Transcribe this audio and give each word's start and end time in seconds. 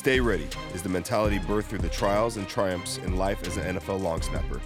Stay 0.00 0.18
ready 0.18 0.48
is 0.72 0.80
the 0.80 0.88
mentality 0.88 1.38
birthed 1.40 1.64
through 1.64 1.78
the 1.78 1.88
trials 1.90 2.38
and 2.38 2.48
triumphs 2.48 2.96
in 2.96 3.18
life 3.18 3.46
as 3.46 3.58
an 3.58 3.76
NFL 3.76 4.00
long 4.00 4.22
snapper. 4.22 4.58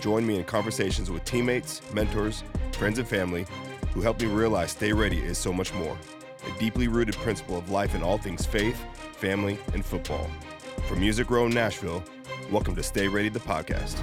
Join 0.00 0.26
me 0.26 0.36
in 0.36 0.42
conversations 0.42 1.12
with 1.12 1.24
teammates, 1.24 1.80
mentors, 1.94 2.42
friends, 2.72 2.98
and 2.98 3.06
family 3.06 3.46
who 3.94 4.00
help 4.00 4.20
me 4.20 4.26
realize 4.26 4.72
stay 4.72 4.92
ready 4.92 5.20
is 5.20 5.38
so 5.38 5.52
much 5.52 5.72
more. 5.74 5.96
A 6.44 6.58
deeply 6.58 6.88
rooted 6.88 7.14
principle 7.14 7.56
of 7.56 7.70
life 7.70 7.94
in 7.94 8.02
all 8.02 8.18
things 8.18 8.44
faith, 8.44 8.82
family, 9.12 9.60
and 9.74 9.86
football. 9.86 10.28
From 10.88 10.98
Music 10.98 11.30
Row 11.30 11.46
in 11.46 11.52
Nashville, 11.52 12.02
welcome 12.50 12.74
to 12.74 12.82
Stay 12.82 13.06
Ready, 13.06 13.28
the 13.28 13.38
podcast. 13.38 13.96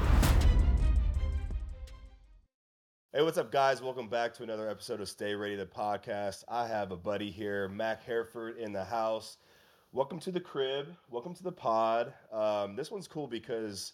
Hey, 3.12 3.24
what's 3.24 3.38
up, 3.38 3.52
guys? 3.52 3.82
Welcome 3.82 4.08
back 4.08 4.34
to 4.36 4.44
another 4.44 4.70
episode 4.70 5.02
of 5.02 5.10
Stay 5.10 5.36
Ready, 5.36 5.58
the 5.58 5.66
podcast. 5.66 6.46
I 6.48 6.66
have 6.66 6.94
a 6.94 6.98
buddy 6.98 7.30
here, 7.30 7.68
Mac 7.68 8.06
Hereford, 8.06 8.58
in 8.58 8.72
the 8.72 8.86
house. 8.86 9.38
Welcome 9.94 10.20
to 10.22 10.32
the 10.32 10.40
crib. 10.40 10.88
Welcome 11.10 11.34
to 11.36 11.44
the 11.44 11.52
pod. 11.52 12.14
Um, 12.32 12.75
this 12.75 12.92
one's 12.92 13.07
cool 13.07 13.28
because, 13.28 13.94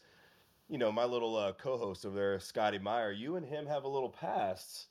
you 0.68 0.78
know, 0.78 0.92
my 0.92 1.06
little 1.06 1.36
uh, 1.38 1.54
co-host 1.54 2.06
over 2.06 2.16
there, 2.16 2.40
Scotty 2.40 2.80
Meyer, 2.80 3.12
you 3.12 3.36
and 3.36 3.46
him 3.46 3.66
have 3.68 3.84
a 3.84 3.88
little 3.88 4.10
past. 4.10 4.88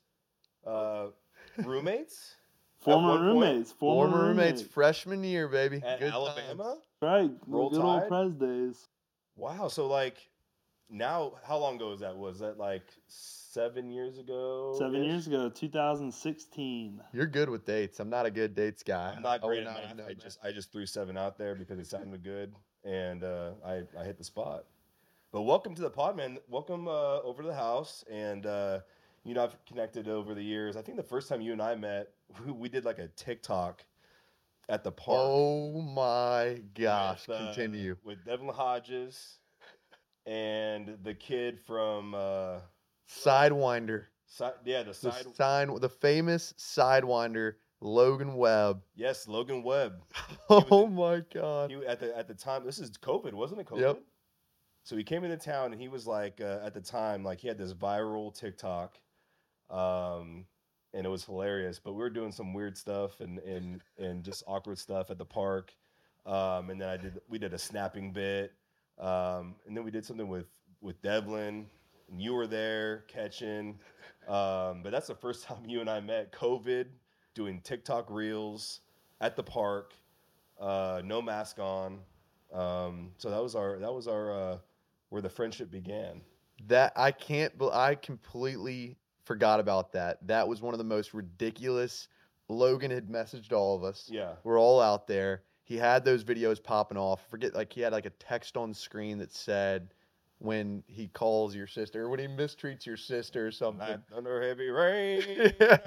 Uh, 0.65 1.07
roommates 1.65 2.35
Former 2.79 3.09
one 3.09 3.17
point, 3.19 3.25
roommates. 3.27 3.71
Former, 3.73 4.11
Former 4.11 4.27
roommates, 4.29 4.61
freshman 4.61 5.23
year, 5.23 5.47
baby. 5.47 5.81
at 5.85 5.99
Good 5.99 6.11
Alabama. 6.13 6.63
times. 6.63 6.79
Right. 7.01 7.31
Roll 7.47 7.69
good 7.69 7.81
Tide? 7.81 7.85
old 7.85 8.07
Prez 8.39 8.49
days. 8.49 8.87
Wow. 9.35 9.67
So 9.67 9.87
like, 9.87 10.17
now 10.89 11.33
how 11.45 11.57
long 11.57 11.75
ago 11.75 11.89
was 11.89 11.99
that? 11.99 12.15
Was 12.15 12.39
that 12.39 12.57
like 12.57 12.83
seven 13.53 13.91
years 13.91 14.17
ago? 14.17 14.75
Seven 14.77 15.03
years 15.03 15.27
ago, 15.27 15.47
2016. 15.49 17.01
You're 17.13 17.27
good 17.27 17.49
with 17.49 17.65
dates. 17.65 17.99
I'm 17.99 18.09
not 18.09 18.25
a 18.25 18.31
good 18.31 18.55
dates 18.55 18.81
guy. 18.81 19.13
I'm 19.15 19.21
not 19.21 19.43
I 19.43 19.45
would 19.45 19.49
great 19.55 19.59
at 19.59 19.65
not 19.65 19.75
have 19.75 19.83
math. 19.89 19.97
known 19.97 20.05
I 20.05 20.13
that. 20.13 20.23
just 20.23 20.39
I 20.43 20.51
just 20.51 20.71
threw 20.71 20.85
seven 20.85 21.17
out 21.17 21.37
there 21.37 21.55
because 21.55 21.77
it 21.79 21.85
sounded 21.85 22.23
good, 22.23 22.53
and 22.83 23.23
uh, 23.23 23.51
I 23.65 23.83
I 23.99 24.03
hit 24.03 24.17
the 24.17 24.23
spot. 24.23 24.65
But 25.31 25.43
welcome 25.43 25.75
to 25.75 25.81
the 25.81 25.89
pod, 25.89 26.17
man. 26.17 26.39
Welcome 26.49 26.87
uh, 26.87 27.21
over 27.21 27.43
to 27.43 27.47
the 27.47 27.53
house, 27.55 28.03
and 28.11 28.45
uh, 28.45 28.79
you 29.23 29.35
know 29.35 29.43
I've 29.43 29.55
connected 29.65 30.07
over 30.07 30.33
the 30.33 30.43
years. 30.43 30.75
I 30.75 30.81
think 30.81 30.97
the 30.97 31.03
first 31.03 31.29
time 31.29 31.41
you 31.41 31.51
and 31.53 31.61
I 31.61 31.75
met, 31.75 32.09
we, 32.43 32.51
we 32.51 32.69
did 32.69 32.85
like 32.85 32.99
a 32.99 33.07
TikTok 33.09 33.85
at 34.67 34.83
the 34.83 34.91
park. 34.91 35.19
Oh 35.21 35.81
my 35.81 36.59
gosh! 36.73 37.27
with, 37.27 37.37
uh, 37.37 37.45
Continue. 37.53 37.97
with 38.03 38.25
Devlin 38.25 38.55
Hodges 38.55 39.37
and 40.25 40.97
the 41.03 41.13
kid 41.13 41.59
from 41.59 42.15
uh, 42.15 42.59
Sidewinder. 43.09 44.05
si- 44.25 44.45
yeah 44.65 44.83
the 44.83 44.89
The 44.91 44.93
side 45.11 45.35
sign, 45.35 45.79
the 45.79 45.89
famous 45.89 46.53
Sidewinder, 46.57 47.55
Logan 47.81 48.35
Webb. 48.35 48.81
yes 48.95 49.27
Logan 49.27 49.63
Webb. 49.63 49.93
Oh 50.49 50.87
my 50.87 51.21
God! 51.33 51.71
He 51.71 51.77
at 51.85 51.99
the 51.99 52.15
at 52.17 52.27
the 52.27 52.33
time 52.33 52.65
this 52.65 52.79
is 52.79 52.91
COVID, 52.91 53.33
wasn't 53.33 53.61
it? 53.61 53.67
COVID. 53.67 53.79
Yep. 53.81 53.99
So 54.83 54.97
he 54.97 55.03
came 55.03 55.23
into 55.23 55.37
town 55.37 55.71
and 55.71 55.81
he 55.81 55.87
was 55.87 56.05
like 56.05 56.41
uh, 56.41 56.59
at 56.63 56.73
the 56.73 56.81
time 56.81 57.23
like 57.23 57.39
he 57.39 57.47
had 57.47 57.57
this 57.57 57.73
viral 57.73 58.37
TikTok, 58.37 58.97
um, 59.69 60.45
and 60.93 61.05
it 61.05 61.09
was 61.09 61.23
hilarious. 61.25 61.79
But 61.79 61.93
we 61.93 61.99
were 61.99 62.09
doing 62.09 62.31
some 62.31 62.53
weird 62.53 62.77
stuff 62.77 63.19
and 63.21 63.39
and 63.39 63.81
and 63.97 64.23
just 64.23 64.43
awkward 64.47 64.77
stuff 64.77 65.09
at 65.09 65.17
the 65.17 65.25
park, 65.25 65.73
um, 66.25 66.69
and 66.69 66.81
then 66.81 66.89
I 66.89 66.97
did 66.97 67.19
we 67.29 67.37
did 67.39 67.53
a 67.53 67.57
snapping 67.57 68.11
bit, 68.11 68.53
um, 68.99 69.55
and 69.65 69.75
then 69.75 69.83
we 69.83 69.91
did 69.91 70.05
something 70.05 70.27
with 70.27 70.47
with 70.81 71.01
Devlin. 71.01 71.67
And 72.13 72.21
you 72.21 72.35
were 72.35 72.45
there 72.45 73.05
catching, 73.07 73.79
um, 74.27 74.83
but 74.83 74.91
that's 74.91 75.07
the 75.07 75.15
first 75.15 75.43
time 75.47 75.65
you 75.67 75.81
and 75.81 75.89
I 75.89 75.99
met. 75.99 76.31
COVID, 76.31 76.85
doing 77.33 77.59
TikTok 77.63 78.05
reels 78.11 78.81
at 79.19 79.35
the 79.35 79.41
park, 79.41 79.95
uh, 80.61 81.01
no 81.03 81.23
mask 81.23 81.57
on. 81.57 81.97
Um, 82.53 83.09
so 83.17 83.31
that 83.31 83.41
was 83.41 83.55
our 83.55 83.79
that 83.79 83.91
was 83.91 84.07
our 84.07 84.31
uh, 84.31 84.57
where 85.09 85.23
the 85.23 85.29
friendship 85.29 85.71
began. 85.71 86.21
That 86.67 86.93
I 86.95 87.11
can't. 87.11 87.51
I 87.73 87.95
completely 87.95 88.95
forgot 89.25 89.59
about 89.59 89.91
that. 89.93 90.19
That 90.27 90.47
was 90.47 90.61
one 90.61 90.75
of 90.75 90.77
the 90.77 90.83
most 90.83 91.15
ridiculous. 91.15 92.09
Logan 92.47 92.91
had 92.91 93.07
messaged 93.07 93.53
all 93.53 93.75
of 93.75 93.83
us. 93.83 94.07
Yeah, 94.07 94.33
We're 94.43 94.59
all 94.59 94.79
out 94.79 95.07
there. 95.07 95.41
He 95.63 95.77
had 95.77 96.05
those 96.05 96.23
videos 96.23 96.61
popping 96.61 96.97
off. 96.97 97.27
Forget 97.27 97.55
like 97.55 97.73
he 97.73 97.81
had 97.81 97.91
like 97.91 98.05
a 98.05 98.11
text 98.11 98.55
on 98.55 98.71
screen 98.71 99.17
that 99.17 99.33
said 99.33 99.89
when 100.43 100.83
he 100.87 101.07
calls 101.07 101.55
your 101.55 101.67
sister 101.67 102.03
or 102.03 102.09
when 102.09 102.19
he 102.19 102.27
mistreats 102.27 102.85
your 102.85 102.97
sister 102.97 103.47
or 103.47 103.51
something. 103.51 103.87
Night 103.87 103.99
under 104.15 104.41
heavy 104.41 104.69
rain. 104.69 105.23
Yes. 105.59 105.79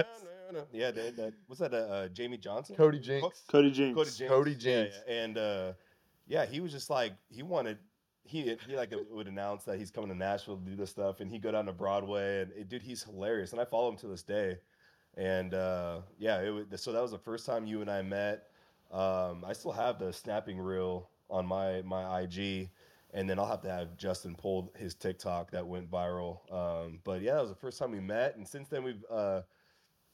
Yeah, 0.72 0.90
that, 0.92 1.16
that 1.16 1.34
was 1.48 1.58
that 1.58 1.74
uh, 1.74 1.76
uh, 1.76 2.08
Jamie 2.08 2.38
Johnson, 2.38 2.76
Cody 2.76 3.00
Jinks. 3.00 3.42
Cody 3.48 3.70
Jinks. 3.70 3.96
Cody 3.96 4.10
Jinks. 4.10 4.32
Cody 4.32 4.50
Yeah, 4.52 4.56
Jinks. 4.56 4.96
yeah. 5.06 5.14
and 5.14 5.38
uh, 5.38 5.72
yeah, 6.28 6.46
he 6.46 6.60
was 6.60 6.70
just 6.72 6.88
like 6.88 7.12
he 7.28 7.42
wanted. 7.42 7.78
He, 8.22 8.56
he 8.66 8.76
like 8.76 8.94
would 9.10 9.26
announce 9.26 9.64
that 9.64 9.76
he's 9.78 9.90
coming 9.90 10.08
to 10.10 10.16
Nashville 10.16 10.56
to 10.56 10.64
do 10.64 10.76
this 10.76 10.88
stuff, 10.90 11.20
and 11.20 11.30
he 11.30 11.38
go 11.40 11.50
down 11.50 11.66
to 11.66 11.72
Broadway, 11.72 12.42
and 12.42 12.52
it, 12.52 12.68
dude, 12.68 12.80
he's 12.82 13.02
hilarious, 13.02 13.52
and 13.52 13.60
I 13.60 13.64
follow 13.64 13.88
him 13.90 13.96
to 13.98 14.06
this 14.06 14.22
day, 14.22 14.56
and 15.16 15.52
uh, 15.52 15.98
yeah, 16.16 16.40
it 16.40 16.50
was, 16.50 16.80
so 16.80 16.92
that 16.92 17.02
was 17.02 17.10
the 17.10 17.18
first 17.18 17.44
time 17.44 17.66
you 17.66 17.80
and 17.82 17.90
I 17.90 18.02
met. 18.02 18.44
Um, 18.92 19.44
I 19.46 19.52
still 19.52 19.72
have 19.72 19.98
the 19.98 20.12
snapping 20.12 20.58
reel 20.58 21.10
on 21.28 21.44
my 21.44 21.82
my 21.82 22.20
IG, 22.20 22.70
and 23.16 23.28
then 23.28 23.38
I'll 23.38 23.46
have 23.46 23.62
to 23.62 23.70
have 23.70 23.96
Justin 23.96 24.34
pull 24.36 24.72
his 24.76 24.94
TikTok 24.94 25.50
that 25.52 25.66
went 25.66 25.90
viral. 25.90 26.40
Um, 26.52 27.00
but 27.02 27.22
yeah, 27.22 27.34
that 27.34 27.40
was 27.40 27.50
the 27.50 27.56
first 27.56 27.78
time 27.78 27.90
we 27.90 28.00
met, 28.00 28.36
and 28.36 28.46
since 28.46 28.68
then 28.68 28.82
we've, 28.84 29.04
uh, 29.10 29.42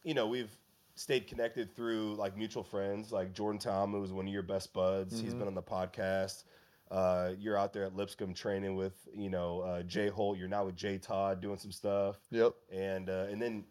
you 0.05 0.15
know, 0.15 0.27
we've 0.29 0.57
stayed 0.95 1.27
connected 1.27 1.75
through 1.75 2.15
like 2.15 2.37
mutual 2.37 2.63
friends, 2.63 3.13
like 3.13 3.33
Jordan 3.35 3.59
Tom, 3.59 3.93
who 3.93 4.01
was 4.01 4.13
one 4.13 4.27
of 4.27 4.33
your 4.33 4.43
best 4.43 4.73
buds. 4.73 5.21
He's 5.21 5.35
Mhm. 5.35 5.39
been 5.39 5.49
on 5.49 5.55
the 5.55 5.63
podcast. 5.63 6.45
Uh, 6.91 7.33
you're 7.39 7.57
out 7.57 7.73
there 7.73 7.85
at 7.85 7.97
Lipscomb 7.97 8.35
training 8.35 8.77
with, 8.77 9.09
you 9.15 9.31
know, 9.31 9.61
uh, 9.61 9.83
Jay 9.83 10.09
Holt. 10.09 10.37
You're 10.37 10.49
now 10.49 10.67
with 10.67 10.77
Jay 10.77 10.99
Todd 10.99 11.41
doing 11.41 11.57
some 11.57 11.73
stuff, 11.73 12.19
Yep. 12.31 12.55
and 12.71 13.09
uh, 13.09 13.27
and 13.31 13.41
then, 13.41 13.65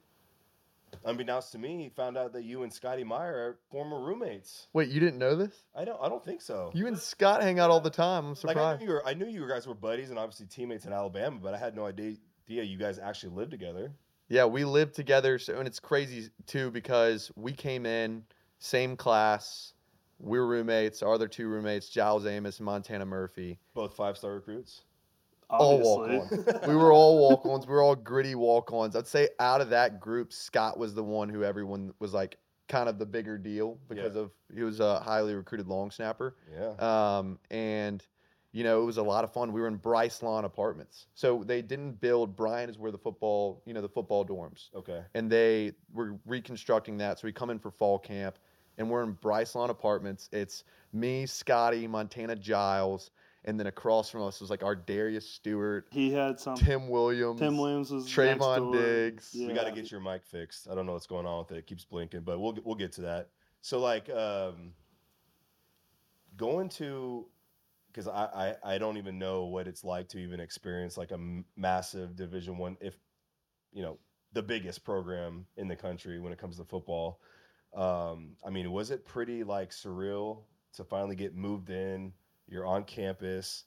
unbeknownst 1.06 1.52
to 1.54 1.58
me, 1.58 1.84
he 1.84 1.90
found 1.90 2.18
out 2.18 2.34
that 2.34 2.44
you 2.44 2.64
and 2.64 2.72
Scotty 2.72 3.04
Meyer 3.04 3.34
are 3.34 3.58
former 3.70 4.00
roommates. 4.00 4.68
Wait, 4.74 4.90
you 4.90 5.00
didn't 5.00 5.20
know 5.20 5.36
this? 5.36 5.64
I 5.76 5.86
don't, 5.86 6.00
I 6.02 6.10
don't 6.10 6.24
think 6.24 6.42
so. 6.42 6.72
You 6.74 6.88
and 6.88 6.98
Scott 6.98 7.42
hang 7.42 7.60
out 7.60 7.70
all 7.70 7.82
the 7.82 7.90
time. 7.90 8.26
I'm 8.26 8.30
like 8.44 8.58
I 8.58 8.78
surprised. 8.78 8.82
knew, 8.82 8.88
you 8.88 8.94
were, 8.94 9.08
I 9.08 9.14
knew 9.14 9.28
you 9.28 9.48
guys 9.48 9.68
were 9.68 9.76
buddies 9.76 10.10
and 10.10 10.20
obviously 10.20 10.48
teammates 10.48 10.86
in 10.86 10.94
Alabama, 10.94 11.40
but 11.42 11.54
I 11.54 11.58
had 11.58 11.76
no 11.76 11.86
idea 11.86 12.16
you 12.48 12.78
guys 12.78 13.00
actually 13.00 13.34
lived 13.34 13.52
together. 13.52 13.94
Yeah, 14.28 14.46
we 14.46 14.66
lived 14.66 14.96
together. 14.96 15.40
So, 15.40 15.58
and 15.58 15.68
it's 15.68 15.80
crazy 15.80 16.30
too 16.48 16.72
because 16.72 17.32
we 17.36 17.54
came 17.54 17.86
in 17.86 18.24
same 18.60 18.96
class. 18.98 19.74
We're 20.20 20.46
roommates. 20.46 21.02
Our 21.02 21.14
other 21.14 21.28
two 21.28 21.48
roommates, 21.48 21.90
Giles 21.90 22.26
Amos 22.26 22.60
and 22.60 22.66
Montana 22.66 23.06
Murphy, 23.06 23.60
Both 23.74 23.96
five 23.96 24.18
star 24.18 24.34
recruits. 24.34 24.84
All 25.52 25.80
walk-ons. 25.80 26.32
we 26.68 26.76
were 26.76 26.92
all 26.92 27.18
walk-ons. 27.18 27.68
We 27.68 27.74
were 27.74 27.82
all 27.82 27.96
gritty 27.96 28.36
walk-ons. 28.36 28.96
I'd 28.96 29.08
say 29.08 29.30
out 29.40 29.62
of 29.62 29.70
that 29.70 30.00
group, 30.00 30.34
Scott 30.34 30.78
was 30.78 30.94
the 30.94 31.04
one 31.04 31.30
who 31.30 31.44
everyone 31.44 31.94
was 32.00 32.14
like 32.14 32.38
kind 32.68 32.88
of 32.88 32.98
the 32.98 33.06
bigger 33.06 33.38
deal 33.38 33.78
because 33.90 34.16
of 34.16 34.32
he 34.54 34.64
was 34.64 34.80
a 34.80 35.00
highly 35.02 35.34
recruited 35.34 35.68
long 35.68 35.92
snapper. 35.92 36.36
Yeah. 36.52 37.18
Um, 37.18 37.40
and 37.50 38.06
you 38.54 38.64
know, 38.64 38.82
it 38.82 38.86
was 38.86 38.98
a 38.98 39.04
lot 39.04 39.24
of 39.24 39.32
fun. 39.32 39.54
We 39.54 39.62
were 39.62 39.68
in 39.68 39.78
Bryce 39.78 40.22
Lawn 40.22 40.44
Apartments. 40.44 41.08
So 41.14 41.44
they 41.46 41.62
didn't 41.62 42.02
build 42.02 42.36
Bryan 42.36 42.70
is 42.70 42.78
where 42.78 42.92
the 42.92 42.98
football, 42.98 43.62
you 43.66 43.74
know, 43.74 43.82
the 43.82 43.90
football 43.90 44.26
dorms. 44.26 44.70
Okay. 44.76 45.02
And 45.14 45.30
they 45.30 45.72
were 45.94 46.18
reconstructing 46.26 46.98
that. 46.98 47.20
So 47.20 47.28
we 47.28 47.32
come 47.32 47.50
in 47.50 47.60
for 47.60 47.72
fall 47.72 47.98
camp 47.98 48.38
and 48.78 48.90
we're 48.90 49.04
in 49.04 49.14
Bryce 49.14 49.56
Lawn 49.56 49.70
Apartments. 49.70 50.30
It's 50.34 50.66
me, 50.92 51.26
Scotty, 51.26 51.88
Montana 51.88 52.36
Giles, 52.36 53.12
and 53.46 53.60
then 53.60 53.68
across 53.68 54.10
from 54.10 54.22
us 54.24 54.40
was 54.40 54.50
like 54.50 54.64
our 54.64 54.76
Darius 54.76 55.28
Stewart, 55.28 55.88
He 55.92 56.12
had 56.12 56.40
some. 56.40 56.56
Tim 56.56 56.90
Williams, 56.90 57.40
Tim 57.40 57.58
Williams 57.58 57.92
was 57.92 58.06
next 58.06 58.40
Trevon 58.40 58.58
door. 58.58 58.74
Diggs. 58.74 59.32
We 59.36 59.54
got 59.54 59.66
to 59.66 59.72
get 59.72 59.90
your 59.92 60.00
mic 60.00 60.26
fixed. 60.26 60.68
I 60.70 60.76
don't 60.76 60.86
know 60.86 60.94
what's 60.94 61.08
going 61.08 61.26
on 61.26 61.40
with 61.40 61.52
it. 61.52 61.58
It 61.58 61.68
keeps 61.68 61.84
blinking, 61.86 62.22
but 62.22 62.40
we'll 62.40 62.58
we'll 62.64 62.76
get 62.76 62.92
to 62.94 63.02
that. 63.02 63.30
So 63.62 63.80
like 63.80 64.10
um 64.10 64.74
going 66.38 66.70
to 66.70 67.28
because 67.88 68.08
I, 68.08 68.56
I 68.64 68.76
I 68.76 68.78
don't 68.78 68.98
even 68.98 69.20
know 69.20 69.46
what 69.46 69.68
it's 69.68 69.84
like 69.84 70.08
to 70.10 70.18
even 70.20 70.40
experience 70.40 70.98
like 70.98 71.12
a 71.12 71.16
m- 71.16 71.46
massive 71.56 72.16
Division 72.16 72.58
One 72.58 72.78
if 72.80 72.96
you 73.74 73.82
know 73.82 73.98
the 74.34 74.42
biggest 74.42 74.84
program 74.86 75.46
in 75.58 75.68
the 75.68 75.76
country 75.76 76.20
when 76.20 76.32
it 76.32 76.40
comes 76.40 76.58
to 76.58 76.64
football. 76.64 77.20
Um, 77.74 78.32
I 78.46 78.50
mean, 78.50 78.72
was 78.72 78.92
it 78.92 79.06
pretty 79.06 79.44
like 79.44 79.72
surreal 79.72 80.44
to 80.76 80.84
finally 80.84 81.16
get 81.16 81.36
moved 81.36 81.70
in? 81.70 82.14
You're 82.52 82.68
on 82.68 82.84
campus. 82.84 83.64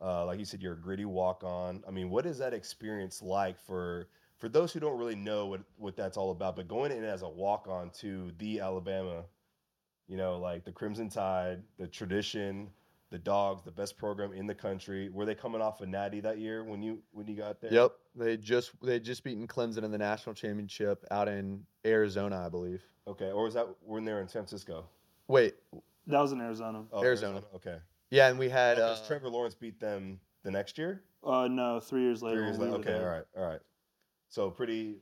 Uh, 0.00 0.24
like 0.24 0.38
you 0.38 0.44
said, 0.44 0.62
you're 0.62 0.74
a 0.74 0.80
gritty 0.80 1.04
walk 1.04 1.42
on. 1.44 1.82
I 1.86 1.90
mean, 1.90 2.08
what 2.08 2.24
is 2.24 2.38
that 2.38 2.54
experience 2.54 3.20
like 3.20 3.60
for 3.60 4.08
for 4.38 4.48
those 4.48 4.72
who 4.72 4.78
don't 4.78 4.96
really 4.96 5.16
know 5.16 5.46
what 5.46 5.60
what 5.76 5.96
that's 5.96 6.16
all 6.16 6.30
about? 6.30 6.54
But 6.54 6.68
going 6.68 6.92
in 6.92 7.02
as 7.04 7.22
a 7.22 7.28
walk 7.28 7.66
on 7.68 7.90
to 7.98 8.30
the 8.38 8.60
Alabama, 8.60 9.24
you 10.06 10.16
know, 10.16 10.38
like 10.38 10.64
the 10.64 10.70
Crimson 10.70 11.08
Tide, 11.08 11.62
the 11.78 11.88
tradition, 11.88 12.70
the 13.10 13.18
Dogs, 13.18 13.64
the 13.64 13.72
best 13.72 13.98
program 13.98 14.32
in 14.32 14.46
the 14.46 14.54
country. 14.54 15.08
Were 15.08 15.26
they 15.26 15.34
coming 15.34 15.60
off 15.60 15.80
a 15.80 15.86
natty 15.86 16.20
that 16.20 16.38
year 16.38 16.62
when 16.62 16.80
you 16.80 17.00
when 17.10 17.26
you 17.26 17.34
got 17.34 17.60
there? 17.60 17.72
Yep. 17.72 17.92
They 18.14 18.36
just 18.36 18.70
they 18.80 18.94
had 18.94 19.04
just 19.04 19.24
beaten 19.24 19.48
Clemson 19.48 19.82
in 19.82 19.90
the 19.90 19.98
national 19.98 20.36
championship 20.36 21.04
out 21.10 21.26
in 21.26 21.64
Arizona, 21.84 22.44
I 22.46 22.48
believe. 22.48 22.84
Okay, 23.08 23.32
or 23.32 23.44
was 23.44 23.54
that 23.54 23.66
when 23.84 24.04
they 24.04 24.12
were 24.12 24.20
in 24.20 24.28
San 24.28 24.42
Francisco? 24.42 24.84
Wait, 25.26 25.56
That 26.06 26.20
was 26.20 26.32
in 26.32 26.40
Arizona. 26.40 26.84
Oh, 26.92 27.02
Arizona. 27.02 27.42
Okay. 27.54 27.78
Yeah, 28.10 28.28
and 28.28 28.38
we 28.38 28.48
had 28.48 28.78
uh, 28.78 28.94
Because 28.94 29.06
Trevor 29.06 29.28
Lawrence 29.28 29.54
beat 29.54 29.80
them 29.80 30.20
the 30.42 30.50
next 30.50 30.78
year. 30.78 31.02
Uh, 31.24 31.48
no, 31.48 31.80
three 31.80 32.02
years 32.02 32.22
later. 32.22 32.38
Three 32.38 32.46
years 32.46 32.58
later. 32.58 32.74
Okay, 32.76 32.94
all 32.94 33.04
right, 33.10 33.24
all 33.36 33.46
right. 33.46 33.60
So 34.28 34.50
pretty, 34.50 34.96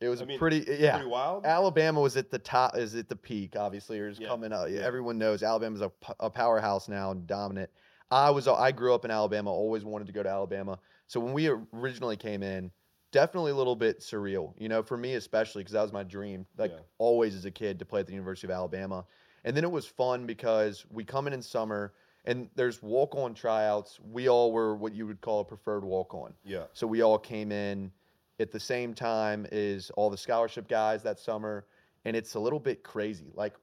it 0.00 0.08
was 0.08 0.20
I 0.20 0.24
a 0.24 0.26
mean, 0.26 0.38
pretty 0.38 0.64
yeah. 0.78 0.92
pretty 0.96 1.10
wild. 1.10 1.44
Alabama 1.44 2.00
was 2.00 2.16
at 2.16 2.30
the 2.30 2.38
top, 2.38 2.76
is 2.76 2.94
at 2.94 3.08
the 3.08 3.16
peak. 3.16 3.56
Obviously, 3.56 3.98
or 4.00 4.08
is 4.08 4.18
Yeah, 4.18 4.28
coming 4.28 4.52
up. 4.52 4.68
yeah. 4.70 4.80
Everyone 4.80 5.18
knows 5.18 5.42
Alabama's 5.42 5.82
a 6.20 6.30
powerhouse 6.30 6.88
now 6.88 7.10
and 7.10 7.26
dominant. 7.26 7.70
I 8.10 8.30
was 8.30 8.46
I 8.46 8.72
grew 8.72 8.94
up 8.94 9.04
in 9.04 9.10
Alabama, 9.10 9.50
always 9.50 9.84
wanted 9.84 10.06
to 10.06 10.12
go 10.12 10.22
to 10.22 10.28
Alabama. 10.28 10.78
So 11.08 11.18
when 11.18 11.32
we 11.32 11.48
originally 11.74 12.16
came 12.16 12.42
in, 12.42 12.70
definitely 13.10 13.52
a 13.52 13.56
little 13.56 13.76
bit 13.76 14.00
surreal, 14.00 14.52
you 14.58 14.68
know, 14.68 14.82
for 14.82 14.96
me 14.96 15.14
especially 15.14 15.62
because 15.62 15.72
that 15.72 15.82
was 15.82 15.92
my 15.92 16.02
dream, 16.04 16.46
like 16.56 16.72
Yeah. 16.72 16.80
always 16.98 17.34
as 17.34 17.44
a 17.46 17.50
kid 17.50 17.78
to 17.80 17.84
play 17.84 18.00
at 18.00 18.06
the 18.06 18.12
University 18.12 18.46
of 18.46 18.50
Alabama. 18.52 19.04
And 19.44 19.56
then 19.56 19.64
it 19.64 19.70
was 19.70 19.86
fun 19.86 20.26
because 20.26 20.84
we 20.90 21.04
come 21.04 21.26
in 21.26 21.32
in 21.32 21.42
summer 21.42 21.94
and 22.26 22.48
there's 22.56 22.82
walk 22.82 23.14
on 23.14 23.34
tryouts. 23.34 24.00
We 24.00 24.28
all 24.28 24.52
were 24.52 24.74
what 24.76 24.94
you 24.94 25.06
would 25.06 25.20
call 25.20 25.40
a 25.40 25.44
preferred 25.44 25.84
walk 25.84 26.14
on. 26.14 26.32
Yeah, 26.44 26.64
So 26.72 26.86
we 26.86 27.02
all 27.02 27.18
came 27.18 27.52
in 27.52 27.92
at 28.40 28.50
the 28.52 28.60
same 28.60 28.94
time 28.94 29.46
as 29.52 29.90
all 29.96 30.10
the 30.10 30.16
scholarship 30.16 30.68
guys 30.68 31.02
that 31.04 31.18
summer, 31.18 31.66
and 32.04 32.16
it's 32.16 32.34
a 32.34 32.40
little 32.40 32.60
bit 32.60 32.82
crazy. 32.82 33.32
Like 33.34 33.54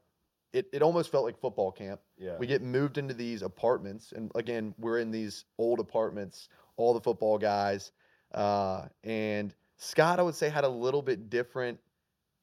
it, 0.54 0.68
it 0.72 0.82
almost 0.82 1.12
felt 1.12 1.26
like 1.26 1.40
football 1.40 1.72
camp. 1.72 2.00
yeah. 2.18 2.38
We 2.38 2.48
get 2.48 2.62
moved 2.62 2.98
into 2.98 3.14
these 3.14 3.42
apartments, 3.42 4.14
and 4.16 4.32
again, 4.36 4.74
we're 4.78 5.00
in 5.00 5.12
these 5.12 5.46
old 5.58 5.80
apartments, 5.80 6.50
all 6.78 6.94
the 6.94 7.02
football 7.02 7.38
guys. 7.38 7.92
Uh, 8.34 8.86
and 9.04 9.54
Scott, 9.78 10.20
I 10.20 10.24
would 10.24 10.36
say, 10.36 10.50
had 10.50 10.64
a 10.64 10.70
little 10.70 11.02
bit 11.02 11.30
different 11.30 11.80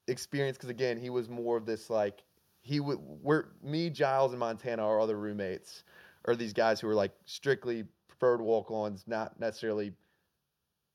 experience 0.08 0.56
because 0.56 0.70
again, 0.70 0.98
he 0.98 1.08
was 1.10 1.28
more 1.28 1.56
of 1.56 1.66
this 1.66 1.88
like 1.88 2.24
he 2.62 2.80
would 2.80 2.98
we're 2.98 3.46
me, 3.62 3.90
Giles, 3.90 4.32
and 4.32 4.40
Montana, 4.40 4.84
our 4.84 5.00
other 5.00 5.16
roommates, 5.16 5.84
are 6.30 6.36
these 6.36 6.52
guys 6.52 6.80
who 6.80 6.88
are 6.88 6.94
like 6.94 7.12
strictly 7.24 7.84
preferred 8.08 8.40
walk-ons, 8.40 9.04
not 9.06 9.38
necessarily 9.38 9.92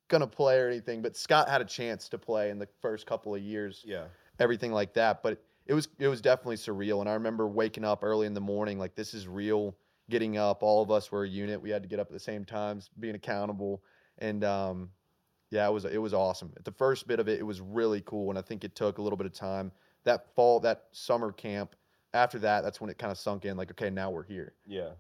gonna 0.08 0.28
play 0.28 0.60
or 0.60 0.68
anything. 0.68 1.02
But 1.02 1.16
Scott 1.16 1.50
had 1.50 1.62
a 1.62 1.66
chance 1.66 2.10
to 2.10 2.18
play 2.18 2.50
in 2.50 2.60
the 2.60 2.68
first 2.82 3.06
couple 3.06 3.34
of 3.36 3.42
years 3.42 3.84
yeah, 3.86 4.06
everything 4.40 4.72
like 4.72 4.94
that. 4.94 5.24
But 5.24 5.42
it 5.66 5.74
was 5.74 5.88
it 6.00 6.08
was 6.08 6.22
definitely 6.22 6.58
surreal. 6.58 7.02
And 7.02 7.10
I 7.10 7.14
remember 7.14 7.48
waking 7.48 7.84
up 7.84 8.04
early 8.04 8.28
in 8.28 8.34
the 8.34 8.42
morning, 8.42 8.80
like 8.80 8.96
this 8.96 9.14
is 9.14 9.28
real. 9.28 9.76
Getting 10.08 10.38
up, 10.38 10.62
all 10.62 10.84
of 10.84 10.92
us 10.92 11.12
were 11.12 11.24
a 11.24 11.28
unit. 11.28 11.60
We 11.60 11.72
had 11.72 11.82
to 11.82 11.90
get 11.90 12.00
up 12.00 12.06
at 12.08 12.14
the 12.14 12.20
same 12.20 12.46
times, 12.46 12.92
being 13.00 13.16
accountable, 13.16 13.82
and 14.20 14.44
um, 14.44 14.90
yeah, 15.50 15.68
it 15.68 15.72
was 15.72 15.86
it 15.86 15.98
was 15.98 16.14
awesome. 16.14 16.54
At 16.58 16.64
the 16.64 16.72
first 16.72 17.08
bit 17.08 17.20
of 17.20 17.28
it, 17.28 17.40
it 17.40 17.44
was 17.44 17.60
really 17.60 18.02
cool, 18.06 18.30
and 18.30 18.38
I 18.38 18.44
think 18.44 18.64
it 18.64 18.76
took 18.76 19.00
a 19.00 19.02
little 19.02 19.18
bit 19.18 19.26
of 19.26 19.34
time. 19.34 19.72
That 20.04 20.36
fall, 20.36 20.60
that 20.60 20.84
summer 20.92 21.32
camp. 21.32 21.76
After 22.14 22.38
that, 22.40 22.64
that's 22.64 22.80
when 22.80 22.90
it 22.92 23.00
kind 23.00 23.12
of 23.12 23.18
sunk 23.18 23.46
in. 23.46 23.58
Like, 23.58 23.72
okay, 23.72 23.90
now 23.90 24.12
we're 24.12 24.24
here. 24.24 24.54
yeah, 24.68 24.92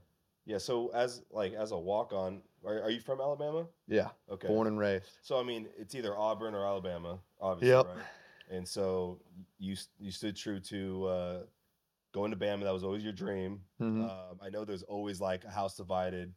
yeah. 0.45 0.57
So 0.57 0.89
as 0.93 1.23
like 1.31 1.53
as 1.53 1.71
a 1.71 1.77
walk 1.77 2.13
on, 2.13 2.41
are, 2.65 2.81
are 2.83 2.89
you 2.89 2.99
from 2.99 3.19
Alabama? 3.21 3.67
Yeah, 3.87 4.09
Okay. 4.31 4.47
born 4.47 4.67
and 4.67 4.79
raised. 4.79 5.17
So 5.21 5.39
I 5.39 5.43
mean, 5.43 5.67
it's 5.77 5.95
either 5.95 6.17
Auburn 6.17 6.53
or 6.55 6.65
Alabama, 6.65 7.19
obviously, 7.39 7.75
Yep. 7.75 7.85
right? 7.87 8.05
And 8.51 8.67
so 8.67 9.19
you 9.57 9.75
you 9.99 10.11
stood 10.11 10.35
true 10.35 10.59
to 10.61 11.05
uh, 11.05 11.39
going 12.13 12.31
to 12.31 12.37
Bama. 12.37 12.63
That 12.63 12.73
was 12.73 12.83
always 12.83 13.03
your 13.03 13.13
dream. 13.13 13.61
Mhm. 13.81 14.03
Um, 14.03 14.39
I 14.41 14.49
know 14.49 14.65
there's 14.65 14.83
always 14.83 15.19
like 15.19 15.43
a 15.45 15.49
house 15.49 15.75
divided. 15.77 16.33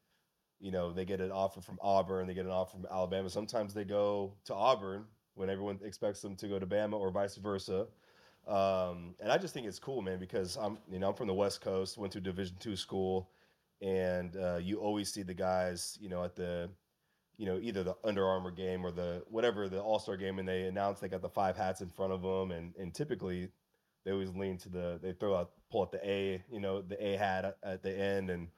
You 0.60 0.72
know, 0.72 0.92
they 0.92 1.04
get 1.04 1.20
an 1.20 1.30
offer 1.30 1.60
from 1.60 1.78
Auburn, 1.80 2.26
they 2.26 2.34
get 2.34 2.44
an 2.46 2.50
offer 2.50 2.72
from 2.78 2.86
Alabama. 2.90 3.30
Sometimes 3.30 3.74
they 3.74 3.84
go 3.84 4.34
to 4.46 4.54
Auburn 4.54 5.04
when 5.34 5.48
everyone 5.48 5.78
expects 5.84 6.20
them 6.20 6.34
to 6.34 6.48
go 6.48 6.58
to 6.58 6.66
Bama, 6.66 6.94
or 6.94 7.10
vice 7.12 7.36
versa. 7.36 7.86
Um, 8.46 9.14
and 9.20 9.30
I 9.30 9.38
just 9.38 9.54
think 9.54 9.66
it's 9.66 9.78
cool, 9.78 10.02
man, 10.02 10.18
because 10.18 10.56
I'm 10.56 10.78
you 10.90 10.98
know 10.98 11.08
I'm 11.10 11.14
from 11.14 11.28
the 11.28 11.34
West 11.34 11.60
Coast, 11.60 11.98
went 11.98 12.12
to 12.14 12.20
Division 12.20 12.56
two 12.58 12.74
school, 12.74 13.30
and 13.80 14.36
uh, 14.36 14.58
you 14.60 14.78
always 14.80 15.12
see 15.12 15.22
the 15.22 15.34
guys, 15.34 15.98
you 16.00 16.08
know, 16.08 16.24
at 16.24 16.36
the 16.36 16.70
you 17.38 17.46
know, 17.46 17.58
either 17.62 17.84
the 17.84 17.96
Under 18.04 18.26
Armour 18.26 18.50
game 18.50 18.84
or 18.84 18.90
the 18.90 19.22
whatever 19.28 19.68
the 19.68 19.80
All 19.80 20.00
Star 20.00 20.16
game, 20.16 20.40
and 20.40 20.48
they 20.48 20.64
announce 20.64 20.98
they 20.98 21.08
got 21.08 21.22
the 21.22 21.28
five 21.28 21.56
hats 21.56 21.80
in 21.80 21.88
front 21.88 22.12
of 22.12 22.20
them, 22.20 22.50
and 22.50 22.74
and 22.76 22.92
typically 22.92 23.48
they 24.04 24.10
always 24.10 24.34
lean 24.34 24.58
to 24.58 24.68
the 24.68 24.98
they 25.00 25.12
throw 25.12 25.36
out 25.36 25.52
pull 25.70 25.82
out 25.82 25.92
the 25.92 26.06
A, 26.06 26.42
you 26.50 26.60
know, 26.60 26.82
the 26.82 27.02
A 27.04 27.16
hat 27.16 27.56
at, 27.62 27.82
the 27.82 27.96
end, 27.96 28.30
and 28.30 28.48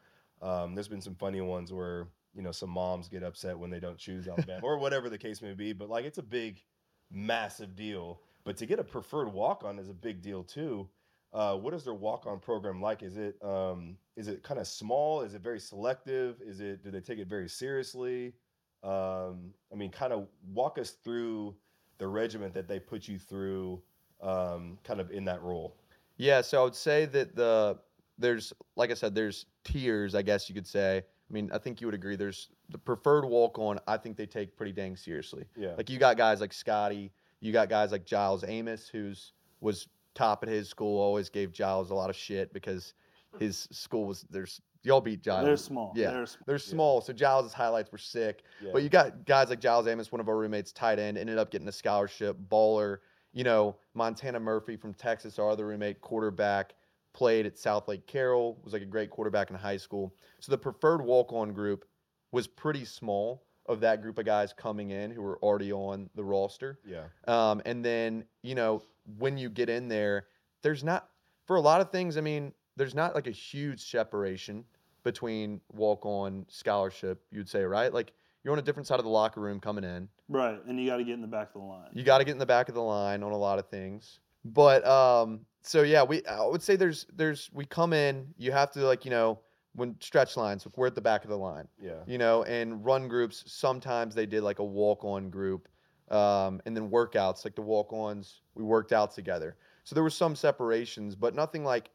um, 0.41 0.75
there's 0.75 0.89
been 0.89 1.03
some 1.03 1.15
funny 1.15 1.43
ones 1.43 1.73
where 1.73 2.09
you 2.35 2.43
know 2.43 2.53
some 2.53 2.71
moms 2.71 3.09
get 3.09 3.23
upset 3.23 3.59
when 3.59 3.71
they 3.71 3.81
don't 3.81 3.99
choose 3.99 4.27
Alabama 4.27 4.61
or 4.63 4.79
whatever 4.79 5.11
the 5.11 5.19
case 5.19 5.43
may 5.43 5.53
be, 5.53 5.75
but 5.75 5.91
like 5.91 6.07
it's 6.07 6.19
a 6.19 6.23
big, 6.23 6.63
massive 7.11 7.77
deal. 7.77 8.21
But 8.45 8.57
to 8.57 8.67
get 8.67 8.79
a 8.79 8.85
preferred 8.85 9.31
walk 9.31 9.63
on 9.63 9.79
is 9.79 9.91
a 9.91 9.95
big 9.95 10.23
deal 10.23 10.43
too. 10.43 10.89
Uh, 11.33 11.55
what 11.55 11.73
is 11.75 11.85
their 11.85 11.95
walk 11.95 12.27
on 12.27 12.41
program 12.41 12.83
like? 12.83 13.03
Is 13.03 13.17
it 13.17 13.37
um, 13.43 13.97
is 14.17 14.29
it 14.29 14.43
kind 14.43 14.59
of 14.59 14.67
small? 14.67 15.23
Is 15.23 15.35
it 15.35 15.43
very 15.43 15.61
selective? 15.61 16.41
Is 16.45 16.61
it 16.61 16.83
do 16.83 16.91
they 16.91 17.01
take 17.01 17.19
it 17.19 17.29
very 17.29 17.49
seriously? 17.49 18.35
Um, 18.83 19.53
I 19.73 19.77
mean, 19.77 19.91
kind 19.91 20.13
of 20.13 20.27
walk 20.53 20.79
us 20.79 20.91
through 20.91 21.55
the 21.99 22.09
regiment 22.09 22.55
that 22.55 22.67
they 22.67 22.81
put 22.81 23.07
you 23.07 23.19
through, 23.19 23.81
um, 24.23 24.79
kind 24.83 25.01
of 25.01 25.11
in 25.11 25.25
that 25.27 25.43
role. 25.43 25.77
Yeah, 26.17 26.41
so 26.41 26.61
I 26.61 26.65
would 26.65 26.75
say 26.75 27.07
that 27.07 27.37
the 27.37 27.79
there's 28.19 28.53
like 28.77 28.91
I 28.91 28.95
said, 28.95 29.15
there's 29.15 29.47
tiers, 29.65 30.15
I 30.15 30.23
guess 30.23 30.49
you 30.49 30.55
could 30.55 30.67
say. 30.67 30.99
I 30.99 31.33
mean, 31.33 31.49
I 31.53 31.59
think 31.59 31.81
you 31.81 31.87
would 31.87 31.95
agree. 31.95 32.17
There's 32.17 32.49
the 32.71 32.79
preferred 32.79 33.25
walk 33.25 33.59
on. 33.59 33.79
I 33.87 33.97
think 33.97 34.17
they 34.17 34.27
take 34.27 34.57
pretty 34.57 34.73
dang 34.73 34.97
seriously. 34.97 35.45
Yeah, 35.57 35.75
Like 35.77 35.89
you 35.89 35.99
got 35.99 36.17
guys 36.17 36.41
like 36.41 36.53
Scotty, 36.53 37.13
you 37.39 37.53
got 37.53 37.69
guys 37.69 37.93
like 37.93 38.05
Giles 38.05 38.45
Amos, 38.47 38.89
who's 38.89 39.33
was 39.61 39.87
top 40.15 40.43
at 40.43 40.49
his 40.49 40.69
school. 40.69 41.01
Always 41.01 41.29
gave 41.29 41.53
Giles 41.53 41.91
a 41.91 41.95
lot 41.95 42.11
of 42.11 42.17
shit 42.17 42.53
because 42.53 42.95
his 43.39 43.69
school 43.71 44.07
was 44.07 44.25
there's 44.31 44.61
y'all 44.83 45.01
beat 45.01 45.23
Giles. 45.23 45.45
They're 45.45 45.57
small. 45.57 45.93
Yeah. 45.95 46.11
They're 46.11 46.27
small. 46.27 46.45
They're 46.47 46.59
small, 46.59 47.01
so 47.01 47.13
Giles' 47.13 47.53
highlights 47.53 47.93
were 47.93 47.99
sick. 47.99 48.43
yeah, 48.63 48.71
But 48.73 48.83
you 48.83 48.89
got 48.89 49.25
guys 49.25 49.51
like 49.51 49.61
Giles 49.61 49.87
Amos, 49.87 50.11
one 50.11 50.21
of 50.21 50.29
our 50.29 50.37
roommates, 50.37 50.73
tight 50.73 50.99
end, 50.99 51.19
ended 51.19 51.39
up 51.39 51.51
getting 51.51 51.69
a 51.69 51.73
scholarship. 51.73 52.37
Baller, 52.49 52.99
you 53.33 53.45
know, 53.45 53.77
Montana 53.95 54.41
Murphy 54.41 54.77
from 54.77 54.95
Texas, 54.95 55.39
our 55.39 55.51
other 55.51 55.67
roommate, 55.67 56.01
quarterback, 56.01 56.75
played 57.13 57.47
at 57.47 57.57
Southlake 57.57 58.07
Carroll, 58.07 58.59
was 58.65 58.73
like 58.73 58.83
a 58.83 58.87
great 58.87 59.11
quarterback 59.11 59.51
in 59.51 59.57
high 59.57 59.77
school. 59.77 60.15
So 60.41 60.51
the 60.51 60.59
preferred 60.59 61.03
walk 61.03 61.33
on 61.33 61.53
group 61.53 61.85
was 62.33 62.47
pretty 62.47 62.85
small 62.85 63.43
of 63.71 63.81
that 63.81 64.03
group 64.03 64.19
of 64.19 64.25
guys 64.25 64.53
coming 64.53 64.91
in 64.91 65.11
who 65.11 65.23
were 65.23 65.39
already 65.39 65.73
on 65.73 66.11
the 66.17 66.25
roster. 66.25 66.79
yeah, 66.85 67.05
Um, 67.29 67.63
and 67.65 67.85
then, 67.85 68.25
you 68.43 68.55
know, 68.55 68.83
when 69.19 69.39
you 69.39 69.49
get 69.49 69.69
in 69.69 69.89
there, 69.89 70.27
there's 70.63 70.83
not, 70.83 71.09
for 71.47 71.57
a 71.57 71.61
lot 71.61 71.81
of 71.81 71.91
things, 71.91 72.17
I 72.17 72.21
mean, 72.21 72.53
there's 72.77 72.95
not 72.95 73.15
like 73.15 73.29
a 73.29 73.33
huge 73.33 73.89
separation 73.91 74.65
between 75.05 75.61
walk 75.73 76.05
on 76.05 76.45
scholarship, 76.49 77.23
you'd 77.31 77.49
say, 77.49 77.63
right? 77.63 77.95
Like 77.95 78.13
you're 78.43 78.53
on 78.53 78.59
a 78.59 78.63
different 78.63 78.87
side 78.87 78.99
of 78.99 79.05
the 79.05 79.11
locker 79.11 79.41
room 79.41 79.61
coming 79.61 79.85
in. 79.85 80.09
Right, 80.29 80.59
and 80.67 80.79
you 80.81 80.87
got 80.87 80.97
to 80.97 81.05
get 81.05 81.15
in 81.15 81.21
the 81.21 81.27
back 81.29 81.49
of 81.55 81.61
the 81.61 81.67
line. 81.67 81.89
You 81.93 82.03
got 82.03 82.19
to 82.19 82.25
get 82.25 82.33
in 82.33 82.39
the 82.39 82.47
back 82.47 82.69
of 82.69 82.75
the 82.75 82.83
line 82.83 83.23
on 83.23 83.33
a 83.33 83.37
lot 83.39 83.59
of 83.59 83.69
things. 83.69 84.21
But 84.45 84.87
um, 84.87 85.41
so 85.63 85.83
yeah, 85.83 86.03
we 86.03 86.25
I 86.27 86.45
would 86.45 86.63
say 86.63 86.77
there's 86.77 87.07
there's 87.15 87.51
we 87.53 87.65
come 87.67 87.93
in, 87.93 88.35
you 88.39 88.53
have 88.53 88.71
to 88.73 88.81
like 88.81 89.05
you 89.05 89.11
know 89.11 89.41
when 89.75 89.97
stretch 90.01 90.37
lines, 90.37 90.67
we're 90.77 90.87
at 90.87 90.95
the 90.95 91.01
back 91.01 91.25
of 91.25 91.31
the 91.31 91.39
line 91.39 91.69
yeah, 91.81 92.01
you 92.07 92.19
know, 92.19 92.43
and 92.45 92.85
run 92.85 93.09
groups. 93.09 93.45
Sometimes 93.47 94.15
they 94.15 94.27
did 94.27 94.43
like 94.43 94.59
a 94.59 94.65
walk 94.65 95.05
on 95.05 95.31
group, 95.31 95.69
um, 96.11 96.61
and 96.67 96.77
then 96.77 96.91
workouts, 96.91 97.45
like 97.45 97.55
the 97.55 97.63
walk 97.63 97.93
ons, 97.93 98.43
we 98.55 98.65
worked 98.65 98.93
out 98.93 99.15
together. 99.15 99.57
So 99.85 99.95
there 99.95 100.03
were 100.03 100.11
some 100.11 100.37
separations, 100.37 101.15
but 101.15 101.35
nothing 101.35 101.65
like 101.65 101.91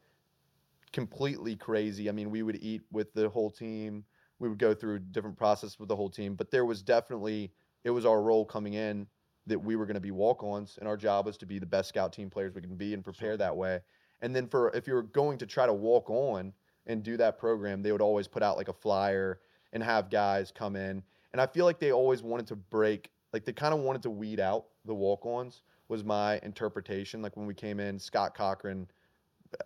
completely 0.92 1.56
crazy. 1.56 2.08
I 2.08 2.12
mean, 2.12 2.30
we 2.30 2.42
would 2.42 2.56
eat 2.62 2.82
with 2.90 3.12
the 3.12 3.28
whole 3.28 3.50
team, 3.50 4.04
we 4.38 4.48
would 4.48 4.58
go 4.58 4.74
through 4.74 5.00
different 5.00 5.36
process 5.36 5.78
with 5.78 5.88
the 5.88 5.96
whole 5.96 6.10
team, 6.10 6.34
but 6.34 6.50
there 6.50 6.64
was 6.64 6.82
definitely, 6.82 7.52
it 7.84 7.90
was 7.90 8.06
our 8.06 8.22
role 8.22 8.44
coming 8.44 8.74
in 8.74 9.06
that 9.46 9.58
we 9.58 9.76
were 9.76 9.86
going 9.86 9.94
to 9.94 10.00
be 10.00 10.10
walk 10.10 10.42
ons, 10.42 10.76
and 10.78 10.88
our 10.88 10.96
job 10.96 11.26
was 11.26 11.36
to 11.38 11.46
be 11.46 11.58
the 11.58 11.66
best 11.66 11.88
scout 11.88 12.12
team 12.12 12.28
players 12.28 12.54
we 12.54 12.60
can 12.60 12.74
be 12.74 12.94
and 12.94 13.04
prepare 13.04 13.36
that 13.36 13.56
way. 13.56 13.80
And 14.22 14.34
then 14.34 14.48
for 14.48 14.70
if 14.74 14.86
you're 14.86 15.02
going 15.02 15.38
to 15.38 15.46
try 15.46 15.66
to 15.66 15.74
walk 15.74 16.10
on 16.10 16.52
and 16.86 17.02
do 17.02 17.16
that 17.16 17.38
program, 17.38 17.82
they 17.82 17.92
would 17.92 18.00
always 18.00 18.28
put 18.28 18.42
out 18.42 18.56
like 18.56 18.68
a 18.68 18.72
flyer 18.72 19.40
and 19.72 19.82
have 19.82 20.10
guys 20.10 20.52
come 20.54 20.76
in. 20.76 21.02
And 21.32 21.40
I 21.40 21.46
feel 21.46 21.64
like 21.64 21.78
they 21.78 21.92
always 21.92 22.22
wanted 22.22 22.46
to 22.48 22.56
break, 22.56 23.10
like 23.32 23.44
they 23.44 23.52
kind 23.52 23.74
of 23.74 23.80
wanted 23.80 24.02
to 24.02 24.10
weed 24.10 24.40
out 24.40 24.66
the 24.84 24.94
walk-ons. 24.94 25.62
Was 25.88 26.02
my 26.02 26.40
interpretation. 26.42 27.22
Like 27.22 27.36
when 27.36 27.46
we 27.46 27.54
came 27.54 27.78
in, 27.78 27.96
Scott 28.00 28.34
Cochran, 28.34 28.88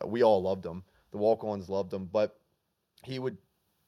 we 0.04 0.22
all 0.22 0.42
loved 0.42 0.66
him. 0.66 0.84
The 1.12 1.16
walk-ons 1.16 1.70
loved 1.70 1.94
him, 1.94 2.10
but 2.12 2.38
he 3.02 3.18
would 3.18 3.38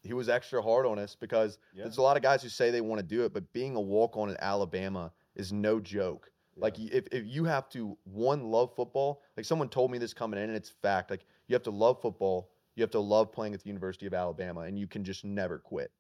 he 0.03 0.15
was 0.15 0.29
extra 0.29 0.63
hard 0.63 0.87
on 0.87 0.99
us 0.99 1.15
because 1.15 1.59
yeah. 1.75 1.85
there's 1.85 1.99
a 1.99 2.03
lot 2.03 2.17
of 2.17 2.23
guys 2.23 2.43
who 2.43 2.49
say 2.49 2.71
they 2.71 2.81
want 2.81 3.01
to 3.01 3.07
do 3.07 3.25
it, 3.25 3.35
but 3.35 3.53
being 3.53 3.77
a 3.77 3.81
walk-on 3.81 4.31
in 4.31 4.37
Alabama 4.41 5.13
is 5.37 5.53
no 5.53 5.79
joke. 5.79 6.31
Like 6.57 6.79
yeah. 6.79 6.85
y- 6.85 6.91
if, 6.95 7.07
if 7.13 7.27
you 7.27 7.45
have 7.45 7.69
to 7.71 7.97
one 8.05 8.45
love 8.51 8.75
football, 8.75 9.23
like 9.37 9.47
someone 9.47 9.69
told 9.69 9.91
me 9.91 9.99
this 9.99 10.15
coming 10.15 10.41
in, 10.41 10.49
and 10.49 10.57
it's 10.57 10.71
fact. 10.71 11.11
Like 11.11 11.25
you 11.49 11.55
have 11.55 11.63
to 11.65 11.71
love 11.71 12.01
football, 12.01 12.51
you 12.75 12.83
have 12.83 12.91
to 12.91 13.01
love 13.01 13.33
playing 13.33 13.55
at 13.55 13.63
the 13.63 13.69
University 13.69 14.07
of 14.07 14.15
Alabama, 14.15 14.61
and 14.61 14.79
you 14.79 14.87
can 14.87 15.05
just 15.05 15.25
never 15.25 15.59
quit. 15.59 15.91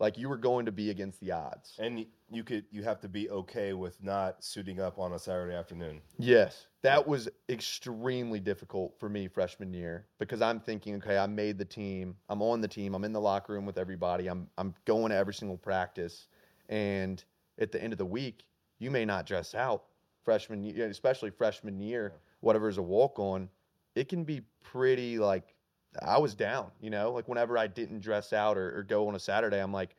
Like 0.00 0.18
you 0.18 0.28
were 0.28 0.36
going 0.36 0.66
to 0.66 0.72
be 0.72 0.90
against 0.90 1.20
the 1.20 1.30
odds. 1.30 1.76
And 1.78 2.04
you 2.28 2.42
could 2.42 2.64
you 2.72 2.82
have 2.82 3.00
to 3.02 3.08
be 3.08 3.30
okay 3.30 3.72
with 3.72 4.02
not 4.02 4.42
suiting 4.42 4.80
up 4.80 4.98
on 4.98 5.12
a 5.12 5.18
Saturday 5.18 5.54
afternoon. 5.54 6.00
Yes, 6.18 6.66
that 6.82 7.06
was 7.06 7.28
extremely 7.48 8.40
difficult 8.40 8.98
for 8.98 9.08
me 9.08 9.28
freshman 9.28 9.72
year 9.72 10.06
because 10.18 10.42
I'm 10.42 10.58
thinking, 10.58 10.96
okay, 10.96 11.18
I 11.18 11.26
made 11.28 11.56
the 11.56 11.64
team. 11.64 12.16
I'm 12.28 12.42
on 12.42 12.60
the 12.60 12.66
team. 12.66 12.94
I'm 12.94 13.04
in 13.04 13.12
the 13.12 13.20
locker 13.20 13.52
room 13.52 13.64
with 13.64 13.78
everybody. 13.78 14.26
I'm 14.26 14.48
I'm 14.58 14.74
going 14.86 15.10
to 15.10 15.16
every 15.16 15.34
single 15.34 15.58
practice, 15.58 16.26
and 16.68 17.22
at 17.60 17.70
the 17.70 17.80
end 17.80 17.92
of 17.92 17.98
the 17.98 18.06
week, 18.06 18.44
you 18.80 18.90
may 18.90 19.04
not 19.04 19.24
dress 19.24 19.54
out 19.54 19.84
freshman 20.24 20.64
year, 20.64 20.88
especially 20.88 21.30
freshman 21.30 21.78
year, 21.78 22.14
whatever 22.40 22.68
is 22.68 22.78
a 22.78 22.82
walk 22.82 23.20
on. 23.20 23.48
It 23.94 24.08
can 24.08 24.24
be 24.24 24.40
pretty 24.62 25.18
like 25.18 25.51
I 26.00 26.18
was 26.18 26.34
down, 26.34 26.70
you 26.80 26.90
know, 26.90 27.12
like 27.12 27.28
whenever 27.28 27.58
I 27.58 27.66
didn't 27.66 28.00
dress 28.00 28.32
out 28.32 28.56
or, 28.56 28.78
or 28.78 28.82
go 28.82 29.08
on 29.08 29.14
a 29.14 29.20
Saturday, 29.20 29.60
I'm 29.60 29.72
like, 29.72 29.96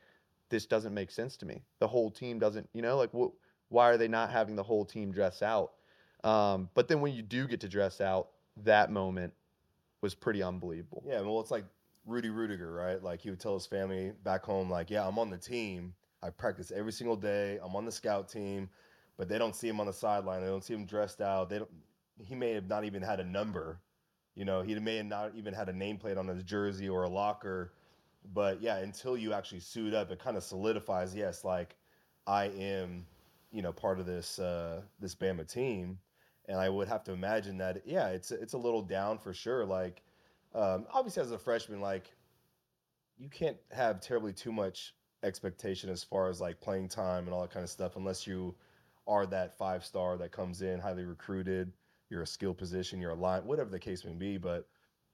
this 0.50 0.66
doesn't 0.66 0.94
make 0.94 1.10
sense 1.10 1.36
to 1.38 1.46
me. 1.46 1.62
The 1.78 1.88
whole 1.88 2.10
team 2.10 2.38
doesn't, 2.38 2.68
you 2.72 2.82
know, 2.82 2.96
like 2.96 3.12
what? 3.14 3.32
Why 3.68 3.90
are 3.90 3.96
they 3.96 4.08
not 4.08 4.30
having 4.30 4.56
the 4.56 4.62
whole 4.62 4.84
team 4.84 5.10
dress 5.10 5.42
out? 5.42 5.72
Um, 6.22 6.68
but 6.74 6.88
then 6.88 7.00
when 7.00 7.12
you 7.12 7.22
do 7.22 7.46
get 7.46 7.60
to 7.60 7.68
dress 7.68 8.00
out, 8.00 8.28
that 8.64 8.90
moment 8.90 9.32
was 10.00 10.14
pretty 10.14 10.42
unbelievable. 10.42 11.02
Yeah, 11.06 11.20
well, 11.22 11.40
it's 11.40 11.50
like 11.50 11.64
Rudy 12.06 12.28
Ruettiger, 12.28 12.74
right? 12.74 13.02
Like 13.02 13.20
he 13.20 13.30
would 13.30 13.40
tell 13.40 13.54
his 13.54 13.66
family 13.66 14.12
back 14.22 14.44
home, 14.44 14.70
like, 14.70 14.90
"Yeah, 14.90 15.06
I'm 15.06 15.18
on 15.18 15.30
the 15.30 15.38
team. 15.38 15.94
I 16.22 16.30
practice 16.30 16.72
every 16.74 16.92
single 16.92 17.16
day. 17.16 17.58
I'm 17.62 17.74
on 17.76 17.84
the 17.84 17.92
scout 17.92 18.28
team, 18.28 18.68
but 19.16 19.28
they 19.28 19.38
don't 19.38 19.56
see 19.56 19.68
him 19.68 19.80
on 19.80 19.86
the 19.86 19.92
sideline. 19.92 20.40
They 20.42 20.48
don't 20.48 20.64
see 20.64 20.74
him 20.74 20.86
dressed 20.86 21.20
out. 21.20 21.48
They 21.48 21.58
don't. 21.58 21.70
He 22.18 22.34
may 22.34 22.52
have 22.52 22.68
not 22.68 22.84
even 22.84 23.02
had 23.02 23.20
a 23.20 23.24
number, 23.24 23.80
you 24.34 24.44
know. 24.44 24.62
He 24.62 24.74
may 24.78 24.96
have 24.96 25.06
not 25.06 25.32
even 25.34 25.54
had 25.54 25.68
a 25.68 25.72
nameplate 25.72 26.18
on 26.18 26.28
his 26.28 26.42
jersey 26.42 26.88
or 26.88 27.04
a 27.04 27.08
locker. 27.08 27.72
But 28.32 28.62
yeah, 28.62 28.78
until 28.78 29.16
you 29.16 29.32
actually 29.32 29.60
suit 29.60 29.92
up, 29.92 30.10
it 30.10 30.18
kind 30.18 30.36
of 30.36 30.42
solidifies. 30.42 31.14
Yes, 31.14 31.44
like 31.44 31.76
I 32.26 32.46
am, 32.46 33.04
you 33.52 33.62
know, 33.62 33.72
part 33.72 34.00
of 34.00 34.06
this 34.06 34.38
uh, 34.38 34.80
this 35.00 35.14
Bama 35.14 35.50
team, 35.50 35.98
and 36.48 36.58
I 36.58 36.68
would 36.68 36.88
have 36.88 37.04
to 37.04 37.12
imagine 37.12 37.58
that. 37.58 37.82
Yeah, 37.84 38.08
it's 38.08 38.30
it's 38.30 38.54
a 38.54 38.58
little 38.58 38.82
down 38.82 39.18
for 39.18 39.34
sure. 39.34 39.64
Like 39.64 40.02
um, 40.54 40.86
obviously 40.92 41.22
as 41.22 41.32
a 41.32 41.38
freshman, 41.38 41.80
like 41.80 42.10
you 43.18 43.28
can't 43.28 43.58
have 43.72 44.00
terribly 44.00 44.32
too 44.32 44.52
much 44.52 44.94
expectation 45.22 45.90
as 45.90 46.02
far 46.02 46.28
as 46.28 46.40
like 46.40 46.60
playing 46.60 46.88
time 46.88 47.24
and 47.24 47.34
all 47.34 47.42
that 47.42 47.50
kind 47.50 47.64
of 47.64 47.70
stuff, 47.70 47.96
unless 47.96 48.26
you 48.26 48.54
are 49.06 49.26
that 49.26 49.56
five 49.58 49.84
star 49.84 50.16
that 50.16 50.32
comes 50.32 50.62
in 50.62 50.80
highly 50.80 51.04
recruited. 51.04 51.72
You're 52.14 52.22
a 52.22 52.26
skill 52.28 52.54
position, 52.54 53.00
you're 53.00 53.10
a 53.10 53.16
line, 53.16 53.44
whatever 53.44 53.70
the 53.70 53.78
case 53.80 54.04
may 54.04 54.14
be. 54.14 54.38
But 54.38 54.68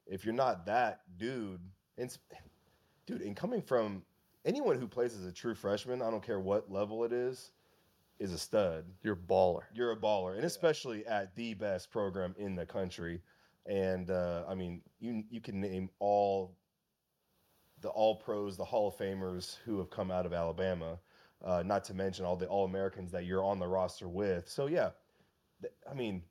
if 0.07 0.23
you're 0.23 0.35
not 0.35 0.66
that 0.66 1.00
dude, 1.16 1.62
and 1.97 2.14
dude, 3.07 3.23
and 3.23 3.35
coming 3.35 3.62
from 3.62 4.02
anyone 4.45 4.78
who 4.78 4.87
plays 4.87 5.14
as 5.14 5.25
a 5.25 5.33
true 5.33 5.54
freshman, 5.54 6.02
I 6.02 6.11
don't 6.11 6.23
care 6.23 6.40
what 6.40 6.71
level 6.71 7.04
it 7.04 7.12
is, 7.12 7.52
is 8.19 8.35
a 8.35 8.38
stud 8.38 8.85
You're 9.02 9.14
a 9.14 9.16
baller. 9.16 9.62
you're 9.73 9.92
a 9.92 9.97
baller, 9.97 10.37
and 10.37 10.45
especially 10.45 11.07
at 11.07 11.35
the 11.37 11.54
best 11.54 11.90
program 11.90 12.35
in 12.37 12.54
the 12.54 12.66
country. 12.66 13.23
And 13.64 14.11
uh, 14.11 14.45
I 14.47 14.54
mean, 14.54 14.83
you 14.99 15.25
you 15.30 15.40
can 15.40 15.59
name 15.59 15.88
all 16.00 16.54
the 17.80 17.88
All 17.88 18.16
Pros, 18.16 18.59
the 18.59 18.64
Hall 18.64 18.88
of 18.88 18.97
Famers 18.99 19.57
who 19.64 19.78
have 19.78 19.88
come 19.88 20.11
out 20.11 20.26
of 20.26 20.35
Alabama, 20.35 20.99
uh, 21.42 21.62
not 21.64 21.83
to 21.85 21.95
mention 21.95 22.26
all 22.26 22.37
the 22.37 22.47
All 22.47 22.66
Americans 22.66 23.11
that 23.12 23.25
you're 23.25 23.42
on 23.42 23.59
the 23.59 23.66
roster 23.66 24.07
with. 24.07 24.50
So 24.50 24.66
yeah, 24.66 24.90
th- 25.62 25.73
I 25.90 25.95
mean, 25.95 26.23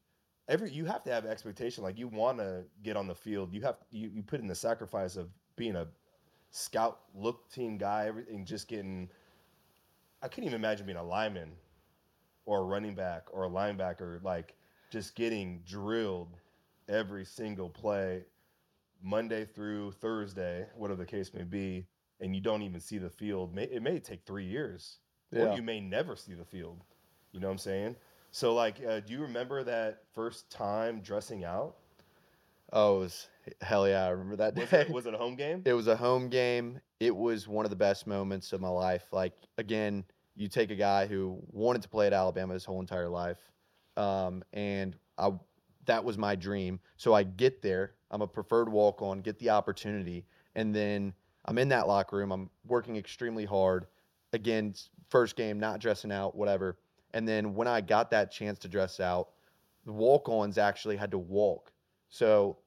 every 0.49 0.71
you 0.71 0.83
have 0.85 1.03
to 1.03 1.11
have 1.11 1.25
expectation. 1.25 1.83
Like 1.83 1.97
you 1.97 2.09
want 2.09 2.39
to 2.39 2.65
get 2.83 2.97
on 2.97 3.07
the 3.07 3.15
field, 3.15 3.53
you 3.53 3.61
have 3.61 3.77
you, 3.91 4.09
you 4.13 4.23
put 4.23 4.41
in 4.41 4.47
the 4.47 4.55
sacrifice 4.55 5.15
of 5.15 5.29
being 5.55 5.77
a 5.77 5.87
scout 6.51 6.99
look 7.15 7.49
team 7.51 7.77
guy, 7.77 8.07
everything 8.07 8.43
just 8.45 8.67
getting. 8.67 9.09
I 10.21 10.27
couldn't 10.27 10.45
even 10.49 10.59
imagine 10.59 10.85
being 10.85 10.97
a 10.97 11.03
lineman 11.03 11.51
or 12.45 12.59
a 12.59 12.63
running 12.63 12.95
back 12.95 13.27
or 13.31 13.45
a 13.45 13.49
linebacker, 13.49 14.21
like 14.23 14.55
just 14.91 15.15
getting 15.15 15.61
drilled 15.65 16.35
every 16.89 17.23
single 17.23 17.69
play, 17.69 18.23
Monday 19.01 19.45
through 19.45 19.91
Thursday, 19.93 20.65
whatever 20.75 20.99
the 20.99 21.05
case 21.05 21.33
may 21.33 21.43
be, 21.43 21.85
and 22.19 22.35
you 22.35 22.41
don't 22.41 22.63
even 22.63 22.81
see 22.81 22.97
the 22.97 23.09
field. 23.09 23.53
May, 23.53 23.63
it 23.65 23.81
may 23.81 23.99
take 23.99 24.25
three 24.25 24.45
years, 24.45 24.97
Yeah. 25.31 25.53
or 25.53 25.55
you 25.55 25.61
may 25.61 25.79
never 25.79 26.15
see 26.15 26.33
the 26.33 26.43
field. 26.43 26.81
You 27.31 27.39
know 27.39 27.47
what 27.47 27.53
I'm 27.53 27.57
saying? 27.59 27.95
So, 28.31 28.53
like, 28.53 28.77
uh, 28.87 28.99
do 28.99 29.13
you 29.13 29.21
remember 29.21 29.63
that 29.63 30.03
first 30.13 30.49
time 30.49 31.01
dressing 31.01 31.43
out? 31.43 31.75
Oh, 32.71 32.97
it 32.97 32.99
was 32.99 33.27
hell 33.61 33.87
yeah! 33.87 34.05
I 34.05 34.09
remember 34.09 34.35
that 34.37 34.55
Was 34.55 34.69
day. 34.69 34.81
it, 34.81 34.89
was 34.91 35.05
it 35.07 35.13
a 35.15 35.17
home 35.17 35.35
game? 35.35 35.63
It 35.65 35.73
was 35.73 35.87
a 35.87 35.95
home 35.95 36.29
game. 36.29 36.79
It 36.99 37.15
was 37.15 37.47
one 37.47 37.65
of 37.65 37.71
the 37.71 37.75
best 37.75 38.05
moments 38.05 38.53
of 38.53 38.61
my 38.61 38.69
life. 38.69 39.05
Like 39.11 39.33
again, 39.57 40.03
you 40.35 40.47
take 40.47 40.69
a 40.69 40.75
guy 40.75 41.07
who 41.07 41.41
wanted 41.51 41.81
to 41.81 41.89
play 41.89 42.05
at 42.05 42.13
Alabama 42.13 42.53
his 42.53 42.65
whole 42.65 42.79
entire 42.79 43.09
life, 43.09 43.39
um, 43.97 44.43
and 44.53 44.95
I 45.17 45.31
that 45.85 46.03
was 46.03 46.17
my 46.17 46.35
dream. 46.35 46.79
So 46.97 47.13
I 47.15 47.23
get 47.23 47.63
there. 47.63 47.93
I'm 48.11 48.21
a 48.21 48.27
preferred 48.27 48.69
walk 48.69 49.01
on, 49.01 49.21
get 49.21 49.39
the 49.39 49.49
opportunity, 49.49 50.25
and 50.55 50.75
then 50.75 51.13
I'm 51.45 51.57
in 51.57 51.69
that 51.69 51.87
locker 51.87 52.17
room. 52.17 52.31
I'm 52.31 52.49
working 52.67 52.97
extremely 52.97 53.45
hard. 53.45 53.87
Again, 54.33 54.75
first 55.09 55.35
game, 55.35 55.59
not 55.59 55.79
dressing 55.79 56.11
out, 56.11 56.35
whatever. 56.35 56.77
And 57.13 57.27
then 57.27 57.55
when 57.55 57.67
I 57.67 57.81
got 57.81 58.11
that 58.11 58.31
chance 58.31 58.59
to 58.59 58.67
dress 58.67 58.99
out, 58.99 59.29
the 59.85 59.91
walk-ons 59.91 60.57
actually 60.57 60.97
had 60.97 61.11
to 61.11 61.17
walk. 61.17 61.71
So 62.09 62.57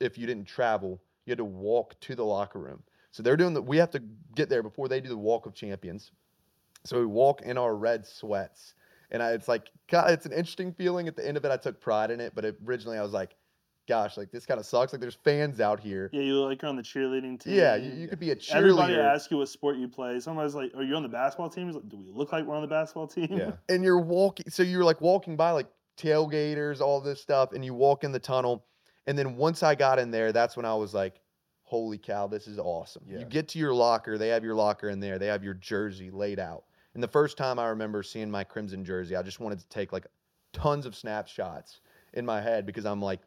if 0.00 0.18
you 0.18 0.26
didn't 0.26 0.46
travel, 0.46 1.00
you 1.26 1.30
had 1.30 1.38
to 1.38 1.44
walk 1.44 1.98
to 2.00 2.14
the 2.14 2.24
locker 2.24 2.58
room. 2.58 2.82
So 3.12 3.22
they're 3.22 3.36
doing 3.36 3.54
the. 3.54 3.62
We 3.62 3.76
have 3.76 3.90
to 3.90 4.02
get 4.34 4.48
there 4.48 4.62
before 4.62 4.88
they 4.88 5.00
do 5.00 5.08
the 5.08 5.16
walk 5.16 5.46
of 5.46 5.54
champions. 5.54 6.10
So 6.84 6.98
we 6.98 7.06
walk 7.06 7.42
in 7.42 7.58
our 7.58 7.76
red 7.76 8.06
sweats, 8.06 8.74
and 9.10 9.22
I, 9.22 9.32
it's 9.32 9.46
like, 9.46 9.68
God, 9.88 10.10
it's 10.10 10.26
an 10.26 10.32
interesting 10.32 10.72
feeling. 10.72 11.06
At 11.06 11.14
the 11.14 11.26
end 11.26 11.36
of 11.36 11.44
it, 11.44 11.52
I 11.52 11.56
took 11.56 11.80
pride 11.80 12.10
in 12.10 12.20
it, 12.20 12.34
but 12.34 12.44
originally 12.66 12.98
I 12.98 13.02
was 13.02 13.12
like, 13.12 13.36
gosh, 13.88 14.16
like 14.16 14.30
this 14.30 14.46
kind 14.46 14.60
of 14.60 14.66
sucks. 14.66 14.92
Like 14.92 15.00
there's 15.00 15.18
fans 15.24 15.60
out 15.60 15.80
here. 15.80 16.10
Yeah, 16.12 16.22
you 16.22 16.34
look 16.34 16.50
like 16.50 16.62
you're 16.62 16.68
on 16.68 16.76
the 16.76 16.82
cheerleading 16.82 17.40
team. 17.40 17.54
Yeah, 17.54 17.76
you, 17.76 17.92
you 17.92 18.08
could 18.08 18.20
be 18.20 18.30
a 18.30 18.36
cheerleader. 18.36 18.54
Everybody 18.54 18.94
cheerleader, 18.94 19.14
asks 19.14 19.30
you 19.30 19.38
what 19.38 19.48
sport 19.48 19.76
you 19.76 19.88
play. 19.88 20.20
Somebody's 20.20 20.54
like, 20.54 20.72
"Are 20.76 20.82
you 20.82 20.94
on 20.94 21.02
the 21.02 21.08
basketball 21.08 21.50
team?" 21.50 21.66
He's 21.66 21.76
like, 21.76 21.88
"Do 21.88 21.96
we 21.96 22.10
look 22.10 22.32
like 22.32 22.44
we're 22.44 22.56
on 22.56 22.62
the 22.62 22.68
basketball 22.68 23.06
team?" 23.06 23.28
Yeah. 23.30 23.52
and 23.68 23.84
you're 23.84 24.00
walking. 24.00 24.50
So 24.50 24.62
you're 24.62 24.84
like 24.84 25.00
walking 25.00 25.36
by 25.36 25.50
like 25.50 25.68
tailgaters, 25.98 26.80
all 26.80 27.00
this 27.00 27.20
stuff, 27.20 27.52
and 27.52 27.64
you 27.64 27.74
walk 27.74 28.04
in 28.04 28.12
the 28.12 28.20
tunnel. 28.20 28.64
And 29.06 29.18
then 29.18 29.36
once 29.36 29.62
I 29.62 29.74
got 29.74 29.98
in 29.98 30.10
there, 30.10 30.32
that's 30.32 30.56
when 30.56 30.64
I 30.64 30.74
was 30.74 30.94
like, 30.94 31.20
holy 31.72 31.98
cow, 31.98 32.26
this 32.26 32.46
is 32.46 32.58
awesome. 32.58 33.02
Yeah. 33.08 33.20
You 33.20 33.24
get 33.24 33.48
to 33.48 33.58
your 33.58 33.74
locker, 33.74 34.18
they 34.18 34.28
have 34.28 34.44
your 34.44 34.54
locker 34.54 34.90
in 34.90 35.00
there, 35.00 35.18
they 35.18 35.26
have 35.26 35.42
your 35.42 35.54
jersey 35.54 36.10
laid 36.10 36.38
out. 36.38 36.64
And 36.94 37.02
the 37.02 37.08
first 37.08 37.38
time 37.38 37.58
I 37.58 37.68
remember 37.68 38.02
seeing 38.02 38.30
my 38.30 38.44
crimson 38.44 38.84
jersey, 38.84 39.16
I 39.16 39.22
just 39.22 39.40
wanted 39.40 39.58
to 39.60 39.68
take 39.68 39.90
like 39.90 40.06
tons 40.52 40.84
of 40.84 40.94
snapshots 40.94 41.80
in 42.12 42.26
my 42.26 42.42
head 42.42 42.66
because 42.66 42.84
I'm 42.84 43.00
like, 43.00 43.20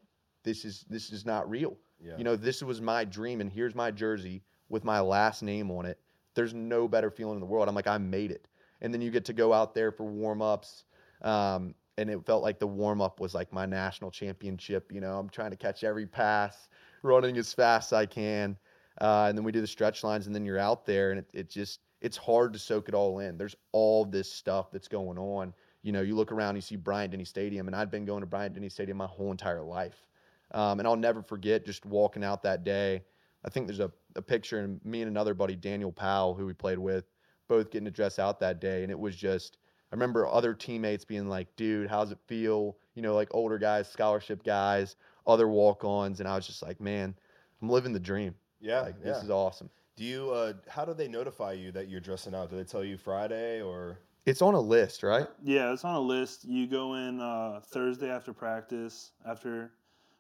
this 0.46 0.64
is 0.64 0.86
this 0.90 1.12
is 1.12 1.26
not 1.26 1.50
real. 1.50 1.76
Yeah. 2.00 2.18
You 2.18 2.24
know, 2.24 2.36
this 2.38 2.62
was 2.64 2.80
my 2.82 3.04
dream, 3.04 3.42
and 3.42 3.52
here's 3.52 3.76
my 3.76 3.92
jersey 3.92 4.44
with 4.70 4.86
my 4.86 5.02
last 5.02 5.44
name 5.44 5.70
on 5.72 5.86
it. 5.86 6.00
There's 6.36 6.54
no 6.54 6.88
better 6.88 7.10
feeling 7.10 7.36
in 7.36 7.40
the 7.40 7.46
world. 7.46 7.68
I'm 7.68 7.76
like, 7.76 7.88
I 7.88 7.98
made 7.98 8.32
it. 8.32 8.48
And 8.82 8.94
then 8.94 9.02
you 9.02 9.12
get 9.12 9.26
to 9.26 9.34
go 9.34 9.52
out 9.54 9.74
there 9.74 9.92
for 9.92 10.04
warm 10.04 10.42
ups. 10.42 10.86
Um, 11.22 11.76
and 11.98 12.10
it 12.10 12.26
felt 12.26 12.44
like 12.44 12.60
the 12.60 12.68
warm 12.68 13.02
up 13.02 13.20
was 13.20 13.34
like 13.34 13.54
my 13.54 13.66
national 13.66 14.12
championship. 14.12 14.92
You 14.92 15.02
know, 15.02 15.18
I'm 15.18 15.30
trying 15.30 15.52
to 15.52 15.58
catch 15.58 15.84
every 15.84 16.06
pass, 16.06 16.68
running 17.04 17.38
as 17.38 17.54
fast 17.54 17.94
as 17.94 17.98
I 17.98 18.06
can. 18.06 18.58
Uh, 19.00 19.26
and 19.30 19.38
then 19.38 19.44
we 19.44 19.52
do 19.52 19.62
the 19.62 19.68
stretch 19.68 20.04
lines, 20.04 20.28
and 20.28 20.36
then 20.36 20.46
you're 20.46 20.60
out 20.60 20.86
there, 20.86 21.12
and 21.12 21.20
it, 21.20 21.30
it 21.34 21.50
just, 21.50 21.80
it's 22.02 22.18
hard 22.18 22.54
to 22.54 22.60
soak 22.60 22.88
it 22.88 22.94
all 22.94 23.20
in. 23.20 23.38
There's 23.38 23.56
all 23.72 24.06
this 24.06 24.32
stuff 24.32 24.72
that's 24.72 24.88
going 24.88 25.18
on. 25.18 25.54
You 25.84 25.92
know, 25.92 26.02
you 26.02 26.16
look 26.16 26.32
around, 26.32 26.56
you 26.56 26.62
see 26.62 26.76
Bryant 26.76 27.12
Denny 27.12 27.26
Stadium, 27.26 27.68
and 27.68 27.76
I'd 27.76 27.92
been 27.92 28.06
going 28.06 28.22
to 28.22 28.26
Bryant 28.26 28.54
Denny 28.56 28.70
Stadium 28.70 28.98
my 28.98 29.06
whole 29.06 29.32
entire 29.32 29.62
life. 29.64 30.08
Um, 30.52 30.80
and 30.80 30.88
I'll 30.88 30.96
never 30.96 31.22
forget 31.22 31.66
just 31.66 31.86
walking 31.86 32.24
out 32.24 32.44
that 32.44 32.64
day. 32.64 33.04
I 33.44 33.50
think 33.50 33.68
there's 33.68 33.80
a, 33.80 33.92
a 34.16 34.22
picture, 34.22 34.60
and 34.60 34.84
me 34.84 35.02
and 35.02 35.10
another 35.10 35.34
buddy, 35.34 35.56
Daniel 35.56 35.92
Powell, 35.92 36.34
who 36.34 36.46
we 36.46 36.54
played 36.54 36.80
with, 36.80 37.06
both 37.48 37.70
getting 37.70 37.86
to 37.86 37.92
dress 37.92 38.18
out 38.18 38.40
that 38.40 38.60
day. 38.60 38.82
And 38.84 38.92
it 38.92 39.00
was 39.00 39.16
just, 39.16 39.58
I 39.92 39.96
remember 39.96 40.28
other 40.28 40.54
teammates 40.54 41.06
being 41.06 41.30
like, 41.30 41.56
dude, 41.56 41.90
how's 41.90 42.12
it 42.12 42.18
feel? 42.26 42.78
You 42.96 43.02
know, 43.02 43.14
like 43.14 43.30
older 43.32 43.58
guys, 43.58 43.90
scholarship 43.90 44.44
guys, 44.44 44.96
other 45.28 45.48
walk 45.48 45.84
ons. 45.84 46.20
And 46.20 46.30
I 46.30 46.36
was 46.36 46.48
just 46.48 46.64
like, 46.64 46.80
man, 46.82 47.16
I'm 47.62 47.70
living 47.70 47.94
the 47.94 48.00
dream. 48.00 48.34
yeah. 48.60 48.82
like, 48.82 48.96
yeah. 49.00 49.14
this 49.14 49.24
is 49.24 49.30
awesome. 49.30 49.70
Do 49.96 50.04
you? 50.04 50.32
Uh, 50.32 50.54
how 50.68 50.84
do 50.84 50.94
they 50.94 51.08
notify 51.08 51.54
you 51.54 51.72
that 51.72 51.88
you're 51.88 52.02
dressing 52.02 52.36
out? 52.36 52.50
Do 52.50 52.58
they 52.58 52.64
tell 52.64 52.84
you 52.84 52.98
Friday 52.98 53.62
or? 53.62 54.00
It's 54.26 54.42
on 54.42 54.56
a 54.56 54.60
list, 54.60 55.04
right? 55.04 55.28
Yeah, 55.44 55.72
it's 55.72 55.86
on 55.86 55.96
a 55.96 56.00
list. 56.00 56.46
You 56.46 56.66
go 56.68 56.96
in 56.96 57.22
uh, 57.22 57.62
Thursday 57.64 58.10
after 58.10 58.34
practice, 58.34 59.12
after 59.26 59.72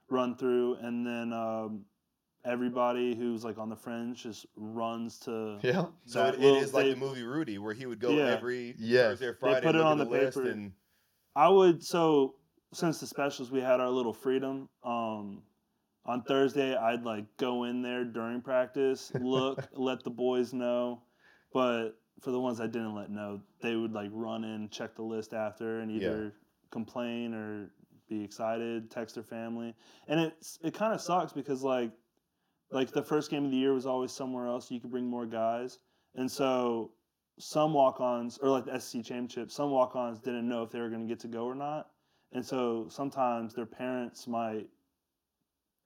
run 0.09 0.35
through, 0.35 0.75
and 0.75 1.05
then 1.05 1.33
um, 1.33 1.85
everybody 2.43 3.15
who's 3.15 3.43
like 3.43 3.57
on 3.57 3.69
the 3.69 3.75
fringe 3.75 4.24
just 4.24 4.45
runs 4.55 5.17
to. 5.19 5.57
Yeah. 5.63 5.85
So 6.05 6.19
that 6.24 6.35
it, 6.35 6.39
it 6.39 6.41
little- 6.43 6.57
is 6.62 6.74
like 6.74 6.85
the 6.88 6.95
movie 6.95 7.24
Rudy, 7.24 7.57
where 7.57 7.74
he 7.74 7.85
would 7.85 8.00
go 8.00 8.12
Yeah. 8.12 8.25
every 8.27 8.75
Yes. 8.77 9.19
Thursday 9.19 9.25
or 9.27 9.31
They 9.33 9.38
Friday, 9.39 9.65
put 9.65 9.75
it 9.75 9.81
on 9.81 10.00
at 10.00 10.05
the 10.05 10.12
list 10.12 10.38
paper. 10.38 10.50
and 10.50 10.71
I 11.35 11.50
would 11.50 11.83
so 11.83 12.35
since 12.74 13.00
the 13.00 13.07
specials 13.07 13.51
we 13.51 13.62
had 13.62 13.79
our 13.79 13.89
little 13.89 14.13
freedom. 14.13 14.69
Um, 14.83 15.41
on 16.07 16.21
Thursday, 16.21 16.75
I'd 16.75 17.03
like 17.03 17.25
go 17.38 17.63
in 17.63 17.81
there 17.81 18.03
during 18.05 18.39
practice, 18.41 19.12
look, 19.19 19.67
let 19.74 20.03
the 20.03 20.12
boys 20.12 20.53
know. 20.53 21.01
But 21.51 21.97
for 22.21 22.29
the 22.31 22.39
ones 22.39 22.59
I 22.62 22.67
didn't 22.67 22.93
let 22.93 23.09
know, 23.09 23.41
they 23.62 23.75
would 23.75 23.91
like 23.93 24.09
run 24.13 24.43
in, 24.43 24.69
check 24.69 24.95
the 24.95 25.01
list 25.01 25.33
after, 25.33 25.79
and 25.79 25.89
Yeah. 25.89 25.97
either 26.09 26.33
complain 26.71 27.33
or 27.33 27.71
be 28.09 28.24
excited, 28.24 28.89
text 28.89 29.15
their 29.15 29.24
family, 29.24 29.74
and 30.07 30.19
it's 30.19 30.59
it 30.63 30.74
kind 30.74 30.93
of 30.93 31.01
sucks 31.01 31.33
because 31.33 31.63
like 31.63 31.91
like 32.71 32.91
the 32.91 33.03
first 33.03 33.29
game 33.29 33.45
of 33.45 33.51
the 33.51 33.57
year 33.57 33.74
was 33.74 33.85
always 33.85 34.12
somewhere 34.12 34.47
else. 34.47 34.71
You 34.71 34.79
could 34.79 34.91
bring 34.91 35.07
more 35.07 35.25
guys, 35.25 35.79
and 36.15 36.29
so 36.29 36.91
some 37.38 37.74
walk-ons 37.74 38.38
or 38.38 38.50
like 38.50 38.65
the 38.65 38.79
SEC 38.79 39.03
championship, 39.03 39.51
some 39.51 39.71
walk-ons 39.71 40.19
didn't 40.19 40.47
know 40.47 40.63
if 40.63 40.71
they 40.71 40.79
were 40.79 40.89
going 40.89 41.01
to 41.01 41.07
get 41.07 41.19
to 41.21 41.27
go 41.27 41.45
or 41.45 41.55
not, 41.55 41.89
and 42.31 42.45
so 42.45 42.88
sometimes 42.89 43.53
their 43.53 43.65
parents 43.65 44.27
might 44.27 44.67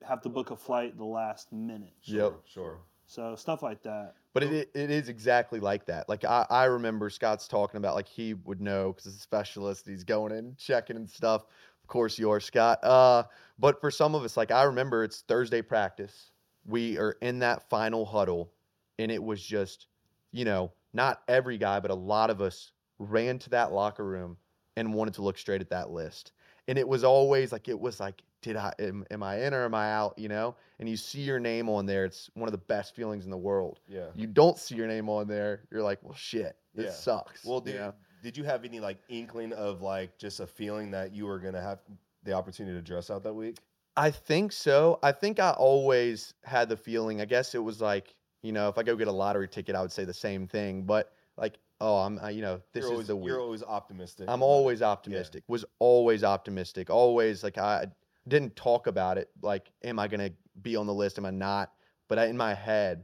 have 0.07 0.21
to 0.21 0.29
book 0.29 0.51
a 0.51 0.55
flight 0.55 0.97
the 0.97 1.05
last 1.05 1.51
minute. 1.51 1.93
Yep. 2.03 2.17
Sure, 2.17 2.39
Sure. 2.45 2.79
So 3.09 3.35
stuff 3.35 3.63
like 3.63 3.81
that. 3.83 4.13
But 4.33 4.43
it, 4.43 4.69
it 4.75 4.91
is 4.91 5.09
exactly 5.09 5.59
like 5.59 5.87
that. 5.87 6.07
Like 6.07 6.23
I, 6.23 6.45
I 6.47 6.65
remember 6.65 7.09
Scott's 7.09 7.47
talking 7.47 7.79
about 7.79 7.95
like 7.95 8.07
he 8.07 8.35
would 8.35 8.61
know 8.61 8.93
because 8.93 9.05
he's 9.05 9.15
a 9.15 9.19
specialist. 9.19 9.87
He's 9.87 10.03
going 10.03 10.31
in 10.31 10.55
checking 10.59 10.95
and 10.95 11.09
stuff. 11.09 11.47
Course 11.89 12.19
you 12.19 12.29
are, 12.31 12.39
Scott. 12.39 12.83
Uh, 12.83 13.23
but 13.57 13.81
for 13.81 13.89
some 13.91 14.13
of 14.15 14.23
us, 14.23 14.37
like 14.37 14.51
I 14.51 14.63
remember 14.63 15.03
it's 15.03 15.21
Thursday 15.21 15.61
practice. 15.61 16.31
We 16.65 16.97
are 16.99 17.17
in 17.21 17.39
that 17.39 17.67
final 17.67 18.05
huddle, 18.05 18.53
and 18.99 19.11
it 19.11 19.21
was 19.21 19.43
just, 19.43 19.87
you 20.31 20.45
know, 20.45 20.71
not 20.93 21.23
every 21.27 21.57
guy, 21.57 21.79
but 21.79 21.89
a 21.89 21.95
lot 21.95 22.29
of 22.29 22.41
us 22.41 22.71
ran 22.99 23.39
to 23.39 23.49
that 23.49 23.71
locker 23.71 24.05
room 24.05 24.37
and 24.77 24.93
wanted 24.93 25.15
to 25.15 25.23
look 25.23 25.37
straight 25.37 25.61
at 25.61 25.69
that 25.71 25.89
list. 25.89 26.31
And 26.67 26.77
it 26.77 26.87
was 26.87 27.03
always 27.03 27.51
like 27.51 27.67
it 27.67 27.79
was 27.79 27.99
like, 27.99 28.21
did 28.41 28.55
I 28.55 28.71
am, 28.79 29.03
am 29.09 29.23
I 29.23 29.41
in 29.41 29.53
or 29.53 29.65
am 29.65 29.73
I 29.73 29.91
out? 29.91 30.17
You 30.17 30.29
know? 30.29 30.55
And 30.79 30.87
you 30.87 30.95
see 30.95 31.21
your 31.21 31.39
name 31.39 31.69
on 31.69 31.87
there, 31.87 32.05
it's 32.05 32.29
one 32.35 32.47
of 32.47 32.51
the 32.51 32.59
best 32.59 32.95
feelings 32.95 33.25
in 33.25 33.31
the 33.31 33.37
world 33.37 33.79
Yeah. 33.87 34.07
you 34.15 34.27
don't 34.27 34.57
see 34.57 34.75
your 34.75 34.87
name 34.87 35.09
on 35.09 35.27
there, 35.27 35.63
you're 35.71 35.81
like, 35.81 35.99
well, 36.03 36.13
shit, 36.13 36.55
this 36.75 36.85
Yeah. 36.85 36.91
sucks. 36.91 37.43
Well, 37.45 37.63
you 37.65 37.73
know? 37.73 37.93
Did 38.21 38.37
you 38.37 38.43
have 38.43 38.65
any 38.65 38.79
like 38.79 38.97
inkling 39.09 39.53
of 39.53 39.81
like 39.81 40.17
just 40.17 40.39
a 40.39 40.47
feeling 40.47 40.91
that 40.91 41.13
you 41.13 41.25
were 41.25 41.39
gonna 41.39 41.61
have 41.61 41.79
the 42.23 42.33
opportunity 42.33 42.75
to 42.75 42.81
dress 42.81 43.09
out 43.09 43.23
that 43.23 43.33
week? 43.33 43.57
I 43.95 44.11
think 44.11 44.51
so. 44.51 44.99
I 45.03 45.11
think 45.11 45.39
I 45.39 45.51
always 45.51 46.33
had 46.43 46.69
the 46.69 46.77
feeling. 46.77 47.21
I 47.21 47.25
guess 47.25 47.55
it 47.55 47.63
was 47.63 47.81
like, 47.81 48.15
you 48.43 48.51
know, 48.51 48.69
if 48.69 48.77
I 48.77 48.83
go 48.83 48.95
get 48.95 49.07
a 49.07 49.11
lottery 49.11 49.47
ticket, 49.47 49.75
I 49.75 49.81
would 49.81 49.91
say 49.91 50.05
the 50.05 50.13
same 50.13 50.47
thing. 50.47 50.83
But 50.83 51.11
like, 51.37 51.57
oh, 51.81 51.97
I'm, 51.97 52.19
I, 52.21 52.29
you 52.29 52.41
know, 52.41 52.61
this 52.73 52.83
you're 52.83 52.85
is 52.85 52.91
always, 52.91 53.07
the 53.07 53.15
week. 53.15 53.27
You're 53.27 53.41
always 53.41 53.63
optimistic. 53.63 54.25
I'm 54.29 54.41
always 54.41 54.81
optimistic. 54.81 55.43
Was 55.47 55.65
always 55.79 56.23
optimistic. 56.23 56.89
Always 56.89 57.43
like 57.43 57.57
I 57.57 57.87
didn't 58.27 58.55
talk 58.55 58.87
about 58.87 59.17
it. 59.17 59.29
Like, 59.41 59.71
am 59.83 59.99
I 59.99 60.07
gonna 60.07 60.31
be 60.61 60.75
on 60.75 60.87
the 60.87 60.93
list? 60.93 61.17
Am 61.17 61.25
I 61.25 61.31
not? 61.31 61.71
But 62.07 62.19
I, 62.19 62.25
in 62.27 62.37
my 62.37 62.53
head, 62.53 63.03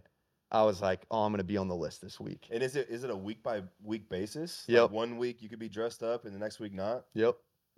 I 0.51 0.63
was 0.63 0.81
like, 0.81 1.05
oh, 1.11 1.23
I'm 1.23 1.31
gonna 1.31 1.43
be 1.43 1.57
on 1.57 1.67
the 1.67 1.75
list 1.75 2.01
this 2.01 2.19
week. 2.19 2.47
And 2.51 2.61
is 2.63 2.75
it 2.75 2.87
is 2.89 3.03
it 3.03 3.09
a 3.09 3.15
week 3.15 3.41
by 3.43 3.61
week 3.83 4.07
basis? 4.09 4.63
Yep. 4.67 4.81
Like 4.83 4.91
one 4.91 5.17
week 5.17 5.41
you 5.41 5.49
could 5.49 5.59
be 5.59 5.69
dressed 5.69 6.03
up, 6.03 6.25
and 6.25 6.33
the 6.33 6.39
next 6.39 6.59
week 6.59 6.73
not. 6.73 7.05
Yep. 7.13 7.35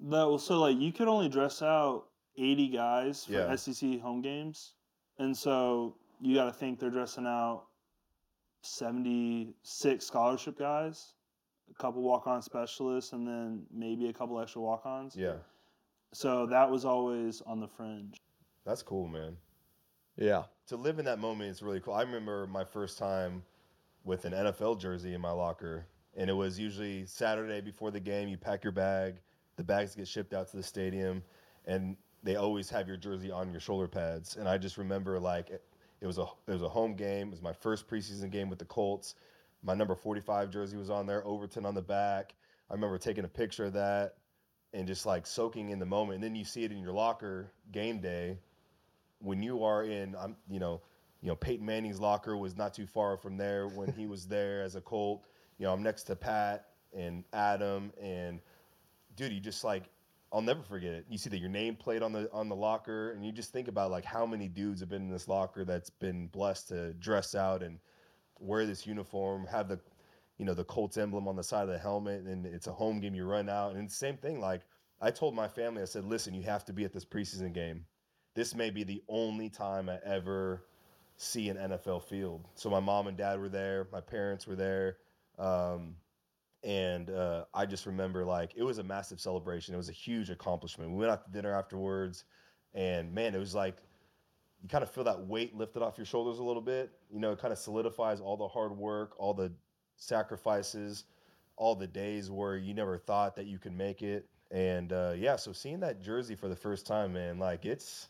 That 0.10 0.24
was 0.28 0.46
so 0.46 0.60
like 0.60 0.78
you 0.78 0.92
could 0.92 1.08
only 1.08 1.30
dress 1.30 1.62
out 1.62 2.06
eighty 2.38 2.68
guys 2.68 3.26
for 3.26 3.34
Yeah. 3.34 3.56
SEC 3.56 4.00
home 4.00 4.22
games, 4.22 4.74
and 5.18 5.36
so 5.36 5.96
you 6.22 6.36
got 6.36 6.46
to 6.46 6.52
think 6.52 6.80
they're 6.80 6.90
dressing 6.92 7.26
out 7.26 7.64
seventy 8.62 9.54
six 9.64 10.06
scholarship 10.06 10.58
guys, 10.58 11.14
a 11.70 11.74
couple 11.82 12.02
walk 12.02 12.28
on 12.28 12.42
specialists, 12.42 13.14
and 13.14 13.28
then 13.28 13.64
maybe 13.74 14.10
a 14.10 14.14
couple 14.14 14.40
extra 14.40 14.62
walk 14.62 14.86
ons. 14.86 15.16
Yeah, 15.16 15.36
So 16.14 16.46
that 16.48 16.70
was 16.70 16.86
always 16.86 17.42
on 17.46 17.60
the 17.60 17.68
fringe. 17.68 18.18
that's 18.66 18.84
cool, 18.84 19.08
man. 19.08 19.38
Yeah. 20.18 20.44
To 20.68 20.76
live 20.76 21.00
in 21.00 21.06
that 21.06 21.20
moment 21.20 21.52
is 21.52 21.62
really 21.62 21.80
cool. 21.80 21.94
I 21.94 22.02
remember 22.02 22.48
my 22.48 22.64
first 22.64 22.98
time 22.98 23.44
with 24.04 24.26
an 24.26 24.34
NFL 24.34 24.80
jersey 24.80 25.14
in 25.14 25.22
my 25.22 25.32
locker, 25.32 25.86
and 26.16 26.30
it 26.30 26.34
was 26.34 26.60
usually 26.60 27.06
Saturday 27.06 27.62
before 27.62 27.92
the 27.92 28.00
game. 28.00 28.28
You 28.28 28.38
pack 28.38 28.64
your 28.64 28.74
bag, 28.74 29.16
the 29.56 29.64
bags 29.64 29.96
get 29.96 30.08
shipped 30.08 30.34
out 30.34 30.50
to 30.50 30.58
the 30.58 30.64
stadium, 30.64 31.24
and 31.66 31.96
they 32.24 32.36
always 32.36 32.70
have 32.70 32.88
your 32.88 32.98
jersey 32.98 33.32
on 33.32 33.52
your 33.52 33.62
shoulder 33.62 33.88
pads. 33.88 34.36
And 34.36 34.50
I 34.50 34.58
just 34.58 34.78
remember 34.78 35.20
like 35.20 35.50
it, 35.52 35.64
it 36.02 36.08
was 36.08 36.18
a 36.18 36.26
it 36.48 36.52
was 36.52 36.64
a 36.64 36.70
home 36.70 36.96
game. 36.96 37.28
It 37.28 37.32
was 37.32 37.42
my 37.42 37.54
first 37.54 37.88
preseason 37.88 38.32
game 38.32 38.50
with 38.50 38.60
the 38.60 38.66
Colts. 38.66 39.16
My 39.64 39.76
number 39.76 39.96
45 39.96 40.50
jersey 40.50 40.78
was 40.78 40.90
on 40.90 41.06
there, 41.06 41.26
Overton 41.26 41.66
on 41.66 41.76
the 41.76 41.82
back. 41.82 42.34
I 42.70 42.74
remember 42.74 42.98
taking 42.98 43.24
a 43.24 43.30
picture 43.30 43.66
of 43.66 43.74
that 43.74 44.16
and 44.74 44.88
just 44.88 45.06
like 45.06 45.26
soaking 45.26 45.70
in 45.70 45.80
the 45.80 45.86
moment. 45.86 46.16
And 46.16 46.24
then 46.24 46.36
you 46.36 46.44
see 46.44 46.64
it 46.64 46.72
in 46.72 46.80
your 46.80 46.92
locker 46.92 47.52
game 47.72 48.00
day 48.00 48.38
when 49.20 49.42
you 49.42 49.64
are 49.64 49.84
in 49.84 50.16
I'm 50.16 50.36
you 50.50 50.60
know, 50.60 50.82
you 51.22 51.30
know, 51.30 51.36
Peyton 51.36 51.66
Manning's 51.66 52.00
locker 52.00 52.38
was 52.38 52.56
not 52.56 52.74
too 52.74 52.86
far 52.86 53.18
from 53.18 53.38
there 53.38 53.68
when 53.68 53.92
he 53.94 54.08
was 54.08 54.28
there 54.28 54.62
as 54.64 54.76
a 54.76 54.82
Colt. 54.82 55.24
You 55.58 55.66
know, 55.66 55.74
I'm 55.74 55.84
next 55.84 56.04
to 56.04 56.16
Pat 56.16 56.68
and 56.96 57.24
Adam 57.34 57.92
and 58.02 58.40
dude, 59.16 59.34
you 59.34 59.40
just 59.40 59.64
like 59.64 59.90
I'll 60.32 60.42
never 60.42 60.62
forget 60.62 60.94
it. 60.94 61.06
You 61.10 61.18
see 61.18 61.30
that 61.30 61.40
your 61.40 61.50
name 61.50 61.76
played 61.76 62.04
on 62.04 62.12
the 62.12 62.30
on 62.34 62.50
the 62.50 62.56
locker, 62.56 63.12
and 63.12 63.26
you 63.26 63.32
just 63.32 63.52
think 63.52 63.68
about 63.68 63.92
like 63.92 64.04
how 64.04 64.26
many 64.26 64.48
dudes 64.48 64.82
have 64.82 64.90
been 64.90 65.04
in 65.04 65.10
this 65.10 65.28
locker 65.28 65.64
that's 65.64 65.90
been 65.90 66.28
blessed 66.28 66.70
to 66.70 66.94
dress 66.94 67.34
out 67.34 67.64
and 67.64 67.80
wear 68.40 68.66
this 68.66 68.86
uniform, 68.86 69.46
have 69.48 69.70
the 69.70 69.80
you 70.38 70.46
know 70.46 70.54
the 70.54 70.66
Colts 70.66 70.98
emblem 70.98 71.28
on 71.28 71.36
the 71.36 71.44
side 71.44 71.64
of 71.64 71.70
the 71.70 71.80
helmet, 71.80 72.24
and 72.24 72.46
it's 72.46 72.68
a 72.68 72.72
home 72.74 73.00
game. 73.00 73.16
You 73.16 73.26
run 73.26 73.50
out, 73.50 73.74
and 73.74 73.86
it's 73.86 73.94
the 73.94 74.06
same 74.06 74.18
thing. 74.18 74.42
Like 74.42 74.62
I 75.02 75.12
told 75.12 75.34
my 75.34 75.48
family, 75.48 75.82
I 75.82 75.86
said, 75.86 76.04
"Listen, 76.04 76.34
you 76.34 76.44
have 76.44 76.66
to 76.66 76.74
be 76.74 76.84
at 76.84 76.94
this 76.94 77.06
preseason 77.06 77.54
game. 77.54 77.86
This 78.38 78.54
may 78.54 78.70
be 78.70 78.84
the 78.84 79.02
only 79.10 79.50
time 79.50 79.90
I 79.90 79.98
ever 80.06 80.64
see 81.16 81.50
an 81.50 81.58
NFL 81.58 82.04
field." 82.04 82.48
So 82.54 82.70
my 82.70 82.80
mom 82.80 83.08
and 83.08 83.18
dad 83.18 83.40
were 83.40 83.50
there, 83.50 83.88
my 83.92 84.00
parents 84.00 84.46
were 84.46 84.56
there. 84.56 84.98
Um, 85.40 85.96
and 86.64 87.10
uh, 87.10 87.46
I 87.52 87.66
just 87.66 87.88
remember 87.88 88.24
like 88.24 88.54
it 88.56 88.62
was 88.62 88.78
a 88.78 88.84
massive 88.84 89.20
celebration. 89.20 89.74
It 89.74 89.78
was 89.78 89.90
a 89.90 89.94
huge 89.94 90.30
accomplishment. 90.30 90.92
We 90.92 90.98
went 90.98 91.12
out 91.12 91.26
to 91.26 91.32
dinner 91.32 91.52
afterwards, 91.52 92.26
and 92.76 93.12
man, 93.12 93.34
it 93.34 93.40
was 93.40 93.56
like 93.56 93.78
you 94.62 94.70
kind 94.70 94.84
of 94.84 94.92
feel 94.92 95.06
that 95.06 95.26
weight 95.26 95.58
lifted 95.58 95.82
off 95.82 95.98
your 95.98 96.06
shoulders 96.06 96.38
a 96.38 96.44
little 96.44 96.62
bit. 96.62 96.92
You 97.10 97.20
know, 97.20 97.32
it 97.32 97.40
kind 97.40 97.52
of 97.52 97.58
solidifies 97.58 98.22
all 98.22 98.38
the 98.38 98.48
hard 98.48 98.78
work, 98.78 99.16
all 99.18 99.34
the 99.34 99.52
sacrifices, 99.96 101.06
all 101.56 101.74
the 101.74 101.88
days 101.88 102.30
where 102.30 102.56
you 102.56 102.76
never 102.76 103.00
thought 103.00 103.36
that 103.38 103.48
you 103.48 103.58
could 103.58 103.76
make 103.76 104.04
it. 104.04 104.28
And 104.52 104.94
uh, 104.94 105.14
yeah, 105.18 105.38
so 105.38 105.54
seeing 105.54 105.80
that 105.80 106.04
jersey 106.04 106.36
for 106.36 106.48
the 106.48 106.56
first 106.56 106.86
time, 106.86 107.14
man, 107.14 107.40
like 107.40 107.66
it's, 107.66 108.10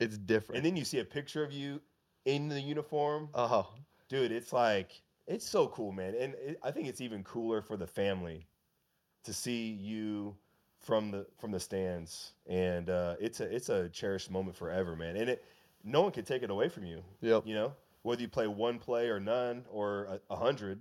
It's 0.00 0.18
different. 0.18 0.58
and 0.58 0.66
then 0.66 0.76
you 0.76 0.84
see 0.84 0.98
a 0.98 1.04
picture 1.04 1.44
of 1.44 1.52
you 1.52 1.80
in 2.24 2.48
the 2.48 2.60
uniform, 2.60 3.28
oh, 3.34 3.72
dude. 4.08 4.32
It's 4.32 4.52
like 4.52 5.02
it's 5.26 5.48
so 5.48 5.68
cool, 5.68 5.92
man. 5.92 6.14
And 6.18 6.34
it, 6.34 6.58
I 6.62 6.70
think 6.70 6.88
it's 6.88 7.00
even 7.00 7.22
cooler 7.22 7.62
for 7.62 7.76
the 7.76 7.86
family 7.86 8.46
to 9.24 9.32
see 9.32 9.68
you 9.70 10.36
from 10.80 11.10
the 11.10 11.26
from 11.38 11.50
the 11.50 11.60
stands, 11.60 12.32
and 12.46 12.90
uh, 12.90 13.16
it's 13.20 13.40
a 13.40 13.54
it's 13.54 13.68
a 13.68 13.88
cherished 13.88 14.30
moment 14.30 14.56
forever, 14.56 14.96
man. 14.96 15.16
And 15.16 15.30
it 15.30 15.44
no 15.82 16.02
one 16.02 16.12
can 16.12 16.24
take 16.24 16.42
it 16.42 16.50
away 16.50 16.68
from 16.68 16.84
you. 16.84 17.02
yep. 17.20 17.46
You 17.46 17.54
know, 17.54 17.72
whether 18.02 18.20
you 18.22 18.28
play 18.28 18.46
one 18.46 18.78
play 18.78 19.08
or 19.08 19.20
none 19.20 19.64
or 19.70 20.04
a, 20.04 20.20
a 20.30 20.36
hundred, 20.36 20.80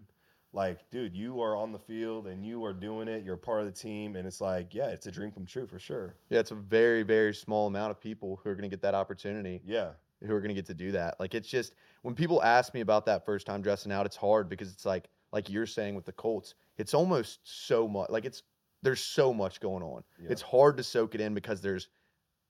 like, 0.54 0.90
dude, 0.92 1.16
you 1.16 1.42
are 1.42 1.56
on 1.56 1.72
the 1.72 1.80
field 1.80 2.28
and 2.28 2.46
you 2.46 2.64
are 2.64 2.74
doing 2.74 3.08
it. 3.08 3.24
You're 3.24 3.38
part 3.38 3.62
of 3.62 3.66
the 3.66 3.72
team, 3.72 4.16
and 4.16 4.28
it's 4.28 4.40
like, 4.40 4.74
yeah, 4.74 4.88
it's 4.88 5.08
a 5.08 5.12
dream 5.12 5.32
come 5.32 5.46
true 5.46 5.66
for 5.66 5.80
sure. 5.80 6.16
Yeah, 6.30 6.40
it's 6.40 6.52
a 6.52 6.56
very, 6.56 7.04
very 7.04 7.34
small 7.34 7.68
amount 7.68 7.92
of 7.92 8.00
people 8.00 8.40
who 8.44 8.50
are 8.50 8.56
going 8.56 8.64
to 8.64 8.70
get 8.70 8.82
that 8.84 8.94
opportunity, 8.94 9.62
Yeah, 9.66 9.92
who 10.26 10.34
are 10.34 10.40
going 10.40 10.50
to 10.50 10.56
get 10.56 10.68
to 10.68 10.74
do 10.74 10.92
that. 10.92 11.20
Like, 11.20 11.34
it's 11.34 11.50
just 11.50 11.74
when 12.04 12.14
people 12.16 12.42
ask 12.44 12.74
me 12.74 12.82
about 12.82 13.06
that 13.08 13.26
first 13.26 13.48
time 13.48 13.62
dressing 13.62 13.92
out, 13.92 14.06
it's 14.06 14.16
hard 14.16 14.48
because 14.48 14.72
it's 14.72 14.86
like, 14.86 15.10
like 15.32 15.50
you're 15.50 15.66
saying 15.66 15.96
with 15.96 16.06
the 16.06 16.12
Colts, 16.14 16.54
it's 16.78 16.94
almost 16.94 17.40
so 17.44 17.88
much. 17.88 18.10
Like, 18.10 18.26
it's 18.26 18.44
there's 18.84 19.02
so 19.02 19.34
much 19.34 19.60
going 19.60 19.82
on. 19.82 20.04
yeah. 20.22 20.30
It's 20.30 20.42
hard 20.42 20.78
to 20.78 20.84
soak 20.84 21.16
it 21.16 21.22
in 21.22 21.34
because 21.34 21.62
there's 21.62 21.88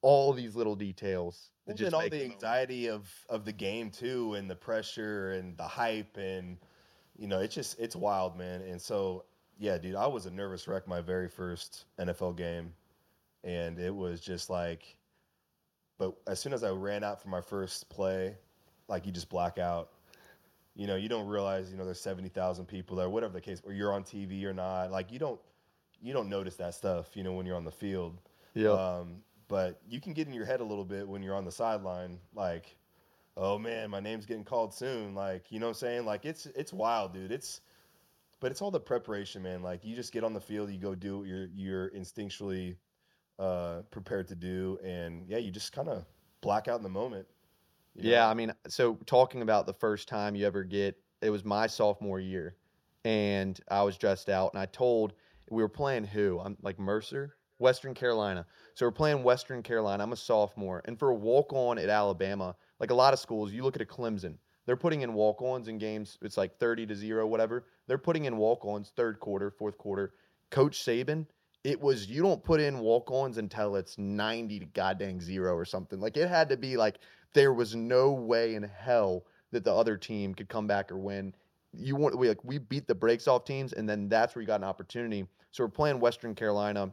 all 0.02 0.34
these 0.34 0.56
little 0.56 0.76
details 0.76 1.52
Well, 1.66 1.78
then 1.78 1.94
all 1.94 2.02
the 2.02 2.10
the 2.10 2.24
anxiety 2.26 2.89
of 2.89 3.10
of 3.30 3.46
the 3.46 3.54
game 3.54 3.89
too, 3.89 4.34
and 4.34 4.50
the 4.50 4.56
pressure 4.56 5.32
and 5.32 5.56
the 5.58 5.63
hype, 5.68 6.18
and 6.18 6.58
you 7.17 7.28
know, 7.28 7.39
it's 7.39 7.56
just 7.56 7.80
it's 7.80 7.95
wild, 7.95 8.38
man. 8.38 8.62
And 8.62 8.82
so, 8.82 9.26
yeah, 9.58 9.78
dude, 9.78 9.95
I 9.95 10.08
was 10.08 10.26
a 10.26 10.32
nervous 10.32 10.67
wreck 10.67 10.88
my 10.88 11.02
very 11.02 11.28
first 11.28 11.86
NFL 11.99 12.38
game, 12.38 12.73
and 13.43 13.80
it 13.80 13.93
was 13.93 14.19
just 14.21 14.49
like, 14.49 14.97
but 15.97 16.15
as 16.28 16.39
soon 16.39 16.54
as 16.54 16.63
I 16.63 16.69
ran 16.69 17.04
out 17.04 17.21
for 17.21 17.30
my 17.30 17.41
first 17.41 17.89
play, 17.89 18.36
like 18.88 19.06
you 19.06 19.12
just 19.12 19.30
black 19.30 19.58
out. 19.58 19.89
You 20.76 20.88
know, 20.88 20.95
you 20.95 21.08
don't 21.08 21.28
realize, 21.28 21.71
you 21.71 21.78
know, 21.78 21.86
there's 21.86 22.02
seventy 22.02 22.30
thousand 22.30 22.65
people 22.65 22.97
there, 22.97 23.10
whatever 23.10 23.34
the 23.34 23.41
case, 23.41 23.62
or 23.63 23.73
you're 23.73 23.93
on 23.93 24.04
TV 24.04 24.43
or 24.45 24.54
not. 24.54 24.91
Like 24.91 25.12
you 25.12 25.19
don't, 25.19 25.39
you 26.02 26.13
don't 26.13 26.30
notice 26.30 26.56
that 26.56 26.73
stuff, 26.73 27.15
you 27.15 27.23
know, 27.23 27.34
when 27.34 27.45
you're 27.45 27.56
on 27.56 27.63
the 27.63 27.71
field. 27.71 28.17
Yeah. 28.56 28.71
Um, 28.71 29.17
but 29.47 29.80
you 29.88 30.02
can 30.02 30.13
get 30.13 30.28
in 30.28 30.34
your 30.34 30.45
head 30.45 30.62
a 30.62 30.63
little 30.63 30.84
bit 30.84 31.08
when 31.08 31.21
you're 31.21 31.36
on 31.36 31.45
the 31.45 31.52
sideline, 31.52 32.17
like, 32.34 32.76
oh 33.38 33.58
man, 33.58 33.89
my 33.89 34.00
name's 34.00 34.26
getting 34.26 34.43
called 34.43 34.74
soon. 34.74 35.15
Like, 35.15 35.52
you 35.52 35.60
know 35.60 35.67
what 35.67 35.78
I'm 35.78 35.80
saying? 35.80 36.06
Like 36.06 36.26
it's 36.26 36.46
it's 36.48 36.74
wild, 36.74 37.13
dude. 37.13 37.32
It's 37.32 37.62
but 38.39 38.52
it's 38.52 38.62
all 38.62 38.72
the 38.72 38.80
preparation, 38.80 39.43
man. 39.43 39.62
Like 39.62 39.86
you 39.86 39.96
just 39.96 40.12
get 40.12 40.24
on 40.24 40.34
the 40.34 40.41
field, 40.41 40.69
you 40.72 40.80
go 40.80 40.96
do 40.96 41.19
what 41.19 41.28
you're 41.28 41.48
you're 41.56 41.89
instinctually 41.91 42.76
uh 43.39 43.82
prepared 43.91 44.28
to 44.30 44.36
do, 44.36 44.78
and 44.84 45.26
yeah, 45.28 45.38
you 45.38 45.52
just 45.52 45.72
kind 45.72 45.89
of 45.89 46.06
black 46.41 46.67
out 46.67 46.78
in 46.78 46.84
the 46.84 46.89
moment. 46.89 47.26
know? 48.04 48.10
Yeah, 48.10 48.28
I 48.28 48.34
mean, 48.34 48.54
so 48.67 48.98
talking 49.06 49.41
about 49.41 49.65
the 49.65 49.74
first 49.74 50.08
time 50.08 50.36
you 50.36 50.46
ever 50.46 50.63
get, 50.63 50.98
it 51.22 51.30
was 51.30 51.46
my 51.46 51.67
sophomore 51.67 52.19
year, 52.19 52.56
and 53.06 53.60
I 53.69 53.84
was 53.84 53.98
dressed 53.98 54.30
out, 54.30 54.54
and 54.54 54.62
I 54.62 54.65
told 54.65 55.13
we 55.50 55.62
were 55.62 55.69
playing 55.69 56.06
who? 56.06 56.39
I'm 56.39 56.58
like 56.62 56.80
Mercer, 56.80 57.36
Western 57.60 57.93
Carolina. 57.93 58.46
So 58.74 58.86
we're 58.86 58.91
playing 58.91 59.24
Western 59.24 59.62
Carolina. 59.63 60.04
I'm 60.04 60.12
a 60.12 60.17
sophomore, 60.17 60.82
and 60.86 60.98
for 60.98 61.10
a 61.10 61.15
walk 61.15 61.54
on 61.54 61.78
at 61.78 61.89
Alabama, 61.89 62.56
like 62.84 62.91
a 62.91 62.96
lot 62.96 63.13
of 63.13 63.19
schools, 63.19 63.54
you 63.54 63.63
look 63.63 63.78
at 63.78 63.82
a 63.82 63.86
Clemson. 63.86 64.36
They're 64.65 64.76
putting 64.76 65.04
in 65.04 65.13
walk 65.13 65.41
ons 65.41 65.69
in 65.69 65.78
games. 65.78 66.17
It's 66.22 66.36
like 66.36 66.60
30 66.60 66.88
to 66.88 66.96
zero, 66.96 67.26
whatever. 67.26 67.63
They're 67.88 67.98
putting 67.98 68.26
in 68.26 68.36
walk 68.36 68.65
ons 68.65 68.91
third 68.93 69.22
quarter, 69.22 69.50
fourth 69.52 69.78
quarter. 69.78 70.15
Coach 70.50 70.84
Saban, 70.84 71.26
it 71.63 71.80
was 71.80 72.10
you 72.10 72.22
don't 72.22 72.43
put 72.43 72.60
in 72.60 72.80
walk 72.80 73.10
ons 73.10 73.38
until 73.38 73.78
it's 73.78 73.98
90 73.98 74.60
to 74.60 74.65
goddamn 74.65 75.22
zero 75.22 75.56
or 75.56 75.63
something. 75.63 76.02
Like 76.02 76.17
it 76.17 76.28
had 76.28 76.50
to 76.50 76.58
be 76.58 76.76
like 76.76 76.98
there 77.34 77.54
was 77.54 77.74
no 77.74 78.12
way 78.12 78.56
in 78.56 78.63
hell 78.63 79.24
that 79.52 79.63
the 79.63 79.74
other 79.74 79.96
team 79.96 80.36
could 80.36 80.50
come 80.50 80.67
back 80.67 80.91
or 80.91 80.98
win. 80.98 81.34
You 81.72 81.96
want 81.96 82.17
we 82.17 82.28
like 82.28 82.43
we 82.43 82.58
beat 82.58 82.86
the 82.86 82.96
breaks 82.96 83.30
off 83.30 83.46
teams, 83.46 83.72
and 83.72 83.88
then 83.88 84.10
that's 84.10 84.36
where 84.36 84.41
you 84.41 84.48
got 84.48 84.60
an 84.60 84.65
opportunity. 84.65 85.26
So 85.52 85.63
we're 85.63 85.69
playing 85.69 86.02
Western 86.02 86.36
Carolina. 86.36 86.91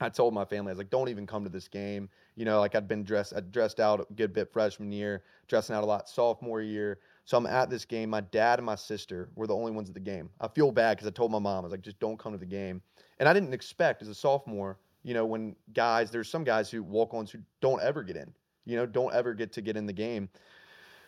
I 0.00 0.08
told 0.08 0.32
my 0.34 0.44
family, 0.44 0.70
I 0.70 0.72
was 0.72 0.78
like, 0.78 0.90
don't 0.90 1.08
even 1.08 1.26
come 1.26 1.44
to 1.44 1.50
this 1.50 1.66
game. 1.66 2.08
You 2.36 2.44
know, 2.44 2.60
like 2.60 2.74
I'd 2.74 2.86
been 2.86 3.02
dressed, 3.02 3.32
I 3.36 3.40
dressed 3.40 3.80
out 3.80 4.00
a 4.00 4.12
good 4.14 4.32
bit 4.32 4.52
freshman 4.52 4.92
year, 4.92 5.24
dressing 5.48 5.74
out 5.74 5.82
a 5.82 5.86
lot 5.86 6.08
sophomore 6.08 6.60
year. 6.60 7.00
So 7.24 7.36
I'm 7.36 7.46
at 7.46 7.68
this 7.68 7.84
game. 7.84 8.08
My 8.10 8.20
dad 8.20 8.58
and 8.58 8.66
my 8.66 8.76
sister 8.76 9.28
were 9.34 9.46
the 9.46 9.54
only 9.54 9.72
ones 9.72 9.88
at 9.88 9.94
the 9.94 10.00
game. 10.00 10.30
I 10.40 10.48
feel 10.48 10.70
bad 10.70 10.96
because 10.96 11.08
I 11.08 11.10
told 11.10 11.32
my 11.32 11.38
mom, 11.38 11.58
I 11.58 11.60
was 11.62 11.72
like, 11.72 11.82
just 11.82 11.98
don't 12.00 12.18
come 12.18 12.32
to 12.32 12.38
the 12.38 12.46
game. 12.46 12.80
And 13.18 13.28
I 13.28 13.32
didn't 13.32 13.52
expect 13.52 14.02
as 14.02 14.08
a 14.08 14.14
sophomore, 14.14 14.78
you 15.02 15.14
know, 15.14 15.26
when 15.26 15.56
guys, 15.74 16.10
there's 16.10 16.30
some 16.30 16.44
guys 16.44 16.70
who 16.70 16.82
walk 16.82 17.12
ons 17.12 17.30
who 17.30 17.38
don't 17.60 17.82
ever 17.82 18.02
get 18.02 18.16
in, 18.16 18.32
you 18.66 18.76
know, 18.76 18.86
don't 18.86 19.12
ever 19.12 19.34
get 19.34 19.52
to 19.54 19.60
get 19.60 19.76
in 19.76 19.86
the 19.86 19.92
game. 19.92 20.28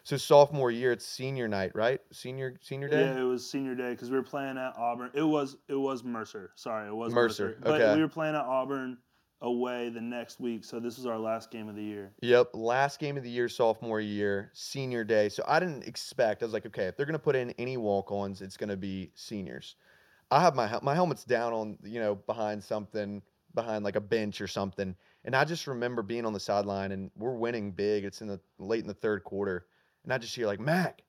So 0.05 0.17
sophomore 0.17 0.71
year, 0.71 0.93
it's 0.93 1.07
senior 1.07 1.49
night, 1.49 1.73
right? 1.75 2.01
Senior 2.13 2.59
senior 2.61 2.89
day. 2.89 3.01
Yeah, 3.03 3.21
it 3.21 3.25
was 3.25 3.49
senior 3.49 3.75
day 3.75 3.91
because 3.91 4.11
we 4.11 4.17
were 4.17 4.23
playing 4.23 4.59
at 4.59 4.75
Auburn. 4.77 5.11
It 5.15 5.23
was 5.23 5.57
it 5.69 5.75
was 5.75 6.05
Mercer. 6.05 6.53
Sorry, 6.57 6.89
it 6.89 6.95
was 6.95 7.13
Mercer, 7.13 7.49
Mercer. 7.49 7.59
But 7.63 7.81
okay. 7.81 7.95
we 7.97 8.03
were 8.03 8.09
playing 8.09 8.35
at 8.35 8.45
Auburn 8.45 8.99
away 9.43 9.89
the 9.89 10.01
next 10.01 10.41
week, 10.41 10.65
so 10.65 10.79
this 10.81 10.97
was 10.97 11.07
our 11.07 11.19
last 11.19 11.51
game 11.51 11.69
of 11.69 11.77
the 11.77 11.83
year. 11.83 12.13
Yep, 12.21 12.51
last 12.55 12.99
game 12.99 13.17
of 13.17 13.23
the 13.23 13.31
year, 13.31 13.49
sophomore 13.49 14.01
year, 14.01 14.51
senior 14.53 15.05
day. 15.05 15.29
So 15.29 15.43
I 15.47 15.61
didn't 15.61 15.85
expect. 15.85 16.43
I 16.43 16.47
was 16.47 16.53
like, 16.53 16.67
okay, 16.67 16.87
if 16.87 16.97
they're 16.97 17.07
gonna 17.07 17.19
put 17.19 17.37
in 17.37 17.51
any 17.53 17.77
walk-ons, 17.77 18.43
it's 18.43 18.57
gonna 18.57 18.77
be 18.77 19.11
seniors. 19.15 19.77
I 20.31 20.41
have 20.41 20.55
my 20.55 20.79
my 20.83 20.95
helmet's 20.95 21.25
down 21.25 21.53
on 21.53 21.79
you 21.83 22.01
know 22.01 22.15
behind 22.15 22.63
something, 22.63 23.23
behind 23.55 23.85
like 23.85 23.97
a 23.97 24.01
bench 24.01 24.41
or 24.41 24.47
something, 24.47 24.95
and 25.25 25.35
I 25.35 25.45
just 25.45 25.67
remember 25.67 26.03
being 26.03 26.25
on 26.25 26.33
the 26.33 26.41
sideline 26.41 26.93
and 26.93 27.11
we're 27.17 27.35
winning 27.35 27.73
big. 27.73 28.05
It's 28.05 28.23
in 28.23 28.29
the 28.29 28.41
late 28.59 28.83
in 28.83 28.89
the 28.89 28.95
third 28.95 29.25
quarter, 29.25 29.67
and 30.05 30.13
I 30.13 30.19
just 30.19 30.35
hear 30.35 30.47
like 30.47 30.61
Mac, 30.61 31.03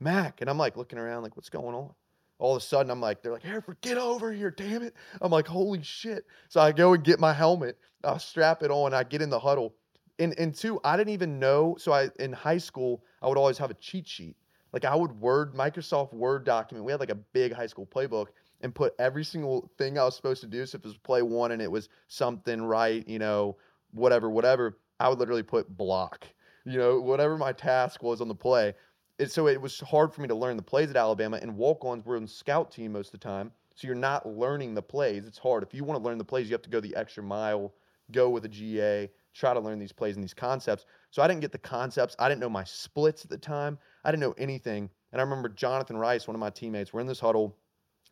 Mac, 0.00 0.40
and 0.40 0.50
I'm 0.50 0.58
like 0.58 0.76
looking 0.76 0.98
around 0.98 1.22
like 1.22 1.36
what's 1.36 1.48
going 1.48 1.74
on. 1.74 1.92
All 2.38 2.54
of 2.54 2.62
a 2.62 2.64
sudden, 2.64 2.90
I'm 2.90 3.00
like, 3.00 3.22
they're 3.22 3.32
like, 3.32 3.42
Hereford, 3.42 3.80
get 3.80 3.96
over 3.96 4.30
here, 4.30 4.50
damn 4.50 4.82
it. 4.82 4.94
I'm 5.22 5.32
like, 5.32 5.46
holy 5.46 5.82
shit. 5.82 6.26
So 6.48 6.60
I 6.60 6.70
go 6.70 6.92
and 6.92 7.02
get 7.02 7.18
my 7.18 7.32
helmet. 7.32 7.78
I 8.04 8.18
strap 8.18 8.62
it 8.62 8.70
on. 8.70 8.92
I 8.92 9.04
get 9.04 9.22
in 9.22 9.30
the 9.30 9.38
huddle. 9.38 9.74
And, 10.18 10.38
and 10.38 10.54
two, 10.54 10.78
I 10.84 10.98
didn't 10.98 11.14
even 11.14 11.38
know. 11.38 11.76
So 11.78 11.92
I 11.92 12.10
in 12.18 12.32
high 12.32 12.58
school, 12.58 13.04
I 13.22 13.28
would 13.28 13.38
always 13.38 13.56
have 13.58 13.70
a 13.70 13.74
cheat 13.74 14.06
sheet. 14.06 14.36
Like 14.72 14.84
I 14.84 14.94
would 14.94 15.12
Word, 15.18 15.54
Microsoft 15.54 16.12
Word 16.12 16.44
document. 16.44 16.84
We 16.84 16.92
had 16.92 17.00
like 17.00 17.10
a 17.10 17.14
big 17.14 17.52
high 17.52 17.66
school 17.66 17.86
playbook 17.86 18.26
and 18.60 18.74
put 18.74 18.94
every 18.98 19.24
single 19.24 19.70
thing 19.78 19.98
I 19.98 20.04
was 20.04 20.16
supposed 20.16 20.40
to 20.42 20.46
do. 20.46 20.64
So 20.66 20.76
if 20.76 20.84
it 20.84 20.88
was 20.88 20.98
play 20.98 21.22
one 21.22 21.52
and 21.52 21.62
it 21.62 21.70
was 21.70 21.88
something 22.08 22.62
right, 22.62 23.06
you 23.08 23.18
know, 23.18 23.56
whatever, 23.92 24.28
whatever, 24.28 24.78
I 24.98 25.08
would 25.08 25.18
literally 25.18 25.42
put 25.42 25.74
block, 25.76 26.26
you 26.66 26.78
know, 26.78 27.00
whatever 27.00 27.38
my 27.38 27.52
task 27.52 28.02
was 28.02 28.20
on 28.20 28.28
the 28.28 28.34
play. 28.34 28.74
It, 29.18 29.30
so 29.30 29.46
it 29.46 29.60
was 29.60 29.80
hard 29.80 30.12
for 30.12 30.20
me 30.20 30.28
to 30.28 30.34
learn 30.34 30.56
the 30.56 30.62
plays 30.62 30.90
at 30.90 30.96
Alabama, 30.96 31.38
and 31.40 31.56
walk-ons 31.56 32.04
were 32.04 32.16
in 32.16 32.24
the 32.24 32.28
scout 32.28 32.70
team 32.70 32.92
most 32.92 33.14
of 33.14 33.20
the 33.20 33.24
time. 33.24 33.52
So 33.74 33.86
you're 33.86 33.94
not 33.94 34.26
learning 34.26 34.74
the 34.74 34.82
plays. 34.82 35.26
It's 35.26 35.38
hard. 35.38 35.62
If 35.62 35.72
you 35.72 35.84
want 35.84 36.02
to 36.02 36.06
learn 36.06 36.18
the 36.18 36.24
plays, 36.24 36.48
you 36.48 36.54
have 36.54 36.62
to 36.62 36.70
go 36.70 36.80
the 36.80 36.96
extra 36.96 37.22
mile, 37.22 37.72
go 38.10 38.28
with 38.28 38.44
a 38.44 38.48
GA, 38.48 39.10
try 39.32 39.54
to 39.54 39.60
learn 39.60 39.78
these 39.78 39.92
plays 39.92 40.16
and 40.16 40.24
these 40.24 40.34
concepts. 40.34 40.86
So 41.10 41.22
I 41.22 41.28
didn't 41.28 41.40
get 41.40 41.52
the 41.52 41.58
concepts. 41.58 42.16
I 42.18 42.28
didn't 42.28 42.40
know 42.40 42.48
my 42.48 42.64
splits 42.64 43.24
at 43.24 43.30
the 43.30 43.38
time. 43.38 43.78
I 44.04 44.10
didn't 44.10 44.22
know 44.22 44.34
anything. 44.36 44.90
And 45.12 45.20
I 45.20 45.24
remember 45.24 45.48
Jonathan 45.50 45.96
Rice, 45.96 46.26
one 46.26 46.34
of 46.34 46.40
my 46.40 46.50
teammates, 46.50 46.92
we're 46.92 47.00
in 47.00 47.06
this 47.06 47.20
huddle, 47.20 47.56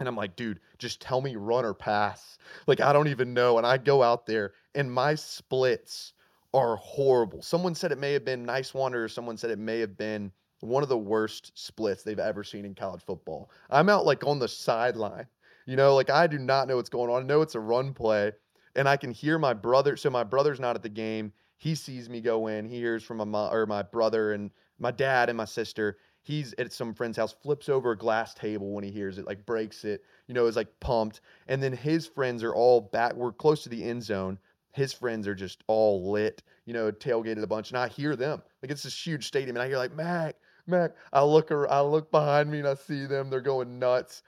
and 0.01 0.09
I'm 0.09 0.17
like, 0.17 0.37
dude, 0.37 0.61
just 0.79 1.01
tell 1.01 1.21
me 1.21 1.37
run 1.37 1.64
or 1.64 1.75
pass. 1.75 2.38
Like 2.67 2.81
I 2.81 2.93
don't 2.93 3.09
even 3.09 3.35
know. 3.35 3.59
And 3.59 3.67
I 3.67 3.79
go 3.79 4.03
out 4.03 4.27
there, 4.27 4.53
and 4.75 4.93
my 4.93 5.14
splits 5.14 6.12
are 6.55 6.77
horrible. 6.77 7.43
Someone 7.43 7.75
said 7.75 7.93
it 7.93 7.99
may 7.99 8.12
have 8.12 8.25
been 8.25 8.45
Nice 8.45 8.73
Wonder, 8.73 9.05
or 9.05 9.09
someone 9.09 9.37
said 9.37 9.51
it 9.51 9.59
may 9.59 9.81
have 9.81 9.97
been 9.97 10.33
one 10.61 10.83
of 10.83 10.88
the 10.88 10.97
worst 10.97 11.53
splits 11.55 12.03
they've 12.03 12.19
ever 12.19 12.45
seen 12.45 12.64
in 12.64 12.75
college 12.75 13.03
football. 13.03 13.51
I'm 13.69 13.88
out 13.88 14.07
like 14.07 14.25
on 14.25 14.38
the 14.38 14.49
sideline. 14.49 15.27
You 15.67 15.77
know, 15.77 15.95
like 15.95 16.11
I 16.11 16.27
do 16.27 16.38
not 16.38 16.69
know 16.69 16.77
what's 16.77 16.88
going 16.88 17.11
on. 17.11 17.23
I 17.23 17.27
know 17.27 17.43
it's 17.43 17.55
a 17.55 17.61
run 17.61 17.93
play, 17.93 18.33
and 18.77 18.88
I 18.88 18.97
can 18.97 19.11
hear 19.11 19.38
my 19.38 19.53
brother. 19.53 19.97
So 19.97 20.11
my 20.11 20.25
brother's 20.25 20.61
not 20.61 20.77
at 20.77 20.83
the 20.83 20.88
game. 20.88 21.33
He 21.59 21.75
sees 21.75 22.09
me 22.09 22.21
go 22.21 22.47
in. 22.47 22.67
He 22.67 22.77
hears 22.77 23.03
from 23.03 23.19
my 23.19 23.25
mom 23.25 23.53
or 23.53 23.67
my 23.67 23.83
brother 23.83 24.33
and 24.33 24.51
my 24.79 24.90
dad 24.90 25.29
and 25.29 25.37
my 25.37 25.45
sister. 25.45 25.99
He's 26.23 26.55
at 26.57 26.73
some 26.73 26.95
friend's 26.95 27.19
house, 27.19 27.35
flips 27.43 27.69
over 27.69 27.90
a 27.90 27.99
glass 27.99 28.33
table 28.33 28.73
when 28.73 28.85
he 28.85 28.90
hears 28.90 29.19
it, 29.19 29.27
like 29.27 29.45
breaks 29.45 29.85
it. 29.85 30.03
You 30.27 30.35
know, 30.35 30.47
is 30.47 30.57
like 30.57 30.81
pumped. 30.81 31.21
And 31.49 31.62
then 31.62 31.73
his 31.73 32.07
friends 32.07 32.43
are 32.43 32.55
all 32.55 32.81
back. 32.81 33.14
We're 33.14 33.33
close 33.33 33.62
to 33.64 33.69
the 33.69 33.85
end 33.85 34.03
zone. 34.03 34.38
His 34.74 34.92
friends 34.92 35.26
are 35.28 35.34
just 35.34 35.62
all 35.66 36.10
lit. 36.10 36.42
You 36.66 36.72
know, 36.74 36.90
tailgated 36.90 37.42
a 37.42 37.46
bunch, 37.46 37.70
and 37.70 37.78
I 37.78 37.88
hear 37.88 38.16
them. 38.16 38.42
Like 38.62 38.70
it's 38.70 38.82
this 38.82 39.06
huge 39.06 39.26
stadium, 39.26 39.56
and 39.56 39.62
I 39.62 39.68
hear 39.68 39.78
like 39.78 39.94
Mac, 39.94 40.37
Mac. 40.66 40.92
I 41.12 41.22
look 41.22 41.50
ar- 41.50 41.70
I 41.70 41.80
look 41.80 42.10
behind 42.10 42.50
me 42.50 42.58
and 42.58 42.68
I 42.68 42.74
see 42.74 43.06
them. 43.06 43.30
They're 43.30 43.40
going 43.40 43.78
nuts. 43.78 44.22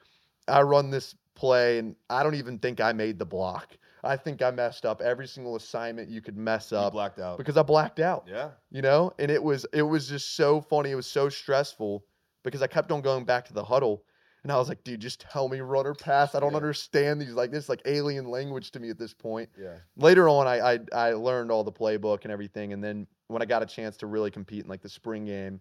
I 0.48 0.62
run 0.62 0.90
this 0.90 1.14
play 1.34 1.78
and 1.78 1.96
I 2.08 2.22
don't 2.22 2.34
even 2.34 2.58
think 2.58 2.80
I 2.80 2.92
made 2.92 3.18
the 3.18 3.26
block. 3.26 3.76
I 4.04 4.16
think 4.16 4.40
I 4.40 4.50
messed 4.52 4.86
up 4.86 5.00
every 5.00 5.26
single 5.26 5.56
assignment 5.56 6.08
you 6.08 6.20
could 6.20 6.36
mess 6.36 6.70
You 6.70 6.78
up 6.78 6.92
blacked 6.92 7.18
out. 7.18 7.38
because 7.38 7.56
I 7.56 7.62
blacked 7.62 7.98
out. 7.98 8.24
Yeah. 8.30 8.50
You 8.70 8.80
know? 8.82 9.12
And 9.18 9.30
it 9.30 9.42
was 9.42 9.66
it 9.72 9.82
was 9.82 10.08
just 10.08 10.36
so 10.36 10.60
funny. 10.60 10.90
It 10.92 10.94
was 10.94 11.06
so 11.08 11.28
stressful 11.28 12.04
because 12.44 12.62
I 12.62 12.68
kept 12.68 12.92
on 12.92 13.00
going 13.00 13.24
back 13.24 13.44
to 13.46 13.52
the 13.52 13.64
huddle 13.64 14.04
and 14.46 14.52
I 14.52 14.58
was 14.58 14.68
like, 14.68 14.84
dude, 14.84 15.00
just 15.00 15.18
tell 15.20 15.48
me 15.48 15.58
run 15.58 15.88
or 15.88 15.94
pass. 15.96 16.36
I 16.36 16.40
don't 16.40 16.52
Yeah. 16.52 16.56
understand 16.56 17.20
these 17.20 17.32
like 17.32 17.50
this 17.50 17.64
is 17.64 17.68
like 17.68 17.82
alien 17.84 18.26
language 18.26 18.70
to 18.70 18.78
me 18.80 18.90
at 18.90 18.98
this 18.98 19.12
point 19.12 19.50
Yeah. 19.56 19.78
later 19.96 20.28
on 20.28 20.46
I, 20.46 20.74
I 20.74 20.78
I 20.92 21.12
learned 21.14 21.50
all 21.50 21.64
the 21.64 21.72
playbook 21.72 22.22
and 22.22 22.30
everything 22.30 22.72
and 22.72 22.82
then 22.82 23.08
when 23.26 23.42
I 23.42 23.44
got 23.44 23.64
a 23.64 23.66
chance 23.66 23.96
to 23.98 24.06
really 24.06 24.30
compete 24.30 24.62
in 24.62 24.70
like 24.70 24.82
the 24.82 24.88
spring 24.88 25.24
game 25.24 25.60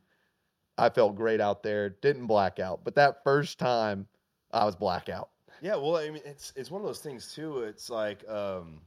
I 0.77 0.89
felt 0.89 1.15
great 1.15 1.41
out 1.41 1.63
there 1.63 1.89
didn't 1.89 2.27
black 2.27 2.59
out 2.59 2.83
but 2.83 2.95
that 2.95 3.23
first 3.23 3.57
time 3.59 4.07
I 4.51 4.65
was 4.65 4.75
blackout 4.75 5.31
Yeah, 5.61 5.75
well, 5.75 5.97
I 5.97 6.09
mean, 6.09 6.21
it's 6.25 6.53
it's 6.55 6.69
one 6.71 6.81
of 6.81 6.87
those 6.87 6.99
things 7.01 7.33
too. 7.33 7.63
It's 7.63 7.89
like, 7.89 8.27
um, 8.29 8.81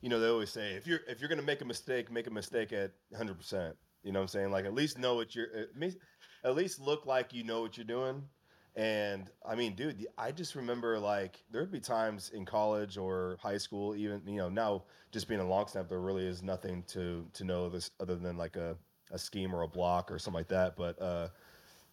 you 0.00 0.08
know, 0.08 0.20
they 0.20 0.28
always 0.28 0.50
say 0.50 0.72
if 0.74 0.86
you're 0.86 1.00
if 1.08 1.20
you're 1.20 1.28
gonna 1.28 1.42
make 1.42 1.60
a 1.60 1.64
mistake, 1.64 2.10
make 2.10 2.26
a 2.26 2.30
mistake 2.30 2.72
at 2.72 2.92
100. 3.10 3.36
percent 3.36 3.76
You 4.02 4.12
know 4.12 4.20
what 4.20 4.24
I'm 4.24 4.28
saying? 4.28 4.50
Like 4.50 4.64
at 4.64 4.74
least 4.74 4.98
know 4.98 5.14
what 5.14 5.34
you're, 5.34 5.54
at 5.56 5.76
least, 5.78 5.98
at 6.44 6.54
least 6.54 6.80
look 6.80 7.06
like 7.06 7.32
you 7.32 7.44
know 7.44 7.60
what 7.62 7.76
you're 7.76 7.84
doing. 7.86 8.28
And 8.76 9.30
I 9.48 9.54
mean, 9.54 9.74
dude, 9.74 10.06
I 10.18 10.32
just 10.32 10.54
remember 10.54 10.98
like 10.98 11.42
there'd 11.50 11.72
be 11.72 11.80
times 11.80 12.30
in 12.34 12.44
college 12.44 12.98
or 12.98 13.38
high 13.40 13.56
school, 13.56 13.96
even 13.96 14.20
you 14.26 14.36
know 14.36 14.50
now 14.50 14.84
just 15.12 15.28
being 15.28 15.40
a 15.40 15.46
long 15.46 15.66
snap, 15.66 15.88
there 15.88 16.00
really 16.00 16.26
is 16.26 16.42
nothing 16.42 16.84
to 16.88 17.26
to 17.32 17.44
know 17.44 17.70
this 17.70 17.90
other 18.00 18.16
than 18.16 18.36
like 18.36 18.56
a 18.56 18.76
a 19.10 19.18
scheme 19.18 19.54
or 19.54 19.62
a 19.62 19.68
block 19.68 20.10
or 20.10 20.18
something 20.18 20.38
like 20.38 20.48
that. 20.48 20.76
But 20.76 21.00
uh, 21.00 21.28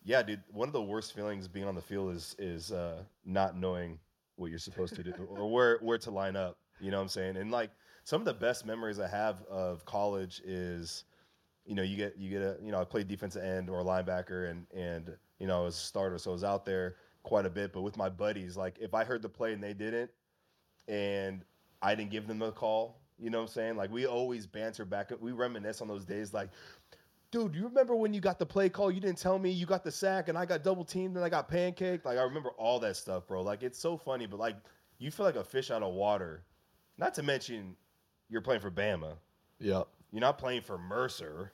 yeah, 0.04 0.24
dude, 0.24 0.42
one 0.52 0.68
of 0.68 0.74
the 0.74 0.82
worst 0.82 1.16
feelings 1.16 1.48
being 1.48 1.68
on 1.68 1.76
the 1.76 1.82
field 1.82 2.14
is 2.14 2.36
is 2.38 2.74
uh, 2.74 3.04
not 3.26 3.58
knowing 3.58 3.98
what 4.36 4.50
you're 4.50 4.60
supposed 4.60 4.96
to 4.96 5.04
do 5.04 5.14
or 5.30 5.50
where 5.50 5.78
where 5.80 5.98
to 6.00 6.12
line 6.12 6.36
up. 6.36 6.58
You 6.82 6.92
know 6.92 6.98
what 6.98 7.04
I'm 7.04 7.10
saying? 7.10 7.38
And 7.38 7.50
like 7.50 7.72
some 8.04 8.22
of 8.22 8.26
the 8.26 8.34
best 8.34 8.66
memories 8.66 9.00
I 9.00 9.08
have 9.08 9.42
of 9.44 9.86
college 9.86 10.42
is, 10.44 11.06
you 11.66 11.76
know, 11.76 11.84
you 11.84 11.96
get 11.96 12.18
you 12.18 12.30
get 12.30 12.42
a 12.42 12.58
you 12.62 12.74
know 12.74 12.82
I 12.82 12.84
played 12.84 13.08
defensive 13.08 13.42
end 13.42 13.70
or 13.70 13.84
linebacker 13.84 14.50
and 14.50 14.68
and 14.76 15.16
you 15.44 15.48
know 15.50 15.66
as 15.66 15.76
a 15.76 15.80
starter, 15.80 16.18
so 16.18 16.32
I 16.32 16.34
was 16.34 16.46
out 16.46 16.64
there 16.64 16.96
quite 17.24 17.46
a 17.46 17.50
bit. 17.50 17.74
But 17.74 17.82
with 17.82 17.98
my 17.98 18.08
buddies, 18.08 18.56
like 18.56 18.78
if 18.80 18.94
I 18.94 19.04
heard 19.04 19.22
the 19.22 19.28
play 19.28 19.52
and 19.52 19.62
they 19.62 19.74
didn't, 19.74 20.10
and 20.88 21.44
I 21.82 21.96
didn't 21.96 22.12
give 22.12 22.28
them 22.28 22.40
the 22.40 22.54
call, 22.54 23.02
you 23.20 23.30
know 23.30 23.40
what 23.40 23.50
I'm 23.50 23.54
saying? 23.54 23.76
Like 23.76 23.92
we 23.92 24.06
always 24.06 24.48
banter 24.48 24.86
back, 24.86 25.12
we 25.20 25.34
reminisce 25.34 25.82
on 25.82 25.90
those 25.90 26.06
days, 26.06 26.34
like 26.34 26.48
dude, 27.30 27.56
you 27.56 27.66
remember 27.66 27.94
when 27.94 28.14
you 28.14 28.22
got 28.22 28.40
the 28.40 28.46
play 28.46 28.70
call? 28.70 28.90
You 28.90 29.02
didn't 29.02 29.18
tell 29.18 29.38
me 29.38 29.50
you 29.50 29.66
got 29.66 29.84
the 29.84 29.92
sack, 29.92 30.30
and 30.30 30.38
I 30.38 30.46
got 30.46 30.64
double 30.64 30.86
teamed, 30.86 31.18
and 31.18 31.26
I 31.26 31.28
got 31.28 31.52
pancaked. 31.52 32.06
Like 32.06 32.18
I 32.18 32.24
remember 32.24 32.52
all 32.52 32.80
that 32.80 32.96
stuff, 32.96 33.28
bro. 33.28 33.42
Like 33.42 33.64
it's 33.64 33.78
so 33.78 33.98
funny, 33.98 34.26
but 34.26 34.40
like 34.40 34.56
you 34.98 35.12
feel 35.12 35.26
like 35.26 35.36
a 35.36 35.44
fish 35.44 35.72
out 35.72 35.84
of 35.84 35.94
water. 35.94 36.46
Not 36.98 37.14
to 37.16 37.24
mention, 37.24 37.76
you're 38.30 38.40
playing 38.40 38.62
for 38.62 38.72
Bama. 38.72 39.16
yep 39.60 39.90
You're 40.14 40.22
not 40.22 40.38
playing 40.38 40.62
for 40.62 40.78
Mercer, 40.78 41.52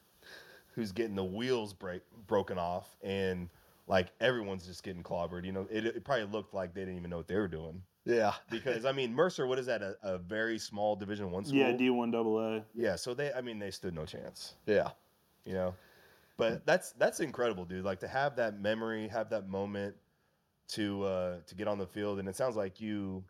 who's 0.75 0.91
getting 0.91 1.15
the 1.15 1.23
wheels 1.23 1.73
break 1.73 2.04
broken 2.28 2.60
off, 2.60 2.95
and 3.02 3.49
like 3.89 4.08
everyone's 4.21 4.65
just 4.65 4.84
getting 4.84 5.04
clobbered. 5.04 5.43
You 5.45 5.52
know, 5.52 5.67
it, 5.69 5.86
it 5.86 6.06
probably 6.06 6.25
looked 6.25 6.54
like 6.54 6.73
they 6.73 6.82
didn't 6.82 6.95
even 6.97 7.10
know 7.10 7.17
what 7.17 7.28
they 7.28 7.36
were 7.36 7.49
doing 7.49 7.82
yeah 8.06 8.34
because 8.49 8.86
I 8.86 8.93
mean 8.93 9.13
Mercer, 9.13 9.45
what 9.45 9.60
is 9.60 9.65
that? 9.65 9.82
A, 9.82 9.97
a 10.02 10.17
very 10.17 10.58
small 10.58 10.95
Division 10.95 11.30
One 11.32 11.43
school. 11.43 11.60
Yeah, 11.60 11.73
D 11.73 11.89
one 11.89 12.12
double 12.12 12.39
A. 12.39 12.63
yeah. 12.73 12.95
So 12.95 13.13
they, 13.13 13.34
I 13.34 13.41
mean, 13.41 13.60
they 13.60 13.71
stood 13.71 13.93
no 13.93 14.06
chance 14.06 14.54
yeah 14.65 14.91
you 15.45 15.54
know 15.54 15.73
but 16.38 16.65
that's 16.65 16.93
that's 16.93 17.19
incredible 17.19 17.65
dude 17.65 17.84
like 17.84 17.99
to 17.99 18.08
have 18.08 18.38
that 18.38 18.60
memory 18.62 19.10
have 19.10 19.30
that 19.30 19.49
moment 19.49 19.95
to 20.69 21.04
uh, 21.04 21.36
to 21.47 21.56
get 21.56 21.67
on 21.67 21.78
the 21.78 21.88
field, 21.88 22.19
and 22.19 22.30
it 22.30 22.36
sounds 22.36 22.56
like 22.56 22.80
you 22.80 23.23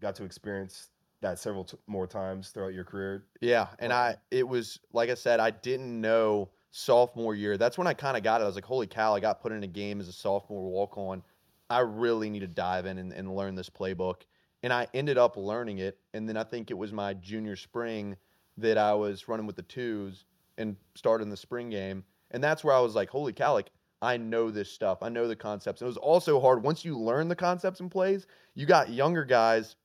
got 0.00 0.14
to 0.16 0.24
experience 0.24 0.88
that 1.20 1.38
several 1.38 1.64
t- 1.64 1.78
more 1.86 2.06
times 2.06 2.50
throughout 2.50 2.74
your 2.74 2.84
career. 2.84 3.24
Yeah, 3.40 3.68
and 3.78 3.92
I 3.92 4.16
it 4.30 4.46
was 4.46 4.78
like 4.92 5.10
I 5.10 5.14
said, 5.14 5.40
I 5.40 5.50
didn't 5.50 6.00
know 6.00 6.50
sophomore 6.76 7.36
year. 7.36 7.56
That's 7.56 7.78
when 7.78 7.86
I 7.86 7.94
kind 7.94 8.16
of 8.16 8.24
got 8.24 8.40
it. 8.40 8.44
I 8.44 8.46
was 8.48 8.56
like, 8.56 8.64
holy 8.64 8.88
cow, 8.88 9.14
I 9.14 9.20
got 9.20 9.40
put 9.40 9.52
in 9.52 9.62
a 9.62 9.68
game 9.68 10.00
as 10.00 10.08
a 10.08 10.12
sophomore 10.12 10.68
walk 10.68 10.98
on. 10.98 11.22
I 11.70 11.78
really 11.78 12.28
need 12.28 12.40
to 12.40 12.48
dive 12.48 12.84
in 12.84 12.98
and, 12.98 13.12
and 13.12 13.36
learn 13.36 13.54
this 13.54 13.70
playbook. 13.70 14.22
And 14.64 14.72
I 14.72 14.88
ended 14.92 15.16
up 15.16 15.36
learning 15.36 15.78
it. 15.78 15.98
And 16.14 16.28
then 16.28 16.36
I 16.36 16.42
think 16.42 16.72
it 16.72 16.74
was 16.74 16.92
my 16.92 17.14
junior 17.14 17.54
spring 17.54 18.16
that 18.58 18.76
I 18.76 18.92
was 18.92 19.28
running 19.28 19.46
with 19.46 19.54
the 19.54 19.62
twos 19.62 20.24
and 20.58 20.74
starting 20.96 21.30
the 21.30 21.36
spring 21.36 21.70
game. 21.70 22.02
And 22.32 22.42
that's 22.42 22.64
where 22.64 22.74
I 22.74 22.80
was 22.80 22.96
like, 22.96 23.08
holy 23.08 23.32
cow, 23.32 23.52
like 23.52 23.70
I 24.02 24.16
know 24.16 24.50
this 24.50 24.68
stuff. 24.68 24.98
I 25.00 25.10
know 25.10 25.28
the 25.28 25.36
concepts. 25.36 25.80
It 25.80 25.86
was 25.86 25.96
also 25.96 26.40
hard 26.40 26.64
once 26.64 26.84
you 26.84 26.98
learn 26.98 27.28
the 27.28 27.36
concepts 27.36 27.78
and 27.78 27.90
plays, 27.90 28.26
you 28.56 28.66
got 28.66 28.90
younger 28.90 29.24
guys 29.24 29.76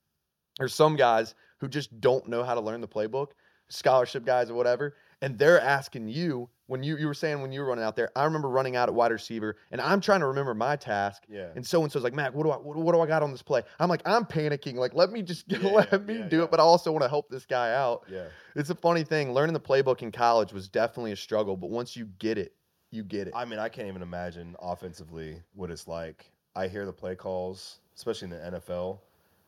or 0.59 0.67
some 0.67 0.95
guys 0.95 1.35
who 1.59 1.67
just 1.67 2.01
don't 2.01 2.27
know 2.27 2.43
how 2.43 2.55
to 2.55 2.61
learn 2.61 2.81
the 2.81 2.87
playbook, 2.87 3.27
scholarship 3.69 4.25
guys 4.25 4.49
or 4.49 4.55
whatever, 4.55 4.95
and 5.21 5.37
they're 5.37 5.61
asking 5.61 6.07
you 6.07 6.49
when 6.69 6.83
you 6.83 6.97
you 6.97 7.07
were 7.07 7.15
saying 7.15 7.41
when 7.41 7.51
you 7.51 7.61
were 7.61 7.65
running 7.65 7.83
out 7.83 7.95
there. 7.95 8.11
I 8.15 8.23
remember 8.25 8.47
running 8.47 8.75
out 8.75 8.89
at 8.89 8.93
wide 8.93 9.11
receiver, 9.11 9.57
and 9.71 9.81
I'm 9.81 9.99
trying 9.99 10.19
to 10.19 10.27
remember 10.27 10.53
my 10.53 10.75
task. 10.75 11.23
Yeah. 11.27 11.47
And 11.55 11.65
so 11.65 11.81
and 11.81 11.91
so's 11.91 12.03
like, 12.03 12.13
Mac, 12.13 12.35
what 12.35 12.43
do 12.43 12.51
I 12.51 12.57
what, 12.57 12.77
what 12.77 12.93
do 12.93 13.01
I 13.01 13.07
got 13.07 13.23
on 13.23 13.31
this 13.31 13.41
play? 13.41 13.63
I'm 13.79 13.89
like, 13.89 14.03
I'm 14.05 14.23
panicking. 14.23 14.75
Like, 14.75 14.93
let 14.93 15.11
me 15.11 15.23
just 15.23 15.45
Yeah, 15.51 15.57
let 15.67 16.05
me 16.05 16.19
yeah, 16.19 16.27
do 16.29 16.37
yeah. 16.37 16.43
it, 16.43 16.51
but 16.51 16.59
I 16.59 16.63
also 16.63 16.91
want 16.91 17.01
to 17.03 17.09
help 17.09 17.27
this 17.29 17.45
guy 17.45 17.73
out. 17.73 18.03
yeah. 18.07 18.25
It's 18.55 18.69
a 18.69 18.75
funny 18.75 19.03
thing. 19.03 19.33
Learning 19.33 19.53
the 19.53 19.59
playbook 19.59 20.03
in 20.03 20.11
college 20.11 20.53
was 20.53 20.69
definitely 20.69 21.11
a 21.11 21.15
struggle, 21.15 21.57
but 21.57 21.71
once 21.71 21.95
you 21.97 22.05
get 22.19 22.37
it, 22.37 22.53
you 22.91 23.03
get 23.03 23.27
it. 23.27 23.33
I 23.35 23.45
mean, 23.45 23.57
I 23.57 23.67
can't 23.69 23.87
even 23.87 24.03
imagine 24.03 24.55
offensively 24.61 25.41
what 25.55 25.71
it's 25.71 25.87
like. 25.87 26.31
I 26.55 26.67
hear 26.67 26.85
the 26.85 26.93
play 26.93 27.15
calls, 27.15 27.79
especially 27.95 28.25
in 28.25 28.51
the 28.51 28.59
NFL, 28.59 28.99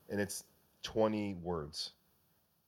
and 0.10 0.20
it's 0.20 0.44
20 0.84 1.36
words. 1.36 1.92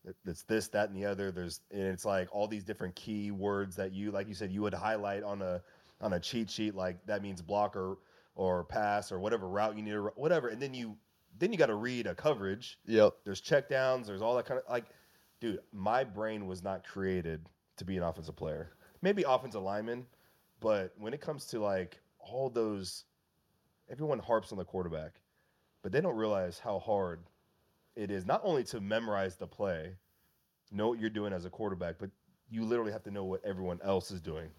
It- 0.05 0.15
It's 0.25 0.43
this, 0.43 0.67
that, 0.69 0.89
and 0.89 0.97
the 0.97 1.05
other. 1.05 1.31
There's, 1.31 1.61
and 1.71 1.81
it's 1.83 2.05
like 2.05 2.27
all 2.33 2.47
these 2.47 2.63
different 2.63 2.95
key 2.95 3.31
words 3.31 3.75
that 3.77 3.93
you, 3.93 4.11
like 4.11 4.27
you 4.27 4.33
said, 4.33 4.51
you 4.51 4.61
would 4.61 4.73
highlight 4.73 5.23
on 5.23 5.41
a 5.41 5.61
on 6.01 6.13
a 6.13 6.19
cheat 6.19 6.49
sheet. 6.49 6.75
Like 6.75 7.05
that 7.05 7.21
means 7.21 7.41
block 7.41 7.75
or 7.75 7.97
or 8.35 8.63
pass 8.65 9.11
or 9.11 9.19
whatever 9.19 9.47
route 9.47 9.77
you 9.77 9.83
need 9.83 9.91
to, 9.91 10.11
whatever. 10.15 10.47
And 10.49 10.61
then 10.61 10.73
you 10.73 10.97
then 11.39 11.51
you 11.51 11.57
got 11.57 11.67
to 11.67 11.75
read 11.75 12.05
a 12.07 12.13
coverage. 12.15 12.77
yep. 12.85 13.13
There's 13.23 13.41
check 13.41 13.69
downs. 13.69 14.07
There's 14.07 14.21
all 14.21 14.35
that 14.35 14.45
kind 14.45 14.59
of 14.63 14.69
like, 14.69 14.85
dude. 15.39 15.59
My 15.71 16.03
brain 16.03 16.47
was 16.47 16.63
not 16.63 16.85
created 16.85 17.45
to 17.77 17.85
be 17.85 17.97
an 17.97 18.03
offensive 18.03 18.35
player. 18.35 18.71
Maybe 19.01 19.23
offensive 19.23 19.61
lineman, 19.63 20.05
but 20.59 20.93
when 20.97 21.13
it 21.13 21.21
comes 21.21 21.45
to 21.47 21.59
like 21.59 21.99
all 22.19 22.49
those, 22.49 23.05
everyone 23.89 24.19
harps 24.19 24.51
on 24.51 24.57
the 24.57 24.63
quarterback, 24.65 25.13
but 25.81 25.91
they 25.91 26.01
don't 26.01 26.15
realize 26.15 26.59
how 26.59 26.79
hard 26.79 27.19
it 27.95 28.11
is 28.11 28.25
not 28.25 28.41
only 28.43 28.63
to 28.65 28.81
memorize 28.81 29.35
the 29.35 29.47
play, 29.47 29.95
know 30.71 30.87
what 30.89 30.99
you're 30.99 31.09
doing 31.09 31.33
as 31.33 31.45
a 31.45 31.49
quarterback, 31.49 31.95
but 31.99 32.09
you 32.49 32.63
literally 32.65 32.91
have 32.91 33.03
to 33.03 33.11
know 33.11 33.23
what 33.23 33.43
everyone 33.45 33.79
else 33.83 34.11
is 34.11 34.21
doing. 34.21 34.49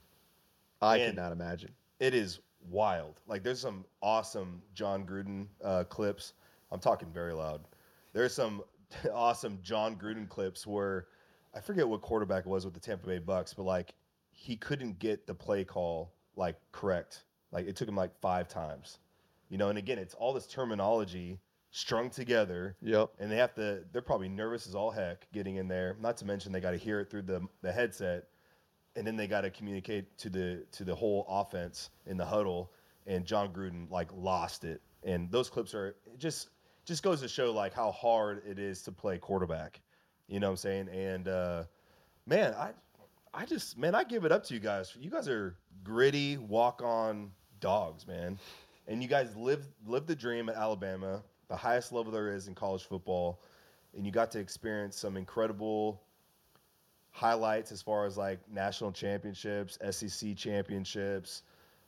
I 0.80 0.98
And- 0.98 1.10
could 1.10 1.16
not 1.22 1.32
imagine. 1.32 1.74
It 2.00 2.14
is 2.14 2.40
wild. 2.68 3.20
Like 3.26 3.42
there's 3.42 3.60
some 3.60 3.84
awesome 4.02 4.62
Jon 4.74 5.06
Gruden 5.06 5.46
uh, 5.62 5.84
clips. 5.84 6.34
I'm 6.70 6.80
talking 6.80 7.08
very 7.12 7.32
loud. 7.32 7.62
There's 8.12 8.34
some 8.34 8.62
awesome 9.12 9.58
Jon 9.62 9.96
Gruden 9.96 10.28
clips 10.28 10.66
where 10.66 11.06
I 11.54 11.60
forget 11.60 11.88
what 11.88 12.02
quarterback 12.02 12.46
it 12.46 12.48
was 12.48 12.64
with 12.64 12.74
the 12.74 12.80
Tampa 12.80 13.06
Bay 13.06 13.18
Bucks, 13.18 13.54
but 13.54 13.62
like 13.64 13.94
he 14.32 14.56
couldn't 14.56 14.98
get 14.98 15.26
the 15.26 15.34
play 15.34 15.64
call 15.64 16.12
like 16.36 16.56
correct. 16.72 17.24
Like 17.52 17.66
it 17.68 17.76
took 17.76 17.88
him 17.88 17.96
like 17.96 18.18
five 18.20 18.48
times. 18.48 18.98
You 19.48 19.58
know, 19.58 19.68
and 19.68 19.78
again, 19.78 19.98
it's 19.98 20.14
all 20.14 20.32
this 20.32 20.46
terminology 20.46 21.38
strung 21.74 22.08
together. 22.08 22.76
Yep. 22.82 23.10
and 23.18 23.30
they 23.30 23.36
have 23.36 23.52
to 23.54 23.82
they're 23.92 24.00
probably 24.00 24.28
nervous 24.28 24.68
as 24.68 24.76
all 24.76 24.92
heck 24.92 25.26
getting 25.32 25.56
in 25.56 25.66
there 25.66 25.96
not 26.00 26.16
to 26.18 26.24
mention 26.24 26.52
they 26.52 26.60
got 26.60 26.70
to 26.70 26.76
hear 26.76 27.00
it 27.00 27.10
through 27.10 27.22
the 27.22 27.46
the 27.62 27.72
headset. 27.72 28.28
And 28.96 29.04
then 29.04 29.16
they 29.16 29.26
got 29.26 29.40
to 29.40 29.50
communicate 29.50 30.16
to 30.18 30.30
the 30.30 30.64
to 30.70 30.84
the 30.84 30.94
whole 30.94 31.26
offense 31.28 31.90
in 32.06 32.16
the 32.16 32.24
huddle. 32.24 32.70
And 33.08 33.24
Jon 33.26 33.52
Gruden 33.52 33.90
like 33.90 34.08
lost 34.14 34.64
it. 34.64 34.82
And 35.02 35.30
those 35.32 35.50
clips 35.50 35.74
are 35.74 35.96
it 36.06 36.18
just 36.18 36.50
just 36.84 37.02
goes 37.02 37.20
to 37.22 37.28
show 37.28 37.52
like 37.52 37.74
how 37.74 37.90
hard 37.90 38.42
it 38.46 38.60
is 38.60 38.82
to 38.82 38.92
play 38.92 39.18
quarterback. 39.18 39.80
You 40.28 40.38
know 40.38 40.46
what 40.46 40.52
I'm 40.52 40.56
saying? 40.58 40.88
And 40.90 41.26
uh 41.26 41.64
man 42.24 42.54
I 42.54 42.70
I 43.34 43.46
just 43.46 43.76
man 43.76 43.96
I 43.96 44.04
give 44.04 44.24
it 44.24 44.30
up 44.30 44.44
to 44.44 44.54
you 44.54 44.60
guys. 44.60 44.96
You 45.00 45.10
guys 45.10 45.28
are 45.28 45.56
gritty 45.82 46.36
walk 46.36 46.82
on 46.84 47.32
dogs 47.58 48.06
man. 48.06 48.38
And 48.86 49.02
you 49.02 49.08
guys 49.08 49.34
live 49.34 49.66
live 49.84 50.06
the 50.06 50.14
dream 50.14 50.48
at 50.48 50.54
Alabama, 50.54 51.22
the 51.48 51.56
highest 51.56 51.92
level 51.92 52.12
there 52.12 52.28
is 52.30 52.48
in 52.48 52.54
college 52.54 52.84
football, 52.84 53.40
and 53.96 54.04
you 54.06 54.12
got 54.12 54.30
to 54.32 54.38
experience 54.38 54.96
some 54.96 55.16
incredible 55.16 56.00
highlights 57.10 57.70
as 57.70 57.80
far 57.80 58.06
as 58.06 58.16
like 58.16 58.40
national 58.50 58.92
championships, 58.92 59.78
SEC 59.90 60.36
championships. 60.36 61.42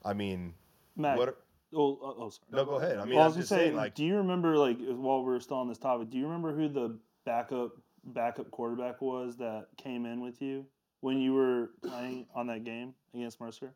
I 0.04 0.12
mean, 0.12 0.54
Mac. 0.96 1.18
what? 1.18 1.28
oh, 1.74 1.98
oh, 2.00 2.16
oh, 2.18 2.30
sorry. 2.30 2.46
No, 2.52 2.64
go 2.64 2.76
ahead. 2.76 2.98
I 2.98 3.04
mean, 3.04 3.16
well, 3.16 3.24
I 3.24 3.26
was 3.26 3.36
just 3.36 3.48
say, 3.48 3.56
saying, 3.56 3.76
like, 3.76 3.94
do 3.94 4.04
you 4.04 4.16
remember, 4.16 4.56
like, 4.56 4.78
while 4.80 5.24
we're 5.24 5.40
still 5.40 5.56
on 5.56 5.68
this 5.68 5.78
topic, 5.78 6.10
do 6.10 6.18
you 6.18 6.24
remember 6.24 6.54
who 6.54 6.68
the 6.68 6.98
backup 7.24 7.72
backup 8.04 8.50
quarterback 8.52 9.00
was 9.02 9.36
that 9.38 9.66
came 9.76 10.06
in 10.06 10.20
with 10.20 10.40
you 10.40 10.64
when 11.00 11.18
you 11.18 11.34
were 11.34 11.70
playing 11.82 12.26
on 12.34 12.46
that 12.46 12.62
game 12.64 12.94
against 13.14 13.40
Mercer? 13.40 13.72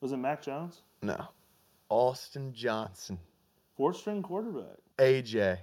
Was 0.00 0.12
it 0.12 0.18
Mac 0.18 0.42
Jones, 0.42 0.82
No. 1.00 1.28
Austin 1.88 2.52
Johnson. 2.52 3.18
fourth 3.76 3.96
string 3.96 4.22
quarterback? 4.22 4.78
AJ. 4.98 5.58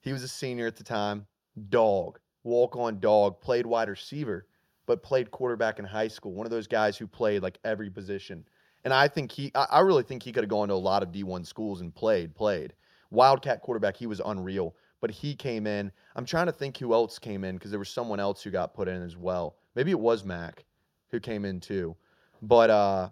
He 0.00 0.12
was 0.12 0.22
a 0.22 0.28
senior 0.28 0.66
at 0.66 0.76
the 0.76 0.84
time. 0.84 1.26
Dog. 1.68 2.18
Walk 2.44 2.76
on 2.76 3.00
dog. 3.00 3.40
Played 3.40 3.66
wide 3.66 3.88
receiver, 3.88 4.46
but 4.86 5.02
played 5.02 5.30
quarterback 5.30 5.78
in 5.78 5.84
high 5.84 6.08
school. 6.08 6.32
One 6.32 6.46
of 6.46 6.50
those 6.50 6.66
guys 6.66 6.96
who 6.96 7.06
played 7.06 7.42
like 7.42 7.58
every 7.64 7.90
position. 7.90 8.44
And 8.84 8.94
I 8.94 9.08
think 9.08 9.32
he, 9.32 9.50
I, 9.54 9.80
really 9.80 10.04
think 10.04 10.22
he 10.22 10.30
could 10.30 10.44
have 10.44 10.48
gone 10.48 10.68
to 10.68 10.74
a 10.74 10.76
lot 10.76 11.02
of 11.02 11.10
D1 11.10 11.44
schools 11.44 11.80
and 11.80 11.92
played, 11.92 12.36
played. 12.36 12.72
Wildcat 13.10 13.60
quarterback, 13.60 13.96
he 13.96 14.06
was 14.06 14.20
unreal. 14.24 14.76
But 15.00 15.10
he 15.10 15.34
came 15.34 15.66
in. 15.66 15.90
I'm 16.14 16.24
trying 16.24 16.46
to 16.46 16.52
think 16.52 16.78
who 16.78 16.94
else 16.94 17.18
came 17.18 17.42
in 17.42 17.56
because 17.56 17.70
there 17.70 17.80
was 17.80 17.88
someone 17.88 18.20
else 18.20 18.42
who 18.42 18.50
got 18.50 18.74
put 18.74 18.86
in 18.86 19.02
as 19.02 19.16
well. 19.16 19.56
Maybe 19.74 19.90
it 19.90 19.98
was 19.98 20.24
Mac 20.24 20.64
who 21.10 21.20
came 21.20 21.44
in 21.44 21.60
too. 21.60 21.96
But 22.42 22.70
uh, 22.70 23.10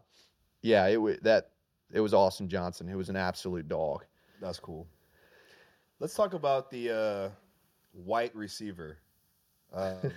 yeah, 0.63 0.87
it 0.87 1.23
that 1.25 1.51
it 1.93 2.01
was 2.01 2.15
Austin 2.15 2.49
Johnson 2.49 2.89
who 2.89 2.99
was 2.99 3.09
an 3.09 3.17
absolute 3.17 3.69
dog. 3.69 4.05
That's 4.41 4.59
cool. 4.59 4.87
Let's 6.01 6.15
talk 6.15 6.35
about 6.35 6.71
the 6.71 6.91
uh, 6.91 7.29
white 7.93 8.35
receiver. 8.35 8.99
Um, 9.73 9.97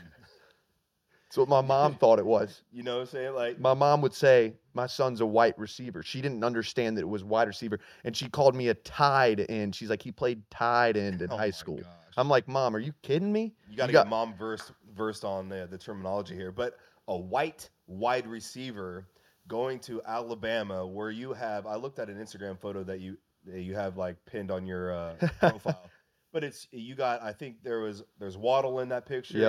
It's 1.30 1.36
what 1.38 1.50
my 1.50 1.60
mom 1.60 1.96
thought 2.00 2.20
it 2.20 2.26
was. 2.26 2.62
you 2.72 2.84
know 2.84 2.96
what 2.96 3.02
I'm 3.02 3.08
saying? 3.08 3.34
Like, 3.36 3.60
My 3.60 3.74
mom 3.74 4.00
would 4.02 4.14
say, 4.14 4.54
My 4.74 4.88
son's 4.88 5.20
a 5.20 5.26
white 5.26 5.60
receiver. 5.60 6.02
She 6.02 6.22
didn't 6.22 6.42
understand 6.42 6.96
that 6.96 7.02
it 7.02 7.10
was 7.10 7.22
wide 7.26 7.50
receiver. 7.50 7.82
And 8.06 8.16
she 8.16 8.30
called 8.30 8.56
me 8.56 8.70
a 8.70 8.74
tied 8.76 9.46
end. 9.50 9.76
She's 9.76 9.90
like, 9.90 10.02
He 10.02 10.10
played 10.14 10.42
tied 10.50 10.96
end 10.96 11.22
in 11.22 11.30
oh 11.32 11.36
high 11.38 11.52
school. 11.52 11.76
gosh. 11.80 11.86
I'm 12.16 12.30
like, 12.30 12.48
Mom, 12.48 12.74
are 12.78 12.80
you 12.80 12.94
kidding 13.02 13.32
me? 13.34 13.54
You 13.70 13.76
got 13.76 13.88
to 13.88 13.92
got- 13.94 14.06
get 14.06 14.10
mom 14.10 14.36
versed 14.38 14.72
versed 14.96 15.26
on 15.26 15.50
the, 15.50 15.68
the 15.70 15.78
terminology 15.78 16.34
here. 16.34 16.54
But 16.54 16.78
a 17.10 17.18
white 17.18 17.70
wide 17.88 18.26
receiver 18.26 19.06
going 19.50 19.80
to 19.80 20.02
Alabama, 20.08 20.88
where 20.88 21.12
you 21.12 21.34
have 21.34 21.68
I 21.68 21.76
looked 21.76 22.00
at 22.00 22.10
an 22.10 22.16
Instagram 22.24 22.58
photo 22.58 22.86
that 22.86 23.02
you 23.02 23.18
you 23.54 23.76
have 23.76 23.98
like 23.98 24.18
pinned 24.26 24.52
on 24.52 24.66
your 24.66 24.94
uh, 24.94 25.14
profile. 25.40 25.90
But 26.34 26.44
it's 26.44 26.68
you 26.72 26.96
got 26.96 27.22
I 27.22 27.34
think 27.34 27.64
there 27.64 27.80
was 27.80 28.04
there's 28.20 28.38
Waddle 28.38 28.80
in 28.80 28.90
that 28.90 29.06
picture. 29.06 29.40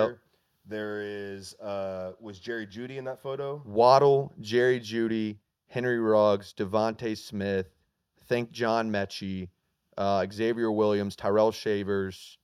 There 0.65 1.01
is 1.01 1.55
uh 1.55 2.13
was 2.19 2.39
Jerry 2.39 2.67
Jeudy 2.67 2.97
in 2.97 3.05
that 3.05 3.21
photo? 3.21 3.61
Waddle, 3.65 4.33
Jerry 4.39 4.79
Jeudy, 4.79 5.37
Henry 5.67 5.99
Ruggs, 5.99 6.53
DeVonta 6.57 7.17
Smith, 7.17 7.67
think 8.27 8.51
John 8.51 8.91
Metchie, 8.91 9.49
uh, 9.97 10.25
Xavier 10.31 10.71
Williams, 10.71 11.15
Tyrell 11.15 11.51
Shavers. 11.51 12.37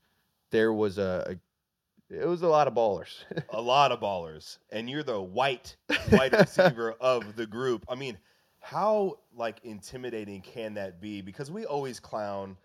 There 0.51 0.73
was 0.73 0.97
a, 0.97 1.25
a 1.29 2.15
it 2.15 2.27
was 2.27 2.43
a 2.43 2.47
lot 2.47 2.67
of 2.67 2.73
ballers. 2.73 3.23
a 3.49 3.61
lot 3.61 3.91
of 3.91 3.99
ballers, 3.99 4.57
and 4.71 4.89
you're 4.89 5.03
the 5.03 5.21
white 5.21 5.75
wide 6.11 6.33
receiver 6.33 6.91
of 6.99 7.35
the 7.35 7.47
group. 7.47 7.85
I 7.89 7.95
mean, 7.95 8.17
how 8.65 9.19
like 9.35 9.59
intimidating 9.63 10.41
can 10.41 10.73
that 10.73 10.99
be? 10.99 11.21
Because 11.21 11.51
we 11.51 11.65
always 11.65 11.99
clown 11.99 12.57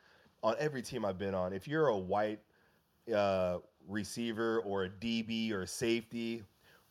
on 0.42 0.54
every 0.58 0.80
team 0.80 1.04
I've 1.04 1.18
been 1.18 1.34
on. 1.34 1.52
If 1.52 1.68
you're 1.68 1.88
a 1.88 1.98
white 1.98 2.40
uh, 3.14 3.58
receiver 3.86 4.60
or 4.60 4.84
a 4.84 4.88
DB 4.88 5.52
or 5.52 5.62
a 5.62 5.66
safety, 5.66 6.42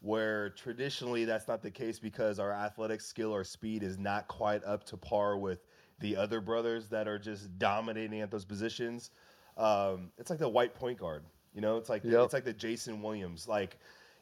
where 0.02 0.52
traditionally 0.52 1.26
that's 1.26 1.48
not 1.48 1.64
the 1.64 1.72
case 1.72 1.98
because 1.98 2.38
our 2.38 2.52
athletic 2.52 3.02
skill 3.02 3.34
or 3.34 3.44
speed 3.44 3.82
is 3.82 3.98
not 3.98 4.28
quite 4.28 4.64
up 4.64 4.84
to 4.84 4.96
par 4.96 5.40
with 5.40 5.66
the 6.02 6.16
other 6.16 6.40
brothers 6.40 6.88
that 6.90 7.08
are 7.08 7.18
just 7.18 7.58
dominating 7.58 8.22
at 8.22 8.30
those 8.30 8.46
positions. 8.46 9.10
Um, 9.58 10.12
it's 10.20 10.30
like 10.30 10.38
the 10.40 10.48
white 10.48 10.76
point 10.76 11.00
guard. 11.00 11.24
You 11.56 11.62
know, 11.62 11.78
it's 11.78 11.90
like 11.90 12.04
Yep. 12.04 12.26
it's 12.26 12.34
like 12.34 12.46
the 12.46 12.54
Jason 12.54 13.02
Williams. 13.02 13.48
Like 13.48 13.80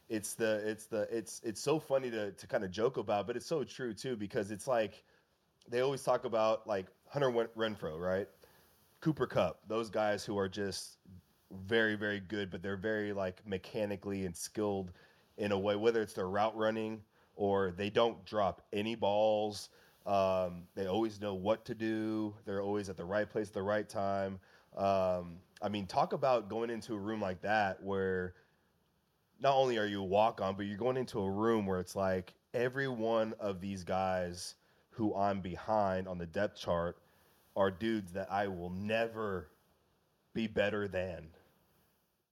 it's 0.10 0.36
the 0.36 0.62
it's 0.68 0.86
the 0.86 1.08
it's 1.16 1.42
it's 1.44 1.62
so 1.62 1.80
funny 1.80 2.10
to 2.12 2.32
to 2.32 2.48
kind 2.48 2.64
of 2.64 2.72
joke 2.72 2.98
about, 2.98 3.28
but 3.28 3.36
it's 3.36 3.46
so 3.46 3.64
true 3.64 3.94
too 3.94 4.16
because 4.16 4.52
it's 4.52 4.68
like 4.68 5.04
they 5.70 5.82
always 5.82 6.04
talk 6.04 6.26
about 6.26 6.68
like 6.68 6.88
Hunter 7.10 7.30
Renfrow, 7.30 8.00
right? 8.00 8.28
Cooper 9.02 9.28
Kupp, 9.28 9.60
those 9.68 9.90
guys 9.90 10.26
who 10.26 10.38
are 10.38 10.50
just 10.50 10.98
very, 11.52 11.96
very 11.96 12.20
good, 12.20 12.50
but 12.50 12.62
they're 12.62 12.78
very 12.78 13.14
like 13.14 13.46
mechanically 13.46 14.26
and 14.26 14.36
skilled 14.36 14.92
in 15.38 15.52
a 15.52 15.60
way, 15.60 15.76
whether 15.76 16.02
it's 16.02 16.14
their 16.14 16.28
route 16.28 16.56
running 16.58 17.02
or 17.36 17.72
they 17.72 17.90
don't 17.90 18.26
drop 18.26 18.62
any 18.74 18.96
balls. 18.96 19.70
Um, 20.06 20.64
they 20.76 20.88
always 20.88 21.22
know 21.22 21.34
what 21.36 21.66
to 21.66 21.76
do. 21.76 22.34
They're 22.46 22.62
always 22.62 22.90
at 22.90 22.98
the 22.98 23.06
right 23.06 23.30
place 23.30 23.50
at 23.50 23.54
the 23.54 23.62
right 23.62 23.88
time. 23.88 24.40
Um, 24.76 25.38
I 25.62 25.70
mean, 25.70 25.86
talk 25.86 26.14
about 26.14 26.50
going 26.50 26.70
into 26.70 26.94
a 26.94 26.98
room 26.98 27.22
like 27.22 27.42
that 27.42 27.84
where 27.84 28.34
not 29.40 29.56
only 29.56 29.78
are 29.78 29.86
you 29.86 30.02
a 30.02 30.06
walk 30.06 30.42
on, 30.42 30.56
but 30.56 30.66
you're 30.66 30.78
going 30.78 30.98
into 30.98 31.20
a 31.20 31.30
room 31.30 31.66
where 31.66 31.80
it's 31.80 31.96
like 31.96 32.34
every 32.54 32.88
one 32.88 33.34
of 33.40 33.62
these 33.62 33.84
guys 33.84 34.56
who 34.90 35.16
I'm 35.16 35.42
behind 35.42 36.08
on 36.08 36.18
the 36.18 36.26
depth 36.26 36.60
chart 36.60 36.98
are 37.56 37.72
dudes 37.72 38.12
that 38.14 38.32
I 38.32 38.48
will 38.48 38.70
never 38.70 39.50
be 40.34 40.48
better 40.48 40.88
than. 40.88 41.28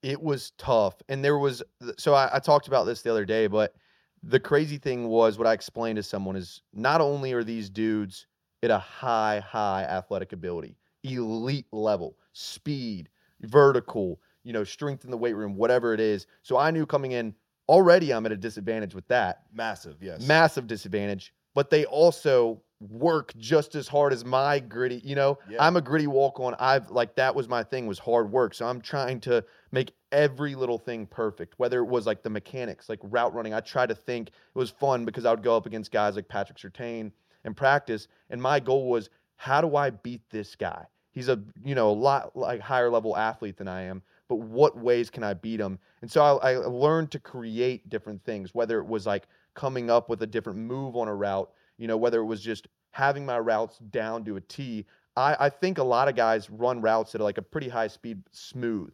It 0.02 0.20
was 0.20 0.52
tough. 0.58 0.94
And 1.08 1.24
there 1.24 1.38
was, 1.38 1.62
so 1.98 2.14
I, 2.14 2.36
I 2.36 2.38
talked 2.38 2.68
about 2.68 2.84
this 2.84 3.02
the 3.02 3.10
other 3.10 3.24
day, 3.24 3.46
but 3.46 3.74
the 4.22 4.40
crazy 4.40 4.78
thing 4.78 5.08
was 5.08 5.38
what 5.38 5.46
I 5.46 5.52
explained 5.52 5.96
to 5.96 6.02
someone 6.02 6.36
is 6.36 6.62
not 6.72 7.00
only 7.00 7.32
are 7.32 7.44
these 7.44 7.70
dudes 7.70 8.26
at 8.62 8.70
a 8.70 8.78
high, 8.78 9.40
high 9.40 9.82
athletic 9.84 10.32
ability, 10.32 10.76
elite 11.04 11.66
level, 11.72 12.16
speed, 12.32 13.08
vertical, 13.42 14.20
you 14.46 14.52
know, 14.52 14.64
strength 14.64 15.04
in 15.04 15.10
the 15.10 15.16
weight 15.16 15.34
room, 15.34 15.56
whatever 15.56 15.92
it 15.92 16.00
is. 16.00 16.26
So 16.42 16.56
I 16.56 16.70
knew 16.70 16.86
coming 16.86 17.12
in 17.12 17.34
already 17.68 18.12
I'm 18.12 18.24
at 18.26 18.32
a 18.32 18.36
disadvantage 18.36 18.94
with 18.94 19.06
that. 19.08 19.42
Massive, 19.52 19.96
yes. 20.00 20.26
Massive 20.26 20.68
disadvantage. 20.68 21.34
But 21.54 21.70
they 21.70 21.84
also 21.86 22.62
work 22.80 23.32
just 23.38 23.74
as 23.74 23.88
hard 23.88 24.12
as 24.12 24.24
my 24.24 24.60
gritty, 24.60 25.00
you 25.02 25.16
know. 25.16 25.38
Yeah. 25.50 25.64
I'm 25.64 25.76
a 25.76 25.80
gritty 25.80 26.06
walk 26.06 26.38
on. 26.38 26.54
I've 26.60 26.90
like 26.90 27.16
that 27.16 27.34
was 27.34 27.48
my 27.48 27.64
thing 27.64 27.86
was 27.86 27.98
hard 27.98 28.30
work. 28.30 28.54
So 28.54 28.66
I'm 28.66 28.80
trying 28.80 29.20
to 29.20 29.44
make 29.72 29.92
every 30.12 30.54
little 30.54 30.78
thing 30.78 31.06
perfect. 31.06 31.54
Whether 31.56 31.80
it 31.80 31.86
was 31.86 32.06
like 32.06 32.22
the 32.22 32.30
mechanics, 32.30 32.88
like 32.88 33.00
route 33.02 33.34
running. 33.34 33.52
I 33.52 33.60
try 33.60 33.86
to 33.86 33.94
think 33.94 34.28
it 34.28 34.34
was 34.54 34.70
fun 34.70 35.04
because 35.04 35.24
I 35.24 35.30
would 35.30 35.42
go 35.42 35.56
up 35.56 35.66
against 35.66 35.90
guys 35.90 36.14
like 36.14 36.28
Patrick 36.28 36.58
Surtain 36.58 37.10
and 37.44 37.56
practice. 37.56 38.06
And 38.30 38.40
my 38.40 38.60
goal 38.60 38.88
was 38.88 39.10
how 39.36 39.60
do 39.60 39.74
I 39.74 39.90
beat 39.90 40.22
this 40.30 40.54
guy? 40.54 40.86
He's 41.16 41.28
a 41.28 41.42
you 41.64 41.74
know 41.74 41.90
a 41.90 41.98
lot 41.98 42.36
like 42.36 42.60
higher 42.60 42.90
level 42.90 43.16
athlete 43.16 43.56
than 43.56 43.66
I 43.66 43.82
am 43.82 44.02
but 44.28 44.36
what 44.36 44.76
ways 44.76 45.10
can 45.10 45.22
I 45.22 45.34
beat 45.34 45.60
him? 45.60 45.78
And 46.02 46.10
so 46.10 46.22
I, 46.22 46.52
I, 46.52 46.56
learned 46.56 47.10
to 47.12 47.18
create 47.18 47.88
different 47.88 48.24
things, 48.24 48.54
whether 48.54 48.78
it 48.78 48.86
was 48.86 49.06
like 49.06 49.26
coming 49.54 49.90
up 49.90 50.08
with 50.08 50.22
a 50.22 50.26
different 50.26 50.58
move 50.58 50.96
on 50.96 51.08
a 51.08 51.14
route, 51.14 51.50
you 51.78 51.86
know, 51.86 51.96
whether 51.96 52.20
it 52.20 52.24
was 52.24 52.40
just 52.40 52.68
having 52.90 53.24
my 53.24 53.38
routes 53.38 53.78
down 53.90 54.24
to 54.24 54.36
a 54.36 54.40
T. 54.40 54.86
I, 55.16 55.36
I 55.38 55.48
think 55.48 55.78
a 55.78 55.84
lot 55.84 56.08
of 56.08 56.16
guys 56.16 56.50
run 56.50 56.80
routes 56.80 57.14
at 57.14 57.20
like 57.20 57.38
a 57.38 57.42
pretty 57.42 57.68
high 57.68 57.88
speed, 57.88 58.22
smooth. 58.32 58.92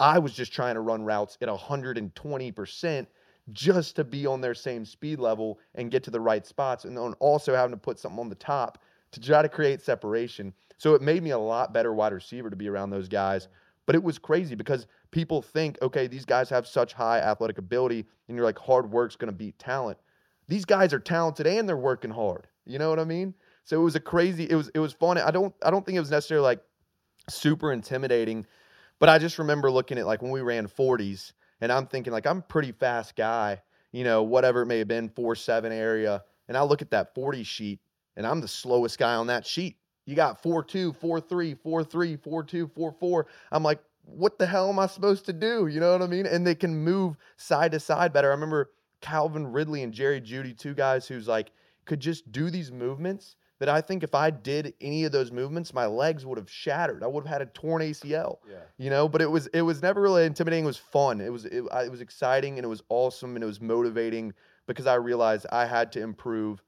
I 0.00 0.18
was 0.18 0.32
just 0.32 0.52
trying 0.52 0.74
to 0.74 0.80
run 0.80 1.04
routes 1.04 1.38
at 1.40 1.48
120% 1.48 3.06
just 3.52 3.96
to 3.96 4.04
be 4.04 4.26
on 4.26 4.40
their 4.40 4.54
same 4.54 4.84
speed 4.84 5.18
level 5.20 5.60
and 5.74 5.90
get 5.90 6.02
to 6.04 6.10
the 6.10 6.20
right 6.20 6.46
spots. 6.46 6.84
And 6.84 6.96
then 6.96 7.14
also 7.20 7.54
having 7.54 7.72
to 7.72 7.76
put 7.76 7.98
something 7.98 8.18
on 8.18 8.28
the 8.28 8.34
top 8.34 8.78
to 9.12 9.20
try 9.20 9.42
to 9.42 9.48
create 9.48 9.80
separation. 9.82 10.52
So 10.78 10.94
it 10.94 11.02
made 11.02 11.22
me 11.22 11.30
a 11.30 11.38
lot 11.38 11.72
better 11.72 11.92
wide 11.92 12.12
receiver 12.12 12.50
to 12.50 12.56
be 12.56 12.68
around 12.68 12.90
those 12.90 13.08
guys. 13.08 13.48
But 13.86 13.94
it 13.94 14.02
was 14.02 14.18
crazy 14.18 14.54
because 14.54 14.86
people 15.10 15.42
think, 15.42 15.78
okay, 15.82 16.06
these 16.06 16.24
guys 16.24 16.48
have 16.50 16.66
such 16.66 16.92
high 16.92 17.18
athletic 17.18 17.58
ability, 17.58 18.06
and 18.28 18.36
you're 18.36 18.46
like, 18.46 18.58
hard 18.58 18.90
work's 18.90 19.16
going 19.16 19.30
to 19.30 19.36
beat 19.36 19.58
talent. 19.58 19.98
These 20.48 20.64
guys 20.64 20.92
are 20.92 21.00
talented 21.00 21.46
and 21.46 21.68
they're 21.68 21.76
working 21.76 22.10
hard. 22.10 22.46
You 22.64 22.78
know 22.78 22.90
what 22.90 22.98
I 22.98 23.04
mean? 23.04 23.34
So 23.64 23.80
it 23.80 23.84
was 23.84 23.94
a 23.94 24.00
crazy. 24.00 24.44
It 24.48 24.54
was 24.54 24.70
it 24.74 24.78
was 24.78 24.92
fun. 24.92 25.18
I 25.18 25.30
don't 25.30 25.54
I 25.62 25.70
don't 25.70 25.84
think 25.84 25.96
it 25.96 26.00
was 26.00 26.10
necessarily 26.10 26.44
like 26.44 26.62
super 27.28 27.72
intimidating, 27.72 28.46
but 28.98 29.08
I 29.08 29.18
just 29.18 29.38
remember 29.38 29.70
looking 29.70 29.98
at 29.98 30.06
like 30.06 30.22
when 30.22 30.30
we 30.30 30.40
ran 30.40 30.66
40s, 30.66 31.32
and 31.60 31.72
I'm 31.72 31.86
thinking 31.86 32.12
like 32.12 32.26
I'm 32.26 32.38
a 32.38 32.42
pretty 32.42 32.72
fast 32.72 33.16
guy. 33.16 33.62
You 33.92 34.04
know, 34.04 34.22
whatever 34.22 34.62
it 34.62 34.66
may 34.66 34.78
have 34.78 34.88
been, 34.88 35.08
four 35.10 35.34
seven 35.36 35.70
area, 35.70 36.22
and 36.48 36.56
I 36.56 36.62
look 36.62 36.82
at 36.82 36.90
that 36.90 37.14
40 37.14 37.42
sheet, 37.44 37.80
and 38.16 38.26
I'm 38.26 38.40
the 38.40 38.48
slowest 38.48 38.98
guy 38.98 39.14
on 39.14 39.26
that 39.28 39.46
sheet. 39.46 39.76
You 40.04 40.16
got 40.16 40.42
4 40.42 40.64
2, 40.64 40.92
4 40.94 41.20
3, 41.20 41.54
4 41.54 41.84
3, 41.84 42.16
4 42.16 42.42
2, 42.42 42.70
4 42.74 42.92
4. 42.92 43.26
I'm 43.52 43.62
like, 43.62 43.80
what 44.04 44.38
the 44.38 44.46
hell 44.46 44.68
am 44.68 44.78
I 44.78 44.86
supposed 44.86 45.26
to 45.26 45.32
do? 45.32 45.68
You 45.68 45.80
know 45.80 45.92
what 45.92 46.02
I 46.02 46.06
mean? 46.06 46.26
And 46.26 46.46
they 46.46 46.54
can 46.54 46.84
move 46.84 47.16
side 47.36 47.72
to 47.72 47.80
side 47.80 48.12
better. 48.12 48.28
I 48.28 48.32
remember 48.32 48.70
Calvin 49.00 49.46
Ridley 49.46 49.82
and 49.82 49.92
Jerry 49.92 50.20
Jeudy, 50.20 50.56
two 50.56 50.74
guys 50.74 51.06
who's 51.06 51.28
like 51.28 51.52
could 51.84 52.00
just 52.00 52.30
do 52.32 52.50
these 52.50 52.70
movements 52.70 53.36
that 53.58 53.68
I 53.68 53.80
think 53.80 54.02
if 54.02 54.12
I 54.12 54.30
did 54.30 54.74
any 54.80 55.04
of 55.04 55.12
those 55.12 55.30
movements, 55.30 55.72
my 55.72 55.86
legs 55.86 56.26
would 56.26 56.36
have 56.36 56.50
shattered. 56.50 57.04
I 57.04 57.06
would 57.06 57.24
have 57.24 57.32
had 57.32 57.42
a 57.42 57.46
torn 57.46 57.80
ACL. 57.80 58.38
Yeah. 58.48 58.56
You 58.76 58.90
know, 58.90 59.08
but 59.08 59.22
it 59.22 59.30
was 59.30 59.46
it 59.48 59.62
was 59.62 59.82
never 59.82 60.00
really 60.00 60.26
intimidating. 60.26 60.64
It 60.64 60.66
was 60.66 60.78
fun. 60.78 61.20
It 61.20 61.30
was 61.30 61.44
it, 61.44 61.64
it 61.70 61.90
was 61.90 62.00
exciting 62.00 62.58
and 62.58 62.64
it 62.64 62.68
was 62.68 62.82
awesome 62.88 63.36
and 63.36 63.44
it 63.44 63.46
was 63.46 63.60
motivating 63.60 64.34
because 64.66 64.88
I 64.88 64.94
realized 64.94 65.46
I 65.52 65.66
had 65.66 65.92
to 65.92 66.00
improve 66.00 66.60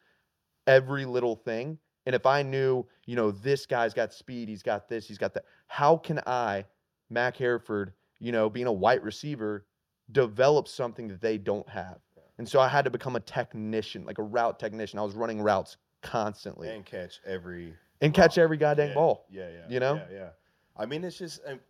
every 0.66 1.04
little 1.04 1.36
thing. 1.36 1.78
And 2.06 2.14
if 2.14 2.26
I 2.26 2.42
knew, 2.42 2.86
you 3.06 3.16
know, 3.16 3.30
this 3.30 3.66
guy's 3.66 3.94
got 3.94 4.12
speed, 4.12 4.48
he's 4.48 4.62
got 4.62 4.88
this, 4.88 5.08
he's 5.08 5.18
got 5.18 5.34
that, 5.34 5.44
how 5.68 5.96
can 5.96 6.20
I, 6.26 6.64
Mac 7.10 7.36
Hereford, 7.36 7.92
you 8.18 8.32
know, 8.32 8.50
being 8.50 8.66
a 8.66 8.72
white 8.72 9.02
receiver, 9.02 9.66
develop 10.12 10.68
something 10.68 11.08
that 11.08 11.20
they 11.20 11.38
don't 11.38 11.68
have? 11.68 11.98
And 12.38 12.48
so 12.48 12.60
I 12.60 12.68
had 12.68 12.84
to 12.84 12.90
become 12.90 13.16
a 13.16 13.20
technician, 13.20 14.04
like 14.04 14.18
a 14.18 14.22
route 14.22 14.58
technician. 14.58 14.98
I 14.98 15.02
was 15.02 15.14
running 15.14 15.40
routes 15.40 15.76
constantly 16.02 16.68
and, 16.68 16.84
catch 16.84 17.20
every 17.24 17.74
and 18.00 18.12
catch 18.12 18.36
every 18.36 18.56
goddamn 18.56 18.88
yeah, 18.88 18.94
ball. 18.94 19.26
Yeah, 19.30 19.48
yeah. 19.48 19.64
you 19.68 19.80
know? 19.80 19.94
Yeah, 19.94 20.06
yeah. 20.12 20.28
I 20.76 20.84
mean, 20.84 21.04
it's 21.04 21.16
just, 21.16 21.40
and 21.46 21.60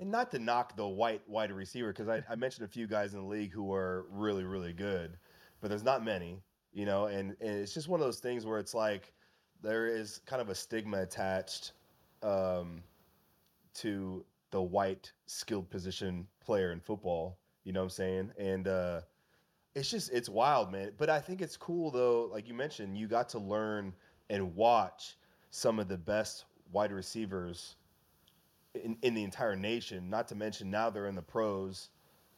and 0.00 0.10
not 0.10 0.30
to 0.30 0.38
knock 0.38 0.76
the 0.76 0.86
white 0.86 1.22
wide 1.28 1.52
receiver 1.52 1.92
because 1.92 2.08
I, 2.08 2.22
I 2.30 2.36
mentioned 2.36 2.64
a 2.64 2.68
few 2.68 2.86
guys 2.86 3.14
in 3.14 3.20
the 3.20 3.26
league 3.26 3.52
who 3.52 3.72
are 3.72 4.06
really, 4.10 4.44
really 4.44 4.72
good, 4.72 5.18
but 5.60 5.68
there's 5.68 5.84
not 5.84 6.04
many, 6.04 6.40
you 6.78 6.86
know. 6.86 7.06
And, 7.06 7.36
and 7.40 7.58
it's 7.58 7.74
just 7.74 7.88
one 7.88 7.98
of 8.00 8.06
those 8.06 8.20
things 8.20 8.46
where 8.46 8.60
it's 8.60 8.72
like 8.72 9.12
there 9.62 9.88
is 9.88 10.20
kind 10.26 10.40
of 10.40 10.48
a 10.48 10.54
stigma 10.54 11.02
attached 11.02 11.72
um, 12.22 12.84
to 13.74 14.24
the 14.52 14.62
white 14.62 15.10
skilled 15.26 15.68
position 15.70 16.24
player 16.40 16.70
in 16.70 16.78
football. 16.78 17.36
You 17.64 17.72
know 17.72 17.80
what 17.80 17.86
I'm 17.86 17.90
saying? 17.90 18.32
And 18.38 18.68
uh, 18.68 19.00
it's 19.74 19.90
just 19.90 20.12
it's 20.12 20.28
wild, 20.28 20.70
man. 20.70 20.92
But 20.96 21.10
I 21.10 21.18
think 21.18 21.42
it's 21.42 21.56
cool 21.56 21.90
though. 21.90 22.28
Like 22.32 22.46
you 22.46 22.54
mentioned, 22.54 22.96
you 22.96 23.08
got 23.08 23.28
to 23.30 23.40
learn 23.40 23.92
and 24.30 24.54
watch 24.54 25.16
some 25.50 25.80
of 25.80 25.88
the 25.88 25.98
best 25.98 26.44
wide 26.70 26.92
receivers 26.92 27.74
in, 28.74 28.96
in 29.02 29.14
the 29.14 29.24
entire 29.24 29.56
nation. 29.56 30.08
Not 30.08 30.28
to 30.28 30.36
mention 30.36 30.70
now 30.70 30.90
they're 30.90 31.08
in 31.08 31.16
the 31.16 31.22
pros, 31.22 31.88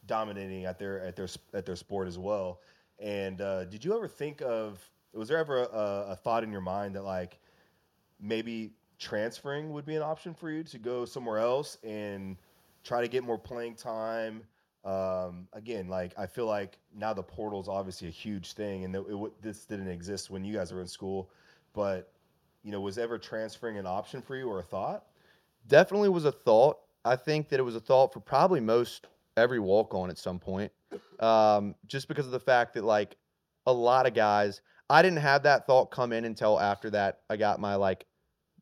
dominating 0.07 0.65
at 0.65 0.79
their 0.79 1.05
at 1.05 1.15
their 1.15 1.29
at 1.53 1.67
their 1.67 1.77
sport 1.77 2.09
as 2.09 2.19
well. 2.19 2.61
And 3.01 3.41
uh, 3.41 3.65
did 3.65 3.85
you 3.85 3.97
ever 3.97 4.09
think 4.09 4.43
of? 4.43 4.79
Was 5.13 5.29
there 5.29 5.39
ever 5.39 5.65
a, 5.65 6.07
a 6.11 6.17
thought 6.17 6.45
in 6.45 6.53
your 6.53 6.61
mind 6.61 6.95
that 6.95 7.03
like 7.03 7.39
maybe 8.21 8.73
transferring 8.99 9.73
would 9.73 9.87
be 9.87 9.97
an 9.97 10.03
option 10.03 10.35
for 10.35 10.51
you 10.51 10.63
to 10.63 10.79
go 10.79 11.05
somewhere 11.05 11.39
else 11.39 11.79
and 11.83 12.37
try 12.85 13.01
to 13.01 13.09
get 13.09 13.25
more 13.25 13.39
playing 13.39 13.75
time? 13.75 14.43
Um, 14.85 15.49
again, 15.53 15.89
like 15.89 16.13
I 16.19 16.27
feel 16.27 16.47
like 16.47 16.79
now 16.95 17.13
the 17.13 17.23
portal 17.23 17.61
is 17.61 17.69
obviously 17.69 18.09
a 18.09 18.13
huge 18.13 18.53
thing, 18.53 18.85
and 18.85 18.95
it, 18.95 19.05
it, 19.09 19.43
this 19.43 19.65
didn't 19.65 19.89
exist 19.89 20.31
when 20.31 20.45
you 20.45 20.55
guys 20.55 20.73
were 20.73 20.81
in 20.81 20.87
school. 20.87 21.31
But 21.73 22.13
you 22.63 22.71
know, 22.71 22.81
was 22.81 22.99
ever 22.99 23.19
transferring 23.19 23.79
an 23.79 23.87
option 23.87 24.23
for 24.23 24.37
you 24.37 24.49
or 24.49 24.61
a 24.61 24.63
thought? 24.63 25.05
definitely 25.67 26.09
was 26.09 26.25
a 26.25 26.33
thought. 26.33 26.79
I 27.05 27.17
think 27.17 27.49
that 27.49 27.61
it 27.61 27.63
was 27.63 27.77
a 27.77 27.81
thought 27.81 28.13
for 28.13 28.21
probably 28.21 28.61
most 28.61 29.07
every 29.37 29.59
walk 29.59 29.95
on 29.95 30.11
at 30.11 30.19
some 30.19 30.39
point. 30.39 30.71
Um, 31.19 31.75
just 31.87 32.09
because 32.09 32.27
of 32.27 32.33
the 32.33 32.41
fact 32.41 32.75
that 32.75 32.85
like 32.85 33.17
a 33.67 33.73
lot 33.73 34.07
of 34.07 34.15
guys, 34.15 34.63
I 34.89 35.03
didn't 35.03 35.19
have 35.19 35.45
that 35.45 35.67
thought 35.67 35.91
come 35.91 36.13
in 36.13 36.25
until 36.25 36.59
after 36.59 36.91
that 36.91 37.21
I 37.29 37.37
got 37.37 37.61
my 37.61 37.77
like 37.77 38.07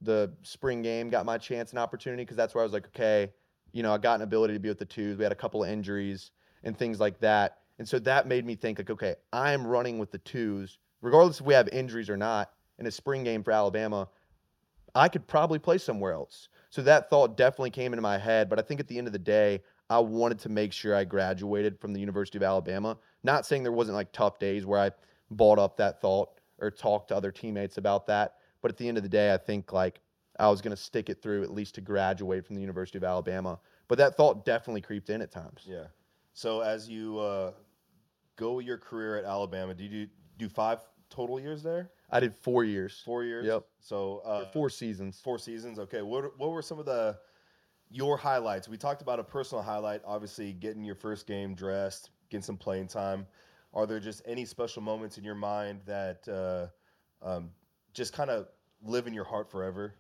the 0.01 0.33
spring 0.43 0.83
game, 0.83 1.09
got 1.09 1.27
my 1.27 1.39
chance 1.39 1.71
and 1.71 1.79
opportunity 1.79 2.23
because 2.23 2.37
that's 2.37 2.55
where 2.55 2.63
I 2.63 2.65
was 2.65 2.73
like, 2.73 2.87
okay, 2.89 3.33
you 3.73 3.83
know, 3.83 3.93
I 3.93 3.99
got 3.99 4.17
an 4.17 4.23
ability 4.23 4.55
to 4.55 4.61
be 4.61 4.69
with 4.69 4.79
the 4.79 4.85
twos. 4.85 5.17
We 5.17 5.25
had 5.25 5.33
a 5.33 5.37
couple 5.37 5.63
of 5.63 5.71
injuries 5.71 6.31
and 6.65 6.77
things 6.77 7.01
like 7.01 7.21
that. 7.21 7.59
And 7.79 7.89
so 7.89 7.99
that 8.01 8.27
made 8.27 8.45
me 8.45 8.57
think 8.57 8.79
like, 8.79 8.91
okay, 8.91 9.15
I'm 9.33 9.67
running 9.67 9.99
with 9.99 10.11
the 10.11 10.19
twos, 10.19 10.79
regardless 11.01 11.41
if 11.41 11.47
we 11.47 11.55
have 11.55 11.69
injuries 11.69 12.11
or 12.11 12.17
not, 12.17 12.51
in 12.79 12.87
a 12.87 12.91
spring 12.91 13.25
game 13.25 13.43
for 13.43 13.53
Alabama. 13.53 14.09
I 14.95 15.09
could 15.09 15.27
probably 15.27 15.59
play 15.59 15.79
somewhere 15.79 16.13
else. 16.13 16.49
So 16.71 16.83
that 16.83 17.09
thought 17.09 17.37
definitely 17.37 17.71
came 17.71 17.93
into 17.93 18.03
my 18.03 18.19
head. 18.19 18.49
But 18.49 18.59
I 18.59 18.63
think 18.63 18.81
at 18.81 18.89
the 18.89 18.99
end 18.99 19.07
of 19.07 19.13
the 19.13 19.19
day, 19.19 19.63
I 19.91 19.99
wanted 19.99 20.39
to 20.41 20.49
make 20.49 20.73
sure 20.73 20.95
I 20.95 21.05
graduated 21.05 21.79
from 21.79 21.93
the 21.93 22.01
University 22.01 22.39
of 22.39 22.43
Alabama. 22.43 22.99
Not 23.23 23.47
saying 23.47 23.63
there 23.63 23.73
wasn't 23.73 23.97
like 23.97 24.13
tough 24.13 24.39
days 24.39 24.67
where 24.67 24.81
I 24.81 24.91
bought 25.31 25.59
up 25.59 25.77
that 25.79 26.01
thought 26.01 26.31
or 26.59 26.71
talked 26.71 27.09
to 27.09 27.17
other 27.17 27.31
teammates 27.31 27.79
about 27.79 28.07
that. 28.07 28.35
But 28.61 28.71
at 28.71 28.77
the 28.77 28.89
end 28.89 28.97
of 28.97 29.03
the 29.03 29.09
day, 29.09 29.33
I 29.33 29.37
think 29.37 29.73
like 29.73 30.01
I 30.39 30.49
was 30.49 30.61
going 30.61 30.77
to 30.77 30.83
stick 30.83 31.09
it 31.09 31.23
through 31.23 31.43
at 31.43 31.53
least 31.53 31.75
to 31.77 31.81
graduate 31.81 32.45
from 32.45 32.55
the 32.55 32.61
University 32.61 32.99
of 32.99 33.05
Alabama. 33.05 33.59
But 33.89 33.99
that 33.99 34.17
thought 34.17 34.45
definitely 34.45 34.83
creeped 34.83 35.11
in 35.11 35.23
at 35.23 35.31
times. 35.31 35.63
Yeah. 35.65 35.85
So 36.35 36.61
as 36.61 36.89
you 36.89 37.19
uh, 37.19 37.53
go 38.37 38.59
your 38.59 38.79
career 38.79 39.17
at 39.17 39.25
Alabama, 39.25 39.75
do 39.75 39.85
you 39.85 39.91
do, 40.07 40.13
do 40.39 40.49
five 40.49 40.81
total 41.09 41.41
years 41.41 41.63
there? 41.63 41.91
I 42.11 42.21
did 42.21 42.35
four 42.41 42.65
years, 42.65 43.03
Four 43.05 43.25
years. 43.25 43.47
Yep. 43.47 43.65
So 43.81 44.23
uh, 44.25 44.47
four 44.47 44.71
seasons. 44.71 45.21
Four 45.23 45.39
seasons. 45.39 45.79
Okay. 45.79 46.03
What 46.03 46.39
what 46.39 46.51
were 46.51 46.63
some 46.63 46.79
of 46.79 46.87
the 46.87 47.19
your 47.91 48.17
highlights? 48.17 48.69
We 48.69 48.77
talked 48.77 49.03
about 49.03 49.19
a 49.19 49.25
personal 49.25 49.63
highlight, 49.63 50.03
obviously 50.05 50.53
getting 50.53 50.85
your 50.85 50.95
first 50.95 51.27
game 51.27 51.55
dressed, 51.55 52.11
getting 52.31 52.43
some 52.43 52.57
playing 52.57 52.89
time. 52.89 53.27
Are 53.75 53.87
there 53.87 54.01
just 54.01 54.23
any 54.25 54.45
special 54.45 54.83
moments 54.83 55.19
in 55.19 55.25
your 55.25 55.35
mind 55.35 55.81
that 55.87 56.27
uh, 56.29 57.27
um, 57.27 57.51
just 57.93 58.13
kind 58.13 58.31
of 58.31 58.49
live 58.83 59.07
in 59.07 59.15
your 59.15 59.25
heart 59.25 59.51
forever? 59.51 59.95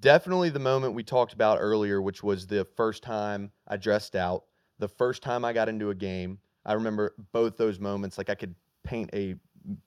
Definitely 0.00 0.50
the 0.50 0.60
moment 0.60 0.94
we 0.94 1.02
talked 1.02 1.32
about 1.32 1.58
earlier, 1.60 2.00
which 2.00 2.22
was 2.22 2.46
the 2.46 2.64
first 2.76 3.02
time 3.02 3.50
I 3.66 3.76
dressed 3.76 4.14
out, 4.14 4.44
the 4.78 4.88
first 4.88 5.22
time 5.22 5.44
I 5.44 5.52
got 5.52 5.68
into 5.68 5.90
a 5.90 5.94
game. 5.94 6.38
I 6.64 6.74
remember 6.74 7.14
both 7.32 7.56
those 7.56 7.80
moments. 7.80 8.18
Like 8.18 8.30
I 8.30 8.34
could 8.34 8.54
paint 8.84 9.10
a 9.12 9.34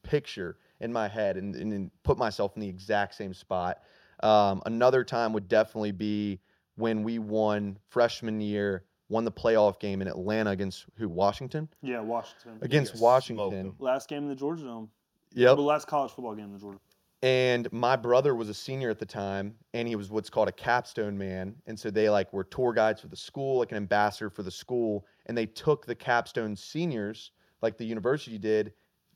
picture 0.03 0.57
in 0.79 0.91
my 0.91 1.07
head 1.07 1.37
and, 1.37 1.55
and, 1.55 1.91
put 2.03 2.17
myself 2.17 2.53
in 2.55 2.61
the 2.61 2.67
exact 2.67 3.15
same 3.15 3.33
spot. 3.33 3.81
Um, 4.21 4.61
another 4.65 5.03
time 5.03 5.31
would 5.33 5.47
definitely 5.47 5.91
be 5.91 6.39
when 6.81 7.03
we 7.03 7.19
won 7.19 7.77
freshman 7.87 8.41
year, 8.41 8.83
won 9.07 9.23
the 9.23 9.31
playoff 9.31 9.79
game 9.79 10.01
in 10.01 10.07
Atlanta 10.07 10.49
against 10.51 10.85
who? 10.97 11.07
Washington? 11.07 11.69
Yeah, 11.81 12.01
Washington. 12.01 12.57
Against 12.61 12.91
guys 12.93 12.99
smoked 12.99 13.01
Washington. 13.13 13.73
Last 13.79 14.09
game 14.09 14.23
in 14.23 14.29
the 14.29 14.35
Georgia 14.35 14.63
Dome. 14.63 14.89
Yep. 15.33 15.55
The 15.55 15.61
last 15.61 15.87
college 15.87 16.11
football 16.11 16.35
game 16.35 16.45
in 16.45 16.53
the 16.53 16.59
Georgia. 16.59 16.79
and 17.23 17.71
my 17.71 17.95
brother 17.95 18.35
was 18.35 18.49
a 18.49 18.53
senior 18.53 18.89
at 18.89 18.99
the 18.99 19.05
time 19.05 19.53
and 19.73 19.87
he 19.87 19.95
was 19.95 20.09
what's 20.09 20.29
called 20.29 20.49
a 20.49 20.51
capstone 20.51 21.17
man 21.17 21.55
and 21.67 21.79
so 21.79 21.89
they 21.91 22.09
like 22.09 22.33
were 22.33 22.43
tour 22.43 22.73
guides 22.73 22.99
for 22.99 23.07
the 23.07 23.15
school 23.15 23.59
like 23.59 23.71
an 23.71 23.77
ambassador 23.77 24.29
for 24.29 24.43
the 24.43 24.51
school 24.51 25.05
and 25.27 25.37
they 25.37 25.45
took 25.45 25.85
the 25.85 25.93
capstone 25.95 26.55
seniors 26.55 27.31
like 27.61 27.77
the 27.77 27.85
university 27.85 28.37
did 28.39 28.73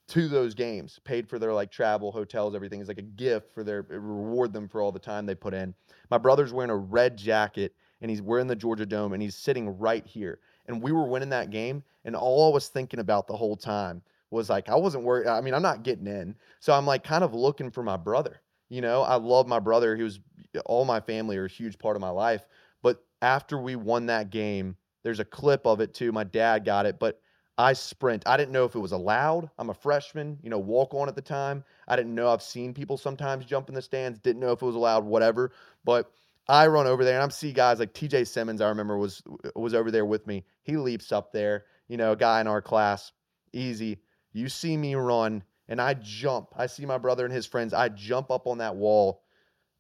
to 0.08 0.28
those 0.28 0.54
games 0.54 1.00
paid 1.04 1.28
for 1.28 1.40
their 1.40 1.54
like 1.54 1.72
travel 1.72 2.12
hotels 2.12 2.56
everything 2.56 2.80
is 2.80 2.88
like 2.88 2.98
a 3.00 3.04
gift 3.04 3.54
for 3.54 3.64
their 3.64 3.80
eh, 3.92 3.96
reward 3.96 4.54
them 4.54 4.68
for 4.68 4.82
all 4.82 4.92
the 4.92 5.00
time 5.00 5.26
they 5.26 5.36
put 5.36 5.54
in 5.54 5.74
my 6.12 6.18
brother's 6.18 6.54
wearing 6.54 6.72
a 6.72 6.76
red 6.76 7.18
jacket 7.18 7.74
and 8.02 8.10
he's 8.10 8.22
wearing 8.22 8.48
the 8.48 8.56
georgia 8.56 8.86
dome 8.86 9.14
and 9.14 9.22
he's 9.22 9.36
sitting 9.36 9.78
right 9.80 10.06
here 10.06 10.40
and 10.68 10.82
we 10.82 10.92
were 10.92 11.08
winning 11.08 11.30
that 11.30 11.50
game 11.50 11.84
and 12.06 12.16
all 12.16 12.52
i 12.52 12.54
was 12.54 12.68
thinking 12.68 13.00
about 13.00 13.28
the 13.28 13.36
whole 13.36 13.58
time 13.58 14.02
was 14.30 14.50
like 14.50 14.70
i 14.70 14.76
wasn't 14.76 15.04
worried 15.04 15.28
i 15.28 15.42
mean 15.42 15.54
i'm 15.54 15.62
not 15.62 15.84
getting 15.84 16.08
in 16.08 16.36
so 16.66 16.74
I'm 16.74 16.88
like 16.88 17.04
kind 17.04 17.24
of 17.24 17.36
looking 17.36 17.70
for 17.70 17.84
my 17.84 17.96
brother. 17.96 18.42
You 18.70 18.82
know, 18.82 19.04
I 19.04 19.18
love 19.18 19.48
my 19.48 19.60
brother. 19.60 19.96
He 19.96 20.02
was 20.02 20.20
all 20.66 20.84
my 20.84 21.00
family 21.00 21.38
are 21.38 21.46
a 21.46 21.50
huge 21.50 21.78
part 21.78 21.96
of 21.96 22.02
my 22.02 22.10
life. 22.10 22.48
But 22.82 23.04
after 23.22 23.60
we 23.60 23.76
won 23.76 24.08
that 24.08 24.32
game, 24.32 24.76
there's 25.04 25.20
a 25.20 25.26
clip 25.26 25.68
of 25.68 25.80
it 25.80 25.94
too. 25.94 26.12
My 26.12 26.24
dad 26.24 26.66
got 26.66 26.88
it, 26.88 26.98
but 26.98 27.22
I 27.58 27.74
sprint. 27.74 28.24
I 28.26 28.36
didn't 28.36 28.52
know 28.52 28.66
if 28.66 28.76
it 28.76 28.80
was 28.80 28.92
allowed. 28.92 29.50
I'm 29.58 29.70
a 29.70 29.74
freshman, 29.74 30.38
you 30.44 30.50
know, 30.50 30.60
walk 30.60 30.94
on 30.94 31.08
at 31.08 31.16
the 31.16 31.22
time. 31.22 31.64
I 31.88 31.96
didn't 31.96 32.14
know. 32.14 32.30
I've 32.30 32.42
seen 32.42 32.74
people 32.74 32.98
sometimes 32.98 33.46
jump 33.46 33.70
in 33.70 33.76
the 33.76 33.82
stands, 33.82 34.20
didn't 34.20 34.42
know 34.42 34.52
if 34.52 34.62
it 34.62 34.66
was 34.66 34.76
allowed, 34.76 35.06
whatever. 35.06 35.52
But 35.86 36.12
I 36.48 36.68
run 36.68 36.86
over 36.86 37.04
there 37.06 37.16
and 37.16 37.24
I'm 37.24 37.32
see 37.32 37.54
guys 37.54 37.80
like 37.80 37.94
TJ 37.94 38.28
Simmons, 38.28 38.62
I 38.62 38.70
remember 38.70 38.98
was 38.98 39.24
was 39.56 39.74
over 39.74 39.90
there 39.90 40.06
with 40.06 40.28
me. 40.28 40.44
He 40.64 40.78
leaps 40.78 41.12
up 41.12 41.32
there, 41.32 41.66
you 41.88 41.98
know, 41.98 42.12
a 42.12 42.18
guy 42.18 42.42
in 42.42 42.48
our 42.48 42.62
class, 42.62 43.14
easy. 43.54 44.00
You 44.34 44.50
see 44.50 44.76
me 44.76 44.96
run 44.96 45.44
and 45.68 45.82
I 45.82 45.96
jump. 45.96 46.50
I 46.56 46.68
see 46.68 46.86
my 46.86 46.98
brother 46.98 47.26
and 47.26 47.34
his 47.34 47.46
friends. 47.46 47.74
I 47.74 47.90
jump 47.90 48.32
up 48.32 48.48
on 48.48 48.60
that 48.60 48.76
wall. 48.76 49.24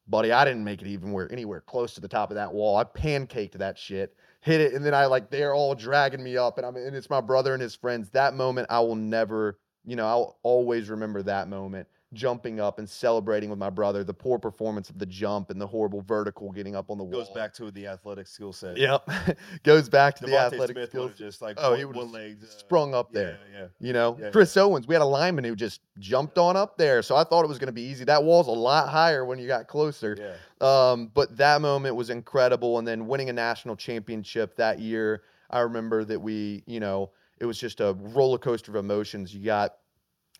Buddy, 0.07 0.31
I 0.31 0.45
didn't 0.45 0.63
make 0.63 0.81
it 0.81 0.87
even 0.87 1.11
where 1.11 1.31
anywhere 1.31 1.61
close 1.61 1.95
to 1.95 2.01
the 2.01 2.07
top 2.07 2.31
of 2.31 2.35
that 2.35 2.53
wall. 2.53 2.77
I 2.77 2.83
pancaked 2.83 3.53
that 3.53 3.77
shit, 3.77 4.15
hit 4.45 4.61
it, 4.61 4.73
and 4.73 4.85
then 4.85 4.93
I 4.93 5.07
like 5.07 5.31
they're 5.31 5.55
all 5.55 5.73
dragging 5.73 6.23
me 6.23 6.37
up, 6.37 6.57
and 6.57 6.65
I'm 6.65 6.75
and 6.75 6.95
it's 6.95 7.09
my 7.09 7.19
brother 7.19 7.53
and 7.53 7.61
his 7.61 7.75
friends. 7.75 8.11
That 8.11 8.35
moment 8.35 8.67
I 8.69 8.79
will 8.81 8.95
never, 8.95 9.59
you 9.83 9.95
know, 9.95 10.05
I'll 10.05 10.37
always 10.43 10.87
remember 10.89 11.23
that 11.23 11.49
moment. 11.49 11.87
Jumping 12.13 12.59
up 12.59 12.79
and 12.79 12.89
celebrating 12.89 13.49
with 13.49 13.59
my 13.59 13.69
brother, 13.69 14.03
the 14.03 14.13
poor 14.13 14.39
performance 14.39 14.89
of 14.89 14.99
the 14.99 15.05
jump 15.05 15.49
and 15.49 15.59
the 15.59 15.67
horrible 15.67 16.01
vertical 16.01 16.51
getting 16.51 16.75
up 16.75 16.89
on 16.89 16.97
the 16.97 17.03
wall. 17.03 17.23
Goes 17.23 17.29
back 17.31 17.53
to 17.55 17.71
the 17.71 17.87
athletic 17.87 18.27
skill 18.27 18.53
set. 18.53 18.77
Yep. 18.77 19.09
Goes 19.63 19.89
back 19.89 20.15
to 20.17 20.25
the 20.25 20.37
athletic 20.37 20.77
Smith 20.77 20.89
skills. 20.89 21.03
would've 21.03 21.17
just 21.17 21.41
like 21.41 21.57
Oh, 21.59 21.71
one, 21.71 21.79
he 21.79 21.85
would've 21.85 22.03
one 22.03 22.11
leg 22.13 22.37
uh, 22.41 22.45
sprung 22.45 22.93
up 22.93 23.11
there. 23.11 23.39
Yeah, 23.53 23.67
You 23.79 23.91
know, 23.91 24.17
Yeah, 24.21 24.29
Chris 24.29 24.55
Owens, 24.55 24.87
we 24.87 24.95
had 24.95 25.01
a 25.01 25.05
lineman 25.05 25.43
who 25.43 25.55
just 25.55 25.81
jumped 25.99 26.37
on 26.37 26.55
up 26.55 26.77
there. 26.77 27.01
So 27.01 27.15
I 27.17 27.23
thought 27.25 27.43
it 27.43 27.49
was 27.49 27.57
going 27.59 27.67
to 27.67 27.73
be 27.73 27.81
easy. 27.81 28.05
That 28.05 28.23
wall's 28.23 28.47
a 28.47 28.51
lot 28.51 28.87
higher 28.87 29.25
when 29.25 29.37
you 29.39 29.47
got 29.47 29.67
closer. 29.67 30.15
yeah. 30.17 30.35
Um, 30.61 31.11
but 31.13 31.35
that 31.37 31.59
moment 31.59 31.95
was 31.95 32.09
incredible. 32.11 32.79
And 32.79 32.87
then 32.87 33.07
winning 33.07 33.29
a 33.29 33.33
national 33.33 33.75
championship 33.75 34.55
that 34.55 34.79
year, 34.79 35.23
I 35.49 35.59
remember 35.61 36.05
that 36.05 36.19
we, 36.21 36.63
you 36.65 36.79
know, 36.79 37.11
it 37.39 37.45
was 37.45 37.57
just 37.59 37.81
a 37.81 37.93
roller 37.99 38.37
coaster 38.37 38.71
of 38.71 38.77
emotions. 38.77 39.33
You 39.35 39.43
got 39.43 39.75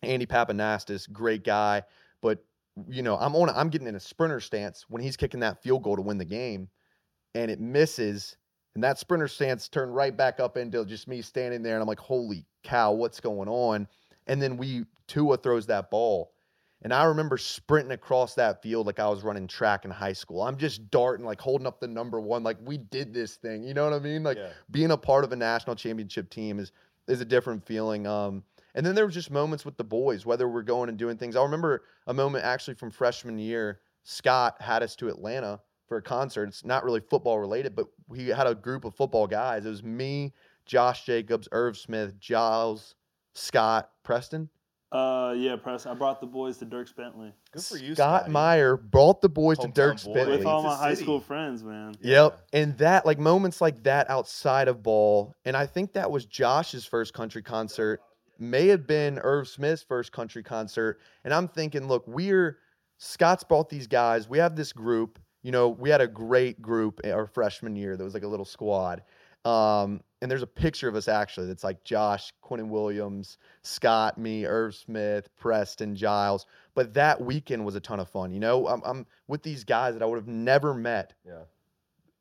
Andy 0.02 0.26
Pappanastos, 0.26 1.10
great 1.10 1.44
guy, 1.44 1.82
but 2.22 2.44
you 2.88 3.02
know, 3.02 3.16
I'm 3.16 3.34
on, 3.34 3.48
I'm 3.50 3.70
getting 3.70 3.86
in 3.86 3.94
a 3.94 4.00
sprinter 4.00 4.40
stance 4.40 4.84
when 4.88 5.02
he's 5.02 5.16
kicking 5.16 5.40
that 5.40 5.62
field 5.62 5.82
goal 5.82 5.96
to 5.96 6.02
win 6.02 6.18
the 6.18 6.24
game, 6.24 6.68
and 7.34 7.50
it 7.50 7.60
misses, 7.60 8.36
and 8.74 8.84
that 8.84 8.98
sprinter 8.98 9.28
stance 9.28 9.68
turned 9.68 9.94
right 9.94 10.14
back 10.14 10.40
up 10.40 10.56
into 10.56 10.84
just 10.84 11.08
me 11.08 11.22
standing 11.22 11.62
there, 11.62 11.74
and 11.74 11.82
I'm 11.82 11.88
like, 11.88 12.00
holy 12.00 12.44
cow, 12.62 12.92
what's 12.92 13.20
going 13.20 13.48
on? 13.48 13.88
And 14.26 14.42
then 14.42 14.56
we 14.56 14.84
Tua 15.06 15.36
throws 15.36 15.66
that 15.66 15.90
ball. 15.90 16.32
And 16.82 16.92
I 16.92 17.04
remember 17.04 17.38
sprinting 17.38 17.92
across 17.92 18.34
that 18.34 18.62
field 18.62 18.86
like 18.86 19.00
I 19.00 19.08
was 19.08 19.24
running 19.24 19.46
track 19.46 19.84
in 19.84 19.90
high 19.90 20.12
school. 20.12 20.42
I'm 20.42 20.58
just 20.58 20.90
darting, 20.90 21.24
like 21.24 21.40
holding 21.40 21.66
up 21.66 21.80
the 21.80 21.88
number 21.88 22.20
one, 22.20 22.42
like 22.42 22.58
we 22.62 22.76
did 22.76 23.14
this 23.14 23.36
thing. 23.36 23.64
You 23.64 23.72
know 23.72 23.84
what 23.84 23.94
I 23.94 23.98
mean? 23.98 24.22
Like 24.22 24.36
yeah. 24.36 24.50
being 24.70 24.90
a 24.90 24.96
part 24.96 25.24
of 25.24 25.32
a 25.32 25.36
national 25.36 25.76
championship 25.76 26.28
team 26.28 26.58
is 26.58 26.72
is 27.08 27.20
a 27.20 27.24
different 27.24 27.64
feeling. 27.66 28.06
Um, 28.06 28.42
and 28.76 28.84
then 28.84 28.94
there 28.94 29.04
were 29.04 29.10
just 29.10 29.30
moments 29.30 29.64
with 29.64 29.76
the 29.78 29.84
boys, 29.84 30.26
whether 30.26 30.46
we're 30.48 30.62
going 30.62 30.90
and 30.90 30.98
doing 30.98 31.16
things. 31.16 31.34
I 31.34 31.42
remember 31.42 31.82
a 32.06 32.14
moment 32.14 32.44
actually 32.44 32.74
from 32.74 32.90
freshman 32.90 33.38
year. 33.38 33.80
Scott 34.04 34.56
had 34.60 34.82
us 34.82 34.94
to 34.96 35.08
Atlanta 35.08 35.60
for 35.88 35.96
a 35.96 36.02
concert. 36.02 36.48
It's 36.48 36.64
not 36.64 36.84
really 36.84 37.00
football 37.00 37.40
related, 37.40 37.74
but 37.74 37.86
we 38.06 38.28
had 38.28 38.46
a 38.46 38.54
group 38.54 38.84
of 38.84 38.94
football 38.94 39.26
guys. 39.26 39.64
It 39.64 39.70
was 39.70 39.82
me, 39.82 40.34
Josh 40.66 41.06
Jacobs, 41.06 41.48
Irv 41.52 41.76
Smith, 41.78 42.20
Giles, 42.20 42.94
Scott, 43.34 43.90
Preston. 44.04 44.50
Uh, 44.92 45.34
yeah, 45.36 45.56
Preston. 45.56 45.92
I 45.92 45.94
brought 45.94 46.20
the 46.20 46.26
boys 46.26 46.58
to 46.58 46.66
Dierks 46.66 46.94
Bentley 46.94 47.32
Good 47.52 47.62
for 47.64 47.76
you, 47.76 47.94
Scott 47.94 48.20
Scotty. 48.22 48.32
Meyer 48.32 48.76
brought 48.76 49.20
the 49.20 49.28
boys 49.28 49.58
to 49.58 49.66
Hometown 49.66 49.74
Dirk's 49.74 50.04
boy. 50.04 50.14
Bentley. 50.14 50.36
with 50.38 50.46
all 50.46 50.62
my 50.62 50.76
high 50.76 50.94
school 50.94 51.18
friends, 51.18 51.64
man. 51.64 51.96
Yep. 52.00 52.40
Yeah. 52.52 52.60
And 52.60 52.78
that, 52.78 53.04
like 53.04 53.18
moments 53.18 53.60
like 53.60 53.82
that 53.82 54.08
outside 54.08 54.68
of 54.68 54.82
ball, 54.82 55.34
and 55.44 55.56
I 55.56 55.66
think 55.66 55.94
that 55.94 56.10
was 56.10 56.24
Josh's 56.24 56.84
first 56.84 57.14
country 57.14 57.42
concert, 57.42 58.00
may 58.40 58.68
have 58.68 58.86
been 58.86 59.18
Irv 59.18 59.48
Smith's 59.48 59.82
first 59.82 60.12
country 60.12 60.42
concert. 60.42 61.00
And 61.24 61.32
I'm 61.34 61.48
thinking, 61.48 61.88
look, 61.88 62.04
we're 62.06 62.58
Scott's 62.98 63.44
brought 63.44 63.68
these 63.68 63.86
guys. 63.86 64.28
We 64.28 64.38
have 64.38 64.56
this 64.56 64.72
group. 64.72 65.18
You 65.42 65.52
know, 65.52 65.68
we 65.68 65.90
had 65.90 66.00
a 66.00 66.06
great 66.08 66.60
group 66.60 67.00
our 67.04 67.26
freshman 67.26 67.76
year. 67.76 67.96
That 67.96 68.04
was 68.04 68.14
like 68.14 68.24
a 68.24 68.28
little 68.28 68.44
squad. 68.46 69.02
Um, 69.44 70.00
and 70.22 70.30
there's 70.30 70.42
a 70.42 70.46
picture 70.46 70.88
of 70.88 70.96
us 70.96 71.06
actually 71.06 71.46
that's 71.46 71.62
like 71.62 71.84
Josh, 71.84 72.32
Quinnen 72.42 72.68
Williams, 72.68 73.38
Scott, 73.62 74.18
me, 74.18 74.44
Irv 74.44 74.74
Smith, 74.74 75.28
Preston, 75.36 75.94
Giles. 75.94 76.46
But 76.74 76.94
that 76.94 77.20
weekend 77.20 77.64
was 77.64 77.76
a 77.76 77.80
ton 77.80 78.00
of 78.00 78.08
fun. 78.08 78.32
You 78.32 78.40
know, 78.40 78.66
I'm, 78.66 78.82
I'm 78.84 79.06
with 79.28 79.42
these 79.42 79.62
guys 79.62 79.94
that 79.94 80.02
I 80.02 80.06
would 80.06 80.16
have 80.16 80.26
never 80.26 80.74
met 80.74 81.12
Yeah. 81.24 81.42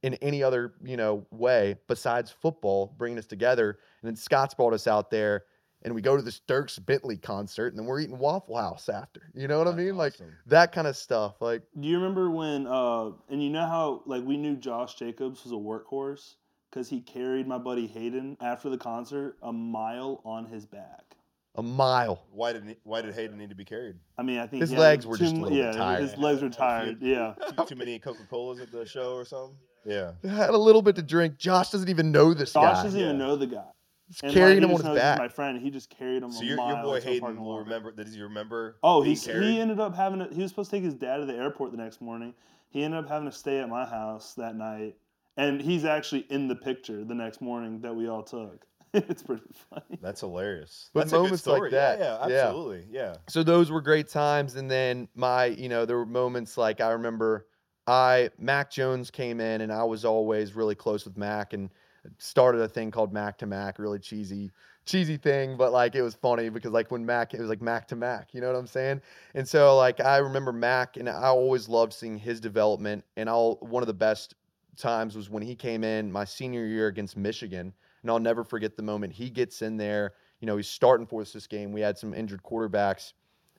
in 0.04 0.14
any 0.16 0.44
other 0.44 0.74
you 0.84 0.98
know 0.98 1.26
way 1.32 1.78
besides 1.88 2.30
football 2.30 2.94
bringing 2.98 3.18
us 3.18 3.26
together 3.26 3.80
and 4.02 4.08
then 4.10 4.16
scott's 4.16 4.54
brought 4.54 4.74
us 4.74 4.86
out 4.86 5.10
there 5.10 5.46
and 5.86 5.96
we 5.96 6.02
go 6.02 6.18
to 6.18 6.22
this 6.22 6.42
dierks 6.48 6.84
bentley 6.86 7.16
concert 7.16 7.68
and 7.68 7.80
then 7.80 7.86
we're 7.86 8.00
eating 8.02 8.18
waffle 8.18 8.58
house 8.58 8.90
after 8.90 9.32
you 9.34 9.48
know 9.48 9.58
what 9.60 9.68
i 9.68 9.72
That's 9.72 9.78
mean 9.86 9.96
like 9.96 10.16
that 10.48 10.72
kind 10.74 10.88
of 10.88 10.98
stuff 10.98 11.36
like 11.42 11.62
Do 11.80 11.88
you 11.88 11.96
remember 11.98 12.30
when? 12.30 12.68
Uh, 12.68 13.12
and 13.30 13.42
you 13.42 13.50
know 13.50 13.66
how 13.68 14.02
like 14.06 14.24
we 14.26 14.36
knew 14.36 14.56
Josh 14.58 14.96
Jacobs 14.96 15.44
was 15.44 15.54
a 15.54 15.56
workhorse 15.56 16.36
because 16.70 16.90
he 16.90 17.00
carried 17.00 17.48
my 17.48 17.58
buddy 17.58 17.88
Hayden 17.88 18.36
after 18.42 18.70
the 18.70 18.78
concert 18.78 19.38
a 19.42 19.54
mile 19.54 20.22
on 20.26 20.46
his 20.46 20.66
back. 20.66 21.16
a 21.56 21.64
mile 21.64 22.22
why 22.32 22.52
did 22.52 22.66
he- 22.66 22.78
why 22.84 23.02
did 23.02 23.14
Hayden 23.14 23.38
need 23.38 23.50
to 23.50 23.56
be 23.56 23.64
carried? 23.64 23.96
I 24.18 24.24
mean, 24.24 24.40
I 24.40 24.48
think 24.48 24.62
His 24.62 24.72
he 24.72 24.78
legs 24.78 25.06
were 25.08 25.18
too 25.18 25.24
just 25.24 25.34
a 25.34 25.38
m- 25.38 25.42
little 25.44 25.58
yeah, 25.58 25.72
tired. 25.72 26.02
his 26.02 26.18
legs 26.18 26.42
were 26.42 26.50
tired. 26.50 26.98
Yeah. 27.02 27.34
Too, 27.58 27.66
too 27.66 27.76
many 27.76 27.98
Coca 28.00 28.26
Colas 28.30 28.60
at 28.60 28.72
the 28.72 28.86
show 28.86 29.14
or 29.14 29.24
something. 29.24 29.56
Yeah. 29.86 30.14
had 30.28 30.50
a 30.50 30.58
little 30.58 30.82
bit 30.82 30.96
to 30.96 31.04
drink 31.04 31.38
josh 31.38 31.70
doesn't 31.70 31.90
even 31.90 32.12
know 32.12 32.34
this 32.34 32.52
Josh 32.54 32.64
guy 32.64 32.74
Josh 32.74 32.84
doesn't 32.86 33.00
even 33.00 33.18
know 33.20 33.36
the 33.36 33.48
guy. 33.48 33.64
He's 34.08 34.22
And, 34.24 34.34
carrying 34.34 34.58
he 34.60 34.64
him 34.64 34.72
on 34.72 34.78
just 34.78 34.88
his 34.88 34.98
back 34.98 35.18
My 35.20 35.28
friend, 35.28 35.62
he 35.62 35.70
just 35.70 35.90
carried 35.90 36.24
him. 36.24 36.32
So 36.32 36.42
a 36.42 36.46
your, 36.46 36.58
mile 36.58 36.68
your 36.76 36.84
boy 36.84 37.00
to 37.00 37.06
Hayden 37.06 37.22
parking 37.22 37.44
will 37.44 37.60
remember. 37.60 37.92
Does 37.92 38.14
he 38.14 38.22
remember? 38.22 38.78
Oh, 38.84 39.02
being 39.02 39.16
he's, 39.16 39.26
carried? 39.26 39.44
he 39.44 39.60
ended 39.60 39.80
up 39.80 39.96
having. 39.96 40.20
To, 40.20 40.34
he 40.34 40.42
was 40.42 40.52
supposed 40.52 40.70
to 40.72 40.78
take 40.78 40.84
his 40.84 40.94
dad 40.94 41.18
to 41.18 41.26
the 41.26 41.36
airport 41.36 41.72
the 41.72 41.78
next 41.78 42.02
morning. 42.02 42.34
He 42.70 42.84
ended 42.84 43.04
up 43.04 43.10
having 43.10 43.30
to 43.30 43.36
stay 43.36 43.60
at 43.60 43.70
my 43.70 43.86
house 43.86 44.34
that 44.36 44.56
night, 44.56 44.96
and 45.38 45.62
he's 45.62 45.86
actually 45.86 46.26
in 46.30 46.48
the 46.48 46.56
picture 46.56 47.04
the 47.04 47.16
next 47.16 47.42
morning 47.42 47.82
that 47.82 47.96
we 47.96 48.08
all 48.08 48.24
took. 48.24 48.66
it's 48.94 49.24
pretty 49.24 49.44
funny. 49.70 49.98
That's 50.02 50.22
hilarious. 50.22 50.90
But 50.94 51.02
That's 51.02 51.12
a 51.12 51.16
good 51.16 51.24
moments 51.24 51.48
like 51.48 51.72
that, 51.72 52.00
Yeah, 52.00 52.06
yeah, 52.06 52.28
yeah. 52.28 52.46
absolutely. 52.48 52.86
Yeah. 52.90 53.16
so 53.28 53.44
those 53.44 53.70
were 53.70 53.82
great 53.82 54.08
times 54.08 54.56
and 54.56 54.72
then 54.72 55.10
my 55.16 55.46
you 55.46 55.68
know 55.68 55.86
there 55.86 55.98
were 55.98 56.06
moments 56.06 56.58
like 56.58 56.80
i 56.80 56.92
remember 56.92 57.46
i 57.88 58.30
mac 58.40 58.72
jones 58.72 59.12
came 59.12 59.42
in 59.42 59.60
and 59.62 59.72
i 59.72 59.84
was 59.84 60.06
always 60.06 60.56
really 60.56 60.76
close 60.76 61.04
with 61.04 61.18
mac 61.18 61.52
and 61.52 61.72
started 62.18 62.62
a 62.62 62.68
thing 62.68 62.92
called 62.92 63.14
mac 63.14 63.38
to 63.38 63.46
mac 63.46 63.80
really 63.80 64.00
cheesy 64.00 64.52
cheesy 64.86 65.18
thing, 65.18 65.58
but 65.58 65.72
like 65.72 65.96
it 65.96 66.02
was 66.02 66.16
funny 66.16 66.50
because 66.50 66.72
like 66.72 66.92
when 66.92 67.06
Mac, 67.06 67.34
it 67.34 67.40
was 67.40 67.50
like 67.50 67.62
Mac 67.62 67.88
to 67.90 67.96
Mac, 67.96 68.34
you 68.34 68.42
know 68.42 68.48
what 68.48 68.56
I'm 68.56 68.68
saying? 68.68 69.02
And 69.34 69.48
so 69.48 69.76
like 69.76 70.00
I 70.00 70.18
remember 70.18 70.52
Mac, 70.52 70.98
and 70.98 71.10
I 71.10 71.28
always 71.28 71.68
loved 71.68 71.94
seeing 71.94 72.18
his 72.18 72.40
development. 72.40 73.04
And 73.18 73.30
I'll 73.30 73.56
one 73.62 73.84
of 73.84 73.88
the 73.88 73.94
best 73.94 74.36
times 74.78 75.16
was 75.16 75.30
when 75.30 75.44
he 75.44 75.56
came 75.56 75.84
in 75.84 76.12
my 76.12 76.26
senior 76.26 76.66
year 76.66 76.88
against 76.88 77.18
Michigan, 77.18 77.74
and 78.02 78.12
I'll 78.12 78.20
never 78.20 78.44
forget 78.44 78.76
the 78.76 78.84
moment 78.84 79.14
he 79.14 79.30
gets 79.30 79.62
in 79.62 79.78
there. 79.78 80.14
You 80.40 80.48
know, 80.48 80.58
he's 80.58 80.68
starting 80.68 81.08
for 81.08 81.22
us 81.22 81.34
this 81.34 81.48
game. 81.48 81.72
We 81.72 81.82
had 81.82 81.98
some 81.98 82.14
injured 82.14 82.44
quarterbacks, 82.44 83.14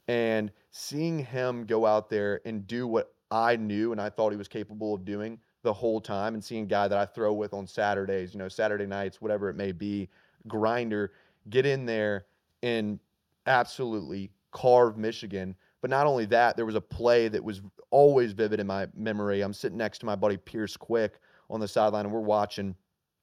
and 0.08 0.52
seeing 0.70 1.18
him 1.18 1.64
go 1.64 1.84
out 1.84 2.08
there 2.08 2.40
and 2.44 2.66
do 2.66 2.86
what 2.86 3.12
I 3.30 3.56
knew 3.56 3.90
and 3.90 4.00
I 4.00 4.08
thought 4.08 4.30
he 4.30 4.36
was 4.36 4.46
capable 4.46 4.94
of 4.94 5.04
doing 5.04 5.40
the 5.66 5.72
whole 5.72 6.00
time, 6.00 6.34
and 6.34 6.42
seeing 6.42 6.62
a 6.62 6.66
guy 6.66 6.86
that 6.88 6.96
I 6.96 7.04
throw 7.04 7.32
with 7.32 7.52
on 7.52 7.66
Saturdays, 7.66 8.32
you 8.32 8.38
know, 8.38 8.48
Saturday 8.48 8.86
nights, 8.86 9.20
whatever 9.20 9.50
it 9.50 9.56
may 9.56 9.72
be, 9.72 10.08
grinder, 10.46 11.12
get 11.50 11.66
in 11.66 11.84
there 11.84 12.26
and 12.62 13.00
absolutely 13.46 14.30
carve 14.52 14.96
Michigan. 14.96 15.56
But 15.82 15.90
not 15.90 16.06
only 16.06 16.24
that, 16.26 16.56
there 16.56 16.64
was 16.64 16.76
a 16.76 16.80
play 16.80 17.26
that 17.28 17.42
was 17.42 17.62
always 17.90 18.32
vivid 18.32 18.60
in 18.60 18.66
my 18.66 18.86
memory. 18.96 19.42
I'm 19.42 19.52
sitting 19.52 19.76
next 19.76 19.98
to 19.98 20.06
my 20.06 20.14
buddy 20.14 20.36
Pierce 20.36 20.76
Quick 20.76 21.18
on 21.50 21.58
the 21.58 21.68
sideline, 21.68 22.06
and 22.06 22.14
we're 22.14 22.20
watching, 22.20 22.74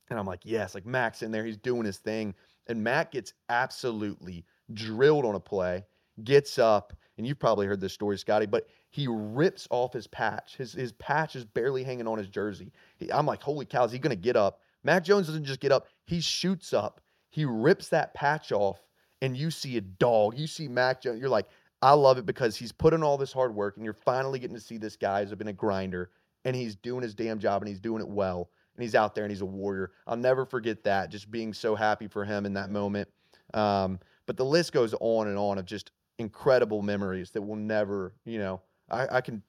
and 0.10 0.20
I'm 0.20 0.26
like, 0.26 0.42
yes, 0.44 0.76
like 0.76 0.86
Mac's 0.86 1.24
in 1.24 1.32
there, 1.32 1.46
he's 1.46 1.58
doing 1.58 1.86
his 1.86 1.98
thing. 1.98 2.36
And 2.68 2.84
Mac 2.84 3.12
gets 3.12 3.34
absolutely 3.48 4.46
drilled 4.74 5.26
on 5.26 5.36
a 5.36 5.40
play, 5.40 5.86
gets 6.24 6.60
up, 6.60 6.94
and 7.18 7.26
you've 7.26 7.40
probably 7.40 7.68
heard 7.68 7.80
this 7.80 7.94
story, 7.94 8.18
Scotty, 8.18 8.46
but 8.46 8.68
he 8.94 9.08
rips 9.10 9.68
off 9.72 9.92
his 9.92 10.06
patch. 10.06 10.56
His 10.56 10.72
his 10.74 10.92
patch 10.92 11.36
is 11.36 11.44
barely 11.46 11.84
hanging 11.84 12.08
on 12.08 12.20
his 12.20 12.28
jersey. 12.28 12.72
He, 12.98 13.12
I'm 13.12 13.26
like, 13.26 13.42
holy 13.42 13.66
cow, 13.66 13.86
is 13.86 13.92
he 13.92 13.98
gonna 13.98 14.16
get 14.16 14.36
up? 14.36 14.60
Mac 14.84 15.04
Jones 15.04 15.26
doesn't 15.26 15.46
just 15.46 15.60
get 15.60 15.72
up, 15.72 15.88
he 16.06 16.22
shoots 16.22 16.74
up, 16.74 17.02
he 17.32 17.44
rips 17.44 17.90
that 17.90 18.14
patch 18.14 18.52
off, 18.52 18.80
and 19.20 19.36
you 19.36 19.50
see 19.50 19.78
a 19.78 19.82
dog. 19.82 20.38
You 20.38 20.46
see 20.46 20.68
Mac 20.68 21.02
Jones, 21.02 21.20
you're 21.20 21.28
like, 21.28 21.48
I 21.82 21.94
love 21.94 22.20
it 22.20 22.28
because 22.28 22.56
he's 22.56 22.72
put 22.72 22.94
in 22.94 23.02
all 23.02 23.18
this 23.18 23.34
hard 23.34 23.56
work, 23.56 23.78
and 23.78 23.84
you're 23.84 23.96
finally 23.96 24.38
getting 24.38 24.56
to 24.56 24.62
see 24.62 24.78
this 24.78 24.96
guy 24.96 25.26
who's 25.26 25.34
been 25.34 25.48
a 25.48 25.54
grinder, 25.54 26.12
and 26.46 26.56
he's 26.56 26.76
doing 26.76 27.02
his 27.02 27.16
damn 27.16 27.40
job 27.40 27.64
and 27.64 27.70
he's 27.70 27.80
doing 27.80 28.00
it 28.00 28.08
well. 28.08 28.52
And 28.76 28.84
he's 28.84 28.96
out 28.96 29.16
there 29.16 29.24
and 29.24 29.32
he's 29.32 29.42
a 29.42 29.46
warrior. 29.46 29.92
I'll 30.08 30.18
never 30.18 30.46
forget 30.46 30.84
that, 30.84 31.10
just 31.10 31.32
being 31.32 31.54
so 31.54 31.74
happy 31.76 32.08
for 32.08 32.26
him 32.26 32.46
in 32.46 32.54
that 32.54 32.70
moment. 32.70 33.08
Um, 33.54 34.00
but 34.26 34.38
the 34.38 34.46
list 34.46 34.72
goes 34.72 34.94
on 35.00 35.28
and 35.28 35.38
on 35.38 35.58
of 35.58 35.66
just 35.66 35.92
incredible 36.20 36.82
memories 36.82 37.32
that 37.32 37.42
will 37.42 37.56
never, 37.56 38.14
you 38.26 38.40
know, 38.40 38.62
I, 38.90 39.18
I 39.18 39.22
can 39.22 39.42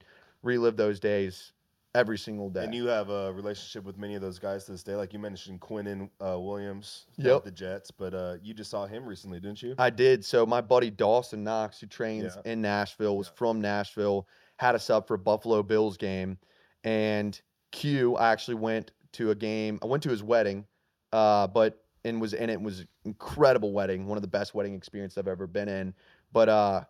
relive 0.42 0.76
those 0.76 1.00
days 1.00 1.52
every 1.94 2.18
single 2.18 2.50
day. 2.50 2.64
And 2.64 2.74
you 2.74 2.86
have 2.86 3.08
a 3.08 3.32
relationship 3.32 3.84
with 3.84 3.96
many 3.96 4.14
of 4.16 4.22
those 4.22 4.38
guys 4.38 4.64
to 4.64 4.72
this 4.72 4.82
day. 4.82 4.96
Like 4.96 5.12
you 5.12 5.18
mentioned 5.18 5.60
Quinnen 5.60 6.10
uh, 6.20 6.38
Williams, 6.40 7.06
Yep. 7.18 7.44
the 7.44 7.50
Jets, 7.52 7.90
but 7.90 8.14
uh, 8.14 8.36
you 8.42 8.52
just 8.52 8.70
saw 8.70 8.84
him 8.86 9.06
recently, 9.06 9.38
didn't 9.38 9.62
you? 9.62 9.74
I 9.78 9.90
did. 9.90 10.24
So 10.24 10.44
my 10.44 10.60
buddy 10.60 10.90
Dawson 10.90 11.44
Knox, 11.44 11.80
who 11.80 11.86
trains 11.86 12.36
Yeah. 12.44 12.52
in 12.52 12.60
Nashville, 12.60 13.16
was 13.16 13.28
Yeah. 13.28 13.36
from 13.36 13.60
Nashville, 13.60 14.26
had 14.58 14.74
us 14.74 14.90
up 14.90 15.06
for 15.06 15.14
a 15.14 15.18
Buffalo 15.18 15.62
Bills 15.62 15.96
game, 15.96 16.38
and 16.82 17.40
Q. 17.72 18.16
I 18.16 18.30
actually 18.32 18.56
went 18.56 18.90
to 19.12 19.30
a 19.30 19.34
game. 19.34 19.78
I 19.82 19.86
went 19.86 20.02
to 20.04 20.10
his 20.10 20.22
wedding, 20.22 20.66
uh, 21.12 21.46
but 21.48 21.80
and 22.04 22.20
was 22.20 22.34
in 22.34 22.50
it 22.50 22.60
was 22.60 22.80
an 22.80 22.88
incredible 23.04 23.72
wedding, 23.72 24.06
one 24.06 24.18
of 24.18 24.22
the 24.22 24.28
best 24.28 24.54
wedding 24.54 24.74
experiences 24.74 25.16
I've 25.18 25.28
ever 25.28 25.46
been 25.46 25.68
in. 25.68 25.94
But 26.32 26.48
uh, 26.48 26.84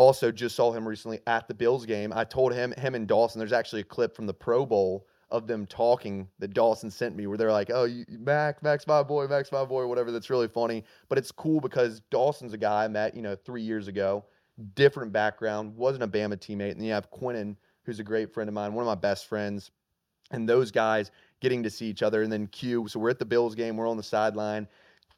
also 0.00 0.32
just 0.32 0.56
saw 0.56 0.72
him 0.72 0.88
recently 0.88 1.20
at 1.26 1.46
the 1.46 1.52
Bills 1.52 1.84
game. 1.84 2.10
I 2.10 2.24
told 2.24 2.54
him, 2.54 2.72
him 2.72 2.94
and 2.94 3.06
Dawson. 3.06 3.38
There's 3.38 3.52
actually 3.52 3.82
a 3.82 3.84
clip 3.84 4.16
from 4.16 4.26
the 4.26 4.32
Pro 4.32 4.64
Bowl 4.64 5.06
of 5.30 5.46
them 5.46 5.66
talking 5.66 6.26
that 6.38 6.54
Dawson 6.54 6.90
sent 6.90 7.14
me, 7.14 7.26
where 7.26 7.36
they're 7.36 7.52
like, 7.52 7.70
"Oh, 7.72 7.84
you, 7.84 8.06
Mac, 8.08 8.62
Mac's 8.62 8.86
my 8.86 9.02
boy, 9.02 9.28
Mac's 9.28 9.52
my 9.52 9.62
boy," 9.62 9.86
whatever. 9.86 10.10
That's 10.10 10.30
really 10.30 10.48
funny. 10.48 10.84
But 11.10 11.18
it's 11.18 11.30
cool 11.30 11.60
because 11.60 12.00
Dawson's 12.10 12.54
a 12.54 12.58
guy 12.58 12.84
I 12.84 12.88
met, 12.88 13.14
you 13.14 13.20
know, 13.20 13.36
three 13.36 13.60
years 13.60 13.88
ago, 13.88 14.24
different 14.74 15.12
background, 15.12 15.76
wasn't 15.76 16.02
a 16.02 16.08
Bama 16.08 16.36
teammate, 16.38 16.72
and 16.72 16.80
then 16.80 16.86
you 16.86 16.92
have 16.92 17.10
Quinnen, 17.10 17.54
who's 17.84 18.00
a 18.00 18.04
great 18.04 18.32
friend 18.32 18.48
of 18.48 18.54
mine, 18.54 18.72
one 18.72 18.82
of 18.82 18.86
my 18.86 18.94
best 18.94 19.26
friends, 19.26 19.70
and 20.30 20.48
those 20.48 20.70
guys 20.70 21.10
getting 21.40 21.62
to 21.62 21.70
see 21.70 21.86
each 21.86 22.02
other, 22.02 22.22
and 22.22 22.32
then 22.32 22.46
Q. 22.46 22.88
So 22.88 22.98
we're 22.98 23.10
at 23.10 23.18
the 23.18 23.26
Bills 23.26 23.54
game, 23.54 23.76
we're 23.76 23.86
on 23.88 23.98
the 23.98 24.02
sideline. 24.02 24.66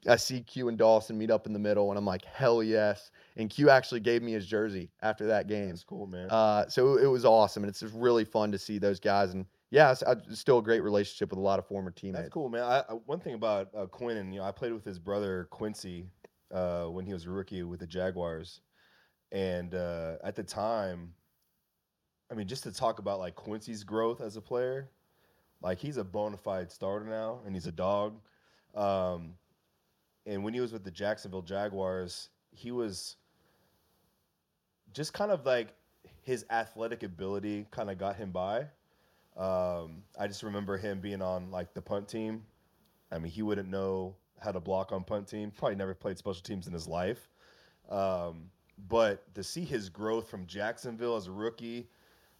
I 0.08 0.16
see 0.16 0.40
Q 0.40 0.68
and 0.68 0.76
Dawson 0.76 1.16
meet 1.16 1.30
up 1.30 1.46
in 1.46 1.52
the 1.52 1.58
middle, 1.58 1.90
and 1.90 1.98
I'm 1.98 2.04
like, 2.04 2.24
hell 2.24 2.62
yes. 2.62 3.10
And 3.36 3.48
Q 3.48 3.70
actually 3.70 4.00
gave 4.00 4.22
me 4.22 4.32
his 4.32 4.46
jersey 4.46 4.90
after 5.00 5.26
that 5.26 5.46
game. 5.46 5.68
That's 5.68 5.84
cool, 5.84 6.06
man. 6.06 6.28
Uh, 6.30 6.68
so 6.68 6.96
it 6.96 7.06
was 7.06 7.24
awesome, 7.24 7.62
and 7.62 7.70
it's 7.70 7.80
just 7.80 7.94
really 7.94 8.24
fun 8.24 8.50
to 8.52 8.58
see 8.58 8.78
those 8.78 8.98
guys. 8.98 9.32
And 9.32 9.46
yeah, 9.70 9.92
it's, 9.92 10.02
it's 10.28 10.40
still 10.40 10.58
a 10.58 10.62
great 10.62 10.82
relationship 10.82 11.30
with 11.30 11.38
a 11.38 11.42
lot 11.42 11.58
of 11.58 11.66
former 11.66 11.90
teammates. 11.90 12.24
That's 12.24 12.32
cool, 12.32 12.48
man. 12.48 12.62
I, 12.62 12.80
I, 12.80 12.92
one 13.06 13.20
thing 13.20 13.34
about 13.34 13.68
uh, 13.76 13.86
and 14.06 14.34
you 14.34 14.40
know, 14.40 14.46
I 14.46 14.50
played 14.50 14.72
with 14.72 14.84
his 14.84 14.98
brother 14.98 15.46
Quincy 15.50 16.06
uh, 16.52 16.86
when 16.86 17.06
he 17.06 17.12
was 17.12 17.26
a 17.26 17.30
rookie 17.30 17.62
with 17.62 17.80
the 17.80 17.86
Jaguars, 17.86 18.60
and 19.30 19.74
uh, 19.74 20.16
at 20.24 20.34
the 20.34 20.42
time, 20.42 21.14
I 22.30 22.34
mean, 22.34 22.48
just 22.48 22.64
to 22.64 22.72
talk 22.72 22.98
about 22.98 23.20
like 23.20 23.36
Quincy's 23.36 23.84
growth 23.84 24.20
as 24.20 24.36
a 24.36 24.40
player, 24.40 24.90
like 25.62 25.78
he's 25.78 25.96
a 25.96 26.04
bona 26.04 26.36
fide 26.36 26.72
starter 26.72 27.06
now, 27.06 27.40
and 27.46 27.54
he's 27.54 27.66
a 27.66 27.72
dog. 27.72 28.18
Um, 28.74 29.34
and 30.26 30.42
when 30.44 30.54
he 30.54 30.60
was 30.60 30.72
with 30.72 30.84
the 30.84 30.90
Jacksonville 30.90 31.42
Jaguars, 31.42 32.28
he 32.50 32.70
was 32.70 33.16
just 34.92 35.12
kind 35.12 35.30
of 35.30 35.44
like 35.44 35.74
his 36.22 36.44
athletic 36.50 37.02
ability 37.02 37.66
kind 37.70 37.90
of 37.90 37.98
got 37.98 38.16
him 38.16 38.30
by. 38.30 38.60
Um, 39.36 40.02
I 40.18 40.26
just 40.26 40.42
remember 40.42 40.76
him 40.76 41.00
being 41.00 41.22
on 41.22 41.50
like 41.50 41.74
the 41.74 41.82
punt 41.82 42.08
team. 42.08 42.44
I 43.10 43.18
mean, 43.18 43.32
he 43.32 43.42
wouldn't 43.42 43.68
know 43.68 44.14
how 44.40 44.52
to 44.52 44.60
block 44.60 44.92
on 44.92 45.04
punt 45.04 45.28
team. 45.28 45.50
Probably 45.56 45.76
never 45.76 45.94
played 45.94 46.18
special 46.18 46.42
teams 46.42 46.66
in 46.66 46.72
his 46.72 46.86
life. 46.86 47.28
Um, 47.88 48.50
but 48.88 49.34
to 49.34 49.42
see 49.42 49.64
his 49.64 49.88
growth 49.88 50.28
from 50.28 50.46
Jacksonville 50.46 51.16
as 51.16 51.26
a 51.26 51.32
rookie, 51.32 51.88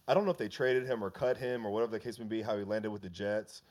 I 0.07 0.13
don't 0.13 0.25
know 0.25 0.31
if 0.31 0.37
they 0.37 0.49
traded 0.49 0.85
him 0.85 1.03
or 1.03 1.09
cut 1.09 1.37
him 1.37 1.65
or 1.65 1.71
whatever 1.71 1.91
the 1.91 1.99
case 1.99 2.19
may 2.19 2.25
be, 2.25 2.41
how 2.41 2.57
he 2.57 2.63
landed 2.63 2.91
with 2.91 3.01
the 3.01 3.09
Jets. 3.09 3.61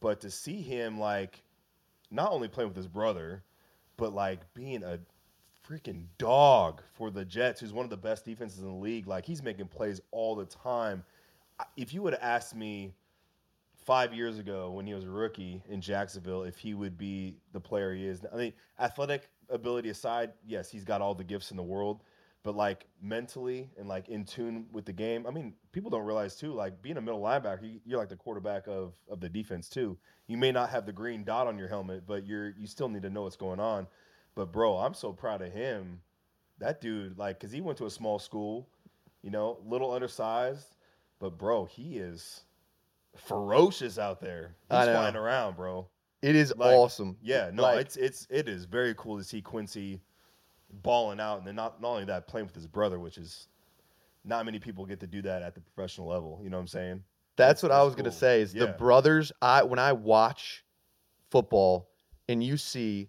But 0.00 0.20
to 0.20 0.30
see 0.30 0.60
him 0.60 0.98
like 0.98 1.42
not 2.10 2.32
only 2.32 2.48
playing 2.48 2.68
with 2.68 2.76
his 2.76 2.88
brother, 2.88 3.44
but 4.00 4.14
like 4.14 4.40
being 4.54 4.82
a 4.82 4.98
freaking 5.68 6.06
dog 6.18 6.82
for 6.94 7.10
the 7.10 7.24
Jets, 7.24 7.60
who's 7.60 7.72
one 7.72 7.84
of 7.84 7.90
the 7.90 7.96
best 7.96 8.24
defenses 8.24 8.58
in 8.60 8.66
the 8.66 8.72
league. 8.72 9.06
Like 9.06 9.24
he's 9.24 9.42
making 9.42 9.66
plays 9.66 10.00
all 10.10 10.34
the 10.34 10.46
time. 10.46 11.04
If 11.76 11.92
you 11.94 12.02
would 12.02 12.14
have 12.14 12.22
asked 12.22 12.56
me 12.56 12.94
five 13.76 14.12
years 14.14 14.38
ago 14.38 14.70
when 14.70 14.86
he 14.86 14.94
was 14.94 15.04
a 15.04 15.10
rookie 15.10 15.62
in 15.68 15.80
Jacksonville 15.80 16.42
if 16.42 16.56
he 16.58 16.74
would 16.74 16.96
be 16.96 17.36
the 17.52 17.60
player 17.60 17.94
he 17.94 18.06
is, 18.06 18.22
I 18.32 18.36
mean, 18.36 18.52
athletic 18.80 19.28
ability 19.50 19.90
aside, 19.90 20.32
yes, 20.46 20.70
he's 20.70 20.84
got 20.84 21.02
all 21.02 21.14
the 21.14 21.24
gifts 21.24 21.50
in 21.50 21.56
the 21.56 21.62
world. 21.62 22.02
But 22.42 22.56
like 22.56 22.86
mentally 23.02 23.68
and 23.78 23.86
like 23.86 24.08
in 24.08 24.24
tune 24.24 24.66
with 24.72 24.86
the 24.86 24.92
game, 24.94 25.26
I 25.26 25.30
mean, 25.30 25.52
people 25.72 25.90
don't 25.90 26.06
realize 26.06 26.36
too. 26.36 26.52
Like 26.54 26.80
being 26.80 26.96
a 26.96 27.00
middle 27.00 27.20
linebacker, 27.20 27.62
you- 27.70 27.80
you're 27.84 27.98
like 27.98 28.08
the 28.08 28.16
quarterback 28.16 28.66
of 28.66 28.94
of 29.08 29.20
the 29.20 29.28
defense 29.28 29.68
too. 29.68 29.98
You 30.26 30.38
may 30.38 30.50
not 30.50 30.70
have 30.70 30.86
the 30.86 30.92
green 30.92 31.22
dot 31.24 31.46
on 31.46 31.58
your 31.58 31.68
helmet, 31.68 32.06
but 32.06 32.24
you're 32.26 32.50
you 32.56 32.66
still 32.66 32.88
need 32.88 33.02
to 33.02 33.10
know 33.10 33.22
what's 33.22 33.36
going 33.36 33.60
on. 33.60 33.86
But 34.34 34.52
bro, 34.52 34.78
I'm 34.78 34.94
so 34.94 35.12
proud 35.12 35.42
of 35.42 35.52
him. 35.52 36.00
That 36.58 36.80
dude, 36.80 37.18
like, 37.18 37.40
cause 37.40 37.50
he 37.52 37.60
went 37.60 37.76
to 37.78 37.86
a 37.86 37.90
small 37.90 38.18
school, 38.18 38.68
you 39.22 39.30
know, 39.30 39.58
little 39.66 39.92
undersized, 39.92 40.76
but 41.18 41.36
bro, 41.36 41.64
he 41.66 41.98
is 41.98 42.44
ferocious 43.16 43.98
out 43.98 44.20
there. 44.20 44.54
He's 44.62 44.76
flying 44.94 45.16
around, 45.16 45.56
bro. 45.56 45.88
It 46.22 46.36
is 46.36 46.54
Like, 46.56 46.74
awesome. 46.76 47.16
Yeah, 47.22 47.50
no, 47.52 47.62
Like- 47.64 47.80
it's 47.80 47.96
it's 47.96 48.26
it 48.30 48.48
is 48.48 48.64
very 48.64 48.94
cool 48.96 49.18
to 49.18 49.24
see 49.24 49.42
Quincy 49.42 50.00
balling 50.82 51.20
out, 51.20 51.38
and 51.38 51.46
then 51.46 51.56
not 51.56 51.80
not 51.80 51.88
only 51.90 52.04
that, 52.06 52.26
playing 52.26 52.46
with 52.46 52.54
his 52.54 52.66
brother, 52.66 52.98
which 52.98 53.18
is 53.18 53.48
not 54.24 54.44
many 54.44 54.58
people 54.58 54.84
get 54.86 55.00
to 55.00 55.06
do 55.06 55.22
that 55.22 55.42
at 55.42 55.54
the 55.54 55.60
professional 55.60 56.08
level. 56.08 56.40
You 56.42 56.50
know 56.50 56.56
what 56.56 56.62
I'm 56.62 56.68
saying? 56.68 57.02
That's 57.36 57.62
what 57.62 57.70
That's 57.70 57.80
I 57.80 57.82
was 57.84 57.94
gonna 57.94 58.12
say. 58.12 58.42
Is 58.42 58.52
the 58.52 58.68
brothers? 58.78 59.32
I 59.40 59.62
when 59.62 59.78
I 59.78 59.92
watch 59.92 60.64
football 61.30 61.88
and 62.28 62.42
you 62.42 62.56
see 62.56 63.08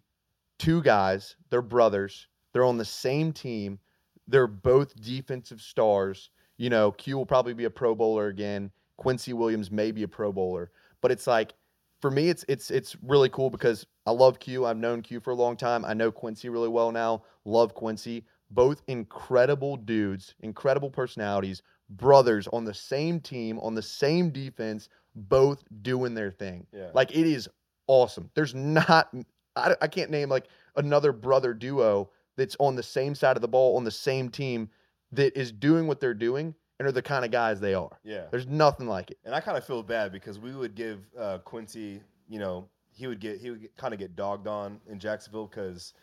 two 0.58 0.82
guys, 0.82 1.36
they're 1.50 1.62
brothers, 1.62 2.28
they're 2.54 2.66
on 2.66 2.78
the 2.78 2.86
same 2.86 3.34
team, 3.34 3.80
they're 4.28 4.48
both 4.48 5.00
defensive 5.02 5.62
stars. 5.62 6.30
You 6.58 6.70
know, 6.70 6.92
Q 6.92 7.18
will 7.18 7.26
probably 7.26 7.54
be 7.54 7.66
a 7.66 7.70
Pro 7.70 7.96
Bowler 7.96 8.28
again. 8.28 8.72
Quincy 8.98 9.34
Williams 9.34 9.72
may 9.72 9.92
be 9.92 10.04
a 10.04 10.08
Pro 10.08 10.32
Bowler, 10.32 10.72
but 11.02 11.12
it's 11.12 11.26
like 11.26 11.54
for 12.02 12.12
me, 12.12 12.30
it's 12.30 12.44
it's 12.48 12.72
it's 12.72 12.96
really 13.04 13.30
cool 13.30 13.50
because 13.50 13.86
I 14.06 14.12
love 14.12 14.40
Q. 14.40 14.66
I've 14.66 14.78
known 14.78 15.02
Q 15.02 15.20
for 15.20 15.32
a 15.32 15.36
long 15.36 15.56
time. 15.56 15.86
I 15.86 15.94
know 15.94 16.12
Quincy 16.12 16.50
really 16.50 16.70
well 16.70 16.92
now. 16.92 17.24
Love 17.46 17.74
Quincy. 17.74 18.26
Both 18.50 18.82
incredible 18.88 19.78
dudes, 19.78 20.36
incredible 20.42 20.90
personalities, 20.90 21.62
brothers 21.90 22.48
on 22.52 22.66
the 22.66 22.74
same 22.74 23.20
team, 23.20 23.60
on 23.60 23.76
the 23.76 23.82
same 23.82 24.30
defense, 24.30 24.90
both 25.16 25.64
doing 25.82 26.14
their 26.14 26.32
thing. 26.32 26.68
Yeah. 26.74 26.90
Like 26.94 27.12
it 27.12 27.26
is 27.28 27.48
awesome. 27.88 28.30
There's 28.34 28.54
not, 28.54 29.14
I, 29.56 29.76
I 29.82 29.88
can't 29.88 30.12
name 30.12 30.30
like 30.30 30.48
another 30.76 31.12
brother 31.14 31.54
duo 31.54 32.10
that's 32.36 32.58
on 32.60 32.76
the 32.76 32.84
same 32.84 33.16
side 33.16 33.38
of 33.38 33.42
the 33.42 33.48
ball 33.48 33.78
on 33.78 33.84
the 33.84 33.92
same 33.92 34.30
team 34.30 34.70
that 35.12 35.38
is 35.38 35.52
doing 35.52 35.88
what 35.88 36.00
they're 36.00 36.14
doing 36.14 36.56
and 36.80 36.88
are 36.88 36.92
the 36.92 37.02
kind 37.02 37.24
of 37.24 37.32
guys 37.32 37.60
they 37.60 37.74
are. 37.74 38.00
yeah. 38.04 38.24
There's 38.32 38.48
nothing 38.48 38.88
like 38.88 39.12
it. 39.12 39.20
And 39.24 39.36
I 39.36 39.40
kind 39.40 39.58
of 39.58 39.64
feel 39.64 39.84
bad 39.84 40.12
because 40.12 40.40
we 40.40 40.56
would 40.56 40.74
give 40.76 41.00
uh, 41.18 41.38
Quincy, 41.40 42.02
you 42.28 42.40
know, 42.40 42.68
he 42.94 43.08
would 43.08 43.20
get 43.20 43.40
he 43.40 43.50
would 43.52 43.70
kind 43.78 43.94
of 43.94 44.00
get 44.00 44.16
dogged 44.16 44.48
on 44.48 44.80
in 44.90 45.00
Jacksonville 45.00 45.48
because 45.48 45.94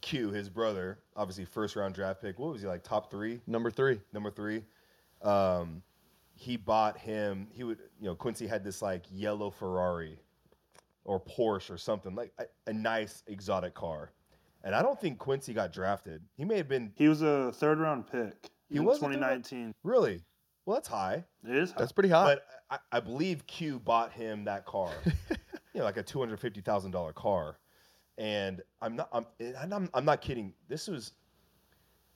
Q, 0.00 0.30
his 0.30 0.48
brother, 0.48 0.98
obviously 1.16 1.44
first 1.44 1.76
round 1.76 1.94
draft 1.94 2.20
pick. 2.20 2.38
What 2.38 2.52
was 2.52 2.60
he 2.62 2.66
like? 2.68 2.82
Top 2.82 3.10
three, 3.10 3.40
Number 3.46 3.70
three. 3.70 4.00
number 4.12 4.30
three. 4.30 4.64
Um, 5.22 5.82
he 6.34 6.56
bought 6.56 6.98
him. 6.98 7.46
He 7.52 7.62
would, 7.62 7.78
you 8.00 8.06
know, 8.08 8.14
Quincy 8.16 8.46
had 8.46 8.64
this 8.64 8.82
like 8.82 9.04
yellow 9.12 9.50
Ferrari 9.50 10.18
or 11.04 11.20
Porsche 11.20 11.70
or 11.70 11.78
something 11.78 12.14
like 12.14 12.32
a, 12.38 12.44
a 12.68 12.72
nice 12.72 13.22
exotic 13.28 13.74
car. 13.74 14.10
And 14.64 14.74
I 14.74 14.82
don't 14.82 15.00
think 15.00 15.18
Quincy 15.18 15.52
got 15.52 15.72
drafted. 15.72 16.22
He 16.36 16.44
may 16.44 16.56
have 16.56 16.68
been 16.68 16.92
He 16.96 17.08
was 17.08 17.22
a 17.22 17.52
third 17.52 17.78
round 17.78 18.06
pick. 18.10 18.50
He 18.68 18.76
in 18.78 18.84
was 18.84 18.98
a 18.98 19.00
third 19.02 19.12
2019. 19.14 19.74
really 19.84 20.22
well. 20.66 20.76
That's 20.76 20.88
high. 20.88 21.24
It 21.48 21.56
is. 21.56 21.70
High. 21.72 21.78
That's 21.80 21.92
pretty 21.92 22.08
high. 22.08 22.24
But 22.34 22.44
I, 22.70 22.78
I 22.96 23.00
believe 23.00 23.46
Q 23.46 23.78
bought 23.80 24.12
him 24.12 24.44
that 24.44 24.64
car, 24.64 24.90
you 25.72 25.80
know, 25.80 25.84
like 25.84 25.96
a 25.96 26.02
two 26.02 26.18
hundred 26.18 26.38
fifty 26.40 26.60
thousand 26.60 26.90
dollar 26.90 27.12
car, 27.12 27.58
and 28.18 28.62
I'm 28.80 28.96
not, 28.96 29.08
I'm, 29.12 29.26
I'm, 29.72 29.88
I'm 29.94 30.04
not 30.04 30.20
kidding. 30.20 30.52
This 30.68 30.88
was 30.88 31.12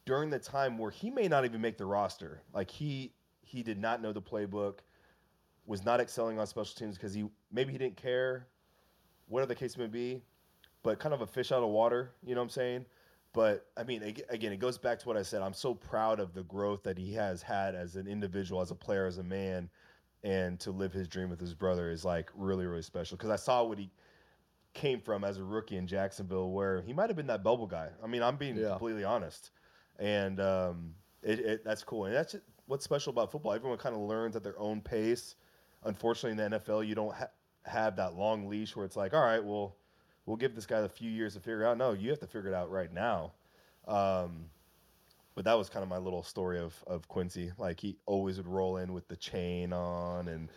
during 0.05 0.31
the 0.31 0.39
time 0.39 0.79
where 0.79 0.91
he 0.91 1.11
may 1.11 1.29
not 1.29 1.45
even 1.45 1.61
make 1.61 1.79
the 1.79 1.87
roster. 1.87 2.43
Like 2.53 2.71
he, 2.71 3.13
he 3.43 3.63
did 3.63 3.79
not 3.79 4.03
know 4.03 4.13
the 4.13 4.23
playbook, 4.23 4.81
was 5.67 5.85
not 5.85 6.01
excelling 6.01 6.39
on 6.39 6.47
special 6.47 6.75
teams 6.77 6.97
because 6.97 7.15
he 7.15 7.25
maybe 7.51 7.73
he 7.73 7.79
didn't 7.79 7.97
care, 7.97 8.47
whatever 9.27 9.49
the 9.49 9.55
case 9.55 9.77
may 9.77 9.87
be, 9.87 10.23
but 10.83 10.99
kind 10.99 11.15
of 11.15 11.23
a 11.23 11.27
fish 11.27 11.51
out 11.51 11.63
of 11.63 11.71
water. 11.71 12.13
You 12.25 12.35
know 12.35 12.41
what 12.41 12.45
I'm 12.45 12.51
saying? 12.51 12.87
But 13.33 13.67
I 13.77 13.85
mean, 13.85 14.03
again, 14.31 14.53
it 14.53 14.61
goes 14.61 14.79
back 14.79 14.99
to 15.01 15.09
what 15.09 15.17
I 15.17 15.23
said. 15.23 15.43
I'm 15.43 15.53
so 15.53 15.75
proud 15.75 16.21
of 16.21 16.33
the 16.33 16.45
growth 16.45 16.83
that 16.85 16.97
he 16.97 17.13
has 17.15 17.43
had 17.43 17.75
as 17.75 17.97
an 17.97 18.07
individual, 18.07 18.63
as 18.63 18.71
a 18.71 18.75
player, 18.75 19.07
as 19.07 19.19
a 19.19 19.25
man, 19.25 19.69
and 20.25 20.59
to 20.61 20.71
live 20.71 20.93
his 20.93 21.09
dream 21.09 21.31
with 21.31 21.41
his 21.41 21.55
brother 21.55 21.91
is 21.91 22.05
like 22.05 22.31
really, 22.35 22.67
really 22.67 22.83
special. 22.83 23.17
Because 23.17 23.31
I 23.31 23.37
saw 23.37 23.63
what 23.65 23.79
he 23.79 23.91
came 24.75 25.01
from 25.01 25.25
as 25.25 25.39
a 25.39 25.45
rookie 25.45 25.77
in 25.77 25.87
Jacksonville, 25.87 26.51
where 26.51 26.83
he 26.83 26.93
might 26.93 27.09
have 27.09 27.17
been 27.17 27.27
that 27.29 27.43
bubble 27.43 27.67
guy. 27.67 27.89
I 28.03 28.07
mean, 28.07 28.23
I'm 28.23 28.37
being 28.37 28.57
Yeah. 28.57 28.71
completely 28.71 29.05
honest, 29.05 29.51
and 29.99 30.41
um, 30.41 30.95
it, 31.23 31.39
it, 31.41 31.65
that's 31.65 31.83
cool. 31.83 32.07
And 32.07 32.15
that's 32.15 32.37
what's 32.67 32.85
special 32.85 33.11
about 33.11 33.31
football. 33.33 33.53
Everyone 33.53 33.79
kind 33.79 33.95
of 33.95 34.03
learns 34.03 34.37
at 34.37 34.43
their 34.43 34.59
own 34.59 34.81
pace. 34.81 35.37
Unfortunately, 35.85 36.43
in 36.43 36.51
the 36.51 36.59
NFL, 36.59 36.87
you 36.87 36.95
don't 36.95 37.15
ha- 37.15 37.31
have 37.65 37.97
that 37.97 38.15
long 38.15 38.49
leash 38.49 38.75
where 38.77 38.85
it's 38.85 38.97
like, 38.97 39.15
all 39.15 39.23
right, 39.23 39.43
well, 39.43 39.77
we'll 40.27 40.37
give 40.37 40.55
this 40.55 40.67
guy 40.67 40.81
a 40.81 40.89
few 40.89 41.11
years 41.11 41.35
to 41.35 41.41
figure 41.41 41.63
it 41.63 41.67
out. 41.67 41.79
No, 41.79 41.93
you 41.93 42.11
have 42.11 42.19
to 42.21 42.27
figure 42.27 42.49
it 42.51 42.55
out 42.55 42.71
right 42.71 42.93
now. 42.93 43.33
Um, 43.87 44.47
but 45.37 45.45
that 45.45 45.57
was 45.57 45.69
kind 45.69 45.85
of 45.85 45.89
my 45.89 45.99
little 45.99 46.25
story 46.25 46.59
of 46.59 46.75
of 46.89 47.07
Quincy. 47.07 47.53
Like 47.59 47.79
he 47.79 47.99
always 48.07 48.39
would 48.39 48.49
roll 48.49 48.79
in 48.79 48.93
with 48.93 49.07
the 49.07 49.17
chain 49.17 49.73
on, 49.73 50.27
and 50.27 50.49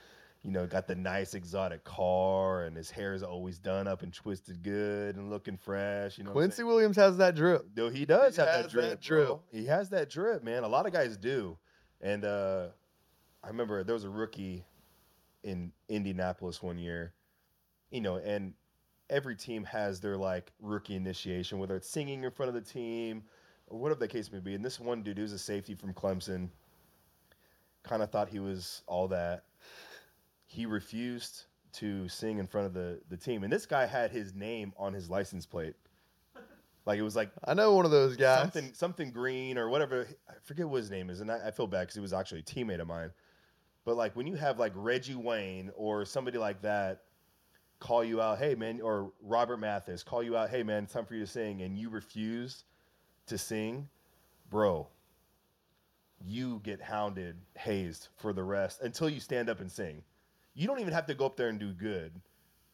you 0.42 0.52
know, 0.52 0.66
got 0.66 0.88
the 0.88 0.96
nice 0.96 1.34
exotic 1.34 1.84
car, 1.84 2.64
and 2.64 2.76
his 2.76 2.90
hair 2.90 3.14
is 3.14 3.22
always 3.22 3.60
done 3.60 3.88
up 3.88 4.04
and 4.04 4.14
twisted 4.14 4.64
good 4.64 5.18
and 5.18 5.30
looking 5.30 5.58
fresh. 5.58 6.18
You 6.18 6.24
know, 6.24 6.32
Quincy? 6.32 6.64
Williams 6.64 6.96
has 6.96 7.18
that 7.18 7.36
drip. 7.36 7.68
No, 7.76 7.90
he 7.90 8.06
does 8.06 8.38
He 8.38 8.42
have 8.42 8.64
that 8.64 8.72
drip. 8.72 8.90
that 8.90 9.02
drip. 9.02 9.28
bro. 9.28 9.42
He 9.52 9.66
has 9.66 9.90
that 9.90 10.10
drip, 10.10 10.44
man. 10.44 10.64
A 10.64 10.68
lot 10.68 10.86
of 10.88 10.94
guys 10.94 11.18
do. 11.18 11.58
And 12.02 12.24
uh, 12.24 12.68
I 13.44 13.48
remember 13.50 13.84
there 13.84 13.94
was 13.94 14.06
a 14.06 14.10
rookie 14.10 14.64
in 15.44 15.74
Indianapolis 15.90 16.64
one 16.64 16.78
year, 16.78 17.14
you 17.92 18.00
know, 18.00 18.16
and 18.16 18.54
every 19.10 19.36
team 19.36 19.66
has 19.66 20.00
their 20.00 20.16
like 20.16 20.54
rookie 20.62 20.96
initiation, 20.96 21.60
whether 21.60 21.76
it's 21.76 21.90
singing 21.90 22.24
in 22.24 22.32
front 22.32 22.48
of 22.48 22.56
the 22.56 22.62
team 22.62 23.24
whatever 23.70 24.00
the 24.00 24.08
case 24.08 24.32
may 24.32 24.40
be. 24.40 24.56
And 24.56 24.64
this 24.64 24.80
one 24.80 25.04
dude, 25.04 25.18
who 25.18 25.24
was 25.24 25.34
a 25.34 25.40
safety 25.40 25.76
from 25.76 25.94
Clemson, 25.94 26.50
kind 27.84 28.02
of 28.04 28.12
thought 28.12 28.30
he 28.30 28.40
was 28.40 28.84
all 28.88 29.08
that. 29.10 29.44
He 30.46 30.66
refused 30.66 31.46
to 31.74 32.08
sing 32.08 32.40
in 32.40 32.48
front 32.48 32.68
of 32.68 32.74
the, 32.74 33.00
the 33.10 33.18
team. 33.18 33.44
And 33.44 33.54
this 33.54 33.66
guy 33.66 33.86
had 33.86 34.12
his 34.12 34.34
name 34.34 34.74
on 34.78 34.94
his 34.94 35.10
license 35.10 35.46
plate. 35.46 35.76
Like 36.86 36.98
it 36.98 37.04
was 37.04 37.16
like 37.16 37.30
I 37.44 37.54
know 37.54 37.76
one 37.76 37.86
of 37.86 37.92
those 37.92 38.16
guys. 38.16 38.40
something 38.40 38.72
something 38.74 39.12
green 39.12 39.60
or 39.60 39.70
whatever. 39.70 40.08
I 40.28 40.34
forget 40.44 40.68
what 40.68 40.78
his 40.78 40.90
name 40.90 41.12
is, 41.12 41.22
and 41.22 41.32
I, 41.32 41.48
I 41.48 41.52
feel 41.52 41.68
bad 41.68 41.82
because 41.82 41.94
he 41.94 42.02
was 42.02 42.14
actually 42.14 42.40
a 42.40 42.44
teammate 42.44 42.80
of 42.82 42.88
mine. 42.88 43.12
But 43.86 43.96
like 43.96 44.16
when 44.16 44.26
you 44.26 44.36
have 44.36 44.58
like 44.58 44.72
Reggie 44.76 45.14
Wayne 45.14 45.70
or 45.76 46.04
somebody 46.04 46.40
like 46.40 46.64
that 46.64 47.02
call 47.80 48.04
you 48.04 48.22
out, 48.22 48.40
hey 48.40 48.56
man, 48.56 48.82
or 48.82 49.12
Robert 49.22 49.58
Mathis 49.58 50.02
call 50.02 50.24
you 50.24 50.36
out, 50.36 50.50
hey 50.50 50.64
man, 50.64 50.86
it's 50.86 50.94
time 50.94 51.06
for 51.06 51.14
you 51.14 51.22
to 51.22 51.28
sing, 51.28 51.62
and 51.62 51.78
you 51.78 51.90
refuse 51.90 52.64
to 53.30 53.38
sing, 53.38 53.90
bro, 54.50 54.88
you 56.26 56.60
get 56.64 56.82
hounded, 56.82 57.38
hazed 57.58 58.10
for 58.18 58.34
the 58.34 58.44
rest 58.44 58.82
until 58.82 59.10
you 59.10 59.20
stand 59.20 59.50
up 59.50 59.62
and 59.62 59.72
sing. 59.72 60.04
You 60.54 60.68
don't 60.68 60.80
even 60.80 60.94
have 60.94 61.06
to 61.08 61.14
go 61.14 61.26
up 61.26 61.38
there 61.38 61.50
and 61.50 61.60
do 61.60 61.72
good. 61.72 62.12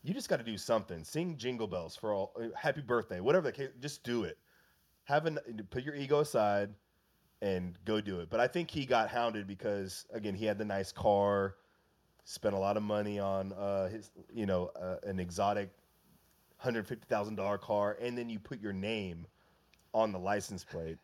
You 0.03 0.13
just 0.13 0.29
got 0.29 0.37
to 0.37 0.43
do 0.43 0.57
something. 0.57 1.03
Sing 1.03 1.37
jingle 1.37 1.67
bells 1.67 1.95
for 1.95 2.13
all. 2.13 2.33
uh, 2.39 2.47
Happy 2.55 2.81
birthday, 2.81 3.19
whatever 3.19 3.47
the 3.47 3.51
case. 3.51 3.69
Just 3.79 4.03
do 4.03 4.23
it. 4.23 4.37
Have 5.03 5.25
an 5.25 5.39
put 5.69 5.83
your 5.83 5.95
ego 5.95 6.19
aside 6.21 6.69
and 7.41 7.77
go 7.85 8.01
do 8.01 8.19
it. 8.19 8.29
But 8.29 8.39
I 8.39 8.47
think 8.47 8.71
he 8.71 8.85
got 8.85 9.09
hounded 9.09 9.47
because 9.47 10.05
again 10.11 10.33
he 10.33 10.45
had 10.45 10.57
the 10.57 10.65
nice 10.65 10.91
car, 10.91 11.55
spent 12.23 12.55
a 12.55 12.57
lot 12.57 12.77
of 12.77 12.83
money 12.83 13.19
on 13.19 13.53
uh, 13.53 13.89
his 13.89 14.11
you 14.33 14.45
know 14.45 14.71
uh, 14.79 14.97
an 15.03 15.19
exotic 15.19 15.69
hundred 16.57 16.87
fifty 16.87 17.05
thousand 17.07 17.35
dollar 17.35 17.57
car, 17.57 17.97
and 18.01 18.17
then 18.17 18.29
you 18.29 18.39
put 18.39 18.59
your 18.61 18.73
name 18.73 19.27
on 19.95 20.11
the 20.11 20.19
license 20.19 20.65
plate. 20.65 20.97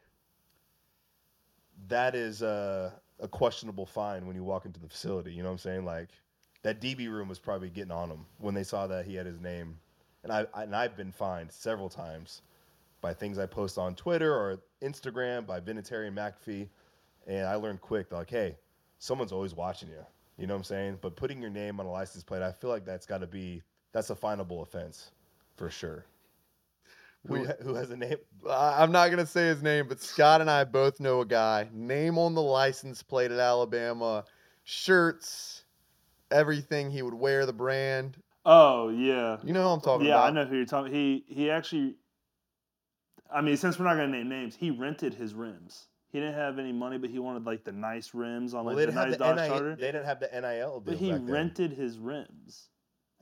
That 1.87 2.13
is 2.13 2.41
a, 2.41 2.93
a 3.21 3.27
questionable 3.27 3.85
fine 3.85 4.27
when 4.27 4.35
you 4.35 4.43
walk 4.43 4.65
into 4.65 4.81
the 4.81 4.89
facility. 4.89 5.31
You 5.31 5.43
know 5.43 5.49
what 5.49 5.53
I'm 5.53 5.59
saying? 5.59 5.85
Like 5.85 6.09
that 6.63 6.81
DB 6.81 7.09
room 7.09 7.29
was 7.29 7.39
probably 7.39 7.69
getting 7.69 7.91
on 7.91 8.09
him 8.09 8.25
when 8.37 8.53
they 8.53 8.63
saw 8.63 8.87
that 8.87 9.05
he 9.05 9.15
had 9.15 9.25
his 9.25 9.39
name, 9.39 9.79
and 10.23 10.31
I, 10.31 10.45
I 10.53 10.63
and 10.63 10.75
I've 10.75 10.97
been 10.97 11.13
fined 11.13 11.51
several 11.51 11.87
times 11.89 12.41
by 12.99 13.13
things 13.13 13.39
I 13.39 13.45
post 13.45 13.77
on 13.77 13.95
Twitter 13.95 14.31
or 14.31 14.59
Instagram 14.83 15.47
by 15.47 15.61
Vinatieri 15.61 16.07
and 16.07 16.17
McAfee, 16.17 16.67
and 17.25 17.47
I 17.47 17.55
learned 17.55 17.79
quick 17.79 18.11
like, 18.11 18.29
hey, 18.29 18.57
someone's 18.99 19.31
always 19.31 19.55
watching 19.55 19.87
you. 19.87 20.05
You 20.37 20.47
know 20.47 20.53
what 20.53 20.59
I'm 20.59 20.63
saying? 20.65 20.97
But 21.01 21.15
putting 21.15 21.41
your 21.41 21.49
name 21.49 21.79
on 21.79 21.85
a 21.85 21.91
license 21.91 22.25
plate, 22.25 22.41
I 22.41 22.51
feel 22.51 22.69
like 22.69 22.85
that's 22.85 23.05
got 23.05 23.19
to 23.19 23.27
be 23.27 23.63
that's 23.93 24.09
a 24.09 24.15
finable 24.15 24.61
offense 24.61 25.11
for 25.55 25.69
sure. 25.69 26.05
Who, 27.27 27.45
who 27.45 27.75
has 27.75 27.91
a 27.91 27.97
name? 27.97 28.17
I'm 28.49 28.91
not 28.91 29.09
gonna 29.11 29.27
say 29.27 29.47
his 29.47 29.61
name, 29.61 29.87
but 29.87 30.01
Scott 30.01 30.41
and 30.41 30.49
I 30.49 30.63
both 30.63 30.99
know 30.99 31.21
a 31.21 31.25
guy. 31.25 31.69
Name 31.71 32.17
on 32.17 32.33
the 32.33 32.41
license 32.41 33.03
plate 33.03 33.31
at 33.31 33.39
Alabama, 33.39 34.25
shirts, 34.63 35.63
everything 36.31 36.89
he 36.89 37.01
would 37.03 37.13
wear, 37.13 37.45
the 37.45 37.53
brand. 37.53 38.17
Oh 38.45 38.89
yeah. 38.89 39.37
You 39.43 39.53
know 39.53 39.63
who 39.63 39.69
I'm 39.69 39.81
talking 39.81 40.07
yeah, 40.07 40.15
about? 40.15 40.27
I 40.27 40.31
know 40.31 40.45
who 40.45 40.55
you're 40.55 40.65
talking. 40.65 40.91
He 40.91 41.23
he 41.27 41.51
actually. 41.51 41.95
I 43.33 43.41
mean, 43.41 43.55
since 43.55 43.77
we're 43.79 43.85
not 43.85 43.95
gonna 43.95 44.07
name 44.07 44.27
names, 44.27 44.55
he 44.55 44.71
rented 44.71 45.13
his 45.13 45.33
rims. 45.35 45.87
He 46.11 46.19
didn't 46.19 46.33
have 46.33 46.59
any 46.59 46.73
money, 46.73 46.97
but 46.97 47.09
he 47.09 47.19
wanted 47.19 47.45
like 47.45 47.63
the 47.63 47.71
nice 47.71 48.13
rims 48.13 48.53
on 48.53 48.65
like 48.65 48.75
they 48.75 48.85
the 48.85 48.91
nice 48.91 49.11
the 49.11 49.17
Dodge 49.17 49.35
NIL, 49.37 49.47
Charger. 49.47 49.75
they 49.75 49.85
didn't 49.87 50.05
have 50.05 50.19
the 50.19 50.27
NIL 50.27 50.81
But 50.83 50.95
he 50.95 51.11
back 51.11 51.21
then. 51.21 51.31
rented 51.31 51.71
his 51.71 51.97
rims. 51.97 52.67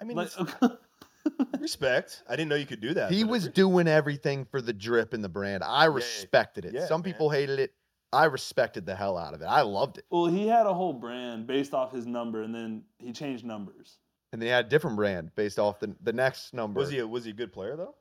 I 0.01 0.05
mean, 0.05 0.17
Like, 0.17 0.31
respect. 1.59 2.23
I 2.27 2.35
didn't 2.35 2.49
know 2.49 2.55
you 2.55 2.65
could 2.65 2.81
do 2.81 2.93
that. 2.95 3.11
he 3.11 3.23
was 3.23 3.47
doing 3.47 3.87
everything 3.87 4.45
for 4.45 4.61
the 4.61 4.73
drip 4.73 5.13
and 5.13 5.23
the 5.23 5.29
brand. 5.29 5.63
I 5.63 5.83
yeah. 5.83 5.93
respected 5.93 6.65
it. 6.65 6.73
Yeah, 6.73 6.85
Some 6.87 7.01
man. 7.01 7.11
people 7.13 7.29
hated 7.29 7.59
it. 7.59 7.73
I 8.11 8.25
respected 8.25 8.85
the 8.85 8.95
hell 8.95 9.17
out 9.17 9.33
of 9.35 9.41
it. 9.41 9.45
I 9.45 9.61
loved 9.61 9.99
it. 9.99 10.05
well, 10.09 10.25
he 10.25 10.47
had 10.47 10.65
a 10.65 10.73
whole 10.73 10.93
brand 10.93 11.45
based 11.45 11.73
off 11.73 11.91
his 11.91 12.07
number, 12.07 12.41
and 12.41 12.53
then 12.55 12.83
he 12.97 13.11
changed 13.11 13.45
numbers. 13.45 13.99
And 14.33 14.41
they 14.41 14.47
had 14.47 14.65
a 14.65 14.69
different 14.69 14.95
brand 14.95 15.31
based 15.35 15.59
off 15.59 15.79
the 15.79 15.95
the 16.01 16.13
next 16.13 16.53
number. 16.53 16.79
Was 16.79 16.89
he 16.89 16.99
a, 16.99 17.07
was 17.07 17.23
he 17.25 17.31
a 17.31 17.33
good 17.33 17.51
player 17.53 17.75
though? 17.75 17.95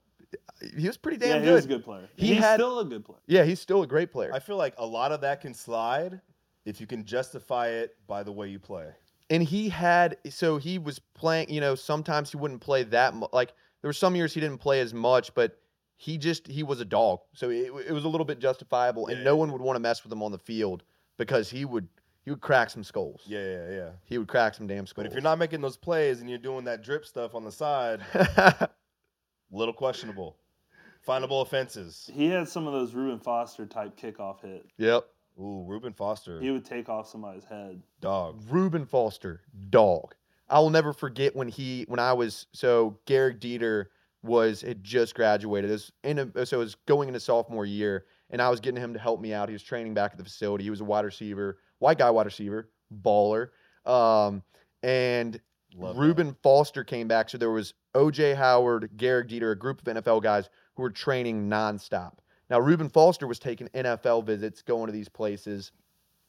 He 0.77 0.87
was 0.87 0.97
pretty 0.99 1.25
yeah, 1.25 1.35
damn 1.35 1.43
he 1.43 1.49
good. 1.49 1.55
was 1.55 1.65
a 1.65 1.69
good 1.69 1.85
player. 1.85 2.09
He 2.17 2.35
He's 2.35 2.39
had- 2.39 2.57
still 2.57 2.81
a 2.81 2.85
good 2.85 3.05
player. 3.05 3.21
Yeah, 3.27 3.45
he's 3.45 3.61
still 3.61 3.83
a 3.83 3.87
great 3.87 4.13
player. 4.13 4.31
I 4.35 4.39
feel 4.41 4.57
like 4.57 4.75
a 4.77 4.85
lot 4.85 5.11
of 5.13 5.23
that 5.23 5.41
can 5.41 5.55
slide 5.55 6.21
if 6.67 6.81
you 6.83 6.87
can 6.87 7.05
justify 7.05 7.69
it 7.69 7.97
by 8.07 8.23
the 8.23 8.33
way 8.33 8.49
you 8.49 8.59
play. 8.59 8.89
And 9.31 9.43
he 9.43 9.69
had 9.69 10.17
so 10.31 10.57
he 10.59 10.79
was 10.79 10.99
playing 11.15 11.51
you 11.51 11.61
know 11.61 11.75
sometimes 11.75 12.31
he 12.31 12.37
wouldn't 12.37 12.61
play 12.61 12.83
that 12.85 13.15
much 13.15 13.31
like 13.33 13.53
there 13.83 13.89
were 13.89 13.93
some 13.93 14.17
years 14.17 14.33
he 14.33 14.41
didn't 14.41 14.59
play 14.59 14.81
as 14.81 14.95
much 14.95 15.35
but 15.35 15.59
he 15.97 16.17
just 16.17 16.47
he 16.47 16.63
was 16.63 16.81
a 16.81 16.85
dog 16.85 17.21
so 17.35 17.51
it, 17.51 17.71
it 17.87 17.93
was 17.93 18.05
a 18.05 18.09
little 18.09 18.25
bit 18.25 18.39
justifiable 18.39 19.07
and 19.09 19.19
Yeah, 19.19 19.25
no 19.25 19.35
yeah, 19.35 19.41
one 19.41 19.53
would 19.53 19.61
want 19.61 19.77
to 19.77 19.81
mess 19.81 20.03
with 20.03 20.13
him 20.13 20.23
on 20.23 20.33
the 20.33 20.39
field 20.39 20.83
because 21.19 21.51
he 21.51 21.65
would 21.65 21.89
he 22.25 22.31
would 22.31 22.41
crack 22.41 22.71
some 22.71 22.85
skulls 22.85 23.23
Yeah, 23.27 23.45
yeah, 23.45 23.71
yeah. 23.71 23.91
he 24.05 24.17
would 24.19 24.29
crack 24.29 24.55
some 24.55 24.67
damn 24.67 24.87
skulls 24.87 25.05
But 25.05 25.07
if 25.07 25.13
you're 25.13 25.23
not 25.23 25.39
making 25.39 25.61
those 25.61 25.77
plays 25.77 26.21
and 26.21 26.29
you're 26.31 26.39
doing 26.39 26.65
that 26.65 26.83
drip 26.83 27.05
stuff 27.05 27.35
on 27.35 27.45
the 27.45 27.53
side, 27.53 28.01
little 29.51 29.73
questionable. 29.75 30.37
Findable 31.07 31.41
offenses. 31.43 32.11
He 32.13 32.29
had 32.29 32.49
some 32.49 32.67
of 32.67 32.73
those 32.75 32.93
Reuben 32.93 33.19
Foster 33.19 33.65
type 33.65 33.99
kickoff 33.99 34.43
hit. 34.43 34.67
yep 34.77 35.07
Ooh, 35.41 35.65
Reuben 35.67 35.93
Foster, 35.93 36.41
He 36.41 36.51
would 36.51 36.65
take 36.65 36.89
off 36.89 37.09
somebody's 37.09 37.45
head. 37.45 37.83
dog. 38.01 38.43
Reuben 38.49 38.87
Foster, 38.87 39.43
dog. 39.71 40.15
I 40.49 40.59
will 40.61 40.71
never 40.71 40.93
forget 40.93 41.37
when 41.37 41.49
he 41.49 41.85
when 41.89 42.01
I 42.01 42.13
was 42.15 42.47
so 42.53 42.99
Gehrig 43.07 43.39
Dieter 43.39 43.87
was 44.23 44.63
had 44.63 44.83
just 44.83 45.15
graduated. 45.15 45.71
It 45.71 45.73
was 45.75 45.93
in 46.03 46.19
a, 46.19 46.47
so 46.47 46.57
it 46.57 46.65
was 46.65 46.75
going 46.87 47.09
into 47.09 47.21
sophomore 47.21 47.67
year, 47.67 48.07
and 48.31 48.41
I 48.43 48.49
was 48.49 48.59
getting 48.59 48.83
him 48.83 48.95
to 48.95 48.99
help 48.99 49.21
me 49.21 49.33
out. 49.35 49.49
He 49.49 49.53
was 49.53 49.63
training 49.63 49.95
back 49.95 50.13
at 50.13 50.19
the 50.19 50.25
facility. 50.25 50.65
He 50.65 50.71
was 50.71 50.81
a 50.81 50.85
wide 50.85 51.05
receiver, 51.05 51.59
white 51.79 51.99
guy 51.99 52.11
wide 52.11 52.27
receiver, 52.27 52.71
baller. 53.05 53.51
Um, 53.85 54.43
and 54.83 55.41
Love 55.77 55.97
that. 55.97 56.01
Reuben 56.01 56.37
Foster 56.43 56.83
came 56.83 57.09
back. 57.09 57.29
So 57.29 57.37
there 57.39 57.51
was 57.51 57.75
OJ 57.95 58.35
Howard, 58.35 58.91
Gehrig 58.97 59.29
Dieter, 59.29 59.53
a 59.53 59.57
group 59.57 59.87
of 59.87 59.97
NFL 60.03 60.23
guys 60.23 60.49
who 60.75 60.83
were 60.83 60.91
training 60.91 61.49
nonstop. 61.49 62.15
Now, 62.51 62.61
Reuben 62.61 62.89
Foster 62.89 63.27
was 63.27 63.39
taking 63.39 63.69
NFL 63.69 64.25
visits, 64.25 64.63
going 64.63 64.87
to 64.87 64.93
these 64.93 65.09
places. 65.09 65.73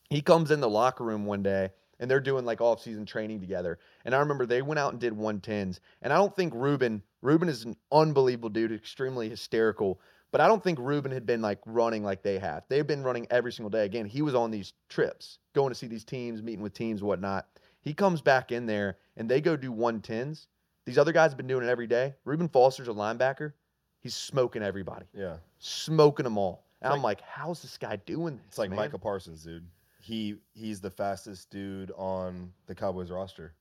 He 0.09 0.21
comes 0.21 0.51
in 0.51 0.59
the 0.59 0.69
locker 0.69 1.03
room 1.03 1.25
one 1.25 1.43
day 1.43 1.69
and 1.99 2.09
they're 2.09 2.19
doing 2.19 2.45
like 2.45 2.61
off-season 2.61 3.05
training 3.05 3.39
together. 3.39 3.79
And 4.05 4.15
I 4.15 4.19
remember 4.19 4.45
they 4.45 4.61
went 4.61 4.79
out 4.79 4.91
and 4.91 4.99
did 4.99 5.13
110s. 5.13 5.79
And 6.01 6.13
I 6.13 6.17
don't 6.17 6.35
think 6.35 6.53
Reuben, 6.55 7.03
Reuben 7.21 7.49
is 7.49 7.65
an 7.65 7.75
unbelievable 7.91 8.49
dude, 8.49 8.71
extremely 8.71 9.29
hysterical. 9.29 9.99
But 10.31 10.41
I 10.41 10.47
don't 10.47 10.63
think 10.63 10.79
Reuben 10.79 11.11
had 11.11 11.25
been 11.25 11.41
like 11.41 11.59
running 11.65 12.03
like 12.03 12.21
they 12.21 12.37
have. 12.39 12.63
They've 12.69 12.85
been 12.85 13.03
running 13.03 13.27
every 13.29 13.51
single 13.51 13.69
day. 13.69 13.85
Again, 13.85 14.05
he 14.05 14.21
was 14.21 14.35
on 14.35 14.51
these 14.51 14.73
trips, 14.87 15.39
going 15.53 15.69
to 15.69 15.75
see 15.75 15.87
these 15.87 16.05
teams, 16.05 16.41
meeting 16.41 16.61
with 16.61 16.73
teams, 16.73 17.01
whatnot. 17.03 17.47
He 17.81 17.93
comes 17.93 18.21
back 18.21 18.51
in 18.51 18.65
there 18.65 18.97
and 19.17 19.29
they 19.29 19.41
go 19.41 19.55
do 19.55 19.71
110s. 19.71 20.47
These 20.85 20.97
other 20.97 21.11
guys 21.11 21.31
have 21.31 21.37
been 21.37 21.47
doing 21.47 21.65
it 21.65 21.69
every 21.69 21.87
day. 21.87 22.15
Reuben 22.25 22.47
Foster's 22.47 22.87
a 22.87 22.93
linebacker. 22.93 23.53
He's 24.01 24.15
smoking 24.15 24.63
everybody, 24.63 25.05
Yeah. 25.13 25.37
smoking 25.57 26.23
them 26.23 26.37
all. 26.37 26.63
And 26.81 26.91
It's 26.91 26.97
I'm 26.97 27.03
like, 27.03 27.21
how's 27.21 27.61
this 27.61 27.77
guy 27.77 27.97
doing 27.97 28.37
this? 28.37 28.45
It's 28.47 28.57
like 28.57 28.69
man? 28.69 28.77
Micah 28.77 28.97
Parsons, 28.97 29.43
dude. 29.43 29.65
He 30.01 30.35
he's 30.53 30.79
the 30.79 30.89
fastest 30.89 31.49
dude 31.49 31.91
on 31.97 32.53
the 32.67 32.75
Cowboys 32.75 33.11
roster. 33.11 33.53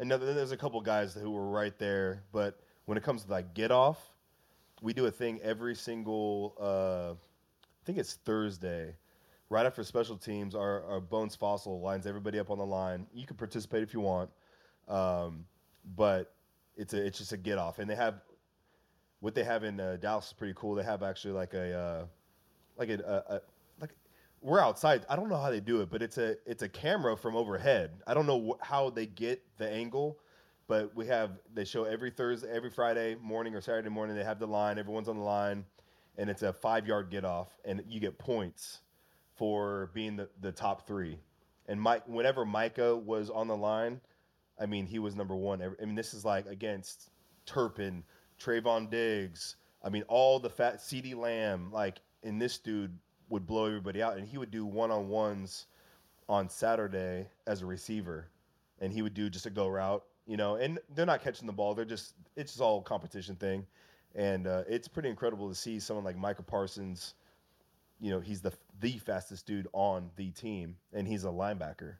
And 0.00 0.08
now 0.08 0.16
there's 0.16 0.50
a 0.50 0.56
couple 0.56 0.80
guys 0.80 1.14
who 1.14 1.30
were 1.30 1.48
right 1.48 1.78
there, 1.78 2.24
but 2.32 2.58
when 2.86 2.98
it 2.98 3.04
comes 3.04 3.24
to 3.24 3.30
like 3.30 3.54
get 3.54 3.70
off, 3.70 4.12
we 4.82 4.92
do 4.92 5.06
a 5.06 5.10
thing 5.10 5.40
every 5.42 5.76
single 5.76 6.56
uh, 6.60 7.12
I 7.12 7.86
think 7.86 7.98
it's 7.98 8.14
Thursday. 8.14 8.96
Right 9.50 9.66
after 9.66 9.84
special 9.84 10.16
teams, 10.16 10.54
our, 10.56 10.82
our 10.84 11.00
Bones 11.00 11.36
Fassel 11.36 11.80
lines 11.80 12.06
everybody 12.06 12.40
up 12.40 12.50
on 12.50 12.58
the 12.58 12.66
line. 12.66 13.06
You 13.12 13.26
can 13.26 13.36
participate 13.36 13.82
if 13.82 13.94
you 13.94 14.00
want, 14.00 14.30
um, 14.88 15.44
but 15.96 16.34
it's 16.76 16.94
a 16.94 17.06
it's 17.06 17.18
just 17.18 17.32
a 17.32 17.36
get 17.36 17.58
off, 17.58 17.78
and 17.78 17.88
they 17.88 17.94
have 17.94 18.22
what 19.24 19.34
they 19.34 19.42
have 19.42 19.64
in 19.64 19.80
uh, 19.80 19.96
Dallas 19.98 20.26
is 20.26 20.32
pretty 20.34 20.52
cool. 20.54 20.74
They 20.74 20.84
have 20.84 21.02
actually 21.02 21.32
like 21.32 21.54
a 21.54 21.72
uh, 21.74 22.04
like 22.76 22.90
a, 22.90 22.98
a, 22.98 23.36
a 23.36 23.40
like 23.80 23.90
we're 24.42 24.60
outside. 24.60 25.06
I 25.08 25.16
don't 25.16 25.30
know 25.30 25.38
how 25.38 25.50
they 25.50 25.60
do 25.60 25.80
it, 25.80 25.88
but 25.90 26.02
it's 26.02 26.18
a 26.18 26.36
it's 26.44 26.62
a 26.62 26.68
camera 26.68 27.16
from 27.16 27.34
overhead. 27.34 27.92
I 28.06 28.12
don't 28.12 28.26
know 28.26 28.52
wh- 28.52 28.64
how 28.66 28.90
they 28.90 29.06
get 29.06 29.42
the 29.56 29.66
angle, 29.66 30.18
but 30.68 30.94
we 30.94 31.06
have 31.06 31.30
they 31.54 31.64
show 31.64 31.84
every 31.84 32.10
Thursday, 32.10 32.50
every 32.50 32.68
Friday 32.68 33.16
morning 33.18 33.54
or 33.54 33.62
Saturday 33.62 33.88
morning. 33.88 34.14
They 34.14 34.24
have 34.24 34.38
the 34.38 34.46
line. 34.46 34.78
Everyone's 34.78 35.08
on 35.08 35.16
the 35.16 35.22
line, 35.22 35.64
and 36.18 36.28
it's 36.28 36.42
a 36.42 36.52
five 36.52 36.86
yard 36.86 37.08
get 37.10 37.24
off, 37.24 37.48
and 37.64 37.82
you 37.88 38.00
get 38.00 38.18
points 38.18 38.82
for 39.36 39.90
being 39.94 40.16
the, 40.16 40.28
the 40.42 40.52
top 40.52 40.86
three. 40.86 41.18
And 41.66 41.80
Mike, 41.80 42.02
whenever 42.06 42.44
Micah 42.44 42.94
was 42.94 43.30
on 43.30 43.48
the 43.48 43.56
line, 43.56 44.02
I 44.60 44.66
mean, 44.66 44.84
he 44.84 44.98
was 44.98 45.16
number 45.16 45.34
one. 45.34 45.62
I 45.62 45.82
mean, 45.82 45.94
this 45.94 46.12
is 46.12 46.26
like 46.26 46.44
against 46.44 47.08
Turpin, 47.46 48.04
Trevon 48.40 48.90
Diggs. 48.90 49.56
I 49.82 49.90
mean, 49.90 50.04
all 50.08 50.38
the 50.38 50.50
fat 50.50 50.78
CeeDee 50.78 51.16
Lamb, 51.16 51.70
like, 51.70 52.00
and 52.22 52.40
this 52.40 52.58
dude 52.58 52.96
would 53.28 53.46
blow 53.46 53.66
everybody 53.66 54.02
out, 54.02 54.16
and 54.16 54.26
he 54.26 54.38
would 54.38 54.50
do 54.50 54.64
one 54.64 54.90
on 54.90 55.08
ones 55.08 55.66
on 56.28 56.48
Saturday 56.48 57.28
as 57.46 57.62
a 57.62 57.66
receiver, 57.66 58.28
and 58.80 58.92
he 58.92 59.02
would 59.02 59.14
do 59.14 59.28
just 59.28 59.46
a 59.46 59.50
go 59.50 59.68
route, 59.68 60.02
you 60.26 60.36
know. 60.36 60.56
And 60.56 60.78
they're 60.94 61.06
not 61.06 61.22
catching 61.22 61.46
the 61.46 61.52
ball; 61.52 61.74
they're 61.74 61.84
just 61.84 62.14
it's 62.36 62.52
just 62.52 62.62
all 62.62 62.80
competition 62.80 63.36
thing, 63.36 63.66
and 64.14 64.46
uh, 64.46 64.62
it's 64.68 64.88
pretty 64.88 65.10
incredible 65.10 65.48
to 65.48 65.54
see 65.54 65.78
someone 65.78 66.04
like 66.04 66.16
Micah 66.16 66.42
Parsons. 66.42 67.14
You 68.00 68.10
know, 68.10 68.20
he's 68.20 68.40
the 68.40 68.52
the 68.80 68.98
fastest 68.98 69.46
dude 69.46 69.68
on 69.72 70.10
the 70.16 70.30
team, 70.30 70.76
and 70.92 71.06
he's 71.06 71.24
a 71.24 71.28
linebacker. 71.28 71.96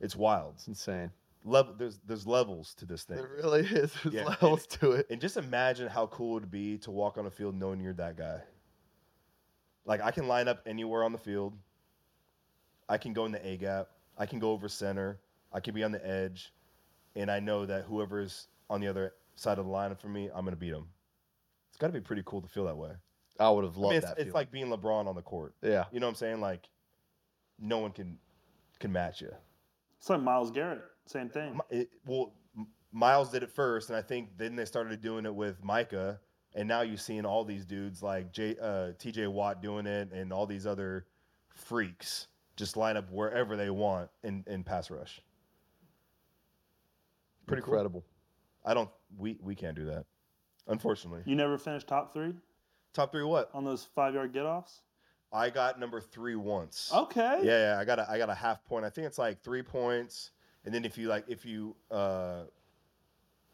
It's 0.00 0.16
wild. 0.16 0.54
It's 0.56 0.68
insane. 0.68 1.10
Level, 1.44 1.74
there's 1.76 1.98
there's 2.06 2.26
levels 2.26 2.74
to 2.74 2.86
this 2.86 3.02
thing. 3.04 3.18
It 3.18 3.28
really 3.28 3.62
is. 3.62 3.92
There's 4.04 4.14
Yeah, 4.14 4.20
and- 4.20 4.28
levels 4.30 4.66
to 4.68 4.92
it. 4.92 5.06
And 5.10 5.20
just 5.20 5.36
imagine 5.36 5.88
how 5.88 6.06
cool 6.06 6.36
it 6.36 6.40
would 6.42 6.50
be 6.52 6.78
to 6.78 6.90
walk 6.92 7.18
on 7.18 7.26
a 7.26 7.30
field 7.30 7.56
knowing 7.56 7.80
you're 7.80 7.94
that 7.94 8.16
guy. 8.16 8.40
Like 9.84 10.00
I 10.00 10.12
can 10.12 10.28
line 10.28 10.46
up 10.46 10.60
anywhere 10.66 11.02
on 11.02 11.10
the 11.12 11.18
field. 11.18 11.54
I 12.88 12.96
can 12.98 13.12
go 13.12 13.26
in 13.26 13.32
the 13.32 13.44
A 13.44 13.56
gap. 13.56 13.88
I 14.16 14.26
can 14.26 14.38
go 14.38 14.52
over 14.52 14.68
center. 14.68 15.18
I 15.52 15.58
can 15.60 15.74
be 15.74 15.82
on 15.82 15.90
the 15.92 16.06
edge, 16.06 16.52
and 17.16 17.30
I 17.30 17.40
know 17.40 17.66
that 17.66 17.84
whoever's 17.84 18.46
on 18.70 18.80
the 18.80 18.88
other 18.88 19.12
side 19.34 19.58
of 19.58 19.64
the 19.66 19.70
line 19.70 19.94
for 19.96 20.08
me, 20.08 20.30
I'm 20.34 20.44
gonna 20.44 20.56
beat 20.56 20.70
them. 20.70 20.86
It's 21.68 21.76
got 21.78 21.88
to 21.88 21.92
be 21.92 22.00
pretty 22.00 22.22
cool 22.24 22.40
to 22.42 22.48
feel 22.48 22.64
that 22.66 22.76
way. 22.76 22.90
I 23.40 23.50
would 23.50 23.64
have 23.64 23.76
I 23.76 23.80
loved 23.80 23.90
mean, 23.92 23.96
it's, 23.98 24.06
that. 24.06 24.12
it's 24.12 24.18
feeling. 24.24 24.32
like 24.34 24.50
being 24.52 24.66
LeBron 24.66 25.06
on 25.06 25.14
the 25.16 25.22
court. 25.22 25.54
yeah. 25.62 25.84
You 25.90 26.00
know 26.00 26.06
what 26.06 26.10
I'm 26.10 26.14
saying? 26.16 26.40
Like, 26.40 26.68
no 27.58 27.78
one 27.78 27.90
can 27.92 28.18
can 28.78 28.92
match 28.92 29.20
you. 29.22 29.30
It's 29.98 30.08
like 30.10 30.20
Myles 30.22 30.50
Garrett, 30.50 30.82
same 31.06 31.28
thing. 31.28 31.58
It, 31.70 31.90
well, 32.06 32.32
Myles 32.92 33.30
did 33.30 33.42
it 33.42 33.50
first, 33.50 33.90
and 33.90 33.96
I 33.96 34.02
think 34.02 34.36
then 34.36 34.56
they 34.56 34.64
started 34.64 35.00
doing 35.00 35.24
it 35.26 35.34
with 35.34 35.62
Micah, 35.62 36.20
and 36.54 36.68
now 36.68 36.82
you're 36.82 36.96
seeing 36.96 37.24
all 37.24 37.44
these 37.44 37.64
dudes 37.64 38.02
like 38.02 38.32
J, 38.32 38.56
uh, 38.60 38.92
T.J. 38.98 39.26
Watt 39.28 39.62
doing 39.62 39.86
it, 39.86 40.12
and 40.12 40.32
all 40.32 40.46
these 40.46 40.66
other 40.66 41.06
freaks 41.54 42.28
just 42.56 42.76
line 42.76 42.96
up 42.96 43.10
wherever 43.10 43.56
they 43.56 43.70
want 43.70 44.10
in, 44.22 44.44
in 44.46 44.62
pass 44.62 44.90
rush. 44.90 45.20
Pretty 47.46 47.62
cool. 47.62 47.72
Incredible. 47.74 48.04
I 48.64 48.74
don't. 48.74 48.90
We 49.18 49.38
we 49.42 49.54
can't 49.54 49.74
do 49.74 49.86
that, 49.86 50.04
unfortunately. 50.68 51.22
You 51.26 51.34
never 51.34 51.58
finished 51.58 51.88
top 51.88 52.12
three 52.14 52.34
Top 52.92 53.10
three, 53.10 53.24
what? 53.24 53.50
on 53.54 53.64
those 53.64 53.88
five 53.94 54.14
yard 54.14 54.32
get 54.32 54.44
offs? 54.44 54.82
I 55.32 55.48
got 55.48 55.80
number 55.80 56.00
three 56.00 56.36
once. 56.36 56.90
Okay. 56.94 57.40
Yeah, 57.42 57.74
yeah, 57.74 57.80
I 57.80 57.84
got 57.84 57.98
a, 57.98 58.10
I 58.10 58.18
got 58.18 58.28
a 58.28 58.34
half 58.34 58.62
point. 58.64 58.84
I 58.84 58.90
think 58.90 59.06
it's 59.06 59.18
like 59.18 59.42
three 59.42 59.62
points, 59.62 60.30
and 60.64 60.74
then 60.74 60.84
if 60.84 60.96
you 60.96 61.08
like, 61.08 61.24
if 61.28 61.44
you 61.44 61.74
uh, 61.90 62.42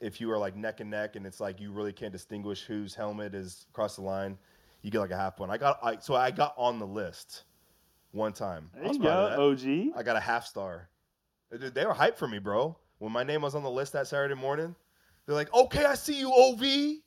if 0.01 0.21
you 0.21 0.31
are 0.31 0.39
like 0.39 0.57
neck 0.57 0.81
and 0.81 0.91
neck, 0.91 1.17
and 1.17 1.27
it's 1.27 1.41
like 1.41 1.61
you 1.61 1.73
really 1.73 1.93
can't 1.93 2.13
distinguish 2.13 2.65
whose 2.65 2.95
helmet 2.95 3.35
is 3.35 3.67
across 3.71 3.97
the 3.97 4.03
line, 4.03 4.39
you 4.83 4.91
get 4.91 5.01
like 5.01 5.11
a 5.11 5.17
half 5.17 5.37
point. 5.37 5.51
I 5.51 5.59
got, 5.59 5.79
I 5.83 5.99
so 5.99 6.15
I 6.15 6.31
got 6.31 6.55
on 6.57 6.79
the 6.79 6.87
list 6.87 7.45
one 8.13 8.33
time. 8.33 8.71
There 8.75 8.93
you 8.93 8.99
go. 8.99 9.53
OG. 9.53 9.99
I 9.99 10.03
got 10.03 10.17
a 10.17 10.21
half 10.21 10.47
star. 10.47 10.89
Dude, 11.51 11.75
they 11.75 11.87
were 11.87 11.95
hyped 11.95 12.17
for 12.17 12.29
me, 12.29 12.39
bro. 12.39 12.77
When 12.99 13.13
my 13.13 13.23
name 13.23 13.43
was 13.43 13.55
on 13.55 13.63
the 13.63 13.71
list 13.71 13.93
that 13.95 14.07
Saturday 14.07 14.35
morning, 14.35 14.75
they're 15.27 15.35
like, 15.35 15.53
"Okay, 15.55 15.85
I 15.85 15.95
see 15.95 16.19
you, 16.19 16.33
OV." 16.33 16.63
I'm 16.63 17.03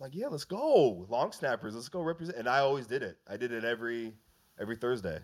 like, 0.00 0.14
yeah, 0.14 0.26
let's 0.26 0.44
go, 0.44 1.06
long 1.08 1.30
snappers. 1.30 1.74
Let's 1.74 1.88
go 1.88 2.02
represent. 2.02 2.36
And 2.36 2.48
I 2.48 2.58
always 2.58 2.86
did 2.86 3.02
it. 3.02 3.18
I 3.28 3.36
did 3.36 3.52
it 3.52 3.64
every 3.64 4.14
every 4.60 4.76
Thursday. 4.76 5.20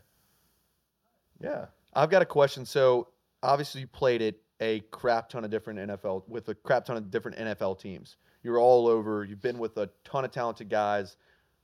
Yeah. 1.41 1.67
I've 1.93 2.11
got 2.11 2.23
a 2.23 2.27
question. 2.27 2.65
So 2.65 3.09
obviously 3.43 3.83
you 3.83 3.87
played 3.87 4.23
it 4.23 4.43
a 4.61 4.81
crap 4.91 5.29
ton 5.29 5.45
of 5.45 5.51
different 5.51 5.79
NFL 5.79 6.29
with 6.29 6.49
a 6.49 6.55
crap 6.55 6.85
ton 6.85 6.97
of 6.97 7.11
different 7.11 7.39
NFL 7.39 7.79
teams. 7.79 8.17
You're 8.43 8.59
all 8.59 8.87
over. 8.87 9.25
You've 9.25 9.41
been 9.41 9.59
with 9.59 9.77
a 9.77 9.91
ton 10.05 10.25
of 10.25 10.31
talented 10.31 10.69
guys. 10.69 11.17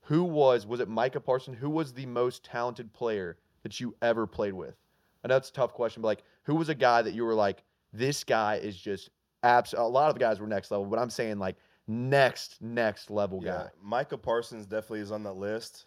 Who 0.03 0.25
was 0.25 0.67
was 0.67 0.81
it 0.81 0.89
Micah 0.89 1.21
Parson? 1.21 1.55
Who 1.55 1.71
was 1.71 1.93
the 1.93 2.07
most 2.07 2.45
talented 2.45 2.93
player 2.93 3.39
that 3.63 3.81
you 3.81 3.95
ever 4.03 4.27
played 4.27 4.55
with? 4.55 4.77
I 5.25 5.29
know 5.29 5.37
it's 5.37 5.51
a 5.51 5.53
tough 5.53 5.73
question, 5.73 6.03
but 6.03 6.09
like 6.09 6.23
who 6.45 6.55
was 6.55 6.69
a 6.69 6.75
guy 6.75 7.03
that 7.03 7.15
you 7.15 7.25
were 7.25 7.35
like, 7.35 7.63
this 7.93 8.25
guy 8.25 8.57
is 8.57 8.77
just 8.77 9.11
abs 9.43 9.75
a 9.75 9.83
lot 9.83 10.09
of 10.09 10.15
the 10.15 10.21
guys 10.21 10.41
were 10.41 10.47
next 10.47 10.71
level, 10.71 10.87
but 10.87 10.99
I'm 10.99 11.11
saying 11.11 11.39
like 11.39 11.57
next, 11.87 12.61
next 12.63 13.11
level 13.11 13.41
Yeah, 13.43 13.51
guy. 13.53 13.69
Micah 13.83 14.19
Parsons 14.19 14.67
definitely 14.67 15.01
is 15.01 15.11
on 15.11 15.23
that 15.25 15.35
list, 15.35 15.87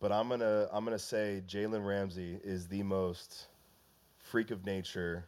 but 0.00 0.12
I'm 0.12 0.28
gonna 0.28 0.68
I'm 0.72 0.84
gonna 0.84 0.98
say 0.98 1.42
Jalen 1.46 1.86
Ramsey 1.86 2.38
is 2.42 2.66
the 2.68 2.82
most 2.82 3.46
freak 4.26 4.50
of 4.50 4.64
nature, 4.66 5.26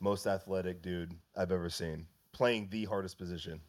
most 0.00 0.26
athletic 0.26 0.82
dude 0.82 1.14
I've 1.36 1.52
ever 1.52 1.68
seen 1.68 2.06
playing 2.32 2.68
the 2.70 2.84
hardest 2.86 3.18
position. 3.18 3.60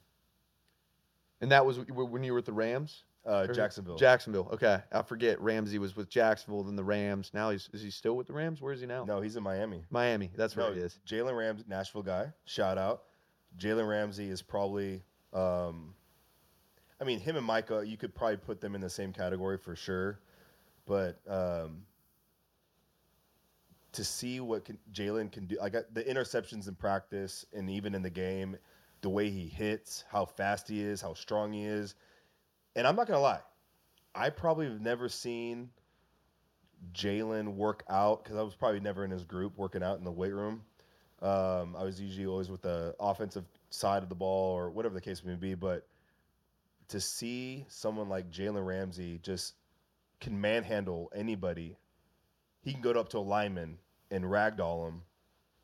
And 1.41 1.51
that 1.51 1.65
was 1.65 1.77
when 1.79 2.23
you 2.23 2.31
were 2.31 2.37
with 2.37 2.45
the 2.45 2.53
Rams? 2.53 3.03
Uh, 3.25 3.47
Jacksonville. 3.47 3.97
Jacksonville. 3.97 4.49
Okay. 4.53 4.79
I 4.91 5.01
forget. 5.01 5.39
Ramsey 5.39 5.79
was 5.79 5.95
with 5.95 6.09
Jacksonville, 6.09 6.63
then 6.63 6.75
the 6.75 6.83
Rams. 6.83 7.31
Now 7.33 7.51
he's 7.51 7.69
is 7.73 7.81
he 7.81 7.89
still 7.89 8.15
with 8.15 8.27
the 8.27 8.33
Rams? 8.33 8.61
Where 8.61 8.73
is 8.73 8.81
he 8.81 8.85
now? 8.85 9.05
no, 9.05 9.21
he's 9.21 9.35
in 9.35 9.43
Miami. 9.43 9.83
Miami. 9.89 10.31
That's 10.35 10.55
where 10.55 10.69
no, 10.69 10.73
he 10.73 10.81
is. 10.81 10.99
Jalen 11.07 11.37
Ramsey, 11.37 11.65
Nashville 11.67 12.01
guy. 12.01 12.31
Shout 12.45 12.77
out. 12.77 13.03
Jalen 13.57 13.87
Ramsey 13.87 14.29
is 14.29 14.41
probably. 14.41 15.03
Um, 15.33 15.93
I 17.01 17.05
mean, 17.05 17.19
him 17.19 17.35
and 17.35 17.45
Micah, 17.45 17.83
you 17.85 17.97
could 17.97 18.15
probably 18.15 18.37
put 18.37 18.61
them 18.61 18.75
in 18.75 18.81
the 18.81 18.89
same 18.89 19.11
category 19.11 19.57
for 19.57 19.75
sure, 19.75 20.19
but 20.85 21.19
um, 21.27 21.81
to 23.93 24.03
see 24.03 24.39
what 24.39 24.67
Jalen 24.91 25.31
can 25.31 25.45
do, 25.45 25.57
like 25.59 25.75
uh, 25.75 25.81
the 25.93 26.03
interceptions 26.03 26.67
in 26.67 26.75
practice 26.75 27.45
and 27.53 27.69
even 27.69 27.95
in 27.95 28.01
the 28.01 28.09
game, 28.09 28.57
the 29.01 29.09
way 29.09 29.29
he 29.29 29.47
hits, 29.47 30.03
how 30.09 30.25
fast 30.25 30.67
he 30.67 30.81
is, 30.81 31.01
how 31.01 31.13
strong 31.13 31.53
he 31.53 31.65
is, 31.65 31.95
and 32.75 32.87
I'm 32.87 32.95
not 32.95 33.07
gonna 33.07 33.19
lie, 33.19 33.41
I 34.15 34.29
probably 34.29 34.67
have 34.67 34.81
never 34.81 35.09
seen 35.09 35.69
Jalen 36.93 37.55
work 37.55 37.83
out 37.89 38.23
because 38.23 38.37
I 38.37 38.41
was 38.41 38.55
probably 38.55 38.79
never 38.79 39.05
in 39.05 39.11
his 39.11 39.23
group 39.23 39.57
working 39.57 39.83
out 39.83 39.97
in 39.97 40.03
the 40.03 40.11
weight 40.11 40.33
room. 40.33 40.63
Um, 41.21 41.75
I 41.77 41.83
was 41.83 42.01
usually 42.01 42.25
always 42.25 42.49
with 42.49 42.61
the 42.61 42.95
offensive 42.99 43.45
side 43.69 44.03
of 44.03 44.09
the 44.09 44.15
ball 44.15 44.53
or 44.53 44.69
whatever 44.69 44.93
the 44.93 45.01
case 45.01 45.23
may 45.23 45.35
be. 45.35 45.55
But 45.55 45.87
to 46.89 46.99
see 46.99 47.65
someone 47.69 48.09
like 48.09 48.29
Jalen 48.29 48.65
Ramsey 48.65 49.19
just 49.23 49.53
can 50.19 50.39
manhandle 50.39 51.11
anybody, 51.15 51.77
he 52.63 52.71
can 52.71 52.81
go 52.81 52.91
up 52.91 53.09
to 53.09 53.17
a 53.17 53.19
lineman 53.19 53.77
and 54.09 54.23
ragdoll 54.23 54.87
him 54.87 55.01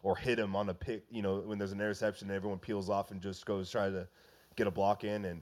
or 0.03 0.15
hit 0.15 0.37
him 0.37 0.55
on 0.55 0.69
a 0.69 0.73
pick. 0.73 1.03
You 1.09 1.21
know, 1.21 1.39
when 1.39 1.57
there's 1.57 1.71
an 1.71 1.79
interception, 1.79 2.29
everyone 2.29 2.59
peels 2.59 2.89
off 2.89 3.11
and 3.11 3.21
just 3.21 3.45
goes 3.45 3.71
try 3.71 3.89
to 3.89 4.07
get 4.55 4.67
a 4.67 4.71
block 4.71 5.03
in, 5.03 5.25
and 5.25 5.41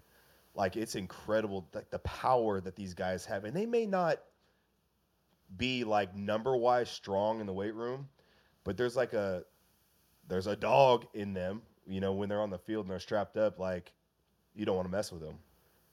like 0.55 0.77
it's 0.77 0.95
incredible 0.95 1.67
like 1.73 1.89
the 1.89 1.99
power 1.99 2.61
that 2.61 2.75
these 2.75 2.93
guys 2.93 3.25
have, 3.25 3.43
and 3.43 3.55
they 3.55 3.65
may 3.65 3.85
not 3.85 4.19
be 5.55 5.83
like 5.83 6.15
number 6.15 6.55
wise 6.55 6.89
strong 6.89 7.39
in 7.39 7.47
the 7.47 7.53
weight 7.53 7.73
room, 7.73 8.07
but 8.63 8.77
there's 8.77 8.95
like 8.95 9.13
a 9.13 9.43
there's 10.27 10.47
a 10.47 10.55
dog 10.55 11.05
in 11.13 11.33
them. 11.33 11.61
You 11.87 12.01
know, 12.01 12.13
when 12.13 12.27
they're 12.27 12.41
on 12.41 12.49
the 12.49 12.57
field 12.57 12.85
and 12.85 12.91
they're 12.91 12.99
strapped 12.99 13.37
up, 13.37 13.59
like 13.59 13.93
you 14.53 14.65
don't 14.65 14.75
want 14.75 14.87
to 14.87 14.91
mess 14.91 15.11
with 15.11 15.21
them. 15.21 15.35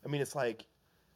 I 0.05 0.09
mean, 0.09 0.21
it's 0.21 0.35
like 0.35 0.67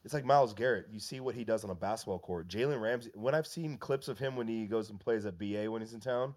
it's 0.05 0.15
like 0.15 0.25
Myles 0.25 0.55
Garrett. 0.55 0.87
You 0.91 1.01
see 1.01 1.21
what 1.21 1.35
he 1.35 1.45
does 1.45 1.65
on 1.65 1.71
a 1.71 1.75
basketball 1.75 2.19
court. 2.19 2.49
Jalen 2.49 2.81
Ramsey. 2.81 3.11
When 3.15 3.35
I've 3.35 3.47
seen 3.47 3.77
clips 3.77 4.09
of 4.09 4.19
him 4.19 4.37
when 4.37 4.49
he 4.49 4.67
goes 4.67 4.91
and 4.91 5.01
plays 5.01 5.27
at 5.27 5.39
BA 5.39 5.71
when 5.71 5.83
he's 5.83 5.95
in 5.95 6.01
town, 6.01 6.35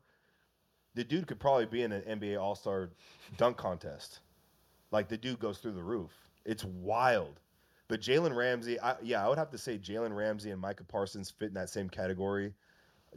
the 0.96 1.04
dude 1.04 1.28
could 1.28 1.40
probably 1.40 1.66
be 1.66 1.84
in 1.84 1.92
an 1.92 2.20
NBA 2.20 2.42
All 2.42 2.56
Star 2.56 2.90
dunk 3.38 3.58
contest. 3.58 4.20
Like 4.92 5.08
the 5.08 5.18
dude 5.18 5.40
goes 5.40 5.60
through 5.60 5.74
the 5.74 5.84
roof. 5.84 6.12
It's 6.46 6.66
wild. 6.66 7.40
But 7.88 8.02
Jalen 8.02 8.36
Ramsey, 8.36 8.80
I, 8.80 8.96
yeah, 9.04 9.24
I 9.24 9.30
would 9.30 9.38
have 9.38 9.52
to 9.52 9.58
say 9.58 9.78
Jalen 9.78 10.16
Ramsey 10.16 10.52
and 10.52 10.62
Micah 10.62 10.84
Parsons 10.84 11.30
fit 11.30 11.50
in 11.50 11.54
that 11.56 11.70
same 11.70 11.90
category. 11.90 12.54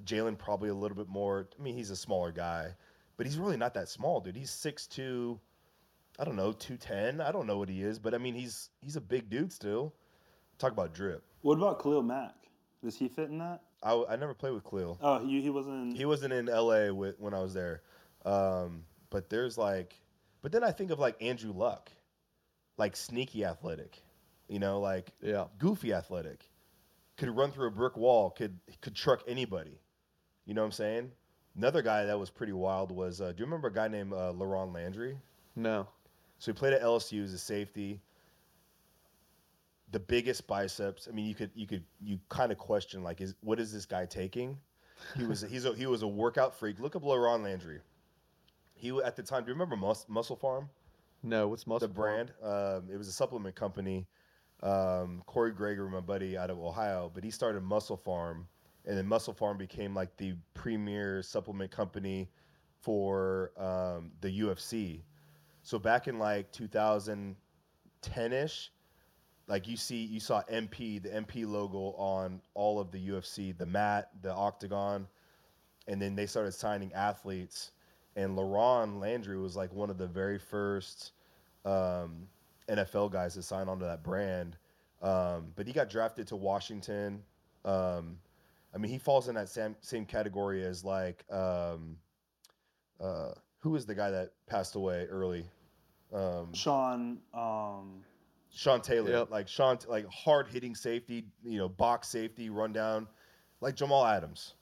Jalen 0.05 0.37
probably 0.37 0.69
a 0.69 0.75
little 0.75 0.97
bit 0.97 1.09
more. 1.09 1.49
I 1.59 1.63
mean, 1.63 1.77
he's 1.77 1.91
a 1.91 1.97
smaller 1.97 2.33
guy, 2.33 2.75
but 3.17 3.27
he's 3.27 3.39
really 3.39 3.57
not 3.57 3.75
that 3.75 3.89
small, 3.89 4.21
dude. 4.21 4.37
He's 4.37 4.51
6'2", 4.51 5.39
I 6.19 6.25
don't 6.25 6.35
know, 6.35 6.53
210. 6.53 7.21
I 7.21 7.31
don't 7.31 7.47
know 7.47 7.59
what 7.59 7.69
he 7.69 7.83
is, 7.83 8.01
but 8.01 8.15
I 8.15 8.19
mean, 8.19 8.35
he's 8.35 8.71
he's 8.81 8.97
a 8.97 9.01
big 9.01 9.31
dude 9.31 9.53
still. 9.53 9.95
Talk 10.59 10.73
about 10.73 10.95
drip. 10.95 11.23
What 11.43 11.59
about 11.59 11.83
Khalil 11.83 12.03
Mack? 12.03 12.35
Does 12.83 12.97
he 12.97 13.09
fit 13.09 13.31
in 13.31 13.39
that? 13.39 13.63
I, 13.83 14.05
I 14.11 14.17
never 14.17 14.35
played 14.35 14.53
with 14.53 14.65
Khalil. 14.65 14.99
Oh, 15.01 15.19
he, 15.25 15.41
he 15.43 15.51
wasn't. 15.51 15.91
In... 15.91 15.95
He 15.97 16.05
wasn't 16.05 16.33
in 16.33 16.47
LA 16.47 16.91
with, 16.93 17.19
when 17.19 17.35
I 17.35 17.41
was 17.41 17.55
there. 17.55 17.83
Um, 18.25 18.85
but 19.11 19.29
there's 19.29 19.59
like, 19.59 20.01
but 20.43 20.53
then 20.53 20.65
I 20.65 20.71
think 20.71 20.91
of 20.91 20.99
like 20.99 21.23
Andrew 21.23 21.53
Luck, 21.53 21.91
like 22.77 22.97
sneaky 22.97 23.45
athletic, 23.45 24.03
you 24.49 24.59
know, 24.59 24.81
like 24.81 25.13
Yeah. 25.21 25.45
goofy 25.59 25.93
athletic, 25.93 26.49
could 27.17 27.29
run 27.31 27.51
through 27.51 27.69
a 27.69 27.71
brick 27.71 27.97
wall, 27.97 28.31
could 28.31 28.59
could 28.81 28.95
truck 28.95 29.23
anybody. 29.29 29.79
You 30.47 30.55
know 30.55 30.63
what 30.63 30.67
I'm 30.67 30.73
saying? 30.73 31.11
Another 31.57 31.83
guy 31.83 32.05
that 32.05 32.19
was 32.19 32.31
pretty 32.31 32.53
wild 32.53 32.91
was, 32.91 33.21
uh, 33.21 33.33
do 33.33 33.39
you 33.39 33.45
remember 33.45 33.69
a 33.69 33.73
guy 33.73 33.89
named 33.89 34.13
uh, 34.13 34.33
Laron 34.35 34.75
Landry? 34.75 35.17
No. 35.55 35.87
So 36.39 36.53
he 36.53 36.59
played 36.59 36.73
at 36.73 36.83
LSU 36.83 37.23
as 37.23 37.33
a 37.33 37.39
safety. 37.39 38.01
The 39.95 40.01
biggest 40.01 40.49
biceps. 40.49 41.07
I 41.09 41.15
mean, 41.15 41.25
you 41.27 41.37
could 41.37 41.53
you 41.55 41.69
could 41.69 41.85
you 42.03 42.19
kind 42.29 42.51
of 42.51 42.59
question 42.59 43.05
like, 43.05 43.21
is 43.21 43.37
what 43.43 43.61
is 43.61 43.73
this 43.73 43.87
guy 43.87 44.07
taking? 44.07 44.59
He 45.17 45.25
was 45.25 45.43
he's 45.49 45.67
a, 45.67 45.73
he 45.73 45.87
was 45.87 46.03
a 46.03 46.09
workout 46.09 46.59
freak. 46.59 46.81
Look 46.81 46.97
up 46.97 47.05
Laron 47.05 47.45
Landry. 47.45 47.79
He 48.75 48.91
at 49.05 49.15
the 49.15 49.23
time. 49.23 49.45
Do 49.45 49.51
you 49.51 49.55
remember 49.55 49.77
Mus- 49.77 50.07
MusclePharm? 50.11 50.69
No. 51.23 51.47
What's 51.47 51.69
muscle? 51.69 51.87
the 51.87 51.95
Farm? 51.95 52.27
brand. 52.27 52.33
Um, 52.43 52.89
it 52.93 52.97
was 52.97 53.07
a 53.07 53.13
supplement 53.13 53.55
company. 53.55 54.09
Um, 54.65 55.23
Corey 55.27 55.53
Greger, 55.53 55.89
my 55.89 56.01
buddy 56.01 56.37
out 56.37 56.51
of 56.51 56.59
Ohio, 56.59 57.09
but 57.15 57.23
he 57.23 57.31
started 57.31 57.63
MusclePharm, 57.63 58.47
and 58.87 58.99
then 58.99 59.07
MusclePharm 59.07 59.59
became 59.59 59.95
like 59.95 60.17
the 60.17 60.35
premier 60.55 61.23
supplement 61.23 61.71
company 61.71 62.29
for 62.81 63.53
um, 63.57 64.11
the 64.23 64.41
UFC. 64.41 65.03
So 65.63 65.79
back 65.79 66.09
in 66.09 66.19
like 66.19 66.51
2010 66.51 68.33
ish, 68.33 68.73
like 69.47 69.69
you 69.69 69.77
see, 69.77 70.05
you 70.05 70.21
saw 70.21 70.43
MP, 70.51 71.03
the 71.03 71.11
MP 71.11 71.47
logo 71.47 71.95
on 71.99 72.41
all 72.55 72.81
of 72.81 72.91
the 72.91 73.09
UFC, 73.09 73.57
the 73.57 73.67
mat, 73.67 74.11
the 74.23 74.33
octagon, 74.33 75.07
and 75.87 76.01
then 76.01 76.15
they 76.15 76.27
started 76.27 76.53
signing 76.53 76.93
athletes. 76.95 77.73
And 78.17 78.39
Laron 78.39 79.01
Landry 79.01 79.39
was 79.39 79.57
like 79.57 79.73
one 79.73 79.91
of 79.91 79.99
the 79.99 80.07
very 80.07 80.39
first 80.39 81.13
um, 81.65 82.29
NFL 82.69 83.13
guys 83.13 83.35
to 83.35 83.43
sign 83.43 83.69
onto 83.69 83.85
that 83.85 84.03
brand. 84.03 84.57
Um, 85.03 85.53
but 85.57 85.67
he 85.67 85.73
got 85.73 85.91
drafted 85.91 86.27
to 86.29 86.37
Washington. 86.37 87.23
Um, 87.65 88.19
I 88.75 88.79
mean, 88.79 88.91
he 88.91 88.99
falls 88.99 89.29
in 89.29 89.35
that 89.35 89.49
same 89.49 89.77
same 89.81 90.07
category 90.07 90.65
as 90.65 90.85
like 90.85 91.25
um, 91.31 91.97
uh, 93.01 93.33
who 93.59 93.71
was 93.71 93.85
the 93.85 93.95
guy 93.95 94.11
that 94.11 94.33
passed 94.47 94.75
away 94.75 95.07
early? 95.11 95.45
Um, 96.13 96.53
Sean. 96.55 97.19
Sean 98.55 98.81
Taylor, 98.81 99.11
Yep. 99.11 99.31
like 99.31 99.49
Sean, 99.49 99.79
like 99.89 100.07
hard 100.09 100.47
hitting 100.49 100.75
safety, 100.75 101.27
you 101.43 101.59
know, 101.59 101.69
box 101.69 102.09
safety, 102.09 102.51
rundown, 102.51 103.09
like 103.61 103.75
Jamal 103.75 104.07
Adams. 104.07 104.55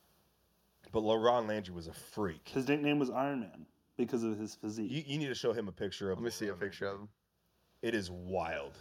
But 0.92 1.02
LaRon 1.02 1.46
Landry 1.48 1.74
was 1.74 1.86
a 1.86 1.92
freak. 1.92 2.48
his 2.48 2.68
nickname 2.68 2.98
was 2.98 3.10
Iron 3.10 3.40
Man 3.40 3.66
because 3.96 4.22
of 4.22 4.38
his 4.38 4.54
physique. 4.54 4.90
You, 4.90 5.02
you 5.06 5.18
need 5.18 5.28
to 5.28 5.34
show 5.34 5.52
him 5.52 5.68
a 5.68 5.72
picture 5.72 6.10
of. 6.10 6.18
Him. 6.18 6.24
Let 6.24 6.28
me 6.28 6.30
see 6.32 6.48
a 6.48 6.52
LaRon 6.54 6.60
picture 6.60 6.86
of 6.88 7.00
him. 7.00 7.08
It 7.82 7.94
is 7.94 8.10
wild. 8.10 8.72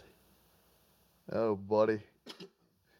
Oh, 1.32 1.56
buddy. 1.56 2.00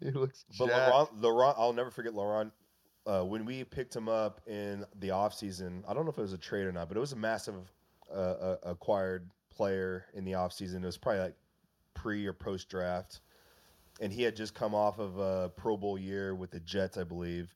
He 0.00 0.10
looks 0.10 0.44
But 0.58 0.66
jacked. 0.66 0.90
LaRon, 0.92 1.20
LaRon, 1.20 1.54
I'll 1.56 1.72
never 1.72 1.92
forget 1.92 2.12
LaRon. 2.12 2.50
Uh, 3.06 3.22
when 3.22 3.44
we 3.44 3.62
picked 3.62 3.94
him 3.94 4.08
up 4.08 4.40
in 4.48 4.84
the 4.98 5.10
offseason, 5.10 5.84
I 5.86 5.94
don't 5.94 6.04
know 6.04 6.10
if 6.10 6.18
it 6.18 6.22
was 6.22 6.32
a 6.32 6.38
trade 6.38 6.64
or 6.64 6.72
not, 6.72 6.88
but 6.88 6.96
it 6.96 7.00
was 7.00 7.12
a 7.12 7.16
massive 7.16 7.54
uh, 8.12 8.16
uh, 8.18 8.56
acquired 8.64 9.30
player 9.48 10.06
in 10.14 10.24
the 10.24 10.32
offseason. 10.32 10.82
It 10.82 10.86
was 10.86 10.98
probably 10.98 11.20
like 11.20 11.34
pre 11.94 12.26
or 12.26 12.32
post 12.32 12.68
draft. 12.68 13.20
And 14.00 14.12
he 14.12 14.22
had 14.22 14.34
just 14.34 14.54
come 14.54 14.74
off 14.74 14.98
of 14.98 15.18
a 15.18 15.50
Pro 15.56 15.76
Bowl 15.76 15.98
year 15.98 16.34
with 16.34 16.50
the 16.50 16.60
Jets, 16.60 16.96
I 16.96 17.04
believe. 17.04 17.54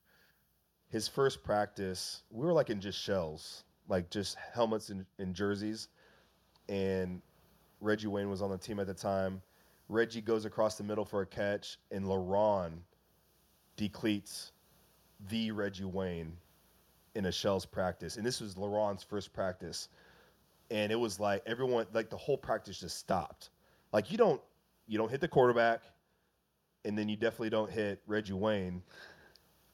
His 0.89 1.07
first 1.07 1.43
practice, 1.43 2.23
we 2.29 2.45
were 2.45 2.53
like 2.53 2.69
in 2.69 2.79
just 2.79 2.99
shells, 2.99 3.63
like 3.89 4.09
just 4.09 4.37
helmets 4.53 4.89
and, 4.89 5.05
and 5.19 5.33
jerseys. 5.33 5.89
And 6.69 7.21
Reggie 7.81 8.07
Wayne 8.07 8.29
was 8.29 8.41
on 8.41 8.49
the 8.49 8.57
team 8.57 8.79
at 8.79 8.87
the 8.87 8.93
time. 8.93 9.41
Reggie 9.89 10.21
goes 10.21 10.45
across 10.45 10.75
the 10.75 10.83
middle 10.83 11.05
for 11.05 11.21
a 11.21 11.25
catch, 11.25 11.79
and 11.91 12.05
LaRon 12.05 12.79
decleats 13.77 14.51
the 15.29 15.51
Reggie 15.51 15.85
Wayne 15.85 16.33
in 17.15 17.25
a 17.25 17.31
Shells 17.31 17.65
practice. 17.65 18.17
And 18.17 18.25
this 18.25 18.41
was 18.41 18.55
LaRon's 18.55 19.03
first 19.03 19.33
practice. 19.33 19.89
And 20.69 20.91
it 20.91 20.95
was 20.95 21.19
like 21.19 21.41
everyone, 21.45 21.87
like 21.93 22.09
the 22.09 22.17
whole 22.17 22.37
practice 22.37 22.79
just 22.79 22.97
stopped. 22.97 23.49
Like 23.97 24.11
you 24.11 24.17
don't, 24.19 24.39
you 24.85 24.99
don't 24.99 25.09
hit 25.09 25.21
the 25.21 25.27
quarterback, 25.27 25.81
and 26.85 26.95
then 26.95 27.09
you 27.09 27.15
definitely 27.15 27.49
don't 27.49 27.71
hit 27.71 27.99
Reggie 28.05 28.31
Wayne 28.31 28.83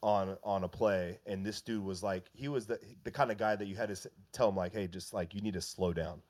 on 0.02 0.38
on 0.42 0.64
a 0.64 0.68
play. 0.68 1.18
And 1.26 1.44
this 1.44 1.60
dude 1.60 1.84
was 1.84 2.02
like, 2.02 2.30
he 2.32 2.48
was 2.48 2.64
the 2.64 2.78
the 3.02 3.10
kind 3.10 3.30
of 3.30 3.36
guy 3.36 3.54
that 3.54 3.66
you 3.66 3.76
had 3.76 3.94
to 3.94 4.10
tell 4.32 4.48
him 4.48 4.56
like, 4.56 4.72
hey, 4.72 4.86
just 4.86 5.12
like 5.12 5.34
you 5.34 5.42
need 5.42 5.52
to 5.52 5.60
slow 5.60 5.92
down. 5.92 6.22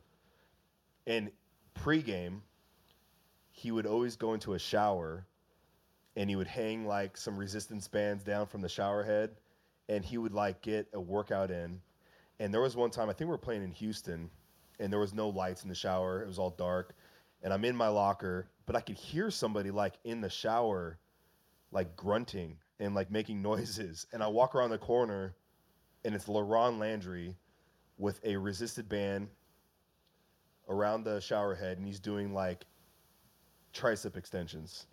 And 1.06 1.30
pregame, 1.78 2.40
he 3.52 3.70
would 3.70 3.86
always 3.86 4.16
go 4.16 4.34
into 4.34 4.54
a 4.54 4.58
shower 4.58 5.24
and 6.16 6.28
he 6.28 6.34
would 6.34 6.48
hang 6.48 6.88
like 6.88 7.16
some 7.16 7.36
resistance 7.36 7.86
bands 7.86 8.24
down 8.24 8.46
from 8.46 8.60
the 8.60 8.68
shower 8.68 9.04
head 9.04 9.30
and 9.88 10.04
he 10.04 10.18
would 10.18 10.34
like 10.34 10.62
get 10.62 10.88
a 10.94 11.00
workout 11.00 11.52
in. 11.52 11.80
And 12.40 12.52
there 12.52 12.60
was 12.60 12.74
one 12.74 12.90
time, 12.90 13.08
I 13.08 13.12
think 13.12 13.28
we 13.28 13.34
were 13.34 13.38
playing 13.38 13.62
in 13.62 13.70
Houston 13.70 14.30
and 14.80 14.92
there 14.92 14.98
was 14.98 15.14
no 15.14 15.28
lights 15.28 15.62
in 15.62 15.68
the 15.68 15.76
shower. 15.76 16.24
It 16.24 16.26
was 16.26 16.40
all 16.40 16.50
dark. 16.50 16.96
And 17.44 17.52
I'm 17.52 17.64
in 17.64 17.76
my 17.76 17.88
locker, 17.88 18.48
but 18.66 18.74
I 18.74 18.80
could 18.80 18.96
hear 18.96 19.30
somebody 19.30 19.70
like 19.70 19.94
in 20.02 20.20
the 20.20 20.30
shower, 20.30 20.98
like 21.70 21.94
grunting 21.94 22.56
and 22.80 22.94
like 22.94 23.10
making 23.10 23.40
noises. 23.50 24.06
And 24.12 24.22
I 24.22 24.26
walk 24.26 24.56
around 24.56 24.70
the 24.70 24.78
corner 24.78 25.36
and 26.04 26.14
it's 26.14 26.26
LaRon 26.26 26.78
Landry 26.78 27.36
with 27.98 28.18
a 28.24 28.36
resisted 28.36 28.88
band 28.88 29.28
around 30.68 31.04
the 31.04 31.20
shower 31.20 31.54
head 31.54 31.78
and 31.78 31.86
he's 31.86 32.00
doing 32.00 32.34
like 32.34 32.64
tricep 33.72 34.16
extensions. 34.16 34.86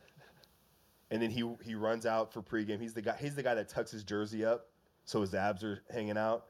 And 1.10 1.22
then 1.22 1.30
he 1.32 1.49
he 1.64 1.76
runs 1.76 2.06
out 2.06 2.32
for 2.32 2.41
pregame. 2.41 2.80
He's 2.80 2.93
the 2.93 3.02
guy 3.02 3.18
he's 3.20 3.36
the 3.36 3.43
guy 3.43 3.56
that 3.56 3.70
tucks 3.70 3.91
his 3.91 4.04
jersey 4.04 4.45
up 4.45 4.68
so 5.06 5.22
his 5.22 5.34
abs 5.34 5.64
are 5.64 5.82
hanging 5.89 6.18
out. 6.18 6.45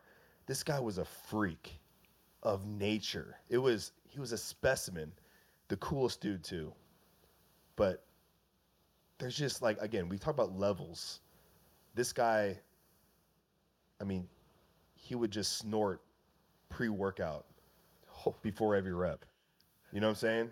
This 0.46 0.64
guy 0.64 0.80
was 0.80 0.98
a 0.98 1.06
freak 1.06 1.80
of 2.44 2.66
nature. 2.66 3.38
It 3.50 3.58
was 3.58 3.92
he 4.08 4.20
was 4.20 4.32
a 4.32 4.38
specimen. 4.38 5.12
The 5.72 5.78
coolest 5.78 6.20
dude 6.20 6.44
too. 6.44 6.74
But 7.78 8.04
there's 9.20 9.38
just 9.38 9.62
like 9.62 9.78
again, 9.80 10.10
we 10.10 10.18
talk 10.18 10.34
about 10.34 10.54
levels. 10.60 11.22
This 11.96 12.12
guy 12.12 12.60
I 14.02 14.04
mean, 14.04 14.28
he 14.96 15.16
would 15.16 15.32
just 15.32 15.60
snort 15.60 16.02
pre-workout 16.68 17.46
before 18.42 18.76
every 18.76 18.92
rep. 18.92 19.24
You 19.94 20.02
know 20.02 20.08
what 20.08 20.12
I'm 20.12 20.16
saying? 20.16 20.50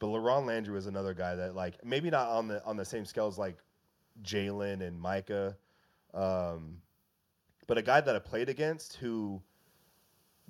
But 0.00 0.08
LaRon 0.08 0.44
Landry 0.44 0.74
was 0.74 0.86
another 0.86 1.14
guy 1.14 1.36
that 1.36 1.54
like 1.54 1.84
maybe 1.84 2.10
not 2.10 2.26
on 2.26 2.48
the 2.48 2.60
on 2.64 2.76
the 2.76 2.84
same 2.84 3.04
scale 3.04 3.28
as 3.28 3.38
like 3.38 3.58
Jalen 4.24 4.84
and 4.84 5.00
Micah, 5.00 5.56
um, 6.14 6.78
but 7.68 7.78
a 7.78 7.82
guy 7.82 8.00
that 8.00 8.16
I 8.16 8.18
played 8.18 8.48
against 8.48 8.96
who 8.96 9.40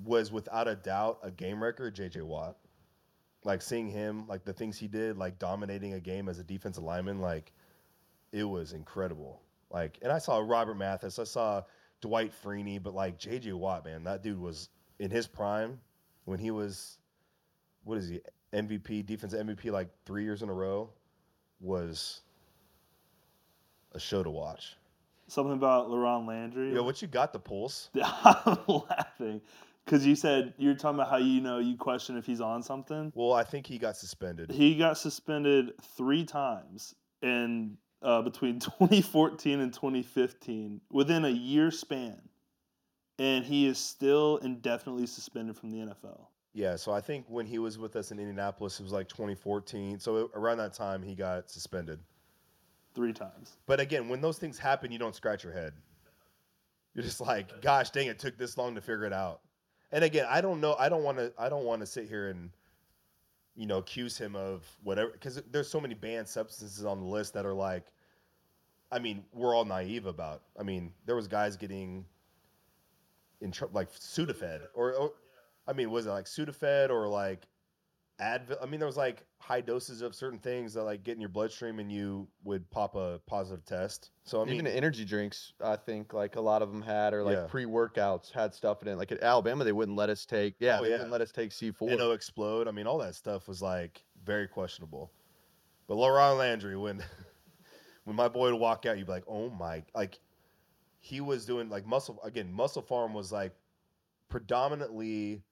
was 0.03 0.33
without 0.33 0.67
a 0.67 0.77
doubt 0.77 1.19
a 1.23 1.31
game 1.31 1.63
record, 1.63 1.95
JJ 1.95 2.23
Watt. 2.23 2.57
Like 3.49 3.63
seeing 3.63 3.89
him, 3.89 4.27
like 4.29 4.45
the 4.45 4.53
things 4.53 4.77
he 4.77 4.89
did, 4.89 5.17
like 5.17 5.39
dominating 5.39 5.95
a 5.95 6.01
game 6.01 6.29
as 6.29 6.39
a 6.39 6.45
defensive 6.45 6.85
lineman, 6.85 7.19
like 7.19 7.51
it 8.31 8.45
was 8.45 8.75
incredible. 8.75 9.41
Like, 9.71 9.97
and 10.03 10.13
I 10.13 10.19
saw 10.19 10.45
Robert 10.47 10.75
Mathis, 10.75 11.19
I 11.19 11.25
saw 11.25 11.63
Dwight 12.03 12.31
Freeney, 12.45 12.83
but 12.83 12.95
like 12.95 13.19
JJ 13.19 13.55
Watt, 13.55 13.87
man, 13.87 14.05
that 14.05 14.23
dude 14.23 14.39
was 14.39 14.69
in 14.99 15.11
his 15.11 15.27
prime, 15.27 15.81
when 16.27 16.39
he 16.39 16.51
was, 16.51 16.99
what 17.85 17.97
is 17.97 18.11
he, 18.11 18.21
MVP, 18.53 19.07
defensive 19.07 19.47
MVP, 19.47 19.73
like 19.73 19.89
three 20.05 20.25
years 20.25 20.43
in 20.43 20.51
a 20.51 20.55
row, 20.55 20.91
was 21.59 22.21
a 23.93 23.99
show 23.99 24.23
to 24.23 24.31
watch. 24.31 24.77
Something 25.27 25.55
about 25.55 25.89
Laron 25.89 26.29
Landry. 26.29 26.75
Yo, 26.75 26.83
what 26.83 27.01
you 27.01 27.09
got 27.09 27.33
the 27.33 27.39
pulse? 27.39 27.89
I'm 28.05 28.59
laughing 28.67 29.41
because 29.89 30.07
you 30.07 30.15
said 30.15 30.53
you're 30.59 30.75
talking 30.75 30.97
about 30.97 31.09
how 31.09 31.17
you 31.17 31.41
know 31.41 31.59
you 31.59 31.75
question 31.77 32.19
if 32.19 32.27
he's 32.27 32.43
on 32.43 32.63
something. 32.63 33.11
Well, 33.15 33.33
I 33.33 33.43
think 33.43 33.67
he 33.67 33.79
got 33.79 33.97
suspended. 33.97 34.51
He 34.51 34.77
got 34.77 34.99
suspended 34.99 35.73
three 35.97 36.25
times 36.25 36.95
in 37.23 37.79
uh, 38.03 38.21
between 38.21 38.61
2014 38.61 39.61
and 39.61 39.73
2015 39.73 40.83
within 40.93 41.25
a 41.25 41.31
year 41.31 41.71
span, 41.71 42.21
and 43.19 43.45
he 43.45 43.67
is 43.67 43.79
still 43.79 44.37
indefinitely 44.39 45.07
suspended 45.07 45.57
from 45.57 45.71
the 45.71 45.79
NFL. 45.79 46.27
Yeah, 46.53 46.77
so 46.77 46.93
I 46.93 47.01
think 47.01 47.25
when 47.29 47.47
he 47.47 47.59
was 47.59 47.79
with 47.79 47.97
us 47.97 48.11
in 48.11 48.19
Indianapolis, 48.19 48.79
it 48.81 48.83
was 48.83 48.93
like 48.93 49.09
2014. 49.09 50.01
So 50.01 50.31
around 50.35 50.59
that 50.59 50.75
time, 50.75 51.03
he 51.03 51.15
got 51.15 51.51
suspended. 51.51 52.01
Three 52.95 53.13
times. 53.13 53.57
But 53.67 53.81
again, 53.81 54.09
when 54.09 54.21
those 54.21 54.39
things 54.39 54.59
happen, 54.59 54.91
you 54.91 54.99
don't 54.99 55.15
scratch 55.15 55.45
your 55.45 55.53
head. 55.53 55.73
You're 56.95 57.05
just 57.05 57.21
like, 57.21 57.63
gosh, 57.63 57.91
dang, 57.91 58.09
it 58.09 58.19
took 58.19 58.37
this 58.37 58.59
long 58.59 58.75
to 58.75 58.81
figure 58.81 59.05
it 59.05 59.13
out. 59.13 59.41
And 59.93 60.05
again, 60.05 60.27
I 60.29 60.41
don't 60.41 60.61
know. 60.61 60.77
I 60.79 60.89
don't 60.89 61.03
want 61.03 61.19
to. 61.19 61.33
I 61.39 61.49
don't 61.49 61.65
want 61.65 61.81
to 61.81 61.87
sit 61.87 62.09
here 62.09 62.29
and, 62.29 62.51
you 63.57 63.67
know, 63.67 63.79
accuse 63.79 64.19
him 64.19 64.37
of 64.37 64.65
whatever 64.83 65.11
because 65.11 65.43
there's 65.51 65.69
so 65.69 65.81
many 65.81 65.95
banned 65.95 66.29
substances 66.29 66.85
on 66.85 67.01
the 67.01 67.07
list 67.07 67.35
that 67.35 67.47
are 67.47 67.55
like, 67.55 67.87
I 68.93 68.99
mean, 68.99 69.25
we're 69.33 69.55
all 69.55 69.65
naive 69.65 70.07
about. 70.07 70.43
I 70.59 70.63
mean, 70.63 70.93
there 71.07 71.17
was 71.17 71.29
guys 71.29 71.57
getting 71.57 72.05
in 73.41 73.53
trouble 73.53 73.75
like 73.75 73.93
Sudafed 73.93 74.63
or, 74.75 74.93
or, 74.95 75.13
I 75.67 75.73
mean, 75.73 75.91
was 75.91 76.07
it 76.07 76.11
like 76.11 76.25
Sudafed 76.25 76.91
or 76.91 77.09
like 77.09 77.47
Advil? 78.21 78.57
I 78.63 78.67
mean, 78.67 78.81
there 78.81 78.87
was 78.87 78.97
like 78.97 79.25
high 79.39 79.61
doses 79.61 80.03
of 80.03 80.15
certain 80.15 80.39
things 80.39 80.75
that 80.75 80.83
like 80.83 81.05
get 81.05 81.15
in 81.15 81.21
your 81.21 81.29
bloodstream 81.29 81.79
and 81.79 81.91
you 81.91 82.27
would 82.45 82.69
pop 82.71 82.95
a 82.97 83.21
positive 83.27 83.65
test. 83.65 84.11
So 84.25 84.41
I 84.43 84.45
mean, 84.45 84.55
Even 84.55 84.67
energy 84.67 85.05
drinks, 85.05 85.53
I 85.63 85.77
think 85.77 86.13
like 86.13 86.37
a 86.37 86.41
lot 86.41 86.61
of 86.63 86.73
them 86.73 86.83
had, 86.83 87.15
or 87.15 87.23
like 87.23 87.37
Yeah. 87.37 87.47
pre-workouts 87.49 88.33
had 88.33 88.53
stuff 88.55 88.83
in 88.83 88.89
it. 88.89 88.97
Like 88.97 89.13
at 89.13 89.23
Alabama, 89.23 89.65
they 89.65 89.73
wouldn't 89.73 89.97
let 89.97 90.11
us 90.11 90.27
take. 90.27 90.55
Yeah, 90.59 90.79
Oh, 90.79 90.83
they 90.83 90.89
yeah. 90.91 90.95
wouldn't 90.97 91.13
let 91.13 91.21
us 91.21 91.31
take 91.33 91.53
C 91.53 91.71
four. 91.71 91.91
NO-Xplode. 91.91 92.67
I 92.67 92.73
mean, 92.73 92.87
all 92.87 92.99
that 92.99 93.15
stuff 93.15 93.47
was 93.47 93.63
like 93.63 94.03
very 94.25 94.49
questionable. 94.49 95.13
But 95.87 95.95
LaRon 95.97 96.39
Landry, 96.39 96.77
when 96.77 97.03
when 98.05 98.17
my 98.17 98.29
boy 98.29 98.51
would 98.51 98.61
walk 98.61 98.85
out, 98.87 98.99
you'd 98.99 99.07
be 99.07 99.13
like, 99.13 99.25
oh 99.29 99.49
my, 99.51 99.85
like 99.95 100.19
he 101.01 101.21
was 101.21 101.47
doing 101.47 101.69
like 101.69 101.87
muscle 101.87 102.21
again. 102.25 102.53
MusclePharm 102.53 103.13
was 103.13 103.31
like 103.31 103.55
predominantly 104.29 105.43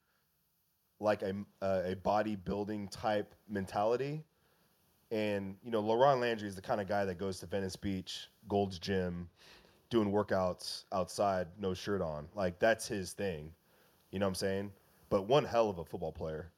like 1.00 1.22
a 1.22 1.34
uh, 1.62 1.82
a 1.84 1.96
bodybuilding 1.96 2.90
type 2.90 3.34
mentality, 3.48 4.24
and 5.10 5.56
you 5.62 5.70
know, 5.70 5.82
LaRon 5.82 6.20
Landry 6.20 6.48
is 6.48 6.54
the 6.54 6.62
kind 6.62 6.80
of 6.80 6.88
guy 6.88 7.04
that 7.04 7.18
goes 7.18 7.40
to 7.40 7.46
Venice 7.46 7.76
Beach, 7.76 8.28
Gold's 8.48 8.78
Gym, 8.78 9.28
doing 9.90 10.10
workouts 10.10 10.84
outside, 10.92 11.46
no 11.58 11.74
shirt 11.74 12.00
on. 12.00 12.28
Like 12.34 12.58
that's 12.58 12.86
his 12.86 13.12
thing. 13.12 13.52
You 14.10 14.18
know 14.18 14.26
what 14.26 14.30
I'm 14.30 14.34
saying? 14.36 14.72
But 15.08 15.26
one 15.26 15.44
hell 15.44 15.70
of 15.70 15.78
a 15.78 15.84
football 15.84 16.12
player. 16.12 16.50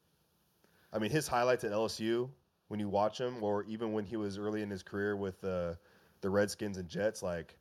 I 0.92 0.98
mean, 0.98 1.10
his 1.10 1.28
highlights 1.28 1.64
at 1.64 1.72
LSU 1.72 2.30
when 2.68 2.80
you 2.80 2.88
watch 2.88 3.18
him, 3.18 3.42
or 3.42 3.64
even 3.64 3.92
when 3.92 4.04
he 4.04 4.16
was 4.16 4.38
early 4.38 4.62
in 4.62 4.70
his 4.70 4.82
career 4.82 5.16
with 5.16 5.42
uh, 5.44 5.74
the 6.20 6.30
Redskins 6.30 6.78
and 6.78 6.88
Jets, 6.88 7.22
like 7.22 7.58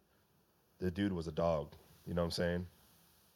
the 0.80 0.92
dude 0.92 1.14
was 1.14 1.28
a 1.28 1.32
dog. 1.32 1.74
You 2.06 2.14
know 2.14 2.22
what 2.22 2.28
I'm 2.28 2.32
saying? 2.32 2.68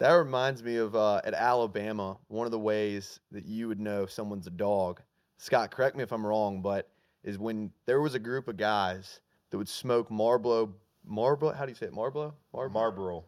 That 0.02 0.14
reminds 0.16 0.64
me 0.64 0.78
of 0.78 0.96
uh, 0.96 1.22
at 1.24 1.36
Alabama, 1.36 2.18
one 2.28 2.48
of 2.48 2.52
the 2.52 2.58
ways 2.58 3.20
that 3.32 3.46
you 3.46 3.68
would 3.68 3.80
know 3.80 4.02
if 4.02 4.12
someone's 4.12 4.48
a 4.48 4.52
dog. 4.52 5.00
Scott, 5.38 5.70
correct 5.70 5.96
me 5.96 6.02
if 6.02 6.12
I'm 6.12 6.26
wrong, 6.26 6.64
but 6.64 6.90
is 7.24 7.38
when 7.38 7.70
there 7.86 8.02
was 8.02 8.16
a 8.16 8.20
group 8.20 8.48
of 8.48 8.58
guys 8.58 9.20
that 9.52 9.60
would 9.60 9.70
smoke 9.70 10.10
Marlboro, 10.10 10.74
Marlboro, 11.06 11.52
how 11.52 11.66
do 11.68 11.72
you 11.72 11.76
say 11.76 11.86
it? 11.86 11.94
Marlboro? 11.94 12.34
Marlboro? 12.52 12.74
Marlboro. 12.74 13.24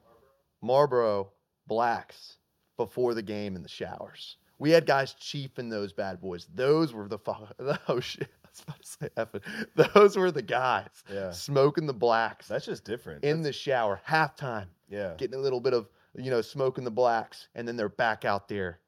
Marlboro 0.64 1.32
blacks 1.68 2.38
before 2.78 3.14
the 3.14 3.22
game 3.22 3.56
in 3.56 3.62
the 3.62 3.70
showers. 3.70 4.38
We 4.58 4.72
had 4.72 4.88
guys 4.88 5.14
chiefing 5.22 5.70
those 5.70 5.94
bad 5.94 6.20
boys. 6.22 6.48
Those 6.56 6.92
were 6.92 7.08
the 7.08 7.20
fuck. 7.20 7.54
Oh 7.88 8.00
shit! 8.00 8.30
I 8.44 8.50
was 8.50 8.62
about 8.64 8.82
to 8.82 8.88
say 8.88 9.10
effing. 9.16 9.94
Those 9.94 10.18
were 10.18 10.32
the 10.32 10.42
guys 10.42 10.88
Yeah, 11.12 11.30
smoking 11.30 11.86
the 11.86 11.94
blacks 11.94 12.48
that's 12.48 12.66
just 12.66 12.84
different. 12.84 13.24
in 13.24 13.44
That's- 13.44 13.46
the 13.48 13.54
shower, 13.54 14.02
halftime, 14.08 14.66
yeah, 14.90 15.14
getting 15.20 15.36
a 15.36 15.42
little 15.42 15.60
bit 15.60 15.74
of 15.76 15.88
you 16.16 16.30
know 16.32 16.42
smoking 16.42 16.84
the 16.84 16.92
blacks, 16.92 17.48
and 17.56 17.68
then 17.68 17.76
they're 17.78 17.90
back 17.90 18.26
out 18.26 18.48
there 18.48 18.80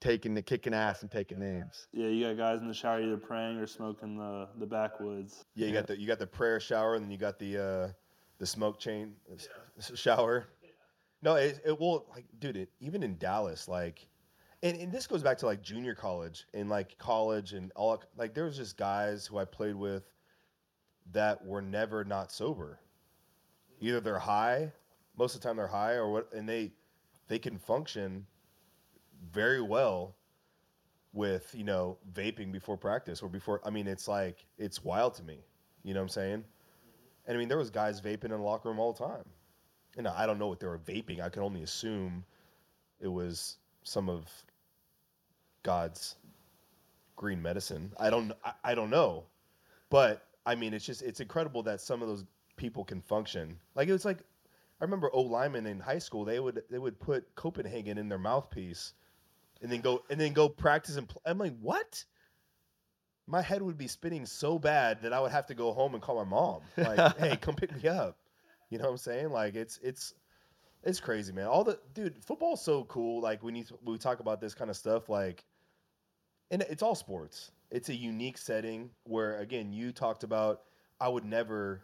taking 0.00 0.34
the 0.34 0.42
kicking 0.42 0.74
ass 0.74 1.02
and 1.02 1.10
taking 1.10 1.38
names. 1.38 1.88
Yeah, 1.92 2.08
you 2.08 2.26
got 2.26 2.36
guys 2.36 2.60
in 2.60 2.68
the 2.68 2.74
shower 2.74 3.00
either 3.00 3.16
praying 3.16 3.58
or 3.58 3.66
smoking 3.66 4.16
the 4.18 4.48
the 4.58 4.66
backwoods. 4.66 5.44
yeah. 5.54 5.66
You 5.68 5.72
got 5.72 5.86
the 5.86 5.98
you 5.98 6.06
got 6.06 6.18
the 6.18 6.26
prayer 6.26 6.60
shower, 6.60 6.94
and 6.94 7.04
then 7.04 7.10
you 7.10 7.18
got 7.18 7.38
the 7.38 7.58
uh, 7.58 7.88
the 8.38 8.46
smoke 8.46 8.78
chain 8.78 9.14
s- 9.32 9.48
s- 9.78 9.98
shower. 9.98 10.46
No, 11.22 11.34
it, 11.36 11.60
it 11.64 11.80
will 11.80 12.06
like, 12.14 12.26
dude. 12.38 12.56
It, 12.56 12.68
even 12.78 13.02
in 13.02 13.16
Dallas, 13.16 13.68
like, 13.68 14.06
and, 14.62 14.76
and 14.78 14.92
this 14.92 15.06
goes 15.06 15.22
back 15.22 15.38
to 15.38 15.46
like 15.46 15.62
junior 15.62 15.94
college 15.94 16.46
and 16.54 16.68
like 16.68 16.96
college 16.98 17.54
and 17.54 17.72
all. 17.74 18.02
Like, 18.16 18.34
there 18.34 18.44
was 18.44 18.56
just 18.56 18.76
guys 18.76 19.26
who 19.26 19.38
I 19.38 19.44
played 19.46 19.74
with 19.76 20.04
that 21.12 21.44
were 21.44 21.62
never 21.62 22.04
not 22.04 22.30
sober. 22.30 22.80
Either 23.80 24.00
they're 24.00 24.18
high, 24.18 24.72
most 25.16 25.34
of 25.34 25.40
the 25.40 25.48
time 25.48 25.56
they're 25.56 25.66
high, 25.66 25.94
or 25.94 26.10
what, 26.10 26.32
and 26.32 26.48
they 26.48 26.72
they 27.28 27.38
can 27.38 27.58
function 27.58 28.26
very 29.32 29.60
well 29.60 30.14
with 31.12 31.52
you 31.56 31.64
know 31.64 31.98
vaping 32.12 32.52
before 32.52 32.76
practice 32.76 33.22
or 33.22 33.28
before. 33.28 33.60
I 33.64 33.70
mean, 33.70 33.86
it's 33.86 34.06
like 34.08 34.44
it's 34.58 34.84
wild 34.84 35.14
to 35.14 35.22
me. 35.22 35.38
You 35.82 35.94
know 35.94 36.00
what 36.00 36.04
I'm 36.04 36.08
saying? 36.10 36.44
And 37.26 37.36
I 37.36 37.38
mean, 37.38 37.48
there 37.48 37.58
was 37.58 37.70
guys 37.70 38.00
vaping 38.00 38.24
in 38.24 38.30
the 38.30 38.38
locker 38.38 38.68
room 38.68 38.78
all 38.78 38.92
the 38.92 39.04
time. 39.04 39.24
And 39.96 40.06
I 40.06 40.26
don't 40.26 40.38
know 40.38 40.46
what 40.46 40.60
they 40.60 40.66
were 40.66 40.78
vaping. 40.78 41.20
I 41.20 41.30
can 41.30 41.42
only 41.42 41.62
assume 41.62 42.24
it 43.00 43.08
was 43.08 43.56
some 43.82 44.08
of 44.08 44.26
God's 45.62 46.16
green 47.16 47.40
medicine. 47.40 47.92
I 47.98 48.10
don't. 48.10 48.32
I, 48.44 48.52
I 48.62 48.74
don't 48.74 48.90
know, 48.90 49.24
but 49.90 50.26
I 50.44 50.54
mean, 50.54 50.74
it's 50.74 50.84
just 50.84 51.02
it's 51.02 51.20
incredible 51.20 51.62
that 51.64 51.80
some 51.80 52.02
of 52.02 52.08
those 52.08 52.24
people 52.56 52.84
can 52.84 53.00
function. 53.00 53.58
Like 53.74 53.88
it 53.88 53.92
was 53.92 54.04
like 54.04 54.18
I 54.80 54.84
remember 54.84 55.10
O 55.12 55.22
linemen 55.22 55.66
in 55.66 55.80
high 55.80 55.98
school. 55.98 56.24
They 56.24 56.38
would 56.38 56.62
they 56.70 56.78
would 56.78 56.98
put 57.00 57.34
Copenhagen 57.34 57.98
in 57.98 58.08
their 58.08 58.18
mouthpiece, 58.18 58.92
and 59.62 59.70
then 59.70 59.80
go 59.80 60.02
and 60.10 60.20
then 60.20 60.32
go 60.32 60.48
practice 60.48 60.96
and. 60.96 61.08
Pl- 61.08 61.22
I'm 61.24 61.38
like, 61.38 61.58
what? 61.60 62.04
My 63.28 63.42
head 63.42 63.60
would 63.60 63.76
be 63.76 63.88
spinning 63.88 64.24
so 64.24 64.58
bad 64.58 65.02
that 65.02 65.12
I 65.12 65.20
would 65.20 65.32
have 65.32 65.46
to 65.46 65.54
go 65.54 65.72
home 65.72 65.94
and 65.94 66.02
call 66.02 66.16
my 66.16 66.30
mom. 66.30 66.60
Like, 66.76 67.16
hey, 67.18 67.36
come 67.36 67.56
pick 67.56 67.82
me 67.82 67.88
up. 67.88 68.16
You 68.70 68.78
know 68.78 68.84
what 68.84 68.90
I'm 68.92 68.96
saying? 68.98 69.30
Like 69.30 69.54
it's 69.54 69.78
it's 69.82 70.14
it's 70.82 71.00
crazy, 71.00 71.32
man. 71.32 71.46
All 71.46 71.64
the 71.64 71.78
dude, 71.94 72.24
football's 72.24 72.62
so 72.62 72.84
cool. 72.84 73.20
Like 73.20 73.42
when 73.42 73.56
you 73.56 73.64
when 73.82 73.94
we 73.94 73.98
talk 73.98 74.20
about 74.20 74.40
this 74.40 74.54
kind 74.54 74.70
of 74.70 74.76
stuff, 74.76 75.08
like, 75.08 75.44
and 76.50 76.62
it's 76.62 76.82
all 76.82 76.94
sports. 76.94 77.50
It's 77.70 77.88
a 77.88 77.94
unique 77.94 78.38
setting 78.38 78.90
where, 79.04 79.38
again, 79.38 79.72
you 79.72 79.92
talked 79.92 80.22
about. 80.22 80.62
I 80.98 81.08
would 81.08 81.24
never, 81.26 81.82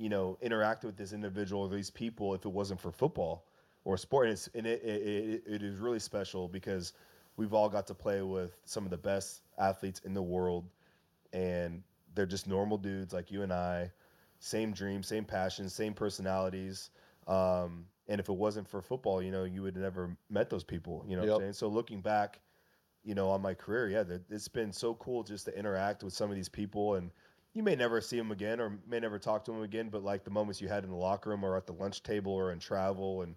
you 0.00 0.08
know, 0.08 0.38
interact 0.40 0.82
with 0.82 0.96
this 0.96 1.12
individual 1.12 1.60
or 1.64 1.68
these 1.68 1.90
people 1.90 2.32
if 2.32 2.46
it 2.46 2.48
wasn't 2.48 2.80
for 2.80 2.90
football 2.90 3.44
or 3.84 3.98
sport. 3.98 4.28
And, 4.28 4.32
it's, 4.32 4.48
and 4.54 4.66
it, 4.66 4.82
it, 4.82 5.42
it, 5.46 5.62
is 5.62 5.76
really 5.76 5.98
special 5.98 6.48
because 6.48 6.94
we've 7.36 7.52
all 7.52 7.68
got 7.68 7.86
to 7.88 7.94
play 7.94 8.22
with 8.22 8.58
some 8.64 8.84
of 8.84 8.90
the 8.90 8.96
best 8.96 9.42
athletes 9.58 10.00
in 10.06 10.14
the 10.14 10.22
world, 10.22 10.64
and 11.34 11.82
they're 12.14 12.24
just 12.24 12.48
normal 12.48 12.78
dudes 12.78 13.12
like 13.12 13.30
you 13.30 13.42
and 13.42 13.52
I. 13.52 13.92
Same 14.38 14.72
dreams, 14.72 15.06
same 15.06 15.26
passions, 15.26 15.74
same 15.74 15.92
personalities. 15.92 16.88
Um, 17.28 17.84
and 18.08 18.18
if 18.18 18.30
it 18.30 18.34
wasn't 18.34 18.66
for 18.66 18.80
football, 18.80 19.20
you 19.20 19.30
know, 19.30 19.44
you 19.44 19.60
would 19.60 19.74
have 19.74 19.84
never 19.84 20.16
met 20.30 20.48
those 20.48 20.64
people. 20.64 21.04
You 21.06 21.16
know 21.16 21.22
what 21.22 21.28
Yep. 21.28 21.34
I'm 21.34 21.42
saying? 21.42 21.52
So 21.52 21.68
looking 21.68 22.00
back, 22.00 22.40
you 23.04 23.14
know, 23.14 23.28
on 23.28 23.42
my 23.42 23.52
career, 23.52 23.90
yeah, 23.90 24.04
it's 24.30 24.48
been 24.48 24.72
so 24.72 24.94
cool 24.94 25.24
just 25.24 25.44
to 25.44 25.58
interact 25.58 26.02
with 26.02 26.14
some 26.14 26.30
of 26.30 26.36
these 26.36 26.48
people, 26.48 26.94
and 26.94 27.10
you 27.54 27.62
may 27.62 27.74
never 27.74 28.00
see 28.00 28.16
them 28.16 28.30
again, 28.30 28.60
or 28.60 28.78
may 28.86 29.00
never 29.00 29.18
talk 29.18 29.44
to 29.46 29.52
them 29.52 29.62
again. 29.62 29.88
But 29.88 30.02
like 30.02 30.24
the 30.24 30.30
moments 30.30 30.60
you 30.60 30.68
had 30.68 30.84
in 30.84 30.90
the 30.90 30.96
locker 30.96 31.30
room, 31.30 31.44
or 31.44 31.56
at 31.56 31.66
the 31.66 31.72
lunch 31.72 32.02
table, 32.02 32.32
or 32.32 32.52
in 32.52 32.58
travel, 32.58 33.22
and 33.22 33.36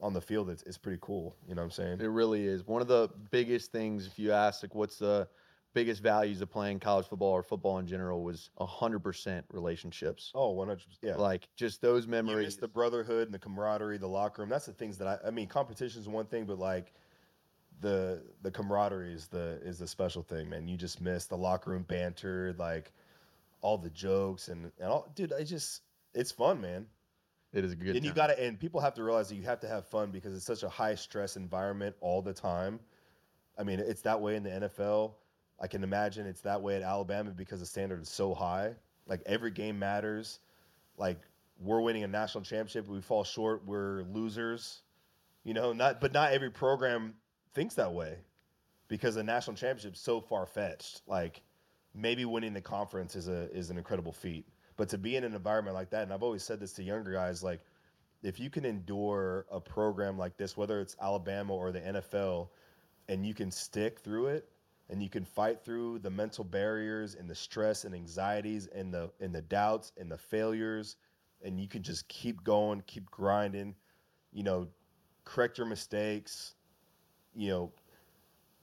on 0.00 0.12
the 0.12 0.20
field, 0.20 0.50
it's, 0.50 0.62
it's 0.62 0.78
pretty 0.78 0.98
cool. 1.00 1.36
You 1.46 1.54
know 1.54 1.62
what 1.62 1.66
I'm 1.66 1.70
saying? 1.72 2.00
It 2.00 2.06
really 2.06 2.46
is 2.46 2.66
one 2.66 2.80
of 2.80 2.88
the 2.88 3.10
biggest 3.30 3.72
things. 3.72 4.06
If 4.06 4.18
you 4.18 4.32
ask, 4.32 4.62
like, 4.62 4.74
what's 4.74 4.96
the 4.96 5.28
biggest 5.72 6.02
values 6.02 6.40
of 6.40 6.50
playing 6.50 6.80
college 6.80 7.06
football 7.06 7.32
or 7.32 7.42
football 7.42 7.78
in 7.78 7.86
general, 7.86 8.22
was 8.22 8.50
hundred 8.58 9.00
percent 9.00 9.44
relationships. 9.52 10.32
Oh, 10.34 10.50
100. 10.50 10.84
Yeah. 11.02 11.16
Like 11.16 11.48
just 11.56 11.80
those 11.80 12.06
memories. 12.06 12.56
the 12.56 12.68
brotherhood 12.68 13.26
and 13.26 13.34
the 13.34 13.38
camaraderie, 13.38 13.98
the 13.98 14.08
locker 14.08 14.42
room. 14.42 14.48
That's 14.48 14.66
the 14.66 14.72
things 14.72 14.98
that 14.98 15.08
I. 15.08 15.28
I 15.28 15.30
mean, 15.30 15.46
competition 15.46 16.00
is 16.00 16.08
one 16.08 16.26
thing, 16.26 16.44
but 16.44 16.58
like 16.58 16.92
the 17.80 18.22
the 18.42 18.50
camaraderie 18.50 19.12
is 19.12 19.28
the 19.28 19.60
is 19.62 19.78
the 19.78 19.86
special 19.86 20.22
thing, 20.22 20.48
man. 20.48 20.68
You 20.68 20.76
just 20.76 21.00
miss 21.00 21.26
the 21.26 21.36
locker 21.36 21.70
room 21.70 21.84
banter, 21.84 22.54
like 22.58 22.92
all 23.60 23.78
the 23.78 23.90
jokes 23.90 24.48
and 24.48 24.70
and 24.78 24.88
all. 24.88 25.10
Dude, 25.14 25.32
I 25.32 25.44
just 25.44 25.82
it's 26.14 26.32
fun, 26.32 26.60
man. 26.60 26.86
It 27.52 27.64
is 27.64 27.72
a 27.72 27.76
good. 27.76 27.96
and 27.96 28.04
you 28.04 28.12
got 28.12 28.28
to 28.28 28.40
and 28.40 28.58
people 28.58 28.80
have 28.80 28.94
to 28.94 29.02
realize 29.02 29.28
that 29.28 29.34
you 29.34 29.42
have 29.42 29.60
to 29.60 29.68
have 29.68 29.86
fun 29.88 30.12
because 30.12 30.36
it's 30.36 30.44
such 30.44 30.62
a 30.62 30.68
high 30.68 30.94
stress 30.94 31.36
environment 31.36 31.96
all 32.00 32.22
the 32.22 32.32
time 32.32 32.78
i 33.58 33.64
mean 33.64 33.80
it's 33.80 34.02
that 34.02 34.20
way 34.20 34.36
in 34.36 34.44
the 34.44 34.50
nfl 34.50 35.14
i 35.60 35.66
can 35.66 35.82
imagine 35.82 36.26
it's 36.26 36.42
that 36.42 36.62
way 36.62 36.76
at 36.76 36.82
alabama 36.82 37.30
because 37.30 37.58
the 37.58 37.66
standard 37.66 38.00
is 38.02 38.08
so 38.08 38.34
high 38.34 38.72
like 39.08 39.20
every 39.26 39.50
game 39.50 39.80
matters 39.80 40.38
like 40.96 41.20
we're 41.58 41.80
winning 41.80 42.04
a 42.04 42.08
national 42.08 42.44
championship 42.44 42.86
we 42.86 43.00
fall 43.00 43.24
short 43.24 43.66
we're 43.66 44.04
losers 44.12 44.82
you 45.42 45.52
know 45.52 45.72
not 45.72 46.00
but 46.00 46.12
not 46.12 46.32
every 46.32 46.50
program 46.50 47.14
thinks 47.52 47.74
that 47.74 47.92
way 47.92 48.16
because 48.86 49.16
a 49.16 49.24
national 49.24 49.56
championship 49.56 49.94
is 49.94 50.00
so 50.00 50.20
far-fetched 50.20 51.02
like 51.08 51.42
maybe 51.94 52.24
winning 52.24 52.54
the 52.54 52.60
conference 52.60 53.16
is 53.16 53.28
a 53.28 53.50
is 53.52 53.70
an 53.70 53.78
incredible 53.78 54.12
feat. 54.12 54.46
But 54.76 54.88
to 54.90 54.98
be 54.98 55.16
in 55.16 55.24
an 55.24 55.34
environment 55.34 55.74
like 55.74 55.90
that 55.90 56.04
and 56.04 56.12
i've 56.12 56.22
always 56.22 56.42
said 56.42 56.58
this 56.58 56.72
to 56.72 56.82
younger 56.82 57.12
guys 57.12 57.42
like 57.42 57.60
if 58.22 58.40
you 58.40 58.48
can 58.48 58.64
endure 58.64 59.44
a 59.50 59.60
program 59.60 60.16
like 60.16 60.38
this 60.38 60.56
whether 60.56 60.80
it's 60.80 60.96
alabama 61.02 61.54
or 61.54 61.70
the 61.70 61.80
nfl 61.80 62.48
and 63.08 63.26
you 63.26 63.34
can 63.34 63.50
stick 63.50 63.98
through 63.98 64.28
it 64.28 64.48
and 64.88 65.02
you 65.02 65.08
can 65.08 65.24
fight 65.24 65.62
through 65.62 65.98
the 65.98 66.10
mental 66.10 66.44
barriers 66.44 67.14
and 67.14 67.28
the 67.28 67.34
stress 67.34 67.84
and 67.84 67.94
anxieties 67.94 68.68
and 68.68 68.92
the 68.92 69.10
and 69.20 69.34
the 69.34 69.42
doubts 69.42 69.92
and 69.98 70.10
the 70.10 70.16
failures 70.16 70.96
and 71.42 71.60
you 71.60 71.68
can 71.68 71.82
just 71.82 72.08
keep 72.08 72.42
going 72.42 72.82
keep 72.86 73.10
grinding 73.10 73.74
you 74.32 74.42
know 74.42 74.66
correct 75.24 75.58
your 75.58 75.66
mistakes 75.66 76.54
you 77.34 77.48
know 77.48 77.72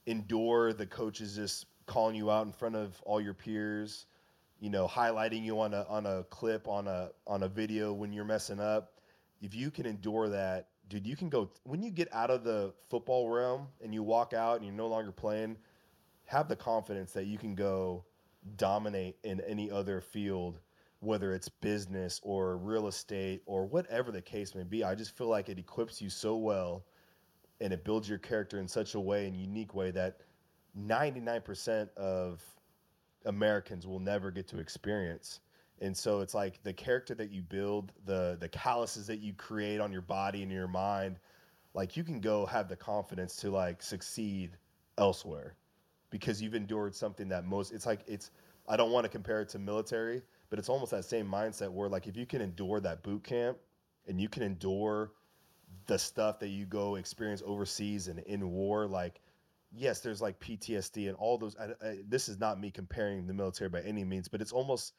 endure 0.06 0.72
the 0.72 0.86
coaches 0.86 1.36
just 1.36 1.66
calling 1.88 2.14
you 2.14 2.30
out 2.30 2.46
in 2.46 2.52
front 2.52 2.76
of 2.76 3.00
all 3.02 3.20
your 3.20 3.34
peers 3.34 4.06
you 4.60 4.70
know 4.70 4.86
highlighting 4.86 5.44
you 5.44 5.60
on 5.60 5.74
a 5.74 5.84
on 5.88 6.06
a 6.06 6.24
clip 6.24 6.68
on 6.68 6.86
a 6.86 7.10
on 7.26 7.42
a 7.42 7.48
video 7.48 7.92
when 7.92 8.12
you're 8.12 8.24
messing 8.24 8.60
up. 8.60 8.92
If 9.40 9.54
you 9.54 9.70
can 9.70 9.86
endure 9.86 10.28
that 10.28 10.68
dude 10.88 11.06
you 11.06 11.16
can 11.16 11.28
go 11.28 11.50
when 11.64 11.82
you 11.82 11.90
get 11.90 12.12
out 12.12 12.30
of 12.30 12.44
the 12.44 12.72
football 12.88 13.28
realm 13.28 13.68
and 13.82 13.92
you 13.92 14.02
walk 14.02 14.32
out 14.32 14.56
and 14.56 14.64
you're 14.64 14.74
no 14.74 14.88
longer 14.88 15.12
playing 15.12 15.56
have 16.24 16.48
the 16.48 16.56
confidence 16.56 17.12
that 17.12 17.26
you 17.26 17.38
can 17.38 17.54
go 17.54 18.04
dominate 18.56 19.16
in 19.24 19.40
any 19.40 19.70
other 19.70 20.00
field 20.00 20.60
whether 21.00 21.32
it's 21.32 21.48
business 21.48 22.20
or 22.24 22.56
real 22.56 22.88
estate 22.88 23.42
or 23.46 23.64
whatever 23.66 24.10
the 24.10 24.20
case 24.20 24.54
may 24.54 24.64
be. 24.64 24.82
I 24.82 24.96
just 24.96 25.16
feel 25.16 25.28
like 25.28 25.48
it 25.48 25.58
equips 25.58 26.02
you 26.02 26.10
so 26.10 26.36
well 26.36 26.84
and 27.60 27.72
it 27.72 27.84
builds 27.84 28.08
your 28.08 28.18
character 28.18 28.58
in 28.58 28.66
such 28.66 28.94
a 28.94 29.00
way 29.00 29.26
and 29.26 29.36
unique 29.36 29.74
way 29.74 29.92
that 29.92 30.18
99% 30.76 31.88
of 31.96 32.42
Americans 33.24 33.86
will 33.86 34.00
never 34.00 34.30
get 34.30 34.48
to 34.48 34.58
experience. 34.58 35.40
And 35.80 35.96
so 35.96 36.20
it's 36.20 36.34
like 36.34 36.62
the 36.62 36.72
character 36.72 37.14
that 37.14 37.30
you 37.30 37.42
build, 37.42 37.92
the 38.04 38.36
the 38.40 38.48
calluses 38.48 39.06
that 39.06 39.20
you 39.20 39.32
create 39.32 39.80
on 39.80 39.92
your 39.92 40.02
body 40.02 40.42
and 40.42 40.50
your 40.50 40.66
mind, 40.66 41.18
like 41.74 41.96
you 41.96 42.02
can 42.02 42.20
go 42.20 42.46
have 42.46 42.68
the 42.68 42.76
confidence 42.76 43.36
to 43.36 43.50
like 43.50 43.82
succeed 43.82 44.56
elsewhere 44.96 45.54
because 46.10 46.42
you've 46.42 46.54
endured 46.54 46.94
something 46.94 47.28
that 47.28 47.44
most 47.44 47.72
it's 47.72 47.86
like 47.86 48.00
it's 48.08 48.32
I 48.68 48.76
don't 48.76 48.90
want 48.90 49.04
to 49.04 49.08
compare 49.08 49.40
it 49.40 49.48
to 49.50 49.58
military, 49.58 50.22
but 50.50 50.58
it's 50.58 50.68
almost 50.68 50.90
that 50.90 51.04
same 51.04 51.26
mindset 51.26 51.70
where 51.70 51.88
like 51.88 52.06
if 52.08 52.16
you 52.16 52.26
can 52.26 52.40
endure 52.40 52.80
that 52.80 53.02
boot 53.02 53.22
camp 53.22 53.58
and 54.08 54.20
you 54.20 54.28
can 54.28 54.42
endure 54.42 55.12
the 55.86 55.98
stuff 55.98 56.38
that 56.40 56.48
you 56.48 56.66
go 56.66 56.96
experience 56.96 57.42
overseas 57.46 58.08
and 58.08 58.18
in 58.20 58.50
war 58.50 58.86
like 58.86 59.20
yes 59.74 60.00
there's 60.00 60.22
like 60.22 60.38
ptsd 60.40 61.08
and 61.08 61.16
all 61.16 61.38
those 61.38 61.56
I, 61.56 61.86
I, 61.86 61.98
this 62.08 62.28
is 62.28 62.38
not 62.38 62.60
me 62.60 62.70
comparing 62.70 63.26
the 63.26 63.34
military 63.34 63.68
by 63.68 63.80
any 63.82 64.04
means 64.04 64.28
but 64.28 64.40
it's 64.40 64.52
almost 64.52 64.94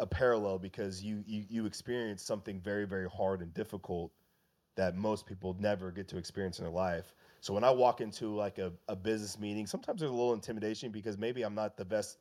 a 0.00 0.06
parallel 0.06 0.58
because 0.58 1.02
you 1.02 1.22
you, 1.26 1.44
you 1.48 1.66
experience 1.66 2.22
something 2.22 2.60
very 2.60 2.86
very 2.86 3.08
hard 3.08 3.40
and 3.40 3.52
difficult 3.54 4.12
that 4.76 4.96
most 4.96 5.26
people 5.26 5.56
never 5.58 5.90
get 5.90 6.06
to 6.08 6.18
experience 6.18 6.60
in 6.60 6.64
their 6.64 6.72
life. 6.72 7.14
So 7.40 7.52
when 7.52 7.64
i 7.64 7.70
walk 7.70 8.00
into 8.00 8.34
like 8.34 8.58
a, 8.58 8.72
a 8.88 8.96
business 8.96 9.38
meeting 9.38 9.66
sometimes 9.66 10.00
there's 10.00 10.10
a 10.10 10.14
little 10.14 10.34
intimidation 10.34 10.90
because 10.90 11.16
maybe 11.16 11.42
i'm 11.42 11.54
not 11.54 11.76
the 11.76 11.84
best 11.84 12.18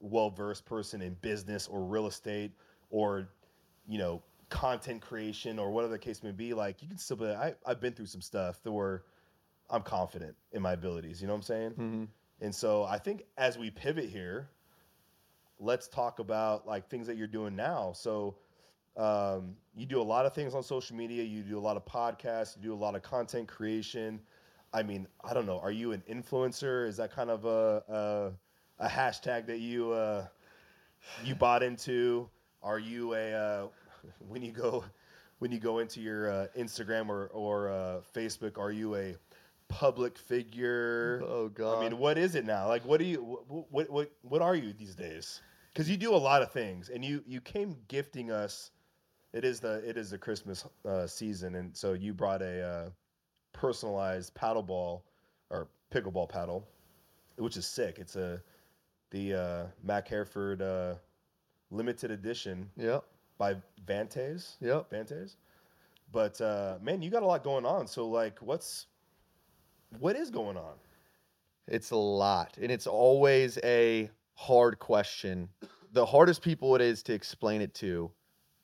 well 0.00 0.30
versed 0.30 0.64
person 0.64 1.02
in 1.02 1.14
business 1.22 1.66
or 1.68 1.84
real 1.84 2.06
estate 2.06 2.52
or 2.90 3.28
you 3.88 3.98
know 3.98 4.22
content 4.48 5.00
creation 5.00 5.58
or 5.58 5.70
whatever 5.70 5.92
the 5.92 5.98
case 5.98 6.22
may 6.22 6.30
be 6.30 6.52
like 6.54 6.82
you 6.82 6.88
can 6.88 6.98
still 6.98 7.16
be 7.16 7.26
I, 7.26 7.54
i've 7.66 7.80
been 7.80 7.94
through 7.94 8.06
some 8.06 8.20
stuff 8.20 8.58
were 8.64 9.04
i'm 9.72 9.82
confident 9.82 10.36
in 10.52 10.62
my 10.62 10.72
abilities 10.72 11.20
you 11.20 11.26
know 11.26 11.32
what 11.34 11.38
i'm 11.38 11.42
saying? 11.42 11.70
Mhm. 11.72 12.08
and 12.40 12.54
so 12.54 12.84
i 12.84 12.98
think 12.98 13.24
as 13.36 13.58
we 13.58 13.70
pivot 13.70 14.08
here 14.08 14.48
let's 15.58 15.88
talk 15.88 16.18
about 16.18 16.66
like 16.66 16.88
things 16.88 17.06
that 17.06 17.16
you're 17.16 17.28
doing 17.28 17.54
now. 17.54 17.92
So 17.94 18.34
um, 18.96 19.54
you 19.74 19.86
do 19.86 20.00
a 20.00 20.02
lot 20.02 20.26
of 20.26 20.34
things 20.34 20.54
on 20.54 20.62
social 20.62 20.96
media. 20.96 21.22
You 21.22 21.42
do 21.42 21.56
a 21.56 21.60
lot 21.60 21.76
of 21.76 21.84
podcasts. 21.84 22.56
You 22.56 22.62
do 22.62 22.74
a 22.74 22.76
lot 22.76 22.94
of 22.96 23.02
content 23.02 23.48
creation. 23.48 24.20
I 24.74 24.82
mean 24.82 25.06
i 25.22 25.32
don't 25.34 25.46
know. 25.46 25.60
Are 25.60 25.70
you 25.70 25.92
an 25.92 26.02
influencer? 26.10 26.86
Is 26.88 26.96
that 26.96 27.12
kind 27.14 27.30
of 27.30 27.44
a, 27.44 28.32
a, 28.80 28.84
a 28.84 28.88
hashtag 28.88 29.46
that 29.46 29.60
you 29.60 29.92
uh, 29.92 30.26
you 31.24 31.34
bought 31.34 31.62
into? 31.62 32.28
Are 32.62 32.78
you 32.78 33.14
a 33.14 33.32
uh, 33.32 33.66
when 34.28 34.42
you 34.42 34.50
go 34.52 34.84
when 35.38 35.52
you 35.52 35.58
go 35.58 35.78
into 35.78 36.00
your 36.00 36.30
uh, 36.30 36.46
instagram 36.56 37.08
or, 37.08 37.26
or 37.28 37.68
uh, 37.68 38.00
facebook 38.14 38.58
are 38.58 38.70
you 38.72 38.94
a 38.94 39.16
public 39.72 40.18
figure 40.18 41.22
Oh 41.26 41.48
god. 41.48 41.78
I 41.78 41.88
mean, 41.88 41.98
what 41.98 42.18
is 42.18 42.34
it 42.34 42.44
now? 42.44 42.68
Like, 42.68 42.84
what 42.84 42.98
do 42.98 43.04
you, 43.06 43.40
what, 43.48 43.90
what, 43.90 44.10
what, 44.22 44.42
are 44.42 44.54
you 44.54 44.72
these 44.72 44.94
days? 44.94 45.40
Because 45.72 45.88
you 45.88 45.96
do 45.96 46.14
a 46.14 46.16
lot 46.16 46.42
of 46.42 46.52
things, 46.52 46.90
and 46.90 47.04
you, 47.04 47.22
you 47.26 47.40
came 47.40 47.76
gifting 47.88 48.30
us. 48.30 48.70
It 49.32 49.44
is 49.44 49.60
the, 49.60 49.82
it 49.88 49.96
is 49.96 50.10
the 50.10 50.18
Christmas 50.18 50.66
uh, 50.86 51.06
season, 51.06 51.54
and 51.54 51.74
so 51.74 51.94
you 51.94 52.12
brought 52.12 52.42
a 52.42 52.62
uh, 52.62 52.90
personalized 53.54 54.34
paddle 54.34 54.62
ball 54.62 55.04
or 55.48 55.68
pickleball 55.90 56.28
paddle, 56.28 56.68
which 57.36 57.56
is 57.56 57.66
sick. 57.66 57.98
It's 57.98 58.16
a, 58.16 58.42
the 59.10 59.34
uh, 59.34 59.66
Mac 59.82 60.08
Hereford 60.08 60.60
uh, 60.60 60.94
limited 61.70 62.10
edition 62.10 62.68
Yep. 62.76 63.04
by 63.38 63.56
Vantes. 63.86 64.56
Yep. 64.60 64.90
Vantes. 64.90 65.36
But 66.12 66.40
uh, 66.40 66.78
man, 66.82 67.00
you 67.00 67.10
got 67.10 67.22
a 67.22 67.26
lot 67.26 67.42
going 67.42 67.64
on. 67.64 67.86
So 67.86 68.06
like, 68.06 68.38
what's, 68.40 68.86
what 69.98 70.16
is 70.16 70.30
going 70.30 70.56
on? 70.56 70.74
It's 71.68 71.90
a 71.90 71.96
lot, 71.96 72.58
and 72.60 72.70
it's 72.70 72.86
always 72.86 73.58
a 73.62 74.10
hard 74.34 74.78
question. 74.78 75.48
The 75.92 76.04
hardest 76.04 76.42
people 76.42 76.74
it 76.74 76.80
is 76.80 77.02
to 77.04 77.12
explain 77.12 77.60
it 77.60 77.74
to, 77.74 78.10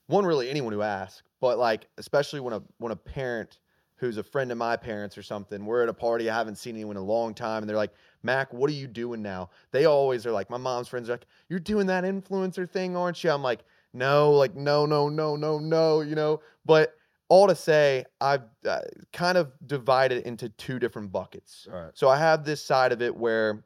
one 0.07 0.25
really 0.25 0.51
anyone 0.51 0.73
who 0.73 0.83
asks, 0.83 1.23
but 1.41 1.59
like 1.59 1.87
especially 1.99 2.41
when 2.41 2.55
a 2.55 2.63
when 2.79 2.93
a 2.93 2.97
parent 2.97 3.61
who's 3.97 4.17
a 4.17 4.23
friend 4.23 4.53
of 4.53 4.59
my 4.59 4.77
parents 4.77 5.19
or 5.19 5.23
something, 5.23 5.65
we're 5.67 5.83
at 5.83 5.89
a 5.89 5.95
party, 5.95 6.31
I 6.31 6.35
haven't 6.35 6.57
seen 6.57 6.77
anyone 6.77 6.97
in 6.97 7.03
a 7.03 7.07
long 7.07 7.35
time, 7.35 7.63
and 7.63 7.69
they're 7.69 7.77
like, 7.77 7.93
Mac, 8.23 8.53
what 8.53 8.71
are 8.71 8.75
you 8.75 8.87
doing 8.87 9.23
now? 9.23 9.51
They 9.73 9.87
always 9.87 10.25
are 10.25 10.31
like, 10.31 10.51
my 10.51 10.57
mom's 10.57 10.87
friends 10.87 11.09
are 11.09 11.15
like, 11.15 11.27
you're 11.49 11.59
doing 11.59 11.89
that 11.89 12.05
influencer 12.05 12.69
thing, 12.69 12.97
aren't 12.97 13.23
you? 13.25 13.31
I'm 13.31 13.43
like, 13.43 13.65
no, 13.93 14.33
like 14.33 14.55
no, 14.55 14.87
no, 14.87 15.09
no, 15.09 15.37
no, 15.37 15.59
no, 15.59 16.01
you 16.01 16.15
know, 16.15 16.41
but 16.65 16.95
all 17.29 17.47
to 17.47 17.55
say, 17.55 18.05
I've 18.21 18.43
uh, 18.67 18.81
kind 19.13 19.39
of 19.39 19.53
divided 19.67 20.27
into 20.27 20.49
two 20.51 20.79
different 20.79 21.13
buckets. 21.13 21.69
All 21.71 21.81
right. 21.81 21.91
So 21.95 22.09
I 22.09 22.17
have 22.19 22.45
this 22.45 22.65
side 22.65 22.93
of 22.93 23.03
it 23.03 23.15
where, 23.15 23.65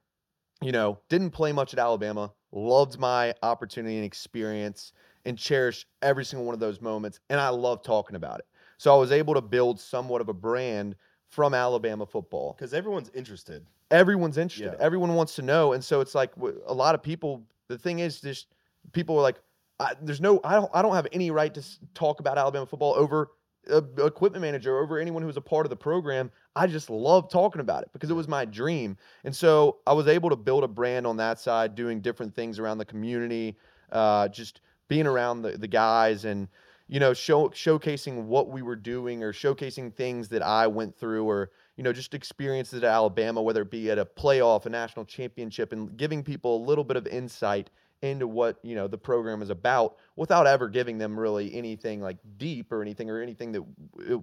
you 0.60 0.72
know, 0.72 0.98
didn't 1.08 1.30
play 1.30 1.52
much 1.52 1.72
at 1.72 1.78
Alabama, 1.78 2.32
loved 2.50 2.98
my 2.98 3.34
opportunity 3.42 3.96
and 3.96 4.04
experience, 4.04 4.92
and 5.24 5.38
cherished 5.38 5.86
every 6.02 6.24
single 6.24 6.44
one 6.44 6.54
of 6.54 6.60
those 6.60 6.80
moments. 6.80 7.20
And 7.30 7.40
I 7.40 7.50
love 7.50 7.82
talking 7.82 8.16
about 8.16 8.40
it. 8.40 8.46
So 8.78 8.92
I 8.92 8.98
was 8.98 9.12
able 9.12 9.34
to 9.34 9.40
build 9.40 9.78
somewhat 9.78 10.20
of 10.20 10.28
a 10.28 10.34
brand 10.34 10.96
from 11.28 11.54
Alabama 11.54 12.04
football. 12.04 12.54
Because 12.58 12.74
everyone's 12.74 13.10
interested. 13.14 13.64
Everyone's 13.92 14.38
interested. 14.38 14.74
Yeah. 14.76 14.84
Everyone 14.84 15.14
wants 15.14 15.36
to 15.36 15.42
know. 15.42 15.72
And 15.72 15.84
so 15.84 16.00
it's 16.00 16.14
like 16.14 16.32
a 16.66 16.74
lot 16.74 16.94
of 16.94 17.02
people. 17.02 17.44
The 17.68 17.78
thing 17.78 18.00
is, 18.00 18.20
just 18.20 18.48
people 18.92 19.16
are 19.18 19.22
like, 19.22 19.36
I, 19.78 19.94
"There's 20.02 20.20
no, 20.20 20.40
I 20.42 20.54
don't, 20.54 20.70
I 20.74 20.82
don't 20.82 20.94
have 20.94 21.06
any 21.12 21.30
right 21.30 21.54
to 21.54 21.62
talk 21.94 22.20
about 22.20 22.38
Alabama 22.38 22.66
football 22.66 22.94
over 22.94 23.30
a, 23.70 23.78
equipment 24.04 24.42
manager, 24.42 24.78
over 24.78 24.98
anyone 24.98 25.22
who 25.22 25.26
was 25.26 25.36
a 25.36 25.42
part 25.42 25.66
of 25.66 25.70
the 25.70 25.76
program. 25.76 26.30
I 26.54 26.66
just 26.66 26.90
loved 26.90 27.30
talking 27.30 27.60
about 27.60 27.82
it 27.82 27.90
because 27.92 28.10
it 28.10 28.14
was 28.14 28.28
my 28.28 28.44
dream. 28.44 28.96
And 29.24 29.34
so 29.34 29.78
I 29.86 29.92
was 29.92 30.08
able 30.08 30.30
to 30.30 30.36
build 30.36 30.64
a 30.64 30.68
brand 30.68 31.06
on 31.06 31.16
that 31.18 31.38
side, 31.38 31.74
doing 31.74 32.00
different 32.00 32.34
things 32.34 32.58
around 32.58 32.78
the 32.78 32.84
community, 32.84 33.56
uh, 33.90 34.28
just 34.28 34.60
being 34.88 35.06
around 35.06 35.42
the, 35.42 35.52
the 35.52 35.68
guys 35.68 36.24
and, 36.24 36.48
you 36.88 37.00
know, 37.00 37.14
show, 37.14 37.48
showcasing 37.48 38.24
what 38.24 38.48
we 38.48 38.62
were 38.62 38.76
doing 38.76 39.22
or 39.22 39.32
showcasing 39.32 39.92
things 39.94 40.28
that 40.28 40.42
I 40.42 40.66
went 40.66 40.96
through 40.96 41.24
or, 41.24 41.50
you 41.76 41.84
know, 41.84 41.92
just 41.92 42.12
experiences 42.12 42.82
at 42.82 42.84
Alabama, 42.84 43.40
whether 43.40 43.62
it 43.62 43.70
be 43.70 43.90
at 43.90 43.98
a 43.98 44.04
playoff, 44.04 44.66
a 44.66 44.70
national 44.70 45.06
championship, 45.06 45.72
and 45.72 45.96
giving 45.96 46.22
people 46.22 46.62
a 46.62 46.64
little 46.66 46.84
bit 46.84 46.96
of 46.96 47.06
insight 47.06 47.70
into 48.02 48.26
what, 48.26 48.58
you 48.62 48.74
know, 48.74 48.88
the 48.88 48.98
program 48.98 49.42
is 49.42 49.50
about 49.50 49.96
without 50.16 50.46
ever 50.46 50.68
giving 50.68 50.98
them 50.98 51.18
really 51.18 51.54
anything 51.54 52.00
like 52.00 52.18
deep 52.36 52.70
or 52.72 52.82
anything 52.82 53.08
or 53.08 53.22
anything 53.22 53.52
that 53.52 53.62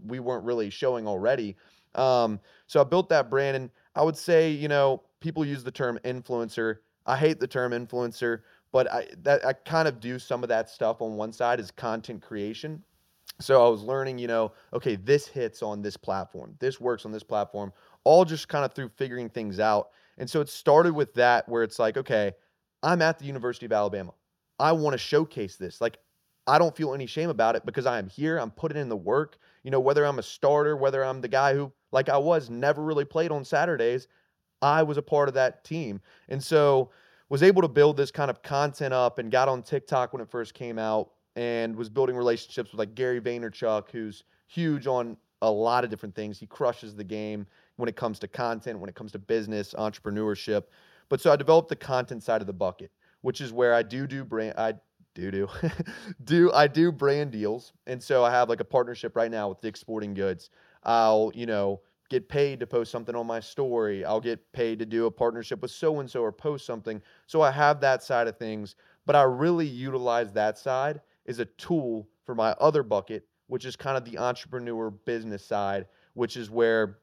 we 0.05 0.19
weren't 0.19 0.43
really 0.43 0.69
showing 0.69 1.07
already. 1.07 1.55
Um, 1.95 2.39
so 2.67 2.79
I 2.81 2.83
built 2.83 3.09
that 3.09 3.29
brand, 3.29 3.55
and 3.55 3.69
I 3.95 4.03
would 4.03 4.17
say, 4.17 4.51
you 4.51 4.67
know, 4.67 5.01
people 5.21 5.43
use 5.43 5.63
the 5.63 5.71
term 5.71 5.99
influencer. 6.03 6.77
I 7.05 7.17
hate 7.17 7.39
the 7.39 7.47
term 7.47 7.71
influencer, 7.71 8.41
but 8.71 8.91
I 8.91 9.07
that 9.23 9.43
I 9.45 9.53
kind 9.53 9.87
of 9.87 9.99
do 9.99 10.19
some 10.19 10.43
of 10.43 10.49
that 10.49 10.69
stuff 10.69 11.01
on 11.01 11.15
one 11.15 11.33
side 11.33 11.59
is 11.59 11.71
content 11.71 12.21
creation. 12.21 12.83
So 13.39 13.65
I 13.65 13.69
was 13.69 13.81
learning, 13.81 14.19
you 14.19 14.27
know, 14.27 14.51
okay, 14.73 14.97
this 14.97 15.25
hits 15.25 15.63
on 15.63 15.81
this 15.81 15.95
platform, 15.95 16.55
this 16.59 16.79
works 16.79 17.05
on 17.05 17.11
this 17.11 17.23
platform, 17.23 17.71
all 18.03 18.25
just 18.25 18.49
kind 18.49 18.65
of 18.65 18.73
through 18.73 18.89
figuring 18.97 19.29
things 19.29 19.59
out. 19.59 19.89
And 20.17 20.29
so 20.29 20.41
it 20.41 20.49
started 20.49 20.93
with 20.93 21.13
that, 21.13 21.47
where 21.47 21.63
it's 21.63 21.79
like, 21.79 21.95
okay, 21.95 22.33
I'm 22.81 23.01
at 23.01 23.19
the 23.19 23.25
University 23.25 23.65
of 23.65 23.71
Alabama. 23.71 24.13
I 24.59 24.71
want 24.73 24.93
to 24.93 24.97
showcase 24.97 25.55
this. 25.55 25.81
Like, 25.81 25.97
I 26.47 26.57
don't 26.57 26.75
feel 26.75 26.93
any 26.93 27.05
shame 27.05 27.29
about 27.29 27.55
it 27.55 27.65
because 27.65 27.85
I 27.85 27.99
am 27.99 28.09
here. 28.09 28.37
I'm 28.37 28.51
putting 28.51 28.77
in 28.77 28.89
the 28.89 28.97
work. 28.97 29.37
You 29.63 29.71
know, 29.71 29.79
whether 29.79 30.05
I'm 30.05 30.19
a 30.19 30.23
starter, 30.23 30.75
whether 30.75 31.03
I'm 31.03 31.21
the 31.21 31.27
guy 31.27 31.53
who, 31.53 31.71
like 31.91 32.09
I 32.09 32.17
was, 32.17 32.49
never 32.49 32.81
really 32.81 33.05
played 33.05 33.31
on 33.31 33.45
Saturdays, 33.45 34.07
I 34.61 34.83
was 34.83 34.97
a 34.97 35.01
part 35.01 35.27
of 35.27 35.35
that 35.35 35.63
team. 35.63 36.01
And 36.27 36.43
so 36.43 36.89
was 37.29 37.43
able 37.43 37.61
to 37.61 37.67
build 37.67 37.97
this 37.97 38.11
kind 38.11 38.31
of 38.31 38.41
content 38.41 38.93
up 38.93 39.19
and 39.19 39.31
got 39.31 39.47
on 39.47 39.61
TikTok 39.61 40.11
when 40.13 40.21
it 40.21 40.29
first 40.29 40.53
came 40.53 40.79
out 40.79 41.11
and 41.35 41.75
was 41.75 41.89
building 41.89 42.15
relationships 42.15 42.71
with 42.71 42.79
like 42.79 42.95
Gary 42.95 43.21
Vaynerchuk, 43.21 43.91
who's 43.91 44.23
huge 44.47 44.87
on 44.87 45.15
a 45.41 45.49
lot 45.49 45.83
of 45.83 45.89
different 45.89 46.15
things. 46.15 46.39
He 46.39 46.47
crushes 46.47 46.95
the 46.95 47.03
game 47.03 47.45
when 47.77 47.87
it 47.87 47.95
comes 47.95 48.19
to 48.19 48.27
content, 48.27 48.79
when 48.79 48.89
it 48.89 48.95
comes 48.95 49.11
to 49.13 49.19
business, 49.19 49.73
entrepreneurship. 49.77 50.63
But 51.09 51.21
so 51.21 51.31
I 51.31 51.35
developed 51.35 51.69
the 51.69 51.75
content 51.75 52.23
side 52.23 52.41
of 52.41 52.47
the 52.47 52.53
bucket, 52.53 52.91
which 53.21 53.41
is 53.41 53.51
where 53.51 53.73
I 53.73 53.83
do 53.83 54.07
do 54.07 54.23
brand 54.23 54.55
I 54.57 54.75
do 55.15 55.31
do 55.31 55.47
do 56.23 56.51
I 56.53 56.67
do 56.67 56.91
brand 56.91 57.31
deals. 57.31 57.73
And 57.87 58.01
so 58.01 58.23
I 58.23 58.31
have 58.31 58.49
like 58.49 58.59
a 58.59 58.65
partnership 58.65 59.15
right 59.15 59.31
now 59.31 59.49
with 59.49 59.61
Dick's 59.61 59.79
Sporting 59.79 60.13
Goods. 60.13 60.49
I'll, 60.83 61.31
you 61.33 61.45
know, 61.45 61.81
get 62.09 62.27
paid 62.29 62.59
to 62.59 62.67
post 62.67 62.91
something 62.91 63.15
on 63.15 63.27
my 63.27 63.39
story. 63.39 64.03
I'll 64.03 64.21
get 64.21 64.51
paid 64.51 64.79
to 64.79 64.85
do 64.85 65.05
a 65.05 65.11
partnership 65.11 65.61
with 65.61 65.71
so 65.71 65.99
and 65.99 66.09
so 66.09 66.21
or 66.21 66.31
post 66.31 66.65
something. 66.65 67.01
So 67.27 67.41
I 67.41 67.51
have 67.51 67.81
that 67.81 68.03
side 68.03 68.27
of 68.27 68.37
things, 68.37 68.75
but 69.05 69.15
I 69.15 69.23
really 69.23 69.67
utilize 69.67 70.31
that 70.33 70.57
side 70.57 71.01
as 71.27 71.39
a 71.39 71.45
tool 71.45 72.07
for 72.25 72.33
my 72.35 72.51
other 72.59 72.83
bucket, 72.83 73.27
which 73.47 73.65
is 73.65 73.75
kind 73.75 73.97
of 73.97 74.05
the 74.05 74.17
entrepreneur 74.17 74.89
business 74.89 75.45
side, 75.45 75.85
which 76.13 76.35
is 76.35 76.49
where, 76.49 76.99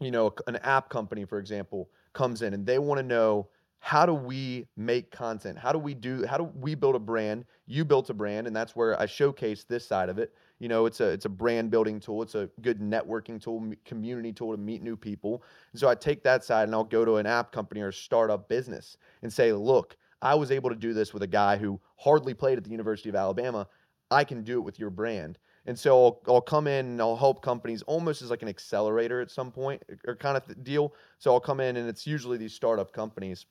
you 0.00 0.10
know, 0.10 0.32
an 0.46 0.56
app 0.56 0.88
company, 0.88 1.24
for 1.24 1.38
example, 1.38 1.90
comes 2.16 2.42
in 2.42 2.54
and 2.54 2.66
they 2.66 2.78
want 2.78 2.98
to 2.98 3.02
know 3.02 3.46
how 3.78 4.04
do 4.04 4.14
we 4.14 4.66
make 4.76 5.12
content? 5.12 5.56
How 5.58 5.70
do 5.70 5.78
we 5.78 5.94
do 5.94 6.26
how 6.26 6.38
do 6.38 6.50
we 6.58 6.74
build 6.74 6.96
a 6.96 6.98
brand? 6.98 7.44
You 7.66 7.84
built 7.84 8.10
a 8.10 8.14
brand 8.14 8.48
and 8.48 8.56
that's 8.56 8.74
where 8.74 9.00
I 9.00 9.06
showcase 9.06 9.62
this 9.62 9.86
side 9.86 10.08
of 10.08 10.18
it. 10.18 10.32
You 10.58 10.68
know 10.68 10.86
it's 10.86 11.00
a 11.00 11.08
it's 11.10 11.26
a 11.26 11.28
brand 11.28 11.70
building 11.70 12.00
tool. 12.00 12.22
It's 12.22 12.34
a 12.34 12.48
good 12.62 12.80
networking 12.80 13.40
tool 13.40 13.72
community 13.84 14.32
tool 14.32 14.50
to 14.50 14.56
meet 14.56 14.82
new 14.82 14.96
people. 14.96 15.44
And 15.72 15.78
so 15.78 15.88
i 15.88 15.94
take 15.94 16.24
that 16.24 16.42
side 16.42 16.64
and 16.64 16.74
i'll 16.74 16.84
go 16.84 17.04
to 17.04 17.16
an 17.16 17.26
app 17.26 17.52
company 17.52 17.80
or 17.82 17.92
startup 17.92 18.48
business 18.48 18.96
and 19.22 19.32
say 19.32 19.52
look 19.52 19.96
i 20.22 20.34
was 20.34 20.50
able 20.50 20.70
to 20.70 20.76
do 20.76 20.92
this 20.94 21.12
with 21.12 21.22
a 21.22 21.28
guy 21.28 21.56
who 21.56 21.78
hardly 21.96 22.34
played 22.34 22.58
at 22.58 22.64
the 22.64 22.70
university 22.70 23.08
of 23.08 23.14
alabama. 23.14 23.68
I 24.10 24.24
can 24.24 24.42
do 24.42 24.58
it 24.58 24.62
with 24.62 24.78
your 24.78 24.90
brand 24.90 25.38
and 25.66 25.76
so 25.78 26.04
I'll, 26.04 26.34
I'll 26.34 26.40
come 26.40 26.68
in 26.68 26.86
and 26.86 27.00
I'll 27.00 27.16
help 27.16 27.42
companies 27.42 27.82
almost 27.82 28.22
as 28.22 28.30
like 28.30 28.42
an 28.42 28.48
accelerator 28.48 29.20
at 29.20 29.30
some 29.30 29.50
point 29.50 29.82
or 30.06 30.14
kind 30.14 30.36
of 30.36 30.64
deal. 30.64 30.94
So 31.18 31.32
I'll 31.32 31.40
come 31.40 31.60
in 31.60 31.76
and 31.76 31.88
it's 31.88 32.06
usually 32.06 32.38
these 32.38 32.54
startup 32.54 32.92
companies. 32.92 33.46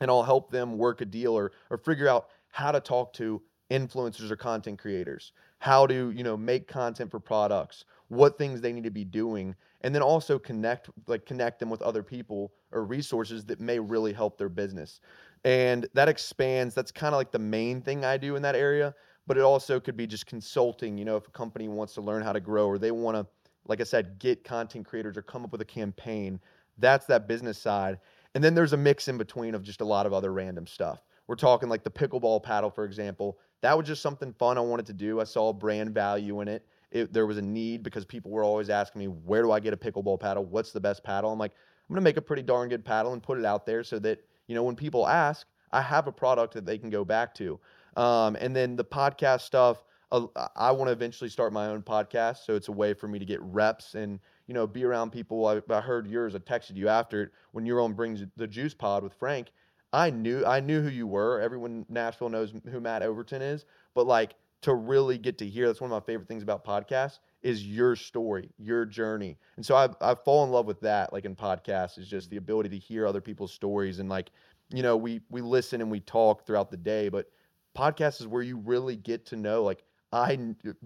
And 0.00 0.10
I'll 0.10 0.22
help 0.22 0.50
them 0.50 0.78
work 0.78 1.02
a 1.02 1.04
deal 1.04 1.36
or, 1.36 1.52
or 1.68 1.76
figure 1.76 2.08
out 2.08 2.28
how 2.48 2.72
to 2.72 2.80
talk 2.80 3.12
to 3.14 3.42
influencers 3.70 4.30
or 4.30 4.36
content 4.36 4.78
creators. 4.78 5.32
How 5.58 5.86
to 5.86 6.10
you 6.10 6.24
know 6.24 6.36
make 6.36 6.66
content 6.66 7.10
for 7.10 7.20
products 7.20 7.84
what 8.08 8.36
things 8.36 8.60
they 8.60 8.72
need 8.72 8.84
to 8.84 8.90
be 8.90 9.04
doing 9.04 9.54
and 9.80 9.94
then 9.94 10.02
also 10.02 10.38
connect 10.38 10.90
like 11.06 11.24
connect 11.24 11.60
them 11.60 11.70
with 11.70 11.80
other 11.82 12.02
people 12.02 12.52
or 12.72 12.84
resources 12.84 13.44
that 13.44 13.60
may 13.60 13.78
really 13.78 14.12
help 14.12 14.38
their 14.38 14.48
business. 14.48 15.00
And 15.44 15.86
that 15.94 16.08
expands 16.08 16.74
that's 16.74 16.90
kind 16.90 17.14
of 17.14 17.18
like 17.18 17.30
the 17.30 17.38
main 17.38 17.80
thing 17.80 18.04
i 18.04 18.16
do 18.16 18.36
in 18.36 18.42
that 18.42 18.54
area 18.54 18.94
but 19.26 19.36
it 19.36 19.42
also 19.42 19.80
could 19.80 19.96
be 19.96 20.06
just 20.06 20.26
consulting 20.26 20.98
you 20.98 21.04
know 21.04 21.16
if 21.16 21.26
a 21.26 21.30
company 21.30 21.68
wants 21.68 21.94
to 21.94 22.00
learn 22.00 22.22
how 22.22 22.32
to 22.32 22.40
grow 22.40 22.66
or 22.66 22.78
they 22.78 22.90
want 22.90 23.16
to 23.16 23.26
like 23.66 23.80
i 23.80 23.84
said 23.84 24.18
get 24.18 24.44
content 24.44 24.86
creators 24.86 25.16
or 25.16 25.22
come 25.22 25.44
up 25.44 25.52
with 25.52 25.60
a 25.60 25.66
campaign 25.66 26.40
that's 26.78 27.06
that 27.06 27.28
business 27.28 27.58
side 27.58 27.98
and 28.34 28.42
then 28.42 28.54
there's 28.54 28.72
a 28.72 28.76
mix 28.76 29.08
in 29.08 29.18
between 29.18 29.54
of 29.54 29.62
just 29.62 29.80
a 29.80 29.84
lot 29.84 30.06
of 30.06 30.12
other 30.12 30.32
random 30.32 30.66
stuff 30.66 31.02
we're 31.26 31.36
talking 31.36 31.68
like 31.68 31.84
the 31.84 31.90
pickleball 31.90 32.42
paddle 32.42 32.70
for 32.70 32.84
example 32.84 33.38
that 33.62 33.78
was 33.78 33.86
just 33.86 34.02
something 34.02 34.32
fun 34.32 34.58
I 34.58 34.60
wanted 34.60 34.86
to 34.86 34.92
do. 34.92 35.20
I 35.20 35.24
saw 35.24 35.52
brand 35.52 35.94
value 35.94 36.40
in 36.40 36.48
it. 36.48 36.66
it. 36.90 37.12
There 37.12 37.26
was 37.26 37.38
a 37.38 37.42
need 37.42 37.82
because 37.82 38.04
people 38.04 38.30
were 38.30 38.44
always 38.44 38.68
asking 38.68 38.98
me, 38.98 39.06
where 39.06 39.42
do 39.42 39.52
I 39.52 39.60
get 39.60 39.72
a 39.72 39.76
pickleball 39.76 40.20
paddle? 40.20 40.44
What's 40.44 40.72
the 40.72 40.80
best 40.80 41.02
paddle? 41.02 41.32
I'm 41.32 41.38
like, 41.38 41.52
I'm 41.52 41.94
going 41.94 42.02
to 42.02 42.04
make 42.04 42.16
a 42.16 42.22
pretty 42.22 42.42
darn 42.42 42.68
good 42.68 42.84
paddle 42.84 43.12
and 43.12 43.22
put 43.22 43.38
it 43.38 43.44
out 43.44 43.64
there 43.64 43.84
so 43.84 43.98
that, 44.00 44.20
you 44.48 44.54
know, 44.54 44.64
when 44.64 44.76
people 44.76 45.06
ask, 45.06 45.46
I 45.70 45.80
have 45.80 46.06
a 46.08 46.12
product 46.12 46.54
that 46.54 46.66
they 46.66 46.76
can 46.76 46.90
go 46.90 47.04
back 47.04 47.34
to. 47.36 47.58
Um, 47.96 48.36
and 48.36 48.54
then 48.54 48.76
the 48.76 48.84
podcast 48.84 49.42
stuff, 49.42 49.84
uh, 50.10 50.26
I 50.56 50.70
want 50.72 50.88
to 50.88 50.92
eventually 50.92 51.30
start 51.30 51.52
my 51.52 51.66
own 51.66 51.82
podcast. 51.82 52.44
So 52.44 52.54
it's 52.54 52.68
a 52.68 52.72
way 52.72 52.94
for 52.94 53.08
me 53.08 53.18
to 53.18 53.24
get 53.24 53.40
reps 53.42 53.94
and, 53.94 54.20
you 54.46 54.54
know, 54.54 54.66
be 54.66 54.84
around 54.84 55.10
people. 55.10 55.46
I, 55.46 55.60
I 55.70 55.80
heard 55.80 56.06
yours. 56.06 56.34
I 56.34 56.38
texted 56.38 56.76
you 56.76 56.88
after 56.88 57.22
it 57.22 57.30
when 57.52 57.66
you're 57.66 57.80
on 57.80 57.94
Brings 57.94 58.22
the 58.36 58.46
Juice 58.46 58.74
Pod 58.74 59.02
with 59.02 59.14
Frank. 59.14 59.52
I 59.92 60.10
knew 60.10 60.44
I 60.46 60.60
knew 60.60 60.80
who 60.80 60.88
you 60.88 61.06
were. 61.06 61.40
Everyone 61.40 61.84
Nashville 61.88 62.30
knows 62.30 62.54
who 62.70 62.80
Matt 62.80 63.02
Overton 63.02 63.42
is, 63.42 63.66
but 63.94 64.06
like 64.06 64.34
to 64.62 64.74
really 64.74 65.18
get 65.18 65.38
to 65.38 65.46
hear 65.46 65.66
that's 65.66 65.80
one 65.80 65.92
of 65.92 66.02
my 66.02 66.06
favorite 66.06 66.28
things 66.28 66.42
about 66.42 66.64
podcasts 66.64 67.18
is 67.42 67.66
your 67.66 67.96
story, 67.96 68.48
your 68.58 68.86
journey. 68.86 69.36
And 69.56 69.66
so 69.66 69.76
I've 69.76 69.94
I've 70.00 70.24
fallen 70.24 70.48
in 70.48 70.54
love 70.54 70.66
with 70.66 70.80
that 70.80 71.12
like 71.12 71.26
in 71.26 71.36
podcasts 71.36 71.98
is 71.98 72.08
just 72.08 72.30
the 72.30 72.38
ability 72.38 72.70
to 72.70 72.78
hear 72.78 73.06
other 73.06 73.20
people's 73.20 73.52
stories 73.52 73.98
and 73.98 74.08
like 74.08 74.30
you 74.72 74.82
know, 74.82 74.96
we 74.96 75.20
we 75.30 75.42
listen 75.42 75.80
and 75.80 75.90
we 75.90 76.00
talk 76.00 76.46
throughout 76.46 76.70
the 76.70 76.76
day, 76.76 77.08
but 77.08 77.26
podcasts 77.76 78.20
is 78.20 78.26
where 78.26 78.42
you 78.42 78.58
really 78.58 78.96
get 78.96 79.26
to 79.26 79.36
know 79.36 79.62
like 79.62 79.84
I 80.12 80.38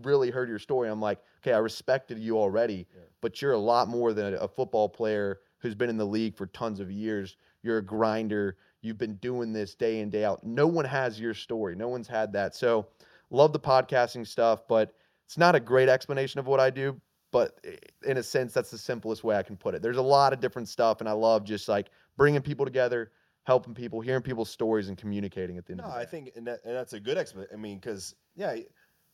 really 0.02 0.30
heard 0.30 0.48
your 0.48 0.60
story. 0.60 0.88
I'm 0.88 1.00
like, 1.00 1.18
okay, 1.42 1.52
I 1.52 1.58
respected 1.58 2.18
you 2.18 2.38
already, 2.38 2.86
yeah. 2.94 3.02
but 3.20 3.42
you're 3.42 3.52
a 3.52 3.58
lot 3.58 3.88
more 3.88 4.12
than 4.12 4.34
a 4.34 4.46
football 4.46 4.88
player 4.88 5.40
who's 5.58 5.74
been 5.74 5.90
in 5.90 5.96
the 5.96 6.06
league 6.06 6.36
for 6.36 6.46
tons 6.46 6.78
of 6.78 6.92
years. 6.92 7.36
You're 7.62 7.78
a 7.78 7.84
grinder 7.84 8.56
You've 8.86 8.98
been 8.98 9.16
doing 9.16 9.52
this 9.52 9.74
day 9.74 10.00
in, 10.00 10.10
day 10.10 10.24
out. 10.24 10.44
No 10.44 10.66
one 10.66 10.84
has 10.84 11.18
your 11.18 11.34
story. 11.34 11.74
No 11.74 11.88
one's 11.88 12.06
had 12.06 12.32
that. 12.34 12.54
So, 12.54 12.86
love 13.30 13.52
the 13.52 13.58
podcasting 13.58 14.24
stuff, 14.26 14.62
but 14.68 14.94
it's 15.24 15.36
not 15.36 15.56
a 15.56 15.60
great 15.60 15.88
explanation 15.88 16.38
of 16.38 16.46
what 16.46 16.60
I 16.60 16.70
do. 16.70 17.00
But 17.32 17.58
eh, 17.64 17.76
in 18.04 18.18
a 18.18 18.22
sense, 18.22 18.52
that's 18.52 18.70
the 18.70 18.78
simplest 18.78 19.24
way 19.24 19.36
I 19.36 19.42
can 19.42 19.56
put 19.56 19.74
it. 19.74 19.82
There's 19.82 19.96
a 19.96 20.02
lot 20.02 20.32
of 20.32 20.40
different 20.40 20.68
stuff, 20.68 21.00
and 21.00 21.08
I 21.08 21.12
love 21.12 21.44
just 21.44 21.68
like 21.68 21.88
bringing 22.16 22.40
people 22.40 22.64
together, 22.64 23.10
helping 23.46 23.74
people, 23.74 24.00
hearing 24.00 24.22
people's 24.22 24.50
stories, 24.50 24.88
and 24.88 24.98
communicating 24.98 25.56
at 25.56 25.66
the 25.66 25.72
end. 25.72 25.78
No, 25.78 25.84
of 25.84 25.94
the 25.94 26.00
I 26.00 26.04
think, 26.04 26.32
and, 26.36 26.46
that, 26.46 26.60
and 26.64 26.74
that's 26.74 26.92
a 26.92 27.00
good 27.00 27.16
explanation. 27.16 27.54
I 27.54 27.60
mean, 27.60 27.78
because 27.78 28.14
yeah, 28.34 28.56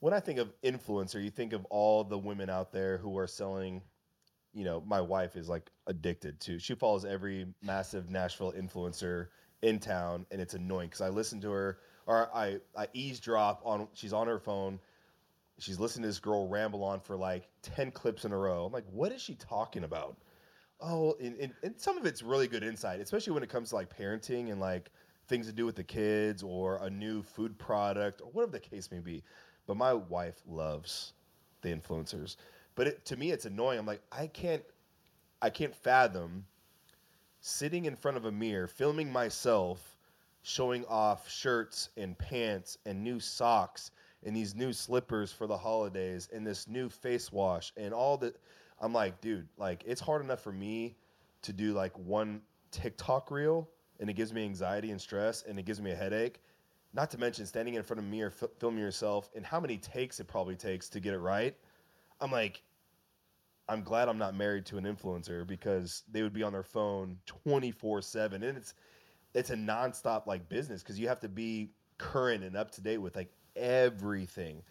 when 0.00 0.12
I 0.12 0.20
think 0.20 0.38
of 0.38 0.52
influencer, 0.62 1.22
you 1.22 1.30
think 1.30 1.52
of 1.52 1.64
all 1.66 2.02
the 2.04 2.18
women 2.18 2.50
out 2.50 2.72
there 2.72 2.98
who 2.98 3.16
are 3.18 3.26
selling 3.26 3.82
you 4.54 4.64
know, 4.64 4.82
my 4.86 5.00
wife 5.00 5.36
is 5.36 5.48
like 5.48 5.70
addicted 5.86 6.38
to. 6.40 6.58
She 6.58 6.74
follows 6.74 7.04
every 7.04 7.46
massive 7.62 8.10
Nashville 8.10 8.52
influencer 8.52 9.28
in 9.62 9.78
town, 9.78 10.26
and 10.30 10.40
it's 10.40 10.54
annoying 10.54 10.88
because 10.88 11.00
I 11.00 11.08
listen 11.08 11.40
to 11.40 11.50
her 11.50 11.78
or 12.06 12.28
I, 12.34 12.58
I 12.76 12.88
eavesdrop 12.92 13.62
on. 13.64 13.88
She's 13.94 14.12
on 14.12 14.26
her 14.26 14.38
phone. 14.38 14.78
She's 15.58 15.78
listening 15.78 16.02
to 16.02 16.08
this 16.08 16.18
girl 16.18 16.48
ramble 16.48 16.82
on 16.84 17.00
for 17.00 17.16
like 17.16 17.48
ten 17.62 17.90
clips 17.90 18.24
in 18.24 18.32
a 18.32 18.36
row. 18.36 18.66
I'm 18.66 18.72
like, 18.72 18.84
what 18.90 19.12
is 19.12 19.22
she 19.22 19.34
talking 19.34 19.84
about? 19.84 20.16
Oh, 20.84 21.16
and, 21.20 21.36
and, 21.38 21.52
and 21.62 21.80
some 21.80 21.96
of 21.96 22.06
it's 22.06 22.22
really 22.22 22.48
good 22.48 22.64
insight, 22.64 23.00
especially 23.00 23.32
when 23.32 23.44
it 23.44 23.48
comes 23.48 23.68
to 23.68 23.76
like 23.76 23.96
parenting 23.96 24.50
and 24.50 24.60
like 24.60 24.90
things 25.28 25.46
to 25.46 25.52
do 25.52 25.64
with 25.64 25.76
the 25.76 25.84
kids 25.84 26.42
or 26.42 26.78
a 26.82 26.90
new 26.90 27.22
food 27.22 27.56
product 27.58 28.20
or 28.20 28.30
whatever 28.32 28.52
the 28.52 28.60
case 28.60 28.90
may 28.90 28.98
be. 28.98 29.22
But 29.66 29.76
my 29.76 29.94
wife 29.94 30.42
loves 30.46 31.12
the 31.62 31.68
influencers. 31.68 32.36
But 32.74 32.88
it, 32.88 33.04
to 33.06 33.16
me, 33.16 33.30
it's 33.30 33.44
annoying. 33.44 33.78
I'm 33.78 33.86
like, 33.86 34.02
I 34.10 34.26
can't, 34.26 34.64
I 35.40 35.50
can't 35.50 35.74
fathom 35.74 36.44
sitting 37.40 37.84
in 37.84 37.94
front 37.94 38.16
of 38.16 38.24
a 38.24 38.32
mirror, 38.32 38.66
filming 38.66 39.12
myself, 39.12 39.96
showing 40.42 40.84
off 40.86 41.30
shirts 41.30 41.90
and 41.96 42.18
pants 42.18 42.78
and 42.86 43.02
new 43.04 43.20
socks 43.20 43.92
and 44.24 44.34
these 44.34 44.54
new 44.54 44.72
slippers 44.72 45.32
for 45.32 45.46
the 45.46 45.56
holidays 45.56 46.28
and 46.32 46.46
this 46.46 46.66
new 46.66 46.88
face 46.88 47.30
wash 47.30 47.72
and 47.76 47.94
all 47.94 48.16
that. 48.16 48.36
I'm 48.82 48.92
like, 48.92 49.20
dude, 49.20 49.48
like 49.56 49.84
it's 49.86 50.00
hard 50.00 50.22
enough 50.22 50.40
for 50.42 50.52
me 50.52 50.96
to 51.42 51.52
do 51.52 51.72
like 51.72 51.98
one 51.98 52.42
TikTok 52.70 53.30
reel 53.30 53.68
and 54.00 54.10
it 54.10 54.14
gives 54.14 54.32
me 54.34 54.44
anxiety 54.44 54.90
and 54.90 55.00
stress 55.00 55.44
and 55.48 55.58
it 55.58 55.64
gives 55.64 55.80
me 55.80 55.92
a 55.92 55.96
headache. 55.96 56.40
Not 56.92 57.10
to 57.12 57.18
mention 57.18 57.46
standing 57.46 57.74
in 57.74 57.82
front 57.82 58.00
of 58.00 58.04
a 58.04 58.08
mirror, 58.08 58.32
f- 58.42 58.50
filming 58.58 58.80
yourself 58.80 59.30
and 59.34 59.46
how 59.46 59.60
many 59.60 59.78
takes 59.78 60.20
it 60.20 60.28
probably 60.28 60.56
takes 60.56 60.90
to 60.90 61.00
get 61.00 61.14
it 61.14 61.18
right. 61.20 61.56
I'm 62.20 62.30
like, 62.30 62.62
I'm 63.68 63.82
glad 63.82 64.08
I'm 64.08 64.18
not 64.18 64.34
married 64.34 64.66
to 64.66 64.78
an 64.78 64.84
influencer 64.84 65.46
because 65.46 66.02
they 66.10 66.22
would 66.22 66.32
be 66.32 66.42
on 66.42 66.52
their 66.52 66.62
phone 66.62 67.16
24 67.26 68.02
seven, 68.02 68.42
and 68.42 68.58
it's 68.58 68.74
it's 69.34 69.50
a 69.50 69.54
nonstop 69.56 70.26
like 70.26 70.48
business 70.48 70.82
because 70.82 70.98
you 70.98 71.08
have 71.08 71.20
to 71.20 71.28
be 71.28 71.70
current 71.98 72.44
and 72.44 72.56
up 72.56 72.70
to 72.72 72.80
date 72.80 72.98
with 72.98 73.16
like 73.16 73.32
everything. 73.56 74.62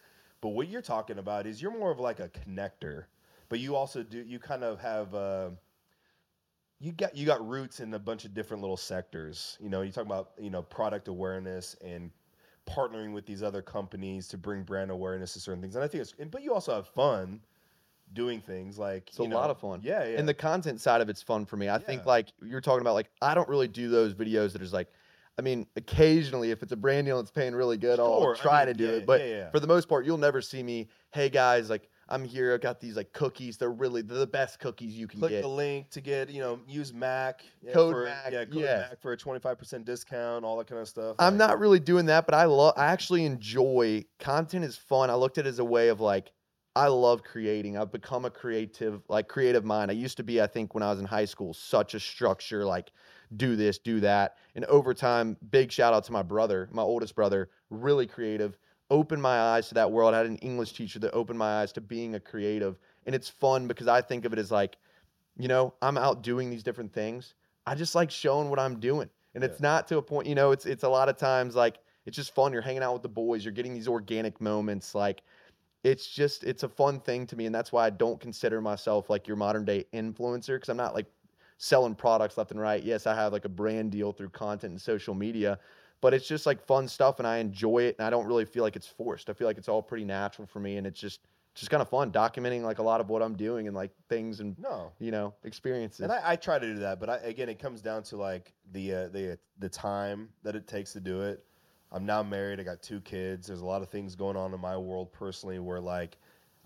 But 0.42 0.50
what 0.50 0.68
you're 0.68 0.82
talking 0.82 1.20
about 1.20 1.48
is 1.48 1.62
you're 1.62 1.78
more 1.78 1.92
of 1.92 2.00
like 2.00 2.20
a 2.20 2.30
connector, 2.30 3.06
but 3.52 3.60
you 3.60 3.76
also 3.76 4.02
do 4.02 4.24
you 4.26 4.40
kind 4.40 4.64
of 4.64 4.80
have 4.80 5.14
uh, 5.14 5.50
you 6.80 6.94
got 6.94 7.16
you 7.16 7.26
got 7.26 7.46
roots 7.46 7.82
in 7.82 7.94
a 7.94 8.00
bunch 8.00 8.24
of 8.24 8.34
different 8.34 8.62
little 8.62 8.78
sectors. 8.78 9.58
You 9.62 9.70
know, 9.70 9.82
you 9.82 9.92
talk 9.92 10.06
about 10.06 10.32
you 10.40 10.50
know 10.50 10.62
product 10.62 11.10
awareness 11.10 11.76
and 11.84 12.10
partnering 12.66 13.14
with 13.14 13.26
these 13.26 13.44
other 13.44 13.62
companies 13.62 14.30
to 14.30 14.38
bring 14.38 14.64
brand 14.64 14.90
awareness 14.90 15.34
to 15.34 15.42
certain 15.42 15.62
things. 15.62 15.76
And 15.76 15.84
I 15.84 15.88
think 15.90 16.02
it's, 16.04 16.14
and, 16.18 16.32
but 16.32 16.44
you 16.44 16.54
also 16.54 16.74
have 16.74 16.88
fun 16.88 17.42
doing 18.14 18.40
things 18.40 18.80
like 18.80 19.10
It's 19.10 19.20
a 19.20 19.24
you 19.24 19.30
lot 19.30 19.50
of 19.50 19.60
fun. 19.60 19.82
Yeah, 19.84 20.06
yeah. 20.06 20.18
And 20.18 20.30
the 20.30 20.34
content 20.34 20.80
side 20.80 21.02
of 21.02 21.10
it's 21.10 21.22
fun 21.22 21.46
for 21.46 21.58
me. 21.58 21.68
I 21.68 21.78
think 21.78 22.06
like 22.06 22.28
you're 22.42 22.62
talking 22.62 22.82
about 22.82 22.94
like 22.94 23.10
I 23.22 23.36
don't 23.36 23.50
really 23.50 23.68
do 23.68 23.90
those 23.90 24.14
videos 24.14 24.54
that 24.54 24.62
is 24.62 24.72
like 24.72 24.88
I 25.38 25.42
mean, 25.42 25.68
occasionally 25.76 26.52
if 26.52 26.64
it's 26.64 26.72
a 26.72 26.78
brand 26.78 27.06
deal 27.06 27.20
and 27.20 27.26
it's 27.26 27.32
paying 27.32 27.54
really 27.54 27.78
good, 27.78 28.00
I'll 28.00 28.22
Sure, 28.22 28.36
I 28.36 28.40
try 28.40 28.60
mean, 28.66 28.68
to 28.68 28.74
do 28.76 28.86
yeah, 28.86 28.92
it. 28.92 29.06
But 29.06 29.20
yeah, 29.20 29.28
yeah. 29.28 29.50
for 29.50 29.60
the 29.60 29.68
most 29.68 29.90
part, 29.90 30.06
you'll 30.06 30.18
never 30.18 30.42
see 30.42 30.64
me, 30.64 30.88
hey 31.12 31.28
guys, 31.28 31.70
like 31.70 31.90
I'm 32.12 32.26
here, 32.26 32.54
I've 32.54 32.62
got 32.62 32.80
these 32.80 32.96
like 32.96 33.14
cookies. 33.14 33.58
They're 33.58 33.72
really 33.72 34.02
they're 34.02 34.18
the 34.18 34.28
best 34.28 34.60
cookies 34.60 34.94
you 34.94 35.08
can 35.08 35.20
click 35.20 35.32
get. 35.32 35.42
Click 35.42 35.44
the 35.44 35.56
link 35.56 35.90
to 35.92 36.02
get 36.02 36.30
you 36.30 36.42
know 36.42 36.60
use 36.68 36.94
Mac 36.94 37.44
yeah, 37.62 37.74
Code 37.74 37.94
for, 37.94 38.04
Mac, 38.06 38.32
yeah 38.32 38.46
code 38.46 38.56
yeah. 38.56 38.88
Mac 38.90 39.02
for 39.02 39.14
a 39.14 39.18
twenty 39.18 39.40
five 39.40 39.58
percent 39.58 39.86
discount, 39.86 40.44
all 40.44 40.58
that 40.58 40.68
kind 40.68 40.82
of 40.82 40.88
stuff. 40.88 41.16
I'm 41.20 41.38
like- 41.38 41.50
not 41.50 41.60
really 41.60 41.80
doing 41.80 42.08
that, 42.08 42.26
but 42.26 42.36
I 42.36 42.46
love 42.46 42.74
I 42.78 42.88
actually 42.88 43.26
enjoy 43.26 44.06
content 44.20 44.66
is 44.66 44.76
fun. 44.76 45.10
I 45.10 45.16
looked 45.16 45.38
at 45.38 45.46
it 45.46 45.50
as 45.50 45.60
a 45.60 45.66
way 45.66 45.88
of 45.88 46.00
like 46.00 46.32
I 46.76 46.88
love 46.88 47.24
creating. 47.24 47.78
I've 47.78 47.92
become 47.92 48.26
a 48.26 48.30
creative 48.30 49.02
like 49.08 49.28
creative 49.28 49.66
mind. 49.66 49.92
I 49.92 49.94
used 49.94 50.18
to 50.18 50.24
be 50.24 50.42
I 50.42 50.48
think 50.48 50.74
when 50.74 50.84
I 50.84 50.90
was 50.90 51.00
in 51.00 51.06
high 51.06 51.26
school 51.26 51.54
such 51.54 51.94
a 51.96 52.00
structure 52.00 52.66
like 52.66 52.92
do 53.36 53.56
this, 53.56 53.78
do 53.78 54.00
that. 54.02 54.38
And 54.56 54.66
over 54.66 54.94
time, 54.94 55.38
big 55.52 55.72
shout 55.72 55.94
out 55.94 56.04
to 56.06 56.12
my 56.12 56.24
brother, 56.24 56.68
my 56.72 56.82
oldest 56.82 57.16
brother, 57.16 57.50
really 57.70 58.08
creative. 58.08 58.58
Opened 58.92 59.24
my 59.24 59.40
eyes 59.40 59.70
to 59.70 59.74
that 59.76 59.92
world. 59.92 60.14
I 60.14 60.18
had 60.18 60.28
an 60.28 60.38
English 60.38 60.74
teacher 60.74 61.00
that 61.00 61.14
opened 61.14 61.40
my 61.40 61.62
eyes 61.62 61.72
to 61.74 61.82
being 61.82 62.14
a 62.14 62.20
creative. 62.20 62.78
And 63.08 63.16
it's 63.16 63.30
fun 63.30 63.68
because 63.68 63.88
I 63.88 64.02
think 64.02 64.26
of 64.26 64.34
it 64.34 64.38
as 64.38 64.52
like, 64.52 64.78
you 65.38 65.48
know, 65.48 65.74
I'm 65.82 65.98
out 65.98 66.22
doing 66.22 66.52
these 66.52 66.62
different 66.62 66.94
things. 66.94 67.34
I 67.66 67.74
just 67.74 67.96
like 67.96 68.12
showing 68.12 68.50
what 68.50 68.60
I'm 68.60 68.80
doing. 68.80 69.10
And 69.34 69.44
it's 69.44 69.62
not 69.62 69.88
to 69.88 69.98
a 69.98 70.02
point, 70.02 70.28
you 70.28 70.36
know, 70.36 70.52
it's 70.52 70.66
it's 70.66 70.84
a 70.84 70.90
lot 70.90 71.10
of 71.10 71.18
times 71.18 71.56
like 71.56 71.80
it's 72.06 72.18
just 72.18 72.36
fun. 72.36 72.52
You're 72.54 72.62
hanging 72.62 72.84
out 72.84 72.94
with 72.94 73.02
the 73.02 73.10
boys, 73.10 73.46
you're 73.46 73.54
getting 73.54 73.74
these 73.74 73.88
organic 73.88 74.42
moments. 74.42 74.94
Like 74.94 75.24
it's 75.84 76.08
just 76.08 76.44
it's 76.44 76.64
a 76.64 76.70
fun 76.70 77.00
thing 77.00 77.26
to 77.28 77.36
me. 77.36 77.46
And 77.46 77.56
that's 77.56 77.72
why 77.72 77.86
I 77.86 77.90
don't 77.90 78.20
consider 78.20 78.62
myself 78.62 79.10
like 79.10 79.28
your 79.28 79.38
modern 79.38 79.66
day 79.66 79.86
influencer 79.94 80.58
because 80.58 80.70
I'm 80.70 80.78
not 80.78 80.94
like 80.94 81.08
selling 81.58 81.96
products 81.96 82.38
left 82.38 82.52
and 82.52 82.60
right. 82.60 82.84
Yes, 82.84 83.08
I 83.08 83.16
have 83.16 83.32
like 83.32 83.46
a 83.46 83.50
brand 83.50 83.92
deal 83.92 84.12
through 84.12 84.30
content 84.30 84.72
and 84.72 84.82
social 84.82 85.14
media, 85.14 85.60
but 86.02 86.14
it's 86.14 86.28
just 86.28 86.46
like 86.46 86.62
fun 86.62 86.88
stuff 86.88 87.20
and 87.20 87.28
I 87.28 87.38
enjoy 87.38 87.84
it 87.84 87.96
and 87.98 88.06
I 88.06 88.10
don't 88.10 88.26
really 88.26 88.46
feel 88.46 88.64
like 88.64 88.76
it's 88.76 88.88
forced. 88.88 89.30
I 89.30 89.34
feel 89.34 89.48
like 89.48 89.58
it's 89.58 89.70
all 89.70 89.82
pretty 89.82 90.04
natural 90.04 90.48
for 90.48 90.60
me 90.60 90.78
and 90.78 90.86
it's 90.86 91.00
just 91.00 91.22
just 91.54 91.70
kind 91.70 91.82
of 91.82 91.90
fun 91.90 92.12
documenting 92.12 92.62
like 92.62 92.80
a 92.80 92.84
lot 92.84 93.02
of 93.02 93.10
what 93.10 93.22
I'm 93.22 93.36
doing 93.36 93.68
and 93.68 93.76
like 93.76 93.92
things 94.08 94.40
and 94.40 94.58
no. 94.58 94.92
you 95.00 95.12
know 95.12 95.34
experiences. 95.44 96.02
And 96.02 96.12
I, 96.12 96.22
I 96.24 96.36
try 96.36 96.58
to 96.60 96.66
do 96.66 96.80
that, 96.80 97.00
but 97.00 97.10
I, 97.10 97.18
again, 97.18 97.50
it 97.50 97.60
comes 97.60 97.82
down 97.82 98.04
to 98.04 98.18
like 98.18 98.54
the 98.72 98.94
uh, 98.94 99.08
the 99.10 99.38
the 99.60 99.70
time 99.70 100.30
that 100.44 100.56
it 100.56 100.68
takes 100.68 100.94
to 100.94 101.00
do 101.00 101.22
it. 101.22 101.44
I'm 101.92 102.06
now 102.06 102.24
married. 102.24 102.60
I 102.60 102.64
got 102.64 102.82
two 102.82 103.02
kids. 103.02 103.48
There's 103.48 103.60
a 103.60 103.66
lot 103.66 103.82
of 103.82 103.90
things 103.90 104.16
going 104.16 104.38
on 104.38 104.54
in 104.54 104.62
my 104.62 104.78
world 104.78 105.12
personally 105.12 105.60
where 105.60 105.82
like 105.82 106.18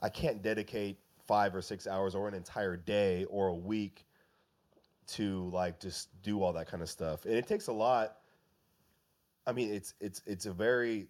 I 0.01 0.09
can't 0.09 0.43
dedicate 0.43 0.99
five 1.25 1.55
or 1.55 1.61
six 1.61 1.87
hours 1.87 2.13
or 2.13 2.27
an 2.27 2.35
entire 2.35 2.77
day 2.77 3.25
or 3.25 3.47
a 3.47 3.55
week 3.55 4.05
to 5.07 5.49
like 5.49 5.79
just 5.79 6.09
do 6.21 6.43
all 6.43 6.53
that 6.53 6.67
kind 6.67 6.83
of 6.83 6.89
stuff. 6.89 7.25
And 7.25 7.33
it 7.33 7.47
takes 7.47 7.67
a 7.67 7.73
lot. 7.73 8.17
I 9.47 9.51
mean, 9.51 9.73
it's 9.73 9.93
it's 9.99 10.21
it's 10.25 10.45
a 10.45 10.53
very 10.53 11.07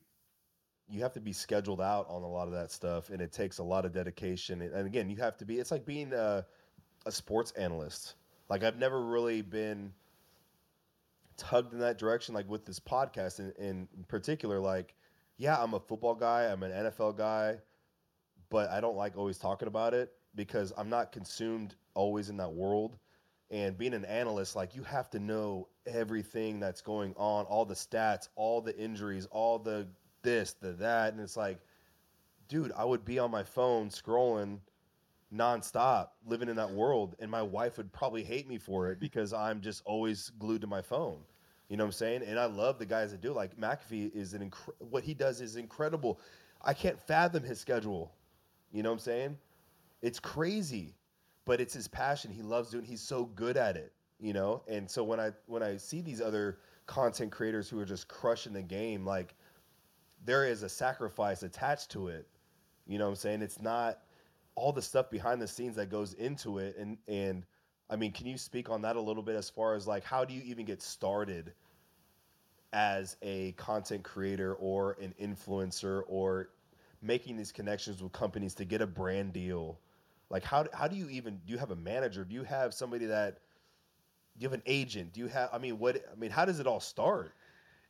you 0.87 1.01
have 1.01 1.13
to 1.13 1.19
be 1.19 1.33
scheduled 1.33 1.81
out 1.81 2.05
on 2.09 2.21
a 2.21 2.27
lot 2.27 2.47
of 2.47 2.53
that 2.53 2.71
stuff, 2.71 3.09
and 3.09 3.21
it 3.21 3.31
takes 3.31 3.57
a 3.57 3.63
lot 3.63 3.85
of 3.85 3.91
dedication. 3.91 4.61
And, 4.61 4.85
again, 4.85 5.09
you 5.09 5.15
have 5.17 5.37
to 5.37 5.45
be. 5.45 5.57
It's 5.57 5.71
like 5.71 5.85
being 5.85 6.13
a, 6.13 6.45
a 7.05 7.11
sports 7.11 7.51
analyst. 7.53 8.15
Like 8.49 8.63
I've 8.63 8.77
never 8.77 9.01
really 9.01 9.41
been 9.41 9.91
tugged 11.37 11.73
in 11.73 11.79
that 11.79 11.97
direction. 11.97 12.35
Like 12.35 12.47
with 12.47 12.65
this 12.65 12.79
podcast, 12.79 13.39
in, 13.39 13.53
in 13.57 13.87
particular, 14.07 14.59
like 14.59 14.95
yeah, 15.37 15.61
I'm 15.61 15.73
a 15.73 15.79
football 15.79 16.15
guy. 16.15 16.43
I'm 16.45 16.63
an 16.63 16.71
NFL 16.71 17.17
guy, 17.17 17.57
but 18.49 18.69
I 18.69 18.79
don't 18.79 18.95
like 18.95 19.17
always 19.17 19.37
talking 19.37 19.67
about 19.67 19.93
it 19.93 20.13
because 20.35 20.71
I'm 20.77 20.89
not 20.89 21.11
consumed 21.11 21.75
always 21.93 22.29
in 22.29 22.37
that 22.37 22.53
world. 22.53 22.97
And 23.51 23.77
being 23.77 23.93
an 23.93 24.05
analyst, 24.05 24.55
like 24.55 24.75
you 24.75 24.83
have 24.83 25.09
to 25.11 25.19
know 25.19 25.67
everything 25.87 26.59
that's 26.59 26.81
going 26.81 27.13
on, 27.17 27.45
all 27.45 27.65
the 27.65 27.75
stats, 27.75 28.29
all 28.35 28.61
the 28.61 28.77
injuries, 28.77 29.27
all 29.31 29.59
the 29.59 29.87
this, 30.21 30.53
the 30.53 30.73
that, 30.73 31.13
and 31.13 31.21
it's 31.21 31.37
like, 31.37 31.59
dude, 32.47 32.71
I 32.75 32.83
would 32.83 33.05
be 33.05 33.19
on 33.19 33.31
my 33.31 33.43
phone 33.43 33.89
scrolling 33.89 34.59
nonstop, 35.33 36.09
living 36.25 36.49
in 36.49 36.55
that 36.55 36.71
world, 36.71 37.15
and 37.19 37.29
my 37.29 37.41
wife 37.41 37.77
would 37.77 37.91
probably 37.91 38.23
hate 38.23 38.47
me 38.47 38.57
for 38.57 38.91
it 38.91 38.99
because 38.99 39.33
I'm 39.33 39.61
just 39.61 39.81
always 39.85 40.31
glued 40.39 40.61
to 40.61 40.67
my 40.67 40.81
phone. 40.81 41.19
You 41.69 41.77
know 41.77 41.83
what 41.83 41.89
I'm 41.89 41.93
saying? 41.93 42.23
And 42.23 42.39
I 42.39 42.45
love 42.45 42.77
the 42.77 42.85
guys 42.85 43.11
that 43.11 43.21
do. 43.21 43.33
Like 43.33 43.57
McAfee 43.57 44.15
is 44.15 44.33
an 44.33 44.49
incre- 44.49 44.73
what 44.79 45.03
he 45.03 45.13
does 45.13 45.41
is 45.41 45.55
incredible. 45.55 46.19
I 46.61 46.73
can't 46.73 46.99
fathom 46.99 47.43
his 47.43 47.59
schedule. 47.59 48.13
You 48.71 48.83
know 48.83 48.89
what 48.89 48.95
I'm 48.95 48.99
saying? 48.99 49.37
It's 50.01 50.19
crazy, 50.19 50.95
but 51.45 51.59
it's 51.59 51.73
his 51.73 51.87
passion. 51.87 52.31
He 52.31 52.41
loves 52.41 52.69
doing. 52.69 52.85
He's 52.85 53.01
so 53.01 53.25
good 53.25 53.57
at 53.57 53.77
it. 53.77 53.93
You 54.19 54.33
know. 54.33 54.63
And 54.67 54.89
so 54.89 55.03
when 55.03 55.19
I 55.19 55.31
when 55.47 55.63
I 55.63 55.77
see 55.77 56.01
these 56.01 56.21
other 56.21 56.59
content 56.85 57.31
creators 57.31 57.69
who 57.69 57.79
are 57.79 57.85
just 57.85 58.07
crushing 58.07 58.53
the 58.53 58.61
game, 58.61 59.05
like 59.05 59.35
there 60.23 60.45
is 60.45 60.63
a 60.63 60.69
sacrifice 60.69 61.43
attached 61.43 61.91
to 61.91 62.07
it. 62.07 62.27
You 62.87 62.97
know 62.97 63.05
what 63.05 63.11
I'm 63.11 63.15
saying? 63.15 63.41
It's 63.41 63.61
not 63.61 63.99
all 64.55 64.71
the 64.71 64.81
stuff 64.81 65.09
behind 65.09 65.41
the 65.41 65.47
scenes 65.47 65.75
that 65.75 65.89
goes 65.89 66.13
into 66.13 66.59
it 66.59 66.77
and 66.77 66.97
and 67.07 67.45
I 67.89 67.97
mean, 67.97 68.11
can 68.11 68.25
you 68.25 68.37
speak 68.37 68.69
on 68.69 68.81
that 68.81 68.95
a 68.95 69.01
little 69.01 69.21
bit 69.21 69.35
as 69.35 69.49
far 69.49 69.75
as 69.75 69.87
like 69.87 70.03
how 70.03 70.25
do 70.25 70.33
you 70.33 70.41
even 70.43 70.65
get 70.65 70.81
started 70.81 71.53
as 72.73 73.15
a 73.21 73.51
content 73.53 74.03
creator 74.03 74.55
or 74.55 74.97
an 75.01 75.13
influencer 75.21 76.01
or 76.07 76.49
making 77.01 77.37
these 77.37 77.51
connections 77.51 78.01
with 78.01 78.11
companies 78.11 78.55
to 78.55 78.65
get 78.65 78.81
a 78.81 78.87
brand 78.87 79.33
deal? 79.33 79.79
Like 80.29 80.43
how 80.43 80.65
how 80.73 80.87
do 80.87 80.95
you 80.95 81.09
even 81.09 81.39
do 81.45 81.53
you 81.53 81.59
have 81.59 81.71
a 81.71 81.75
manager? 81.75 82.23
Do 82.23 82.33
you 82.33 82.43
have 82.43 82.73
somebody 82.73 83.05
that 83.05 83.39
do 84.37 84.43
you 84.43 84.49
have 84.49 84.53
an 84.53 84.63
agent? 84.65 85.13
Do 85.13 85.19
you 85.19 85.27
have 85.27 85.49
I 85.53 85.57
mean, 85.57 85.79
what 85.79 86.03
I 86.11 86.15
mean, 86.15 86.31
how 86.31 86.45
does 86.45 86.59
it 86.59 86.67
all 86.67 86.79
start? 86.79 87.33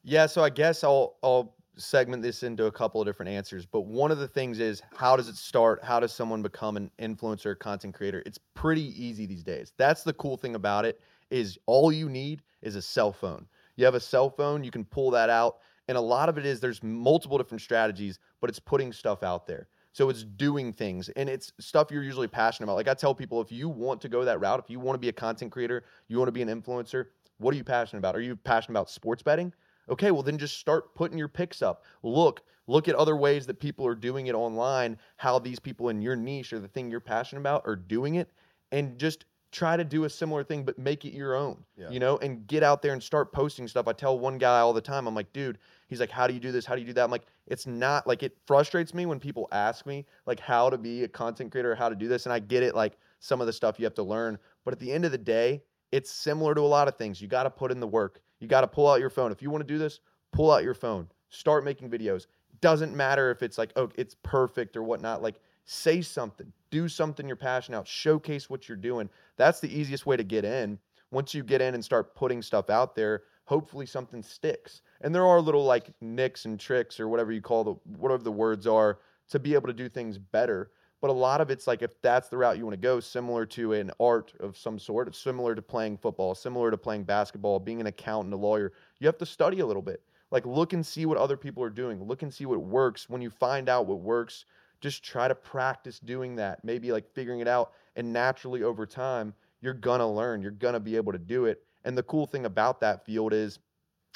Yeah, 0.03 0.25
so 0.25 0.43
I 0.43 0.49
guess 0.49 0.83
I'll 0.83 1.17
I'll 1.23 1.55
segment 1.77 2.21
this 2.23 2.43
into 2.43 2.65
a 2.65 2.71
couple 2.71 3.01
of 3.01 3.07
different 3.07 3.31
answers. 3.31 3.65
But 3.65 3.81
one 3.81 4.11
of 4.11 4.17
the 4.17 4.27
things 4.27 4.59
is 4.59 4.81
how 4.95 5.15
does 5.15 5.27
it 5.27 5.35
start? 5.35 5.83
How 5.83 5.99
does 5.99 6.13
someone 6.13 6.41
become 6.41 6.77
an 6.77 6.91
influencer 6.99 7.57
content 7.57 7.93
creator? 7.93 8.23
It's 8.25 8.39
pretty 8.53 9.03
easy 9.03 9.25
these 9.25 9.43
days. 9.43 9.73
That's 9.77 10.03
the 10.03 10.13
cool 10.13 10.37
thing 10.37 10.55
about 10.55 10.85
it 10.85 11.01
is 11.29 11.57
all 11.65 11.91
you 11.91 12.09
need 12.09 12.43
is 12.61 12.75
a 12.75 12.81
cell 12.81 13.11
phone. 13.11 13.47
You 13.75 13.85
have 13.85 13.95
a 13.95 13.99
cell 13.99 14.29
phone, 14.29 14.63
you 14.63 14.71
can 14.71 14.85
pull 14.85 15.11
that 15.11 15.29
out, 15.29 15.57
and 15.87 15.97
a 15.97 16.01
lot 16.01 16.29
of 16.29 16.37
it 16.37 16.45
is 16.45 16.59
there's 16.59 16.81
multiple 16.81 17.37
different 17.37 17.61
strategies, 17.61 18.19
but 18.39 18.49
it's 18.49 18.59
putting 18.59 18.93
stuff 18.93 19.21
out 19.21 19.45
there. 19.45 19.67
So 19.95 20.09
it's 20.09 20.25
doing 20.25 20.73
things 20.73 21.07
and 21.15 21.29
it's 21.29 21.53
stuff 21.61 21.87
you're 21.89 22.03
usually 22.03 22.27
passionate 22.27 22.65
about. 22.65 22.75
Like 22.75 22.89
I 22.89 22.93
tell 22.93 23.15
people 23.15 23.39
if 23.39 23.49
you 23.49 23.69
want 23.69 24.01
to 24.01 24.09
go 24.09 24.25
that 24.25 24.41
route, 24.41 24.59
if 24.59 24.69
you 24.69 24.77
want 24.77 24.95
to 24.95 24.99
be 24.99 25.07
a 25.07 25.13
content 25.13 25.53
creator, 25.53 25.85
you 26.09 26.17
want 26.17 26.27
to 26.27 26.33
be 26.33 26.41
an 26.41 26.49
influencer, 26.49 27.05
what 27.37 27.53
are 27.53 27.57
you 27.57 27.63
passionate 27.63 27.99
about? 27.99 28.13
Are 28.13 28.19
you 28.19 28.35
passionate 28.35 28.73
about 28.73 28.89
sports 28.89 29.23
betting? 29.23 29.53
Okay, 29.87 30.11
well 30.11 30.21
then 30.21 30.37
just 30.37 30.57
start 30.57 30.93
putting 30.95 31.17
your 31.17 31.29
picks 31.29 31.61
up. 31.61 31.85
Look, 32.03 32.41
look 32.67 32.89
at 32.89 32.95
other 32.95 33.15
ways 33.15 33.45
that 33.45 33.61
people 33.61 33.87
are 33.87 33.95
doing 33.95 34.27
it 34.27 34.35
online, 34.35 34.97
how 35.15 35.39
these 35.39 35.61
people 35.61 35.87
in 35.87 36.01
your 36.01 36.17
niche 36.17 36.51
or 36.51 36.59
the 36.59 36.67
thing 36.67 36.91
you're 36.91 36.99
passionate 36.99 37.39
about 37.39 37.63
are 37.65 37.77
doing 37.77 38.15
it, 38.15 38.29
and 38.73 38.99
just 38.99 39.23
try 39.55 39.77
to 39.77 39.85
do 39.85 40.03
a 40.03 40.09
similar 40.09 40.43
thing, 40.43 40.63
but 40.63 40.77
make 40.77 41.05
it 41.05 41.13
your 41.13 41.33
own. 41.35 41.63
Yeah. 41.77 41.89
You 41.89 41.99
know, 41.99 42.17
and 42.17 42.45
get 42.45 42.61
out 42.61 42.81
there 42.81 42.91
and 42.91 43.01
start 43.01 43.31
posting 43.31 43.67
stuff. 43.67 43.87
I 43.87 43.93
tell 43.93 44.19
one 44.19 44.37
guy 44.37 44.59
all 44.59 44.73
the 44.73 44.81
time, 44.81 45.07
I'm 45.07 45.15
like, 45.15 45.31
dude, 45.31 45.57
he's 45.87 46.01
like, 46.01 46.11
how 46.11 46.27
do 46.27 46.33
you 46.33 46.41
do 46.41 46.51
this? 46.51 46.65
How 46.65 46.75
do 46.75 46.81
you 46.81 46.87
do 46.87 46.93
that? 46.93 47.03
I'm 47.05 47.11
like, 47.11 47.25
it's 47.47 47.65
not 47.65 48.05
like 48.05 48.21
it 48.21 48.37
frustrates 48.45 48.93
me 48.93 49.05
when 49.05 49.19
people 49.19 49.47
ask 49.53 49.85
me 49.85 50.05
like 50.25 50.41
how 50.41 50.69
to 50.69 50.77
be 50.77 51.03
a 51.03 51.07
content 51.07 51.51
creator 51.51 51.71
or 51.71 51.75
how 51.75 51.87
to 51.87 51.95
do 51.95 52.09
this. 52.09 52.25
And 52.25 52.33
I 52.33 52.39
get 52.39 52.63
it, 52.63 52.75
like 52.75 52.97
some 53.19 53.39
of 53.39 53.47
the 53.47 53.53
stuff 53.53 53.79
you 53.79 53.85
have 53.85 53.95
to 53.95 54.03
learn. 54.03 54.37
But 54.65 54.73
at 54.73 54.79
the 54.79 54.91
end 54.91 55.05
of 55.05 55.11
the 55.11 55.17
day, 55.17 55.63
it's 55.93 56.11
similar 56.11 56.53
to 56.53 56.61
a 56.61 56.63
lot 56.63 56.89
of 56.89 56.97
things. 56.97 57.21
You 57.21 57.29
got 57.29 57.43
to 57.43 57.49
put 57.49 57.71
in 57.71 57.79
the 57.79 57.87
work. 57.87 58.19
You 58.41 58.49
got 58.49 58.61
to 58.61 58.67
pull 58.67 58.89
out 58.89 58.99
your 58.99 59.09
phone. 59.09 59.31
If 59.31 59.41
you 59.41 59.49
want 59.49 59.65
to 59.65 59.73
do 59.73 59.77
this, 59.77 60.01
pull 60.33 60.51
out 60.51 60.63
your 60.63 60.73
phone. 60.73 61.07
Start 61.29 61.63
making 61.63 61.89
videos. 61.89 62.27
Doesn't 62.59 62.93
matter 62.93 63.31
if 63.31 63.41
it's 63.41 63.57
like, 63.57 63.71
oh, 63.77 63.89
it's 63.95 64.15
perfect 64.23 64.75
or 64.75 64.83
whatnot. 64.83 65.21
Like, 65.21 65.35
say 65.65 66.01
something, 66.01 66.51
do 66.69 66.87
something 66.87 67.27
you're 67.27 67.35
passionate 67.35 67.77
about, 67.77 67.87
showcase 67.87 68.49
what 68.49 68.69
you're 68.69 68.77
doing. 68.77 69.09
That's 69.35 69.59
the 69.59 69.73
easiest 69.73 70.05
way 70.05 70.15
to 70.15 70.23
get 70.23 70.45
in. 70.45 70.79
Once 71.11 71.33
you 71.33 71.43
get 71.43 71.61
in 71.61 71.73
and 71.73 71.83
start 71.83 72.15
putting 72.15 72.41
stuff 72.41 72.69
out 72.69 72.95
there, 72.95 73.23
hopefully 73.45 73.85
something 73.85 74.21
sticks. 74.21 74.81
And 75.01 75.13
there 75.13 75.25
are 75.25 75.39
little 75.39 75.63
like 75.63 75.89
nicks 76.01 76.45
and 76.45 76.59
tricks 76.59 76.99
or 76.99 77.07
whatever 77.07 77.31
you 77.31 77.41
call 77.41 77.63
the 77.63 77.73
whatever 77.97 78.23
the 78.23 78.31
words 78.31 78.67
are 78.67 78.99
to 79.29 79.39
be 79.39 79.53
able 79.53 79.67
to 79.67 79.73
do 79.73 79.89
things 79.89 80.17
better. 80.17 80.71
But 81.01 81.09
a 81.09 81.13
lot 81.13 81.41
of 81.41 81.51
it's 81.51 81.67
like 81.67 81.81
if 81.81 82.01
that's 82.01 82.29
the 82.29 82.37
route 82.37 82.57
you 82.57 82.65
want 82.65 82.73
to 82.73 82.81
go, 82.81 82.99
similar 82.99 83.45
to 83.47 83.73
an 83.73 83.91
art 83.99 84.33
of 84.39 84.57
some 84.57 84.79
sort, 84.79 85.13
similar 85.15 85.53
to 85.53 85.61
playing 85.61 85.97
football, 85.97 86.33
similar 86.33 86.71
to 86.71 86.77
playing 86.77 87.03
basketball, 87.03 87.59
being 87.59 87.81
an 87.81 87.87
accountant, 87.87 88.33
a 88.33 88.37
lawyer, 88.37 88.73
you 88.99 89.07
have 89.07 89.17
to 89.19 89.25
study 89.25 89.59
a 89.59 89.65
little 89.65 89.81
bit. 89.81 90.01
Like 90.31 90.45
look 90.45 90.73
and 90.73 90.85
see 90.85 91.05
what 91.05 91.17
other 91.17 91.37
people 91.37 91.63
are 91.63 91.69
doing. 91.69 92.03
Look 92.03 92.23
and 92.23 92.33
see 92.33 92.45
what 92.45 92.61
works. 92.61 93.09
When 93.09 93.21
you 93.21 93.29
find 93.29 93.69
out 93.69 93.85
what 93.85 93.99
works, 93.99 94.45
just 94.85 95.03
try 95.03 95.27
to 95.27 95.33
practice 95.33 95.99
doing 95.99 96.35
that. 96.35 96.63
Maybe 96.63 96.91
like 96.91 97.09
figuring 97.11 97.39
it 97.39 97.47
out. 97.47 97.71
And 97.95 98.13
naturally 98.13 98.61
over 98.61 98.85
time, 98.85 99.33
you're 99.59 99.73
gonna 99.73 100.07
learn. 100.07 100.43
You're 100.43 100.51
gonna 100.51 100.79
be 100.79 100.95
able 100.95 101.11
to 101.11 101.17
do 101.17 101.45
it. 101.45 101.63
And 101.85 101.97
the 101.97 102.03
cool 102.03 102.27
thing 102.27 102.45
about 102.45 102.79
that 102.81 103.03
field 103.03 103.33
is 103.33 103.57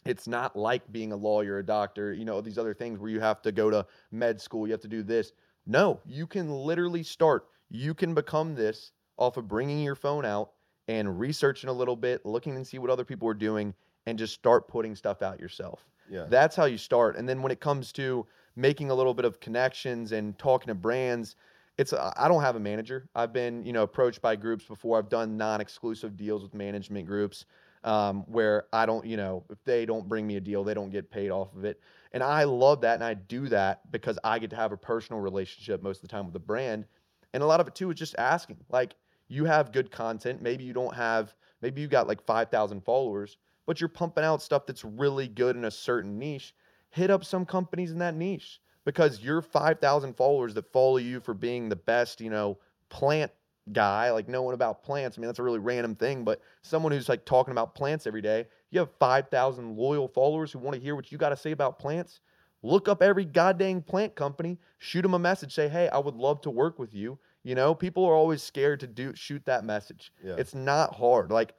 it's 0.05 0.27
not 0.27 0.55
like 0.55 0.91
being 0.91 1.11
a 1.11 1.15
lawyer, 1.15 1.57
a 1.57 1.65
doctor, 1.65 2.13
you 2.13 2.23
know, 2.23 2.39
these 2.39 2.59
other 2.59 2.75
things 2.75 2.99
where 2.99 3.09
you 3.09 3.19
have 3.19 3.41
to 3.41 3.51
go 3.51 3.71
to 3.71 3.83
med 4.11 4.39
school, 4.39 4.67
you 4.67 4.71
have 4.71 4.81
to 4.81 4.87
do 4.87 5.01
this. 5.01 5.31
No, 5.65 5.99
you 6.05 6.27
can 6.27 6.51
literally 6.51 7.01
start. 7.01 7.47
You 7.71 7.95
can 7.95 8.13
become 8.13 8.53
this 8.53 8.91
off 9.17 9.37
of 9.37 9.47
bringing 9.47 9.79
your 9.79 9.95
phone 9.95 10.23
out 10.23 10.51
and 10.87 11.19
researching 11.19 11.71
a 11.71 11.73
little 11.73 11.95
bit, 11.95 12.27
looking 12.27 12.55
and 12.55 12.65
see 12.65 12.77
what 12.77 12.91
other 12.91 13.03
people 13.03 13.27
are 13.27 13.33
doing, 13.33 13.73
and 14.05 14.19
just 14.19 14.35
start 14.35 14.67
putting 14.67 14.95
stuff 14.95 15.23
out 15.23 15.39
yourself. 15.39 15.89
Yeah. 16.11 16.25
That's 16.29 16.55
how 16.55 16.65
you 16.65 16.77
start. 16.77 17.17
And 17.17 17.27
then 17.27 17.41
when 17.41 17.51
it 17.51 17.59
comes 17.59 17.91
to 17.93 18.27
making 18.59 18.91
a 18.91 18.93
little 18.93 19.13
bit 19.13 19.25
of 19.25 19.39
connections 19.39 20.11
and 20.11 20.37
talking 20.37 20.67
to 20.67 20.75
brands, 20.75 21.35
it's 21.77 21.93
I 21.93 22.27
don't 22.27 22.41
have 22.41 22.57
a 22.57 22.59
manager. 22.59 23.07
I've 23.15 23.31
been 23.31 23.65
you 23.65 23.71
know 23.71 23.83
approached 23.83 24.21
by 24.21 24.35
groups 24.35 24.65
before. 24.65 24.97
I've 24.97 25.09
done 25.09 25.37
non-exclusive 25.37 26.17
deals 26.17 26.43
with 26.43 26.53
management 26.53 27.07
groups 27.07 27.45
um, 27.85 28.23
where 28.27 28.65
I 28.73 28.85
don't 28.85 29.05
you 29.05 29.15
know 29.15 29.45
if 29.49 29.63
they 29.63 29.85
don't 29.85 30.07
bring 30.09 30.27
me 30.27 30.35
a 30.35 30.41
deal, 30.41 30.63
they 30.63 30.73
don't 30.73 30.89
get 30.89 31.09
paid 31.09 31.31
off 31.31 31.55
of 31.55 31.63
it. 31.63 31.79
And 32.11 32.21
I 32.21 32.43
love 32.43 32.81
that, 32.81 32.95
and 32.95 33.03
I 33.03 33.13
do 33.13 33.47
that 33.47 33.89
because 33.91 34.19
I 34.23 34.39
get 34.39 34.49
to 34.49 34.55
have 34.57 34.73
a 34.73 34.77
personal 34.77 35.21
relationship 35.21 35.81
most 35.81 35.97
of 35.97 36.01
the 36.01 36.07
time 36.09 36.25
with 36.25 36.33
the 36.33 36.39
brand. 36.39 36.85
And 37.33 37.43
a 37.43 37.45
lot 37.45 37.61
of 37.61 37.67
it 37.67 37.75
too 37.75 37.89
is 37.91 37.97
just 37.97 38.15
asking. 38.17 38.57
Like 38.69 38.95
you 39.29 39.45
have 39.45 39.71
good 39.71 39.89
content. 39.89 40.41
Maybe 40.41 40.65
you 40.65 40.73
don't 40.73 40.95
have. 40.95 41.33
Maybe 41.61 41.81
you 41.81 41.87
got 41.87 42.07
like 42.07 42.25
five 42.25 42.49
thousand 42.49 42.83
followers, 42.83 43.37
but 43.65 43.79
you're 43.79 43.87
pumping 43.87 44.25
out 44.25 44.41
stuff 44.41 44.65
that's 44.65 44.83
really 44.83 45.29
good 45.29 45.55
in 45.55 45.63
a 45.63 45.71
certain 45.71 46.19
niche. 46.19 46.53
Hit 46.89 47.09
up 47.09 47.23
some 47.23 47.45
companies 47.45 47.91
in 47.91 47.99
that 47.99 48.15
niche 48.15 48.59
because 48.85 49.21
your 49.21 49.41
5,000 49.41 50.15
followers 50.15 50.53
that 50.55 50.71
follow 50.71 50.97
you 50.97 51.19
for 51.19 51.33
being 51.33 51.69
the 51.69 51.75
best, 51.75 52.21
you 52.21 52.29
know, 52.29 52.57
plant 52.89 53.31
guy, 53.71 54.11
like 54.11 54.27
knowing 54.27 54.53
about 54.53 54.83
plants. 54.83 55.17
I 55.17 55.21
mean, 55.21 55.27
that's 55.27 55.39
a 55.39 55.43
really 55.43 55.59
random 55.59 55.95
thing, 55.95 56.23
but 56.23 56.41
someone 56.61 56.91
who's 56.91 57.09
like 57.09 57.25
talking 57.25 57.51
about 57.51 57.75
plants 57.75 58.07
every 58.07 58.21
day, 58.21 58.47
you 58.71 58.79
have 58.79 58.89
5,000 58.99 59.77
loyal 59.77 60.07
followers 60.07 60.51
who 60.51 60.59
want 60.59 60.75
to 60.75 60.81
hear 60.81 60.95
what 60.95 61.11
you 61.11 61.17
got 61.17 61.29
to 61.29 61.37
say 61.37 61.51
about 61.51 61.79
plants. 61.79 62.21
Look 62.61 62.89
up 62.89 63.01
every 63.01 63.25
goddamn 63.25 63.81
plant 63.83 64.15
company, 64.15 64.57
shoot 64.79 65.03
them 65.03 65.13
a 65.13 65.19
message, 65.19 65.53
say, 65.53 65.69
"Hey, 65.69 65.87
I 65.87 65.97
would 65.97 66.15
love 66.15 66.41
to 66.41 66.49
work 66.49 66.77
with 66.77 66.93
you." 66.93 67.17
You 67.43 67.55
know, 67.55 67.73
people 67.73 68.03
are 68.03 68.13
always 68.13 68.43
scared 68.43 68.81
to 68.81 68.87
do 68.87 69.15
shoot 69.15 69.45
that 69.45 69.63
message. 69.63 70.11
Yeah. 70.21 70.35
It's 70.37 70.53
not 70.53 70.93
hard. 70.93 71.31
Like 71.31 71.53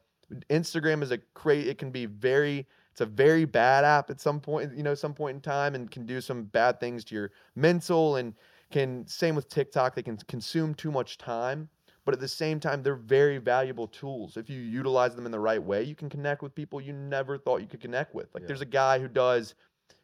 Instagram 0.50 1.02
is 1.02 1.10
a 1.10 1.18
great 1.32 1.66
it 1.66 1.78
can 1.78 1.90
be 1.90 2.04
very 2.04 2.66
it's 2.90 3.00
a 3.00 3.06
very 3.06 3.44
bad 3.44 3.84
app 3.84 4.10
at 4.10 4.20
some 4.20 4.40
point, 4.40 4.76
you 4.76 4.82
know, 4.82 4.94
some 4.94 5.14
point 5.14 5.36
in 5.36 5.40
time 5.40 5.74
and 5.74 5.90
can 5.90 6.06
do 6.06 6.20
some 6.20 6.44
bad 6.44 6.80
things 6.80 7.04
to 7.06 7.14
your 7.14 7.30
mental 7.54 8.16
and 8.16 8.34
can 8.70 9.06
same 9.06 9.34
with 9.34 9.48
TikTok, 9.48 9.94
they 9.94 10.02
can 10.02 10.16
consume 10.16 10.74
too 10.74 10.90
much 10.90 11.18
time, 11.18 11.68
but 12.04 12.14
at 12.14 12.20
the 12.20 12.28
same 12.28 12.60
time 12.60 12.82
they're 12.82 12.94
very 12.94 13.38
valuable 13.38 13.86
tools. 13.86 14.36
If 14.36 14.48
you 14.48 14.60
utilize 14.60 15.14
them 15.14 15.26
in 15.26 15.32
the 15.32 15.40
right 15.40 15.62
way, 15.62 15.82
you 15.82 15.94
can 15.94 16.08
connect 16.08 16.42
with 16.42 16.54
people 16.54 16.80
you 16.80 16.92
never 16.92 17.38
thought 17.38 17.60
you 17.60 17.66
could 17.66 17.80
connect 17.80 18.14
with. 18.14 18.32
Like 18.34 18.42
Yeah. 18.42 18.48
there's 18.48 18.60
a 18.60 18.66
guy 18.66 18.98
who 18.98 19.08
does 19.08 19.54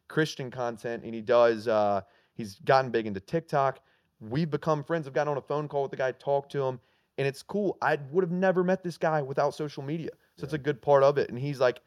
Christian 0.07 0.49
content 0.49 1.03
and 1.03 1.13
he 1.13 1.21
does 1.21 1.67
uh 1.67 2.01
he's 2.33 2.55
gotten 2.59 2.91
big 2.91 3.07
into 3.07 3.19
TikTok. 3.19 3.79
We've 4.19 4.49
become 4.49 4.83
friends. 4.83 5.07
I've 5.07 5.13
gotten 5.13 5.31
on 5.31 5.37
a 5.37 5.41
phone 5.41 5.67
call 5.67 5.83
with 5.83 5.91
the 5.91 5.97
guy, 5.97 6.11
talked 6.13 6.51
to 6.53 6.63
him, 6.63 6.79
and 7.17 7.27
it's 7.27 7.43
cool. 7.43 7.77
I 7.81 7.97
would 8.11 8.23
have 8.23 8.31
never 8.31 8.63
met 8.63 8.83
this 8.83 8.97
guy 8.97 9.21
without 9.21 9.53
social 9.53 9.83
media. 9.83 10.09
So 10.37 10.43
it's 10.43 10.53
a 10.53 10.57
good 10.57 10.81
part 10.81 11.03
of 11.03 11.17
it. 11.17 11.29
And 11.29 11.37
he's 11.37 11.59
like, 11.59 11.81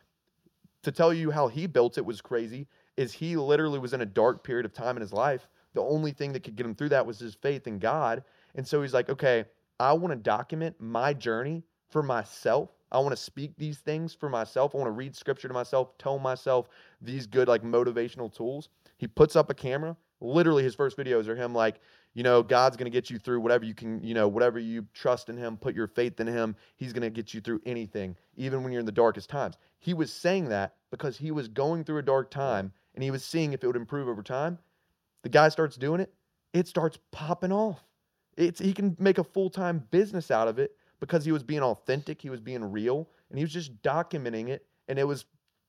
to 0.83 0.93
tell 0.93 1.13
you 1.13 1.31
how 1.31 1.49
he 1.49 1.67
built 1.67 1.99
it 1.99 2.05
was 2.05 2.21
crazy 2.21 2.67
is 2.97 3.13
he 3.13 3.37
literally 3.37 3.79
was 3.79 3.93
in 3.93 4.01
a 4.01 4.07
dark 4.07 4.45
period 4.45 4.67
of 4.67 4.73
time 4.73 4.97
in 4.97 5.01
his 5.01 5.13
life. 5.13 5.49
The 5.75 5.83
only 5.83 6.13
thing 6.13 6.33
that 6.33 6.43
could 6.43 6.57
get 6.57 6.67
him 6.67 6.75
through 6.75 6.91
that 6.91 7.07
was 7.07 7.19
his 7.19 7.35
faith 7.35 7.67
in 7.67 7.79
god. 7.79 8.25
And 8.55 8.67
so 8.67 8.83
he's 8.83 8.95
like 8.95 9.09
okay 9.09 9.45
i 9.79 9.93
want 9.93 10.13
to 10.13 10.17
document 10.17 10.77
my 10.79 11.15
journey 11.15 11.63
for 11.89 12.03
myself. 12.03 12.71
I 12.93 12.99
want 12.99 13.11
to 13.11 13.23
speak 13.23 13.53
these 13.57 13.79
things 13.79 14.15
for 14.15 14.29
myself. 14.29 14.75
I 14.75 14.79
want 14.79 14.89
to 14.89 14.93
read 14.93 15.15
scripture 15.15 15.49
to 15.49 15.55
myself 15.55 15.97
tell 15.99 16.19
myself 16.19 16.69
these 17.01 17.27
good 17.27 17.49
like 17.49 17.63
motivational 17.63 18.33
tools. 18.33 18.69
He 18.99 19.07
puts 19.07 19.37
up 19.37 19.51
a 19.51 19.55
camera 19.55 19.97
literally 20.21 20.63
his 20.63 20.75
first 20.75 20.97
videos 20.97 21.29
are 21.29 21.37
him 21.37 21.55
like 21.55 21.81
you 22.15 22.23
know 22.23 22.43
god's 22.43 22.77
going 22.77 22.91
to 22.91 22.91
get 22.91 23.11
you 23.11 23.19
through 23.19 23.41
whatever 23.41 23.65
you 23.65 23.75
can 23.75 24.03
you 24.03 24.15
know 24.15 24.29
whatever 24.29 24.59
you 24.59 24.87
trust 24.93 25.29
in 25.29 25.37
him 25.37 25.57
put 25.57 25.75
your 25.75 25.87
faith 25.87 26.21
in 26.21 26.27
him 26.27 26.55
he's 26.77 26.93
going 26.93 27.03
to 27.03 27.11
get 27.11 27.33
you 27.33 27.41
through 27.41 27.61
anything 27.67 28.17
even 28.37 28.63
when 28.63 28.73
you're 28.73 28.81
in 28.81 28.87
the 28.87 28.93
darkest 28.93 29.31
times 29.31 29.57
he 29.79 29.95
was 29.95 30.13
saying 30.13 30.49
that 30.49 30.75
because 30.91 31.17
he 31.17 31.31
was 31.31 31.49
going 31.49 31.85
through 31.85 31.99
a 31.99 32.03
dark 32.03 32.31
time 32.31 32.73
and 32.95 33.03
he 33.03 33.11
was 33.11 33.25
seeing 33.25 33.53
if 33.53 33.65
it 33.65 33.67
would 33.67 33.77
improve 33.77 34.09
over 34.09 34.23
time 34.23 34.59
the 35.23 35.29
guy 35.29 35.49
starts 35.49 35.77
doing 35.77 36.01
it 36.01 36.13
it 36.53 36.69
starts 36.69 36.99
popping 37.13 37.53
off 37.53 37.83
it's 38.37 38.61
he 38.61 38.73
can 38.73 38.97
make 38.99 39.19
a 39.19 39.25
full-time 39.25 39.85
business 39.91 40.31
out 40.31 40.49
of 40.49 40.59
it 40.59 40.77
because 40.99 41.25
he 41.25 41.33
was 41.33 41.43
being 41.43 41.63
authentic 41.63 42.21
he 42.21 42.31
was 42.31 42.41
being 42.41 42.65
real 42.65 43.09
and 43.31 43.39
he 43.39 43.45
was 43.45 43.53
just 43.53 43.81
documenting 43.83 44.49
it 44.49 44.67
and 44.89 44.99
it 44.99 45.05
was 45.05 45.25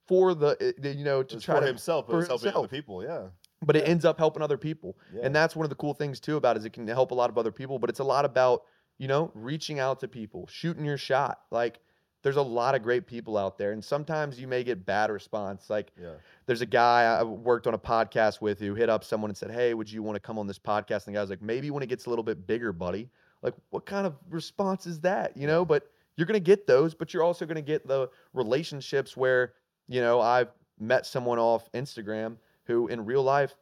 for 0.08 0.34
the 0.34 0.76
you 0.84 1.06
know 1.06 1.24
to 1.24 1.40
try 1.40 1.56
for 1.56 1.62
to 1.62 1.68
himself, 1.68 2.08
for 2.08 2.20
it's 2.20 2.28
helping 2.28 2.54
other 2.54 2.68
people. 2.68 3.02
Yeah. 3.02 3.28
But 3.62 3.76
it 3.76 3.88
ends 3.88 4.06
up 4.06 4.18
helping 4.18 4.42
other 4.42 4.58
people 4.58 4.98
Yeah. 5.14 5.22
and 5.24 5.36
that's 5.36 5.56
one 5.56 5.66
of 5.66 5.70
the 5.70 5.76
cool 5.76 5.94
things 5.94 6.20
too 6.20 6.38
about 6.38 6.56
it 6.56 6.60
is 6.60 6.66
it 6.66 6.74
can 6.74 6.88
help 6.88 7.12
a 7.12 7.16
lot 7.16 7.30
of 7.30 7.38
other 7.38 7.52
people 7.52 7.80
but 7.80 7.90
it's 7.90 8.00
a 8.00 8.04
lot 8.04 8.26
about 8.26 8.64
you 8.98 9.08
know 9.08 9.32
reaching 9.34 9.80
out 9.80 10.00
to 10.02 10.08
people 10.08 10.48
shooting 10.48 10.86
your 10.86 10.98
shot 10.98 11.42
like 11.52 11.80
there's 12.24 12.36
a 12.36 12.42
lot 12.42 12.76
of 12.76 12.84
great 12.84 13.08
people 13.08 13.36
out 13.38 13.58
there 13.58 13.72
and 13.72 13.84
sometimes 13.84 14.40
you 14.40 14.48
may 14.48 14.64
get 14.64 14.86
bad 14.86 15.10
response 15.10 15.70
like 15.72 15.92
yeah. 16.00 16.12
there's 16.46 16.62
a 16.62 16.68
guy 16.68 17.04
I 17.04 17.24
worked 17.24 17.66
on 17.66 17.74
a 17.74 17.80
podcast 17.80 18.42
with 18.42 18.60
who 18.60 18.76
hit 18.76 18.90
up 18.90 19.04
someone 19.04 19.32
and 19.32 19.38
said, 19.38 19.50
Hey, 19.50 19.74
would 19.74 19.92
you 19.92 20.04
want 20.04 20.18
to 20.18 20.20
come 20.20 20.38
on 20.38 20.46
this 20.46 20.60
podcast? 20.60 21.08
And 21.08 21.16
the 21.16 21.20
guy's 21.20 21.32
like, 21.32 21.42
Maybe 21.42 21.72
when 21.72 21.82
it 21.82 21.88
gets 21.90 22.06
a 22.06 22.10
little 22.10 22.22
bit 22.24 22.46
bigger, 22.46 22.72
buddy. 22.74 23.10
Like, 23.42 23.56
what 23.72 23.88
kind 23.88 24.06
of 24.06 24.14
response 24.30 24.86
is 24.86 25.00
that? 25.00 25.36
You 25.36 25.48
know, 25.48 25.66
but 25.66 25.88
you're 26.16 26.28
going 26.28 26.40
to 26.40 26.46
get 26.46 26.68
those, 26.68 26.94
but 26.94 27.12
you're 27.12 27.24
also 27.24 27.48
going 27.48 27.56
to 27.56 27.62
get 27.64 27.88
the 27.88 28.08
relationships 28.34 29.18
where, 29.18 29.54
you 29.88 30.02
know, 30.02 30.22
I've 30.22 30.50
met 30.80 31.08
someone 31.08 31.40
off 31.40 31.72
Instagram 31.72 32.38
who 32.66 32.88
in 32.88 33.06
real 33.06 33.24
life, 33.24 33.56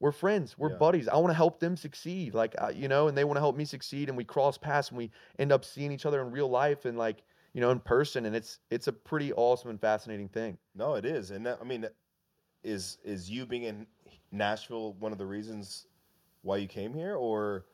we're 0.00 0.12
friends, 0.12 0.58
we're 0.58 0.70
Yeah. 0.70 0.76
buddies. 0.76 1.08
I 1.08 1.16
want 1.16 1.30
to 1.30 1.34
help 1.34 1.60
them 1.60 1.76
succeed. 1.76 2.34
Like, 2.34 2.54
uh, 2.60 2.72
you 2.74 2.88
know, 2.88 3.08
and 3.08 3.16
they 3.16 3.24
want 3.24 3.36
to 3.36 3.40
help 3.40 3.56
me 3.56 3.64
succeed. 3.64 4.08
And 4.08 4.18
we 4.18 4.24
cross 4.24 4.58
paths 4.58 4.88
and 4.90 4.98
we 4.98 5.10
end 5.38 5.52
up 5.52 5.64
seeing 5.64 5.92
each 5.92 6.04
other 6.04 6.20
in 6.20 6.30
real 6.30 6.48
life 6.48 6.84
and 6.84 6.98
like, 6.98 7.22
you 7.52 7.60
know, 7.60 7.70
in 7.70 7.80
person. 7.80 8.26
And 8.26 8.34
it's, 8.34 8.58
it's 8.70 8.88
a 8.88 8.92
pretty 8.92 9.32
awesome 9.32 9.70
and 9.70 9.80
fascinating 9.80 10.28
thing. 10.28 10.58
No, 10.74 10.94
it 10.94 11.04
is, 11.04 11.30
and 11.30 11.46
that, 11.46 11.58
I 11.60 11.64
mean, 11.64 11.86
is 12.64 12.98
is 13.04 13.30
you 13.30 13.46
being 13.46 13.64
in 13.64 13.86
Nashville 14.32 14.94
one 14.94 15.12
of 15.12 15.18
the 15.18 15.26
reasons 15.26 15.86
why 16.42 16.56
you 16.56 16.66
came 16.66 16.92
here, 16.92 17.14
or 17.14 17.66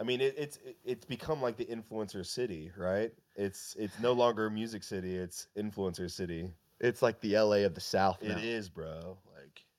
I 0.00 0.04
mean, 0.04 0.20
it, 0.20 0.34
it's 0.36 0.56
it, 0.64 0.76
it's 0.84 1.04
become 1.04 1.40
like 1.40 1.56
the 1.56 1.66
influencer 1.66 2.26
city, 2.26 2.72
right? 2.76 3.12
It's 3.36 3.76
it's 3.78 3.98
no 4.00 4.12
longer 4.12 4.50
music 4.50 4.82
city; 4.82 5.14
it's 5.14 5.48
influencer 5.56 6.10
city. 6.10 6.50
It's 6.80 7.02
like 7.02 7.20
the 7.20 7.36
LA 7.36 7.64
of 7.64 7.74
the 7.74 7.80
South 7.80 8.22
now. 8.22 8.36
It 8.36 8.44
is, 8.44 8.68
bro. 8.68 9.18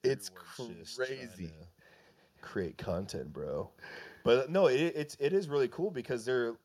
It's 0.03 0.31
everyone's 0.59 0.79
just 0.79 0.95
trying 0.97 1.09
crazy. 1.27 1.51
Create 2.41 2.77
content, 2.77 3.31
bro. 3.31 3.69
But 4.23 4.49
no, 4.49 4.67
it, 4.67 4.79
it's 4.95 5.15
it 5.19 5.33
is 5.33 5.49
really 5.49 5.67
cool 5.69 5.91
because 5.91 6.25
they're 6.25 6.55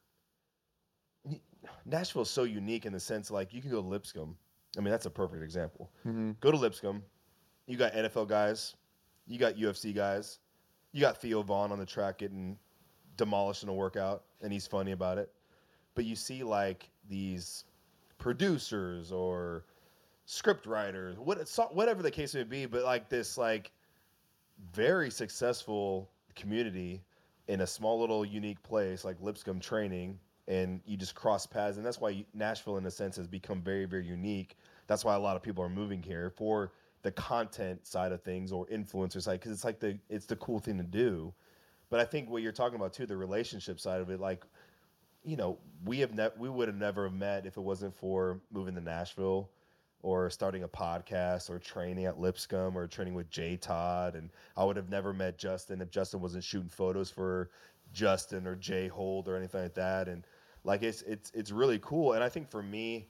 Nashville's 1.85 2.31
so 2.31 2.44
unique 2.44 2.86
in 2.86 2.93
the 2.93 3.01
sense 3.01 3.31
like 3.31 3.52
you 3.52 3.60
can 3.60 3.70
go 3.70 3.82
to 3.82 3.89
Lipscomb. 3.89 4.36
I 4.77 4.81
mean, 4.81 4.90
that's 4.90 5.06
a 5.06 5.10
perfect 5.10 5.43
example. 5.43 5.90
Mhm. 6.06 6.39
Go 6.40 6.51
to 6.51 6.56
Lipscomb. 6.56 7.02
You 7.66 7.77
got 7.77 7.93
NFL 7.93 8.28
guys. 8.28 8.74
You 9.27 9.39
got 9.39 9.56
UFC 9.56 9.94
guys. 9.94 10.39
You 10.93 11.01
got 11.01 11.20
Theo 11.20 11.43
Von 11.43 11.73
on 11.73 11.78
the 11.78 11.86
track 11.86 12.19
getting 12.19 12.59
demolished 13.16 13.62
in 13.62 13.69
a 13.69 13.74
workout, 13.74 14.24
and 14.40 14.52
he's 14.52 14.66
funny 14.66 14.93
about 14.93 15.19
it. 15.19 15.32
But 15.94 16.05
you 16.05 16.16
see 16.16 16.43
like 16.43 16.90
these 17.09 17.65
producers 18.19 19.12
or 19.12 19.65
script 20.30 20.66
writers, 20.66 21.16
what 21.16 21.38
whatever 21.72 22.02
the 22.02 22.10
case 22.10 22.34
may 22.34 22.42
be, 22.42 22.66
but 22.66 22.84
like 22.84 23.09
this 23.09 23.38
like 23.38 23.72
very 24.74 25.10
successful 25.10 26.10
community 26.36 27.02
in 27.46 27.62
a 27.62 27.66
small 27.66 27.98
little 27.98 28.26
unique 28.26 28.62
place 28.62 29.06
like 29.06 29.16
Lipscomb 29.22 29.59
training 29.59 30.18
and 30.46 30.82
you 30.84 30.98
just 30.98 31.14
cross 31.14 31.46
paths 31.46 31.78
and 31.78 31.86
that's 31.86 31.98
why 31.98 32.26
Nashville 32.34 32.76
in 32.76 32.84
a 32.84 32.90
sense 32.90 33.16
has 33.16 33.26
become 33.26 33.62
very 33.62 33.86
very 33.86 34.05
unique. 34.05 34.59
That's 34.86 35.02
why 35.02 35.14
a 35.14 35.18
lot 35.18 35.34
of 35.34 35.42
people 35.42 35.64
are 35.64 35.70
moving 35.70 36.02
here 36.02 36.28
for 36.28 36.72
the 37.00 37.12
content 37.12 37.86
side 37.86 38.12
of 38.12 38.22
things 38.22 38.52
or 38.52 38.66
influencer 38.66 39.22
side 39.22 39.40
cuz 39.40 39.50
it's 39.50 39.64
like 39.64 39.80
the 39.80 39.98
it's 40.10 40.26
the 40.26 40.36
cool 40.36 40.59
thing 40.59 40.76
to 40.76 40.84
do. 40.84 41.32
But 41.88 42.00
I 42.00 42.05
think 42.05 42.28
what 42.28 42.42
you're 42.42 42.52
talking 42.52 42.76
about 42.76 42.92
too 42.92 43.06
the 43.06 43.16
relationship 43.16 43.80
side 43.80 44.02
of 44.02 44.10
it 44.10 44.20
like 44.20 44.44
you 45.24 45.36
know, 45.36 45.59
we 45.86 46.00
have 46.00 46.14
ne- 46.14 46.36
we 46.36 46.50
would 46.50 46.68
have 46.68 46.76
never 46.76 47.09
met 47.09 47.46
if 47.46 47.56
it 47.56 47.62
wasn't 47.62 47.94
for 47.94 48.42
moving 48.52 48.74
to 48.74 48.82
Nashville 48.82 49.48
or 50.03 50.31
starting 50.31 50.62
a 50.62 50.69
podcast 50.69 51.51
or 51.51 51.59
training 51.59 52.07
at 52.07 52.20
Lipscomb 52.20 52.77
or 52.77 52.87
training 52.87 53.15
with 53.15 53.31
Jay 53.31 53.57
Todd. 53.57 54.15
And 54.15 54.31
I 54.57 54.65
would 54.65 54.77
have 54.77 54.89
never 54.89 55.12
met 55.12 55.39
Justin 55.39 55.81
if 55.81 55.91
Justin 55.91 56.20
wasn't 56.20 56.45
shooting 56.45 56.69
photos 56.69 57.11
for 57.11 57.51
Justin 57.93 58.47
or 58.47 58.55
Jay 58.55 58.89
Hold 58.89 59.29
or 59.29 59.37
anything 59.37 59.62
like 59.62 59.75
that. 59.75 60.09
And 60.09 60.25
like 60.65 60.83
it's 60.83 61.03
it's 61.03 61.31
it's 61.35 61.51
really 61.51 61.79
cool. 61.81 62.12
And 62.12 62.23
I 62.23 62.29
think 62.29 62.49
for 62.51 62.62
me, 62.62 63.09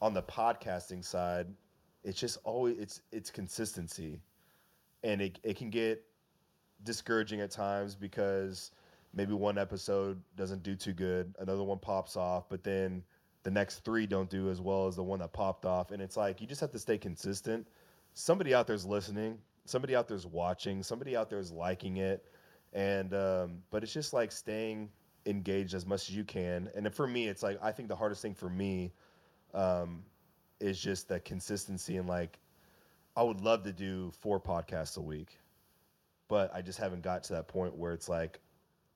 on 0.00 0.14
the 0.14 0.22
podcasting 0.22 1.04
side, 1.04 1.46
it's 2.04 2.18
just 2.18 2.38
always 2.44 2.78
it's 2.78 3.02
it's 3.12 3.30
consistency. 3.30 4.20
And 5.02 5.20
it 5.20 5.38
it 5.42 5.56
can 5.56 5.70
get 5.70 6.02
discouraging 6.84 7.40
at 7.40 7.50
times 7.50 7.94
because 7.94 8.70
maybe 9.12 9.32
one 9.32 9.58
episode 9.58 10.20
doesn't 10.36 10.62
do 10.62 10.74
too 10.74 10.92
good, 10.92 11.34
another 11.38 11.62
one 11.62 11.78
pops 11.78 12.16
off, 12.16 12.48
but 12.48 12.62
then 12.62 13.02
the 13.46 13.50
next 13.52 13.84
three 13.84 14.08
don't 14.08 14.28
do 14.28 14.50
as 14.50 14.60
well 14.60 14.88
as 14.88 14.96
the 14.96 15.04
one 15.04 15.20
that 15.20 15.32
popped 15.32 15.66
off. 15.66 15.92
And 15.92 16.02
it's 16.02 16.16
like 16.16 16.40
you 16.40 16.48
just 16.48 16.60
have 16.60 16.72
to 16.72 16.80
stay 16.80 16.98
consistent. 16.98 17.64
Somebody 18.12 18.52
out 18.52 18.66
there's 18.66 18.84
listening. 18.84 19.38
Somebody 19.66 19.94
out 19.94 20.08
there's 20.08 20.26
watching. 20.26 20.82
Somebody 20.82 21.16
out 21.16 21.30
there's 21.30 21.52
liking 21.52 21.98
it. 21.98 22.24
And 22.72 23.14
um, 23.14 23.62
but 23.70 23.84
it's 23.84 23.92
just 23.92 24.12
like 24.12 24.32
staying 24.32 24.88
engaged 25.26 25.74
as 25.74 25.86
much 25.86 26.08
as 26.08 26.16
you 26.16 26.24
can. 26.24 26.68
And 26.74 26.92
for 26.92 27.06
me, 27.06 27.28
it's 27.28 27.44
like 27.44 27.56
I 27.62 27.70
think 27.70 27.88
the 27.88 27.94
hardest 27.94 28.20
thing 28.20 28.34
for 28.34 28.50
me 28.50 28.92
um, 29.54 30.02
is 30.58 30.80
just 30.80 31.06
the 31.06 31.20
consistency 31.20 31.98
and 31.98 32.08
like 32.08 32.40
I 33.16 33.22
would 33.22 33.42
love 33.42 33.62
to 33.62 33.72
do 33.72 34.10
four 34.18 34.40
podcasts 34.40 34.96
a 34.96 35.00
week, 35.00 35.38
but 36.26 36.52
I 36.52 36.62
just 36.62 36.80
haven't 36.80 37.02
got 37.02 37.22
to 37.24 37.34
that 37.34 37.46
point 37.46 37.76
where 37.76 37.92
it's 37.92 38.08
like 38.08 38.40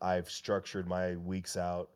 I've 0.02 0.28
structured 0.28 0.88
my 0.88 1.14
weeks 1.14 1.56
out 1.56 1.90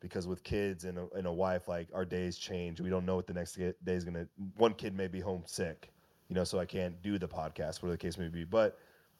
because 0.00 0.26
with 0.26 0.42
kids 0.42 0.84
and 0.84 0.98
a, 0.98 1.06
and 1.14 1.26
a 1.26 1.32
wife, 1.32 1.68
like 1.68 1.88
our 1.94 2.04
days 2.04 2.36
change. 2.36 2.80
We 2.80 2.90
don't 2.90 3.06
know 3.06 3.16
what 3.16 3.26
the 3.26 3.34
next 3.34 3.56
day 3.56 3.72
is 3.86 4.04
gonna. 4.04 4.26
One 4.56 4.74
kid 4.74 4.96
may 4.96 5.08
be 5.08 5.20
home 5.20 5.42
sick, 5.46 5.92
you 6.28 6.34
know, 6.34 6.44
so 6.44 6.58
I 6.58 6.66
can't 6.66 7.00
do 7.02 7.18
the 7.18 7.28
podcast, 7.28 7.82
whatever 7.82 7.92
the 7.92 7.98
case 7.98 8.18
may 8.18 8.28
be. 8.28 8.44
But 8.44 8.78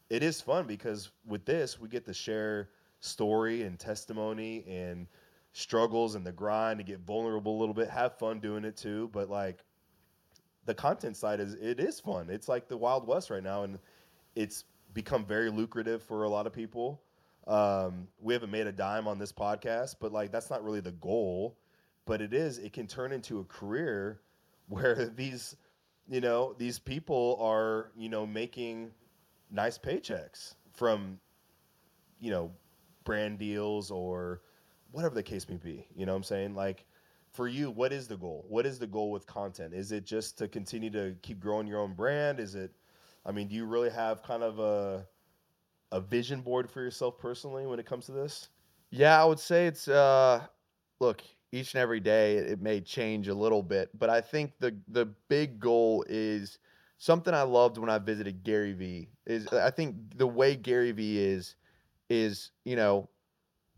it 0.09 0.23
is 0.23 0.40
fun 0.40 0.66
because 0.66 1.11
with 1.27 1.44
this, 1.44 1.81
we 1.81 1.89
get 1.89 2.05
to 2.07 2.15
share 2.15 2.70
story 3.01 3.62
and 3.62 3.78
testimony 3.78 4.65
and 4.69 5.07
struggles 5.52 6.15
and 6.15 6.27
the 6.27 6.32
grind 6.32 6.78
to 6.78 6.85
get 6.85 7.01
vulnerable 7.01 7.57
a 7.57 7.59
little 7.59 7.74
bit, 7.74 7.89
have 7.89 8.19
fun 8.19 8.40
doing 8.40 8.65
it 8.65 8.77
too. 8.77 9.11
But 9.12 9.31
like 9.31 9.65
the 10.66 10.74
content 10.74 11.16
side 11.16 11.40
is 11.40 11.55
it 11.55 11.81
is 11.81 12.01
fun. 12.01 12.28
It's 12.31 12.48
like 12.48 12.69
the 12.69 12.77
Wild 12.77 13.07
West 13.07 13.31
right 13.31 13.43
now, 13.43 13.65
and 13.65 13.78
it's 14.35 14.65
become 14.94 15.24
very 15.24 15.51
lucrative 15.51 16.02
for 16.02 16.24
a 16.24 16.28
lot 16.28 16.47
of 16.47 16.52
people. 16.52 17.02
Um, 17.47 18.09
we 18.21 18.35
haven't 18.35 18.51
made 18.51 18.67
a 18.67 18.73
dime 18.73 19.09
on 19.09 19.19
this 19.19 19.33
podcast, 19.33 19.97
but 20.01 20.12
like 20.12 20.31
that's 20.31 20.51
not 20.51 20.62
really 20.65 20.81
the 20.81 20.93
goal. 20.93 21.57
But 22.07 22.21
it 22.21 22.33
is. 22.33 22.59
It 22.59 22.73
can 22.73 22.87
turn 22.87 23.12
into 23.12 23.41
a 23.41 23.45
career 23.45 24.21
where 24.69 25.07
these, 25.17 25.57
you 26.09 26.21
know, 26.21 26.55
these 26.59 26.79
people 26.79 27.39
are, 27.41 27.93
you 27.97 28.09
know, 28.09 28.27
making 28.27 28.91
nice 29.51 29.79
paychecks 29.79 30.55
from, 30.73 31.19
you 32.21 32.31
know, 32.31 32.53
brand 33.05 33.39
deals 33.39 33.91
or 33.91 34.43
whatever 34.93 35.15
the 35.15 35.23
case 35.23 35.49
may 35.49 35.57
be. 35.57 35.87
You 35.95 36.07
know 36.07 36.12
what 36.12 36.19
I'm 36.19 36.25
saying? 36.25 36.55
Like 36.55 36.85
for 37.33 37.49
you, 37.49 37.71
what 37.71 37.93
is 37.93 38.09
the 38.09 38.17
goal? 38.17 38.45
What 38.49 38.67
is 38.67 38.79
the 38.79 38.87
goal 38.87 39.11
with 39.11 39.27
content? 39.27 39.75
Is 39.75 39.93
it 39.93 40.05
just 40.05 40.39
to 40.39 40.49
continue 40.49 40.91
to 40.91 41.15
keep 41.23 41.41
growing 41.41 41.67
your 41.67 41.81
own 41.81 41.95
brand? 41.95 42.41
Is 42.41 42.55
it 42.55 42.73
I 43.25 43.33
mean, 43.33 43.49
do 43.49 43.55
you 43.55 43.67
really 43.67 43.91
have 43.91 44.23
kind 44.23 44.43
of 44.43 44.59
a 44.59 45.07
a 45.93 46.01
vision 46.01 46.41
board 46.41 46.71
for 46.71 46.81
yourself 46.83 47.19
personally 47.19 47.67
when 47.67 47.79
it 47.79 47.87
comes 47.87 48.07
to 48.07 48.12
this? 48.12 48.49
Yeah, 48.91 49.21
I 49.21 49.25
would 49.25 49.39
say 49.39 49.67
it's 49.67 49.89
uh 49.89 50.47
look, 51.01 51.23
each 51.53 51.75
and 51.75 51.81
every 51.81 52.01
day 52.01 52.37
it, 52.37 52.61
may 52.61 52.81
change 52.81 53.29
a 53.29 53.35
little 53.35 53.62
bit, 53.62 53.91
but 53.99 54.11
I 54.11 54.21
think 54.21 54.53
the 54.59 54.77
the 54.89 55.07
big 55.29 55.59
goal 55.59 56.05
is 56.09 56.59
something 56.99 57.33
I 57.35 57.43
loved 57.43 57.79
when 57.79 57.91
I 57.91 57.99
visited 57.99 58.45
Gary 58.45 58.73
Vee 58.73 59.09
is 59.27 59.49
I 59.49 59.71
think 59.71 59.97
the 60.17 60.27
way 60.27 60.57
Gary 60.57 60.93
Vee 60.93 61.19
is 61.19 61.57
is, 62.09 62.51
you 62.65 62.77
know, 62.77 63.09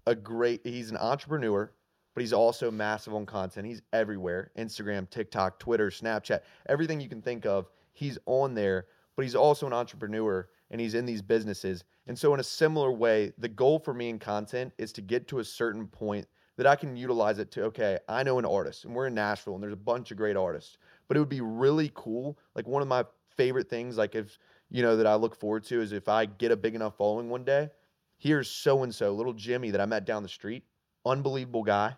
a 0.06 0.14
great 0.14 0.60
he's 0.64 0.90
an 0.90 0.96
entrepreneur, 0.96 1.70
but 2.14 2.20
he's 2.20 2.32
also 2.32 2.70
massive 2.70 3.14
on 3.14 3.26
content. 3.26 3.66
He's 3.66 3.82
everywhere. 3.92 4.50
Instagram, 4.58 5.08
TikTok, 5.08 5.58
Twitter, 5.58 5.90
Snapchat, 5.90 6.40
everything 6.68 7.00
you 7.00 7.08
can 7.08 7.22
think 7.22 7.46
of, 7.46 7.68
he's 7.92 8.18
on 8.26 8.54
there, 8.54 8.86
but 9.16 9.22
he's 9.22 9.34
also 9.34 9.66
an 9.66 9.72
entrepreneur 9.72 10.48
and 10.72 10.80
he's 10.80 10.94
in 10.94 11.06
these 11.06 11.22
businesses. 11.22 11.84
And 12.06 12.18
so 12.18 12.34
in 12.34 12.40
a 12.40 12.44
similar 12.44 12.90
way, 12.90 13.32
the 13.38 13.48
goal 13.48 13.78
for 13.78 13.94
me 13.94 14.08
in 14.08 14.18
content 14.18 14.72
is 14.78 14.90
to 14.94 15.02
get 15.02 15.28
to 15.28 15.38
a 15.38 15.44
certain 15.44 15.86
point 15.86 16.26
that 16.56 16.66
I 16.66 16.74
can 16.74 16.96
utilize 16.96 17.38
it 17.38 17.50
to 17.52 17.64
okay, 17.64 17.98
I 18.08 18.22
know 18.22 18.38
an 18.38 18.44
artist 18.44 18.84
and 18.84 18.94
we're 18.94 19.06
in 19.06 19.14
Nashville 19.14 19.54
and 19.54 19.62
there's 19.62 19.72
a 19.72 19.76
bunch 19.76 20.10
of 20.10 20.16
great 20.16 20.36
artists. 20.36 20.78
But 21.06 21.16
it 21.16 21.20
would 21.20 21.28
be 21.28 21.42
really 21.42 21.92
cool. 21.94 22.38
Like 22.56 22.66
one 22.66 22.82
of 22.82 22.88
my 22.88 23.04
favorite 23.36 23.68
things 23.68 23.96
like 23.96 24.14
if 24.14 24.38
you 24.70 24.82
know 24.82 24.96
that 24.96 25.06
I 25.06 25.14
look 25.14 25.36
forward 25.36 25.64
to 25.64 25.80
is 25.80 25.92
if 25.92 26.08
I 26.08 26.24
get 26.24 26.50
a 26.50 26.56
big 26.56 26.74
enough 26.74 26.96
following 26.96 27.28
one 27.28 27.44
day, 27.44 27.70
here's 28.16 28.50
so 28.50 28.82
and 28.82 28.94
so, 28.94 29.12
little 29.12 29.34
Jimmy 29.34 29.70
that 29.70 29.80
I 29.80 29.86
met 29.86 30.06
down 30.06 30.22
the 30.22 30.28
street, 30.28 30.64
unbelievable 31.04 31.62
guy, 31.62 31.94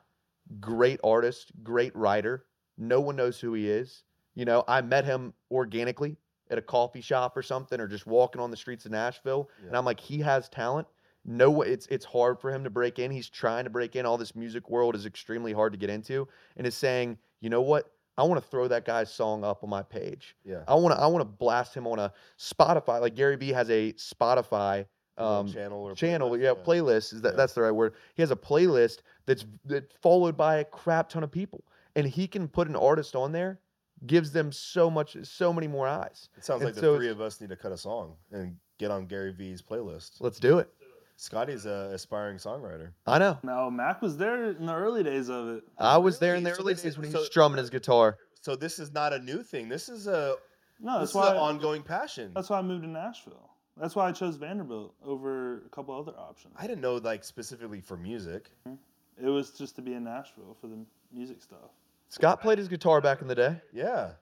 great 0.61 0.99
artist, 1.05 1.53
great 1.63 1.95
writer. 1.95 2.47
No 2.77 3.01
one 3.01 3.15
knows 3.15 3.39
who 3.39 3.55
he 3.55 3.71
is. 3.71 4.03
You 4.35 4.45
know, 4.45 4.65
I 4.67 4.81
met 4.81 5.05
him 5.05 5.33
organically 5.53 6.17
at 6.51 6.59
a 6.59 6.63
coffee 6.63 7.01
shop 7.01 7.37
or 7.37 7.43
something, 7.43 7.81
or 7.81 7.87
just 7.89 8.07
walking 8.07 8.41
on 8.41 8.51
the 8.51 8.57
streets 8.57 8.85
of 8.87 8.93
Nashville, 8.93 9.49
and 9.67 9.77
I'm 9.77 9.85
like, 9.85 10.01
he 10.01 10.19
has 10.21 10.49
talent. 10.49 10.87
No, 11.25 11.51
way- 11.51 11.69
it's 11.69 11.87
it's 11.87 12.05
hard 12.05 12.39
for 12.39 12.51
him 12.53 12.65
to 12.65 12.71
break 12.71 12.99
in. 12.99 13.11
He's 13.11 13.29
trying 13.31 13.65
to 13.65 13.71
break 13.71 13.97
in. 13.97 14.05
All 14.05 14.19
this 14.19 14.35
music 14.37 14.69
world 14.69 14.95
is 14.95 15.07
extremely 15.07 15.53
hard 15.55 15.73
to 15.73 15.79
get 15.79 15.89
into, 15.91 16.29
and 16.57 16.67
is 16.67 16.75
saying, 16.75 17.17
you 17.41 17.49
know 17.51 17.63
what? 17.63 17.91
I 18.17 18.23
want 18.23 18.41
to 18.43 18.49
throw 18.49 18.69
that 18.69 18.85
guy's 18.85 19.13
song 19.13 19.43
up 19.43 19.65
on 19.65 19.71
my 19.71 19.83
page. 19.83 20.37
Yeah. 20.45 20.63
I 20.69 20.75
want 20.75 20.95
to 20.95 21.01
I 21.01 21.07
want 21.07 21.23
to 21.23 21.25
blast 21.25 21.75
him 21.75 21.87
on 21.87 21.99
a 21.99 22.13
Spotify. 22.39 23.01
Like 23.01 23.15
Gary 23.17 23.37
Vee 23.37 23.53
has 23.53 23.71
a 23.71 23.93
Spotify 23.95 24.87
um, 25.19 25.49
channel 25.51 25.83
or 25.83 25.95
channel. 25.95 26.31
playlist, 26.31 26.43
Yeah, 26.43 26.53
playlist 26.65 27.13
is 27.15 27.23
that 27.23 27.33
Yeah. 27.33 27.37
that's 27.37 27.55
the 27.55 27.63
right 27.63 27.71
word. 27.73 27.95
He 28.15 28.23
has 28.23 28.31
a 28.31 28.37
playlist 28.37 28.99
that's 29.27 29.47
that 29.65 29.93
followed 30.03 30.37
by 30.37 30.57
a 30.57 30.65
crap 30.65 31.09
ton 31.09 31.25
of 31.25 31.31
people, 31.31 31.65
and 31.97 32.07
he 32.07 32.27
can 32.27 32.49
put 32.49 32.69
an 32.69 32.77
artist 32.77 33.17
on 33.17 33.33
there, 33.33 33.59
gives 34.07 34.33
them 34.33 34.53
so 34.53 34.91
much, 34.91 35.17
so 35.23 35.53
many 35.53 35.67
more 35.69 35.87
eyes. 35.89 36.29
It 36.37 36.45
sounds 36.45 36.61
And 36.63 36.69
like 36.69 36.75
the 36.75 36.81
so 36.81 36.97
three 36.97 37.09
of 37.09 37.21
us 37.21 37.41
need 37.41 37.51
to 37.51 37.57
cut 37.57 37.73
a 37.73 37.79
song 37.79 38.15
and 38.33 38.57
get 38.79 38.91
on 38.91 39.07
Gary 39.07 39.33
Vee's 39.33 39.63
playlist. 39.63 40.17
Let's 40.21 40.39
do 40.39 40.59
it. 40.59 40.69
Scotty's 41.17 41.65
an 41.65 41.93
aspiring 41.93 42.39
songwriter. 42.39 42.91
I 43.07 43.19
know. 43.19 43.39
No, 43.45 43.71
Mac 43.71 44.03
was 44.03 44.17
there 44.17 44.51
in 44.51 44.67
the 44.67 44.75
early 44.75 45.05
days 45.05 45.29
of 45.31 45.49
it. 45.49 45.65
I 45.79 45.97
was 45.99 46.19
there 46.19 46.35
in 46.35 46.43
the 46.43 46.51
early 46.53 46.75
days 46.75 46.97
when 46.97 47.07
he 47.07 47.13
so- 47.13 47.19
was 47.21 47.27
strumming 47.29 47.59
his 47.59 47.71
guitar. 47.71 48.19
So 48.41 48.57
this 48.57 48.79
is 48.79 48.93
not 48.93 49.13
a 49.13 49.19
new 49.21 49.43
thing. 49.43 49.69
This 49.69 49.89
is 49.89 50.07
a 50.07 50.37
No, 50.81 50.99
this 51.01 51.01
that's 51.01 51.11
is 51.11 51.15
why 51.17 51.31
an 51.31 51.37
ongoing 51.39 51.83
passion. 51.83 52.33
that's 52.35 52.51
why 52.51 52.59
I 52.59 52.63
moved 52.63 52.83
to 52.83 52.89
Nashville. 52.91 53.51
That's 53.77 53.97
why 53.97 54.09
I 54.09 54.13
chose 54.13 54.37
Vanderbilt 54.37 54.95
over 55.05 55.63
a 55.65 55.69
couple 55.71 55.97
other 55.99 56.13
options. 56.19 56.55
I 56.59 56.67
didn't 56.67 56.81
know 56.83 56.97
like 56.97 57.25
specifically 57.25 57.81
for 57.81 57.97
music. 57.97 58.51
It 58.67 59.29
was 59.29 59.51
just 59.53 59.77
to 59.77 59.83
be 59.83 59.95
in 59.95 60.05
Nashville 60.05 60.57
for 60.61 60.67
the 60.67 60.79
music 61.13 61.41
stuff. 61.43 61.71
Scott 62.15 62.41
played 62.41 62.59
his 62.59 62.69
guitar 62.69 63.01
back 63.01 63.23
in 63.23 63.27
the 63.27 63.35
day. 63.35 63.61
Yeah. 63.73 64.13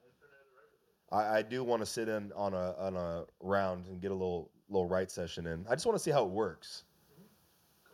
I, 1.10 1.38
I 1.38 1.42
do 1.42 1.62
want 1.62 1.82
to 1.82 1.86
sit 1.86 2.08
in 2.08 2.32
on 2.34 2.54
a 2.54 2.74
on 2.78 2.96
a 2.96 3.24
round 3.40 3.84
and 3.86 4.00
get 4.00 4.10
a 4.10 4.14
little 4.14 4.50
little 4.70 4.88
right 4.88 5.10
session 5.10 5.46
in. 5.46 5.66
I 5.68 5.74
just 5.74 5.84
want 5.84 5.98
to 5.98 6.02
see 6.02 6.10
how 6.10 6.24
it 6.24 6.30
works. 6.30 6.84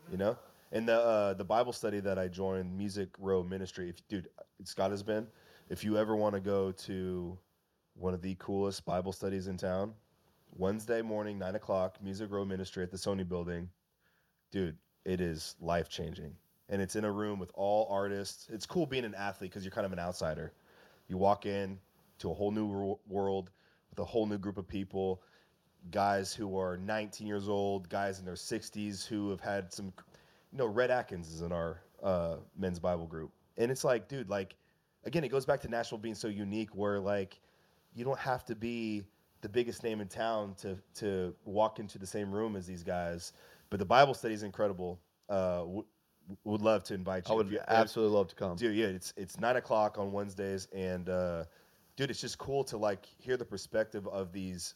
You 0.08 0.16
know? 0.16 0.38
And 0.70 0.88
the 0.88 1.00
uh, 1.00 1.34
the 1.34 1.44
Bible 1.44 1.72
study 1.72 1.98
that 1.98 2.16
I 2.16 2.28
joined, 2.28 2.78
Music 2.78 3.08
Row 3.18 3.42
Ministry, 3.42 3.88
if 3.88 4.06
dude, 4.06 4.28
Scott 4.62 4.92
has 4.92 5.02
been. 5.02 5.26
If 5.68 5.82
you 5.82 5.98
ever 5.98 6.14
want 6.14 6.36
to 6.36 6.40
go 6.40 6.70
to 6.70 7.36
one 7.94 8.14
of 8.14 8.22
the 8.22 8.36
coolest 8.38 8.84
Bible 8.86 9.12
studies 9.12 9.48
in 9.48 9.56
town, 9.56 9.94
Wednesday 10.56 11.02
morning, 11.02 11.40
nine 11.40 11.56
o'clock, 11.56 11.96
Music 12.00 12.30
Row 12.30 12.44
Ministry 12.44 12.84
at 12.84 12.92
the 12.92 12.96
Sony 12.96 13.28
building. 13.28 13.68
Dude, 14.52 14.76
it 15.04 15.20
is 15.20 15.56
life 15.60 15.88
changing. 15.88 16.36
And 16.68 16.82
it's 16.82 16.96
in 16.96 17.04
a 17.04 17.12
room 17.12 17.38
with 17.38 17.50
all 17.54 17.88
artists. 17.90 18.48
It's 18.52 18.66
cool 18.66 18.86
being 18.86 19.04
an 19.04 19.14
athlete 19.14 19.50
because 19.50 19.64
you're 19.64 19.72
kind 19.72 19.86
of 19.86 19.92
an 19.92 19.98
outsider. 19.98 20.52
You 21.08 21.16
walk 21.16 21.46
in 21.46 21.78
to 22.18 22.30
a 22.30 22.34
whole 22.34 22.50
new 22.50 22.66
wor- 22.66 22.98
world 23.08 23.50
with 23.90 23.98
a 23.98 24.04
whole 24.04 24.26
new 24.26 24.38
group 24.38 24.58
of 24.58 24.68
people, 24.68 25.22
guys 25.90 26.34
who 26.34 26.58
are 26.58 26.76
19 26.76 27.26
years 27.26 27.48
old, 27.48 27.88
guys 27.88 28.18
in 28.18 28.24
their 28.24 28.34
60s 28.34 29.06
who 29.06 29.30
have 29.30 29.40
had 29.40 29.72
some, 29.72 29.86
you 30.52 30.58
know, 30.58 30.66
Rhett 30.66 30.90
Akins 30.90 31.32
is 31.32 31.40
in 31.40 31.52
our 31.52 31.80
uh, 32.02 32.36
men's 32.56 32.78
Bible 32.78 33.06
group. 33.06 33.30
And 33.56 33.70
it's 33.70 33.84
like, 33.84 34.08
dude, 34.08 34.28
like, 34.28 34.54
again, 35.04 35.24
it 35.24 35.28
goes 35.28 35.46
back 35.46 35.60
to 35.62 35.68
Nashville 35.68 35.98
being 35.98 36.14
so 36.14 36.28
unique 36.28 36.74
where, 36.74 37.00
like, 37.00 37.40
you 37.94 38.04
don't 38.04 38.18
have 38.18 38.44
to 38.46 38.54
be 38.54 39.04
the 39.40 39.48
biggest 39.48 39.82
name 39.82 40.00
in 40.00 40.08
town 40.08 40.54
to 40.60 40.76
to 40.94 41.34
walk 41.44 41.78
into 41.78 41.98
the 41.98 42.06
same 42.06 42.30
room 42.30 42.56
as 42.56 42.66
these 42.66 42.82
guys. 42.82 43.32
But 43.70 43.78
the 43.78 43.86
Bible 43.86 44.14
study 44.14 44.34
is 44.34 44.42
incredible. 44.42 45.00
Uh, 45.28 45.64
would 46.44 46.62
love 46.62 46.84
to 46.84 46.94
invite 46.94 47.28
you. 47.28 47.34
I 47.34 47.36
would 47.36 47.50
you- 47.50 47.60
absolutely 47.68 48.16
love 48.16 48.28
to 48.28 48.34
come. 48.34 48.56
dude 48.56 48.76
yeah 48.76 48.86
it's 48.86 49.12
it's 49.16 49.38
nine 49.40 49.56
o'clock 49.56 49.98
on 49.98 50.12
wednesdays 50.12 50.68
and 50.74 51.08
uh 51.08 51.44
dude 51.96 52.10
it's 52.10 52.20
just 52.20 52.38
cool 52.38 52.64
to 52.64 52.76
like 52.76 53.06
hear 53.18 53.36
the 53.36 53.44
perspective 53.44 54.06
of 54.08 54.32
these 54.32 54.74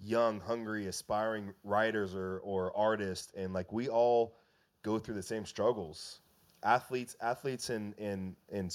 young 0.00 0.40
hungry 0.40 0.86
aspiring 0.86 1.52
writers 1.64 2.14
or 2.14 2.40
or 2.44 2.76
artists 2.76 3.32
and 3.36 3.52
like 3.52 3.72
we 3.72 3.88
all 3.88 4.36
go 4.82 4.98
through 4.98 5.14
the 5.14 5.22
same 5.22 5.44
struggles 5.44 6.20
athletes 6.62 7.16
athletes 7.20 7.68
and 7.70 7.94
and 7.98 8.34
and 8.52 8.72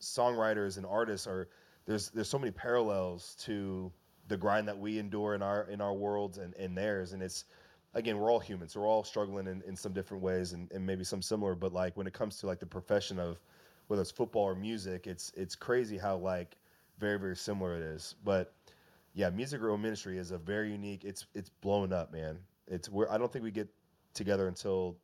songwriters 0.00 0.76
and 0.76 0.86
artists 0.86 1.26
are 1.26 1.48
there's 1.86 2.10
there's 2.10 2.28
so 2.28 2.38
many 2.38 2.50
parallels 2.50 3.36
to 3.40 3.90
the 4.28 4.36
grind 4.36 4.68
that 4.68 4.78
we 4.78 4.98
endure 4.98 5.34
in 5.34 5.42
our 5.42 5.62
in 5.70 5.80
our 5.80 5.94
worlds 5.94 6.38
and 6.38 6.54
in 6.54 6.74
theirs 6.74 7.12
and 7.12 7.22
it's 7.22 7.44
again 7.94 8.18
we're 8.18 8.30
all 8.30 8.38
humans 8.38 8.72
so 8.72 8.80
we're 8.80 8.86
all 8.86 9.04
struggling 9.04 9.46
in, 9.46 9.62
in 9.66 9.76
some 9.76 9.92
different 9.92 10.22
ways 10.22 10.52
and, 10.52 10.70
and 10.72 10.84
maybe 10.84 11.04
some 11.04 11.22
similar 11.22 11.54
but 11.54 11.72
like 11.72 11.96
when 11.96 12.06
it 12.06 12.12
comes 12.12 12.36
to 12.38 12.46
like 12.46 12.60
the 12.60 12.66
profession 12.66 13.18
of 13.18 13.38
whether 13.86 14.02
it's 14.02 14.10
football 14.10 14.44
or 14.44 14.54
music 14.54 15.06
it's 15.06 15.32
it's 15.36 15.54
crazy 15.54 15.96
how 15.96 16.16
like 16.16 16.56
very 16.98 17.18
very 17.18 17.36
similar 17.36 17.74
it 17.76 17.82
is 17.82 18.14
but 18.24 18.54
yeah 19.14 19.30
music 19.30 19.60
row 19.60 19.76
ministry 19.76 20.18
is 20.18 20.30
a 20.30 20.38
very 20.38 20.70
unique 20.70 21.04
it's 21.04 21.26
it's 21.34 21.48
blowing 21.48 21.92
up 21.92 22.12
man 22.12 22.38
it's 22.66 22.90
where 22.90 23.10
i 23.10 23.16
don't 23.18 23.32
think 23.32 23.44
we 23.44 23.50
get 23.50 23.68
together 24.14 24.48
until 24.48 24.96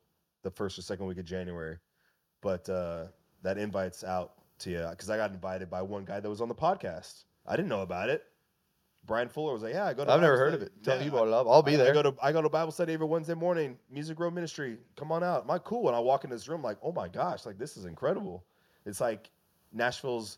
the 0.43 0.51
first 0.51 0.77
or 0.77 0.81
second 0.81 1.05
week 1.05 1.17
of 1.17 1.25
january 1.25 1.77
but 2.41 2.67
uh 2.69 3.05
that 3.41 3.57
invite's 3.57 4.03
out 4.03 4.33
to 4.59 4.69
you 4.71 4.87
because 4.89 5.09
I 5.09 5.17
got 5.17 5.31
invited 5.31 5.69
by 5.69 5.81
one 5.81 6.05
guy 6.05 6.19
that 6.19 6.29
was 6.29 6.41
on 6.41 6.47
the 6.47 6.55
podcast. 6.55 7.25
I 7.45 7.55
didn't 7.55 7.69
know 7.69 7.81
about 7.81 8.09
it. 8.09 8.23
Brian 9.05 9.29
Fuller 9.29 9.53
was 9.53 9.61
like, 9.63 9.73
"Yeah, 9.73 9.85
I 9.85 9.93
go 9.93 10.03
to." 10.05 10.11
I've 10.11 10.21
never 10.21 10.33
Bible 10.33 10.45
heard 10.45 10.53
of 10.55 10.61
it. 10.63 10.71
Tell 10.83 10.97
Yeah, 10.97 11.03
I- 11.03 11.07
about 11.07 11.27
it 11.27 11.33
up. 11.33 11.47
I'll 11.47 11.61
be 11.61 11.73
I, 11.73 11.77
there. 11.77 11.91
I 11.91 11.93
go 11.93 12.03
to 12.03 12.15
I 12.21 12.31
go 12.31 12.41
to 12.41 12.49
Bible 12.49 12.71
study 12.71 12.93
every 12.93 13.07
Wednesday 13.07 13.33
morning. 13.35 13.77
Music 13.89 14.19
Row 14.19 14.31
Ministry. 14.31 14.77
Come 14.95 15.11
on 15.11 15.23
out. 15.23 15.43
Am 15.43 15.51
I 15.51 15.59
cool? 15.59 15.87
And 15.87 15.95
I 15.95 15.99
walk 15.99 16.23
in 16.23 16.29
this 16.29 16.47
room 16.47 16.61
like, 16.61 16.77
oh 16.81 16.91
my 16.91 17.07
gosh, 17.07 17.45
like 17.45 17.57
this 17.57 17.77
is 17.77 17.85
incredible. 17.85 18.43
It's 18.85 19.01
like 19.01 19.29
Nashville's 19.73 20.37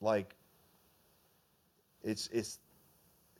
like 0.00 0.34
it's 2.02 2.28
it's 2.32 2.58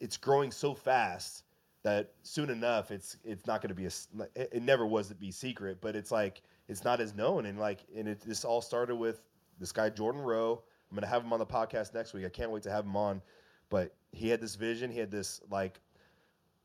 it's 0.00 0.16
growing 0.16 0.50
so 0.50 0.74
fast 0.74 1.44
that 1.82 2.12
soon 2.22 2.48
enough 2.50 2.90
it's 2.90 3.16
it's 3.24 3.46
not 3.46 3.60
going 3.60 3.68
to 3.68 3.74
be 3.74 3.84
a 3.86 3.90
it, 4.34 4.50
it 4.52 4.62
never 4.62 4.86
was 4.86 5.08
to 5.08 5.14
be 5.14 5.30
secret, 5.30 5.78
but 5.80 5.94
it's 5.96 6.10
like 6.10 6.42
it's 6.68 6.84
not 6.84 7.00
as 7.00 7.14
known 7.14 7.46
and 7.46 7.58
like 7.58 7.80
and 7.96 8.08
it 8.08 8.20
this 8.20 8.44
all 8.44 8.60
started 8.62 8.96
with 8.96 9.20
this 9.60 9.72
guy 9.72 9.90
Jordan 9.90 10.22
Rowe. 10.22 10.62
I'm 10.90 10.94
gonna 10.96 11.06
have 11.06 11.22
him 11.24 11.32
on 11.32 11.38
the 11.38 11.46
podcast 11.46 11.92
next 11.94 12.12
week. 12.14 12.24
I 12.24 12.28
can't 12.28 12.50
wait 12.50 12.62
to 12.64 12.70
have 12.70 12.84
him 12.84 12.96
on. 12.96 13.20
But 13.70 13.94
he 14.14 14.28
had 14.28 14.40
this 14.40 14.54
vision. 14.54 14.90
He 14.90 14.98
had 14.98 15.10
this 15.10 15.40
like 15.50 15.80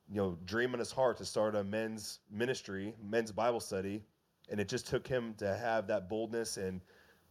you 0.10 0.16
know 0.18 0.38
dream 0.46 0.74
in 0.74 0.80
his 0.80 0.92
heart 0.92 1.18
to 1.18 1.26
start 1.26 1.56
a 1.56 1.64
men's 1.64 2.20
ministry, 2.32 2.94
men's 3.04 3.32
Bible 3.32 3.60
study, 3.60 4.04
and 4.50 4.60
it 4.60 4.68
just 4.68 4.88
took 4.88 5.08
him 5.08 5.34
to 5.38 5.56
have 5.56 5.88
that 5.88 6.10
boldness 6.10 6.58
and 6.58 6.82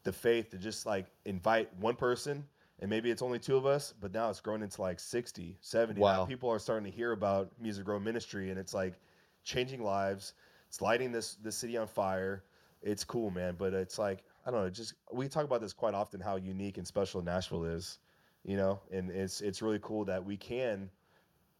the 0.05 0.13
faith 0.13 0.51
to 0.51 0.59
just 0.59 0.87
like 0.87 1.07
invite 1.25 1.75
one 1.79 1.97
person 1.97 2.45
and 2.81 2.89
maybe 2.89 3.11
it's 3.11 3.21
only 3.23 3.39
two 3.39 3.57
of 3.57 3.67
us 3.67 3.93
but 4.01 4.13
now 4.15 4.31
it's 4.31 4.41
grown 4.41 4.63
into 4.63 4.81
like 4.81 5.01
60 5.01 5.57
70 5.61 6.01
Now 6.01 6.07
Wow. 6.07 6.25
people 6.25 6.49
are 6.49 6.59
starting 6.61 6.91
to 6.91 6.97
hear 6.97 7.13
about 7.13 7.51
music 7.61 7.87
row 7.89 7.99
ministry 7.99 8.51
and 8.51 8.59
it's 8.59 8.73
like 8.73 8.95
changing 9.43 9.83
lives 9.83 10.35
it's 10.69 10.81
lighting 10.81 11.11
this 11.11 11.35
this 11.43 11.57
city 11.57 11.77
on 11.77 11.89
fire 11.89 12.45
it's 12.81 13.03
cool 13.03 13.31
man 13.31 13.57
but 13.59 13.75
it's 13.75 13.99
like 13.99 14.23
i 14.47 14.51
don't 14.51 14.63
know 14.63 14.71
just 14.71 14.95
we 15.13 15.27
talk 15.29 15.45
about 15.45 15.61
this 15.61 15.73
quite 15.73 15.95
often 15.95 16.21
how 16.21 16.37
unique 16.37 16.79
and 16.79 16.87
special 16.87 17.21
nashville 17.21 17.65
is 17.65 17.99
you 18.45 18.57
know 18.57 18.81
and 18.91 19.11
it's 19.11 19.41
it's 19.41 19.63
really 19.63 19.79
cool 19.83 20.05
that 20.05 20.25
we 20.25 20.37
can 20.37 20.91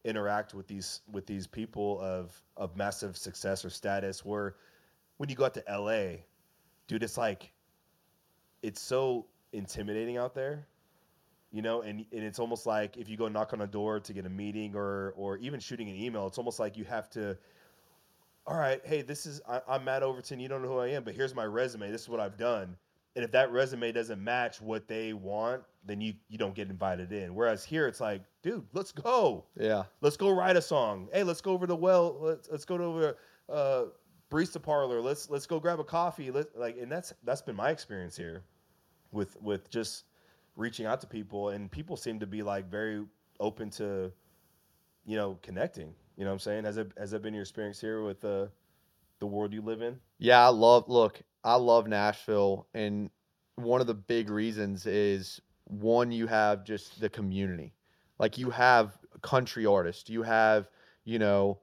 interact 0.05 0.53
with 0.53 0.67
these 0.67 1.01
with 1.11 1.25
these 1.25 1.45
people 1.45 1.99
of 2.01 2.41
of 2.57 2.75
massive 2.75 3.17
success 3.17 3.65
or 3.65 3.69
status 3.69 4.23
where 4.23 4.55
when 5.17 5.29
you 5.29 5.35
go 5.35 5.45
out 5.45 5.53
to 5.53 5.63
la 5.69 6.15
dude 6.87 7.03
it's 7.03 7.17
like 7.17 7.51
it's 8.61 8.81
so 8.81 9.25
intimidating 9.51 10.17
out 10.17 10.33
there 10.33 10.65
you 11.51 11.61
know 11.61 11.81
and, 11.81 12.05
and 12.11 12.23
it's 12.23 12.39
almost 12.39 12.65
like 12.65 12.97
if 12.97 13.09
you 13.09 13.17
go 13.17 13.27
knock 13.27 13.53
on 13.53 13.61
a 13.61 13.67
door 13.67 13.99
to 13.99 14.13
get 14.13 14.25
a 14.25 14.29
meeting 14.29 14.75
or 14.75 15.13
or 15.17 15.37
even 15.37 15.59
shooting 15.59 15.89
an 15.89 15.95
email 15.95 16.27
it's 16.27 16.37
almost 16.37 16.59
like 16.59 16.77
you 16.77 16.85
have 16.85 17.09
to 17.09 17.37
all 18.47 18.57
right 18.57 18.81
hey 18.85 19.01
this 19.01 19.25
is 19.25 19.41
I, 19.47 19.61
i'm 19.67 19.83
matt 19.83 20.03
overton 20.03 20.39
you 20.39 20.47
don't 20.47 20.61
know 20.61 20.69
who 20.69 20.79
i 20.79 20.87
am 20.87 21.03
but 21.03 21.13
here's 21.13 21.35
my 21.35 21.45
resume 21.45 21.91
this 21.91 22.03
is 22.03 22.09
what 22.09 22.19
i've 22.19 22.37
done 22.37 22.77
and 23.15 23.25
if 23.25 23.31
that 23.31 23.51
resume 23.51 23.91
doesn't 23.91 24.23
match 24.23 24.61
what 24.61 24.87
they 24.87 25.13
want 25.13 25.61
then 25.85 25.99
you 26.01 26.13
you 26.27 26.37
don't 26.37 26.55
get 26.55 26.69
invited 26.69 27.11
in 27.11 27.33
whereas 27.33 27.63
here 27.63 27.87
it's 27.87 27.99
like 27.99 28.21
dude 28.41 28.65
let's 28.73 28.91
go 28.91 29.45
yeah. 29.57 29.83
let's 30.01 30.17
go 30.17 30.29
write 30.29 30.55
a 30.55 30.61
song. 30.61 31.09
Hey, 31.11 31.23
let's 31.23 31.41
go 31.41 31.51
over 31.51 31.67
to 31.67 31.75
well, 31.75 32.17
let's 32.19 32.49
let's 32.49 32.65
go 32.65 32.77
to 32.77 32.83
over 32.83 33.17
uh 33.49 33.85
barista 34.31 34.61
parlor. 34.61 35.01
Let's 35.01 35.29
let's 35.29 35.45
go 35.45 35.59
grab 35.59 35.79
a 35.79 35.83
coffee. 35.83 36.31
Let 36.31 36.57
like 36.57 36.77
and 36.79 36.91
that's 36.91 37.13
that's 37.23 37.41
been 37.41 37.55
my 37.55 37.71
experience 37.71 38.15
here 38.15 38.43
with 39.11 39.35
with 39.41 39.69
just 39.69 40.05
reaching 40.55 40.85
out 40.85 41.01
to 41.01 41.07
people 41.07 41.49
and 41.49 41.71
people 41.71 41.97
seem 41.97 42.19
to 42.19 42.27
be 42.27 42.43
like 42.43 42.69
very 42.69 43.03
open 43.39 43.69
to 43.71 44.11
you 45.05 45.17
know 45.17 45.37
connecting. 45.41 45.93
You 46.15 46.25
know 46.25 46.31
what 46.31 46.35
I'm 46.35 46.39
saying? 46.39 46.63
Has 46.65 46.77
it 46.77 46.91
has 46.97 47.11
that 47.11 47.21
been 47.21 47.33
your 47.33 47.43
experience 47.43 47.79
here 47.81 48.03
with 48.03 48.23
uh 48.23 48.47
the 49.19 49.27
world 49.27 49.53
you 49.53 49.61
live 49.61 49.81
in? 49.81 49.99
Yeah, 50.17 50.45
I 50.45 50.49
love 50.49 50.87
look, 50.87 51.21
I 51.43 51.55
love 51.55 51.87
Nashville 51.87 52.67
and 52.73 53.09
one 53.55 53.81
of 53.81 53.87
the 53.87 53.93
big 53.93 54.29
reasons 54.29 54.85
is 54.85 55.41
one 55.65 56.11
you 56.11 56.27
have 56.27 56.63
just 56.63 56.99
the 56.99 57.09
community. 57.09 57.73
Like 58.17 58.37
you 58.37 58.49
have 58.49 58.97
country 59.21 59.65
artists, 59.65 60.09
you 60.09 60.23
have, 60.23 60.69
you 61.05 61.19
know, 61.19 61.59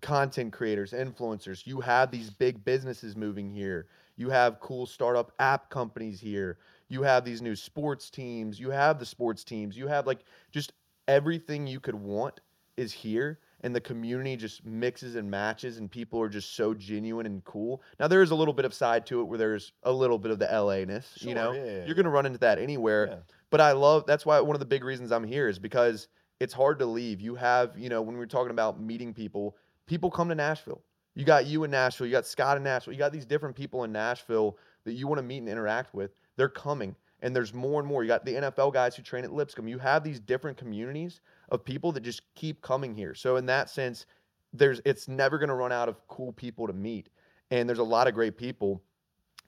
content 0.00 0.52
creators, 0.52 0.92
influencers, 0.92 1.66
you 1.66 1.80
have 1.80 2.10
these 2.10 2.30
big 2.30 2.64
businesses 2.64 3.16
moving 3.16 3.50
here. 3.50 3.86
You 4.16 4.30
have 4.30 4.60
cool 4.60 4.86
startup 4.86 5.32
app 5.38 5.70
companies 5.70 6.20
here. 6.20 6.58
You 6.88 7.02
have 7.02 7.24
these 7.24 7.42
new 7.42 7.56
sports 7.56 8.10
teams, 8.10 8.58
you 8.58 8.70
have 8.70 8.98
the 8.98 9.06
sports 9.06 9.44
teams, 9.44 9.76
you 9.76 9.86
have 9.88 10.06
like 10.06 10.24
just 10.50 10.72
everything 11.08 11.66
you 11.66 11.80
could 11.80 11.94
want 11.94 12.40
is 12.76 12.92
here 12.92 13.38
and 13.62 13.74
the 13.74 13.80
community 13.80 14.36
just 14.36 14.64
mixes 14.64 15.14
and 15.16 15.30
matches 15.30 15.78
and 15.78 15.90
people 15.90 16.20
are 16.20 16.28
just 16.28 16.56
so 16.56 16.74
genuine 16.74 17.26
and 17.26 17.44
cool. 17.44 17.82
Now 17.98 18.08
there 18.08 18.22
is 18.22 18.30
a 18.30 18.34
little 18.34 18.54
bit 18.54 18.64
of 18.64 18.72
side 18.72 19.06
to 19.06 19.20
it 19.20 19.24
where 19.24 19.38
there's 19.38 19.72
a 19.82 19.92
little 19.92 20.18
bit 20.18 20.30
of 20.30 20.38
the 20.38 20.46
LA-ness, 20.46 21.18
you 21.20 21.34
know. 21.34 21.52
yeah, 21.52 21.64
yeah, 21.64 21.84
You're 21.84 21.94
going 21.94 22.04
to 22.04 22.10
run 22.10 22.26
into 22.26 22.38
that 22.38 22.58
anywhere. 22.58 23.08
Yeah. 23.10 23.16
But 23.50 23.60
I 23.60 23.72
love 23.72 24.06
that's 24.06 24.24
why 24.24 24.40
one 24.40 24.56
of 24.56 24.60
the 24.60 24.66
big 24.66 24.84
reasons 24.84 25.12
I'm 25.12 25.24
here 25.24 25.48
is 25.48 25.58
because 25.58 26.08
it's 26.38 26.54
hard 26.54 26.78
to 26.78 26.86
leave. 26.86 27.20
You 27.20 27.34
have, 27.34 27.78
you 27.78 27.88
know, 27.88 28.00
when 28.00 28.16
we're 28.16 28.26
talking 28.26 28.50
about 28.50 28.80
meeting 28.80 29.12
people, 29.12 29.56
people 29.86 30.10
come 30.10 30.28
to 30.28 30.34
Nashville. 30.34 30.82
You 31.14 31.24
got 31.24 31.46
you 31.46 31.64
in 31.64 31.70
Nashville, 31.70 32.06
you 32.06 32.12
got 32.12 32.26
Scott 32.26 32.56
in 32.56 32.62
Nashville, 32.62 32.94
you 32.94 32.98
got 32.98 33.12
these 33.12 33.26
different 33.26 33.56
people 33.56 33.84
in 33.84 33.92
Nashville 33.92 34.56
that 34.84 34.92
you 34.92 35.06
want 35.06 35.18
to 35.18 35.22
meet 35.22 35.38
and 35.38 35.48
interact 35.48 35.92
with. 35.92 36.12
They're 36.36 36.48
coming. 36.48 36.94
And 37.22 37.36
there's 37.36 37.52
more 37.52 37.80
and 37.80 37.88
more. 37.88 38.02
You 38.02 38.08
got 38.08 38.24
the 38.24 38.34
NFL 38.34 38.72
guys 38.72 38.96
who 38.96 39.02
train 39.02 39.24
at 39.24 39.32
Lipscomb. 39.32 39.68
You 39.68 39.78
have 39.78 40.02
these 40.02 40.18
different 40.20 40.56
communities 40.56 41.20
of 41.50 41.64
people 41.64 41.92
that 41.92 42.00
just 42.00 42.22
keep 42.34 42.62
coming 42.62 42.94
here. 42.94 43.14
So 43.14 43.36
in 43.36 43.46
that 43.46 43.70
sense, 43.70 44.06
there's 44.52 44.80
it's 44.84 45.08
never 45.08 45.38
going 45.38 45.48
to 45.48 45.54
run 45.54 45.72
out 45.72 45.88
of 45.88 46.06
cool 46.08 46.32
people 46.32 46.66
to 46.66 46.72
meet. 46.72 47.08
And 47.50 47.68
there's 47.68 47.78
a 47.78 47.84
lot 47.84 48.08
of 48.08 48.14
great 48.14 48.36
people. 48.36 48.82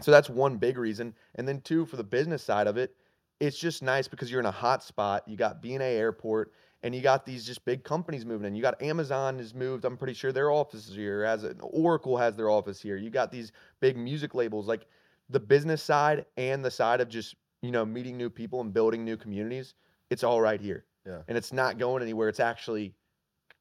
So 0.01 0.11
that's 0.11 0.31
one 0.31 0.57
big 0.57 0.79
reason. 0.79 1.15
And 1.37 1.47
then 1.47 1.61
two, 1.61 1.87
for 1.87 1.97
the 1.97 2.05
business 2.05 2.43
side 2.43 2.67
of 2.67 2.77
it, 2.77 2.97
it's 3.41 3.59
just 3.59 3.83
nice 3.83 4.09
because 4.09 4.31
you're 4.31 4.41
in 4.41 4.47
a 4.47 4.51
hot 4.51 4.83
spot. 4.83 5.25
You 5.27 5.37
got 5.37 5.63
BNA 5.63 5.81
Airport 5.81 6.53
and 6.83 6.95
you 6.95 7.01
got 7.01 7.25
these 7.25 7.45
just 7.45 7.65
big 7.65 7.85
companies 7.85 8.25
moving 8.25 8.47
in. 8.47 8.55
You 8.55 8.63
got 8.63 8.81
Amazon 8.83 9.39
has 9.39 9.55
moved. 9.55 9.85
I'm 9.85 9.97
pretty 9.97 10.15
sure 10.15 10.33
their 10.33 10.51
office 10.51 10.89
is 10.89 10.95
here. 10.95 11.25
As 11.25 11.45
an 11.45 11.59
Oracle 11.61 12.17
has 12.17 12.37
their 12.37 12.51
office 12.51 12.81
here. 12.81 12.97
You 12.97 13.11
got 13.11 13.31
these 13.31 13.53
big 13.81 13.97
music 13.97 14.35
labels 14.35 14.67
like 14.67 14.87
the 15.29 15.41
business 15.41 15.83
side 15.83 16.25
and 16.37 16.65
the 16.65 16.71
side 16.71 17.01
of 17.01 17.09
just, 17.09 17.37
you 17.63 17.71
know, 17.71 17.85
meeting 17.85 18.17
new 18.17 18.31
people 18.31 18.61
and 18.61 18.73
building 18.73 19.05
new 19.05 19.17
communities. 19.17 19.75
It's 20.11 20.25
all 20.25 20.41
right 20.41 20.61
here. 20.61 20.85
Yeah. 21.07 21.23
And 21.29 21.37
it's 21.37 21.53
not 21.53 21.79
going 21.79 22.03
anywhere. 22.03 22.29
It's 22.29 22.41
actually 22.41 22.95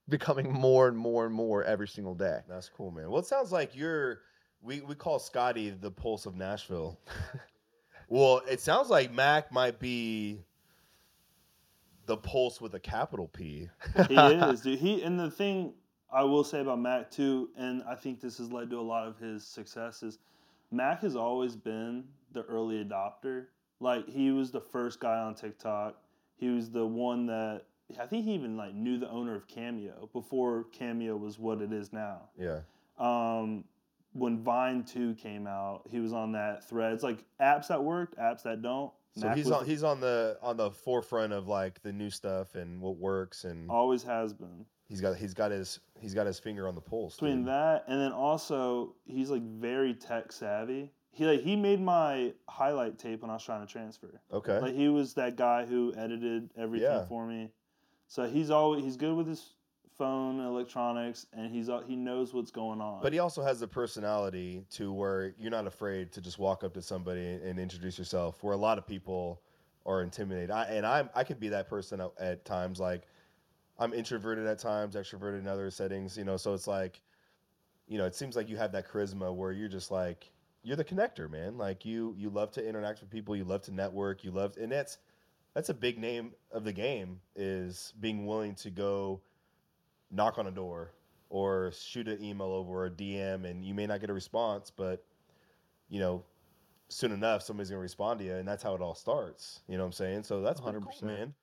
becoming 0.09 0.51
more 0.51 0.87
and 0.87 0.97
more 0.97 1.25
and 1.25 1.33
more 1.33 1.63
every 1.63 1.87
single 1.87 2.15
day. 2.15 2.39
That's 2.47 2.69
cool, 2.69 2.91
man. 2.91 3.09
Well, 3.09 3.19
it 3.19 3.27
sounds 3.27 3.51
like 3.51 3.75
you're. 3.75 4.21
We 4.61 4.81
we 4.81 4.93
call 4.93 5.17
Scotty 5.17 5.71
the 5.71 5.89
pulse 5.89 6.27
of 6.27 6.35
Nashville. 6.35 6.99
well, 8.09 8.41
it 8.47 8.59
sounds 8.59 8.89
like 8.89 9.11
Mac 9.11 9.51
might 9.51 9.79
be 9.79 10.43
the 12.05 12.17
pulse 12.17 12.61
with 12.61 12.75
a 12.75 12.79
capital 12.79 13.27
P. 13.27 13.69
he 14.07 14.15
is, 14.15 14.61
dude. 14.61 14.77
He 14.77 15.01
and 15.01 15.19
the 15.19 15.31
thing 15.31 15.73
I 16.11 16.23
will 16.23 16.43
say 16.43 16.59
about 16.59 16.79
Mac 16.79 17.09
too, 17.09 17.49
and 17.57 17.83
I 17.89 17.95
think 17.95 18.19
this 18.19 18.37
has 18.37 18.51
led 18.51 18.69
to 18.71 18.79
a 18.79 18.81
lot 18.81 19.07
of 19.07 19.17
his 19.17 19.45
successes. 19.45 20.19
Mac 20.71 21.01
has 21.01 21.15
always 21.15 21.55
been 21.55 22.03
the 22.33 22.43
early 22.43 22.83
adopter. 22.83 23.45
Like 23.79 24.07
he 24.07 24.31
was 24.31 24.51
the 24.51 24.61
first 24.61 24.99
guy 24.99 25.17
on 25.17 25.35
TikTok. 25.35 25.95
He 26.41 26.49
was 26.49 26.71
the 26.71 26.85
one 26.85 27.27
that 27.27 27.61
I 27.99 28.07
think 28.07 28.25
he 28.25 28.33
even 28.33 28.57
like 28.57 28.73
knew 28.73 28.97
the 28.97 29.07
owner 29.09 29.35
of 29.35 29.47
Cameo 29.47 30.09
before 30.11 30.65
Cameo 30.71 31.15
was 31.15 31.37
what 31.37 31.61
it 31.61 31.71
is 31.71 31.93
now. 31.93 32.29
Yeah. 32.37 32.61
Um, 32.97 33.63
when 34.13 34.39
Vine 34.39 34.83
Two 34.83 35.13
came 35.13 35.45
out, 35.45 35.83
he 35.89 35.99
was 35.99 36.13
on 36.13 36.31
that 36.31 36.67
thread. 36.67 36.93
It's 36.93 37.03
like 37.03 37.23
apps 37.39 37.67
that 37.67 37.83
worked, 37.83 38.17
apps 38.17 38.41
that 38.41 38.63
don't. 38.63 38.91
So 39.15 39.27
Mac 39.27 39.37
he's 39.37 39.45
was 39.45 39.53
on 39.53 39.65
he's 39.65 39.83
on 39.83 39.99
the 39.99 40.39
on 40.41 40.57
the 40.57 40.71
forefront 40.71 41.31
of 41.31 41.47
like 41.47 41.79
the 41.83 41.93
new 41.93 42.09
stuff 42.09 42.55
and 42.55 42.81
what 42.81 42.97
works 42.97 43.43
and 43.43 43.69
always 43.69 44.01
has 44.01 44.33
been. 44.33 44.65
he's 44.89 44.99
got 44.99 45.15
he's 45.17 45.35
got 45.35 45.51
his 45.51 45.79
he's 45.99 46.15
got 46.15 46.25
his 46.25 46.39
finger 46.39 46.67
on 46.67 46.73
the 46.73 46.81
pulse. 46.81 47.17
between 47.17 47.39
dude. 47.39 47.49
that 47.49 47.83
and 47.87 48.01
then 48.01 48.13
also 48.13 48.95
he's 49.05 49.29
like 49.29 49.43
very 49.43 49.93
tech 49.93 50.31
savvy. 50.31 50.91
He 51.13 51.25
like 51.25 51.41
he 51.41 51.55
made 51.55 51.81
my 51.81 52.33
highlight 52.47 52.97
tape 52.97 53.21
when 53.21 53.29
I 53.29 53.33
was 53.33 53.43
trying 53.43 53.65
to 53.65 53.71
transfer. 53.71 54.21
Okay. 54.31 54.59
Like 54.59 54.73
he 54.73 54.87
was 54.87 55.13
that 55.15 55.35
guy 55.35 55.65
who 55.65 55.93
edited 55.95 56.49
everything 56.57 56.89
Yeah. 56.89 57.05
for 57.05 57.25
me. 57.25 57.51
So 58.07 58.27
he's 58.27 58.49
always 58.49 58.83
he's 58.83 58.97
good 58.97 59.15
with 59.15 59.27
his 59.27 59.53
phone 59.97 60.39
electronics 60.39 61.27
and 61.33 61.53
he's 61.53 61.69
he 61.85 61.95
knows 61.95 62.33
what's 62.33 62.49
going 62.51 62.79
on. 62.81 63.01
But 63.01 63.13
he 63.13 63.19
also 63.19 63.43
has 63.43 63.59
the 63.59 63.67
personality 63.67 64.63
to 64.71 64.91
where 64.91 65.33
you're 65.37 65.51
not 65.51 65.67
afraid 65.67 66.11
to 66.13 66.21
just 66.21 66.39
walk 66.39 66.63
up 66.63 66.73
to 66.75 66.81
somebody 66.81 67.33
and 67.33 67.59
introduce 67.59 67.99
yourself. 67.99 68.41
Where 68.43 68.53
a 68.53 68.57
lot 68.57 68.77
of 68.77 68.87
people 68.87 69.41
are 69.85 70.01
intimidated, 70.01 70.49
I, 70.51 70.63
and 70.65 70.85
I'm 70.85 71.09
I 71.13 71.23
could 71.25 71.39
be 71.39 71.49
that 71.49 71.67
person 71.67 71.99
at, 71.99 72.11
at 72.19 72.45
times. 72.45 72.79
Like 72.79 73.03
I'm 73.77 73.93
introverted 73.93 74.47
at 74.47 74.59
times, 74.59 74.95
extroverted 74.95 75.39
in 75.39 75.47
other 75.47 75.69
settings. 75.69 76.17
You 76.17 76.23
know, 76.23 76.37
so 76.37 76.53
it's 76.53 76.67
like, 76.67 77.01
you 77.87 77.97
know, 77.97 78.05
it 78.05 78.15
seems 78.15 78.35
like 78.35 78.47
you 78.49 78.55
have 78.57 78.71
that 78.71 78.87
charisma 78.87 79.35
where 79.35 79.51
you're 79.51 79.67
just 79.69 79.91
like 79.91 80.31
you're 80.63 80.75
the 80.75 80.83
connector, 80.83 81.29
man. 81.29 81.57
Like 81.57 81.85
you 81.85 82.13
you 82.17 82.29
love 82.29 82.51
to 82.51 82.67
interact 82.67 83.01
with 83.01 83.09
people, 83.09 83.35
you 83.35 83.43
love 83.43 83.61
to 83.63 83.71
network, 83.71 84.23
you 84.23 84.31
love, 84.31 84.57
and 84.57 84.71
that's 84.71 84.97
that's 85.53 85.69
a 85.69 85.73
big 85.73 85.97
name 85.97 86.31
of 86.51 86.63
the 86.63 86.73
game 86.73 87.19
is 87.35 87.93
being 87.99 88.25
willing 88.25 88.55
to 88.55 88.69
go 88.69 89.21
knock 90.11 90.37
on 90.37 90.47
a 90.47 90.51
door 90.51 90.91
or 91.29 91.71
shoot 91.73 92.07
an 92.07 92.23
email 92.23 92.47
over 92.47 92.85
a 92.85 92.89
DM 92.89 93.49
and 93.49 93.65
you 93.65 93.73
may 93.73 93.85
not 93.87 94.01
get 94.01 94.09
a 94.09 94.13
response, 94.13 94.71
but 94.71 95.03
you 95.89 95.99
know, 95.99 96.23
soon 96.89 97.11
enough 97.11 97.41
somebody's 97.41 97.69
gonna 97.69 97.81
respond 97.81 98.19
to 98.19 98.25
you, 98.25 98.35
and 98.35 98.47
that's 98.47 98.63
how 98.63 98.75
it 98.75 98.81
all 98.81 98.95
starts. 98.95 99.61
You 99.67 99.77
know 99.77 99.83
what 99.83 99.87
I'm 99.87 99.93
saying? 99.93 100.23
So 100.23 100.41
that's 100.41 100.61
100 100.61 100.83
100%. 100.87 101.03
man. 101.03 101.33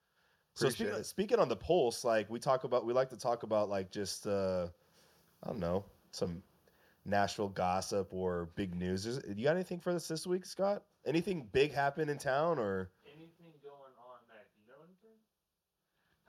So 0.54 0.68
speaking, 0.70 0.94
it. 0.94 1.06
speaking 1.06 1.38
on 1.38 1.48
the 1.48 1.56
pulse, 1.56 2.04
like 2.04 2.28
we 2.28 2.40
talk 2.40 2.64
about, 2.64 2.84
we 2.84 2.92
like 2.92 3.10
to 3.10 3.16
talk 3.16 3.44
about 3.44 3.68
like 3.68 3.90
just 3.90 4.26
uh, 4.26 4.66
I 5.42 5.48
don't 5.48 5.60
know 5.60 5.84
some 6.10 6.42
Nashville 7.04 7.48
gossip 7.48 8.08
or 8.12 8.50
big 8.54 8.74
news. 8.74 9.06
Is, 9.06 9.20
you 9.34 9.44
got 9.44 9.54
anything 9.56 9.80
for 9.80 9.90
us 9.90 10.08
this 10.08 10.26
week, 10.26 10.44
Scott? 10.44 10.82
Anything 11.06 11.48
big 11.52 11.72
happen 11.72 12.08
in 12.08 12.18
town 12.18 12.58
or? 12.58 12.90
Anything 13.06 13.52
going 13.62 13.72
on, 13.98 14.18
Mac? 14.28 14.46
You 14.56 14.68
know 14.72 14.78
anything? 14.84 15.16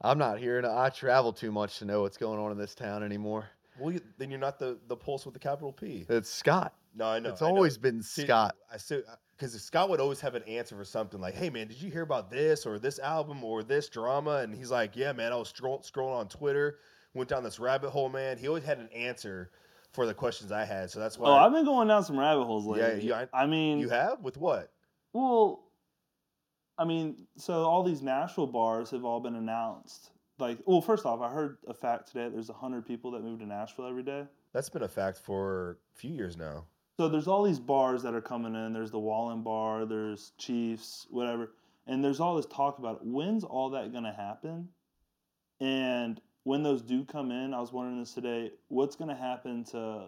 I'm 0.02 0.18
not 0.18 0.40
here. 0.40 0.62
to- 0.62 0.72
I 0.72 0.90
travel 0.90 1.34
too 1.34 1.52
much 1.52 1.80
to 1.80 1.86
know 1.86 2.02
what's 2.02 2.18
going 2.18 2.40
on 2.40 2.52
in 2.52 2.58
this 2.58 2.76
town 2.76 3.04
anymore. 3.04 3.50
Well, 3.78 3.94
you, 3.94 4.02
then 4.18 4.30
you're 4.30 4.40
not 4.40 4.60
the 4.60 4.78
the 4.88 4.96
pulse 4.98 5.24
with 5.26 5.34
the 5.34 5.40
capital 5.40 5.72
P. 5.72 6.06
It's 6.10 6.30
Scott. 6.30 6.74
No, 6.96 7.06
I 7.06 7.20
know. 7.20 7.30
it's 7.30 7.42
I 7.42 7.48
know. 7.50 7.56
always 7.56 7.78
been 7.78 8.02
See, 8.02 8.24
Scott. 8.24 8.56
I 8.72 8.76
said 8.76 9.04
because 9.38 9.56
uh, 9.56 9.60
Scott 9.60 9.90
would 9.90 10.02
always 10.02 10.20
have 10.20 10.36
an 10.36 10.44
answer 10.44 10.76
for 10.76 10.84
something 10.84 11.22
like, 11.22 11.34
"Hey 11.34 11.50
man, 11.50 11.68
did 11.70 11.82
you 11.82 11.90
hear 11.90 12.02
about 12.02 12.30
this 12.30 12.66
or 12.66 12.78
this 12.78 13.00
album 13.00 13.42
or 13.42 13.64
this 13.64 13.88
drama?" 13.88 14.38
And 14.38 14.54
he's 14.54 14.70
like, 14.70 14.98
"Yeah, 14.98 15.14
man, 15.14 15.32
I 15.32 15.38
was 15.38 15.48
scroll- 15.50 15.80
scrolling 15.80 16.18
on 16.20 16.28
Twitter, 16.28 16.80
went 17.14 17.30
down 17.30 17.42
this 17.42 17.58
rabbit 17.58 17.92
hole, 17.92 18.10
man." 18.10 18.38
He 18.38 18.50
always 18.50 18.66
had 18.66 18.80
an 18.80 18.90
answer 18.90 19.50
for 19.92 20.06
the 20.06 20.14
questions 20.14 20.52
I 20.52 20.66
had, 20.66 20.90
so 20.92 21.00
that's 21.00 21.18
oh, 21.18 21.22
why 21.22 21.30
Oh, 21.30 21.34
I've 21.36 21.52
been 21.52 21.66
going 21.66 21.88
down 21.88 22.04
some 22.04 22.18
rabbit 22.18 22.46
holes 22.46 22.66
Yeah, 22.66 22.84
lately. 22.88 23.08
you- 23.08 23.14
I- 23.14 23.28
I 23.34 23.46
mean, 23.46 23.80
you 23.80 23.90
have 23.90 24.22
with 24.22 24.38
what? 24.38 24.72
Well, 25.14 25.64
I 26.78 26.86
mean, 26.86 27.28
so 27.36 27.64
all 27.64 27.84
these 27.84 28.02
Nashville 28.02 28.48
bars 28.48 28.92
have 28.92 29.04
all 29.04 29.20
been 29.20 29.36
announced. 29.36 30.12
Like, 30.38 30.60
well, 30.66 30.80
first 30.80 31.06
off, 31.06 31.20
I 31.22 31.30
heard 31.30 31.58
a 31.68 31.74
fact 31.74 32.08
today. 32.08 32.30
There's 32.30 32.50
hundred 32.50 32.86
people 32.86 33.12
that 33.12 33.24
move 33.24 33.40
to 33.40 33.46
Nashville 33.46 33.88
every 33.88 34.04
day. 34.04 34.26
That's 34.54 34.70
been 34.70 34.84
a 34.84 34.88
fact 34.88 35.18
for 35.18 35.80
a 35.94 35.98
few 35.98 36.12
years 36.12 36.38
now. 36.38 36.66
So 36.98 37.10
there's 37.10 37.28
all 37.28 37.44
these 37.44 37.60
bars 37.60 38.02
that 38.04 38.14
are 38.14 38.22
coming 38.22 38.56
in. 38.56 38.72
There's 38.74 38.92
the 38.92 39.00
Wallen 39.00 39.42
Bar. 39.44 39.86
There's 39.86 40.32
Chiefs, 40.38 41.08
whatever. 41.10 41.52
And 41.88 42.04
there's 42.04 42.20
all 42.20 42.36
this 42.36 42.46
talk 42.46 42.78
about 42.80 42.98
it. 42.98 43.02
When's 43.04 43.44
all 43.44 43.70
that 43.72 43.92
gonna 43.92 44.14
happen? 44.14 44.70
And 45.60 46.22
when 46.50 46.64
those 46.64 46.82
do 46.82 47.06
come 47.06 47.30
in, 47.30 47.54
I 47.54 47.60
was 47.60 47.72
wondering 47.72 48.00
this 48.00 48.16
today. 48.16 48.52
What's 48.70 48.96
gonna 48.96 49.16
happen 49.16 49.64
to 49.66 50.06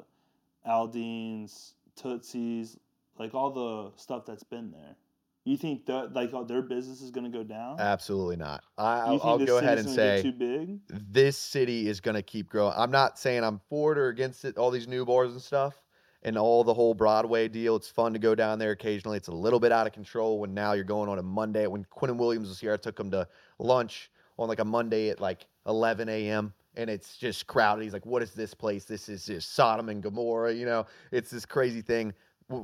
Aldean's, 0.67 1.75
Tootsie's, 1.95 2.77
like 3.19 3.35
all 3.35 3.51
the 3.51 3.91
stuff 4.01 4.25
that's 4.25 4.41
been 4.41 4.71
there? 4.71 4.95
You 5.43 5.55
think 5.55 5.85
that 5.85 6.13
like 6.15 6.31
their 6.47 6.63
business 6.63 7.03
is 7.03 7.11
gonna 7.11 7.29
go 7.29 7.43
down? 7.43 7.79
Absolutely 7.79 8.37
not. 8.37 8.63
I, 8.75 9.01
I'll, 9.01 9.21
I'll 9.23 9.45
go 9.45 9.59
ahead 9.59 9.77
and 9.77 9.87
say 9.87 10.23
too 10.23 10.31
big. 10.31 10.79
this 10.89 11.37
city 11.37 11.87
is 11.87 11.99
going 11.99 12.15
to 12.15 12.23
keep 12.23 12.49
growing. 12.49 12.73
I'm 12.75 12.91
not 12.91 13.19
saying 13.19 13.43
I'm 13.43 13.61
for 13.69 13.91
it 13.91 13.99
or 13.99 14.07
against 14.07 14.43
it, 14.43 14.57
all 14.57 14.71
these 14.71 14.87
new 14.87 15.05
bars 15.05 15.33
and 15.33 15.41
stuff, 15.41 15.83
and 16.23 16.39
all 16.39 16.63
the 16.63 16.73
whole 16.73 16.95
Broadway 16.95 17.49
deal. 17.49 17.75
It's 17.75 17.89
fun 17.89 18.13
to 18.13 18.19
go 18.19 18.33
down 18.33 18.57
there 18.57 18.71
occasionally. 18.71 19.17
It's 19.17 19.27
a 19.27 19.31
little 19.33 19.59
bit 19.59 19.71
out 19.71 19.85
of 19.85 19.93
control 19.93 20.39
when 20.39 20.55
now 20.55 20.73
you're 20.73 20.85
going 20.85 21.07
on 21.07 21.19
a 21.19 21.23
Monday. 21.23 21.67
When 21.67 21.85
Quinnen 21.85 22.17
Williams 22.17 22.49
was 22.49 22.59
here, 22.59 22.73
I 22.73 22.77
took 22.77 22.99
him 22.99 23.11
to 23.11 23.27
lunch 23.59 24.09
on 24.39 24.47
like 24.47 24.59
a 24.59 24.65
Monday 24.65 25.09
at 25.09 25.19
like 25.19 25.45
11 25.67 26.09
a.m. 26.09 26.53
And 26.75 26.89
it's 26.89 27.17
just 27.17 27.47
crowded. 27.47 27.83
He's 27.83 27.91
like, 27.93 28.05
"What 28.05 28.21
is 28.23 28.31
this 28.31 28.53
place? 28.53 28.85
This 28.85 29.09
is 29.09 29.25
just 29.25 29.53
Sodom 29.53 29.89
and 29.89 30.01
Gomorrah." 30.01 30.53
You 30.53 30.65
know, 30.65 30.85
it's 31.11 31.29
this 31.29 31.45
crazy 31.45 31.81
thing. 31.81 32.13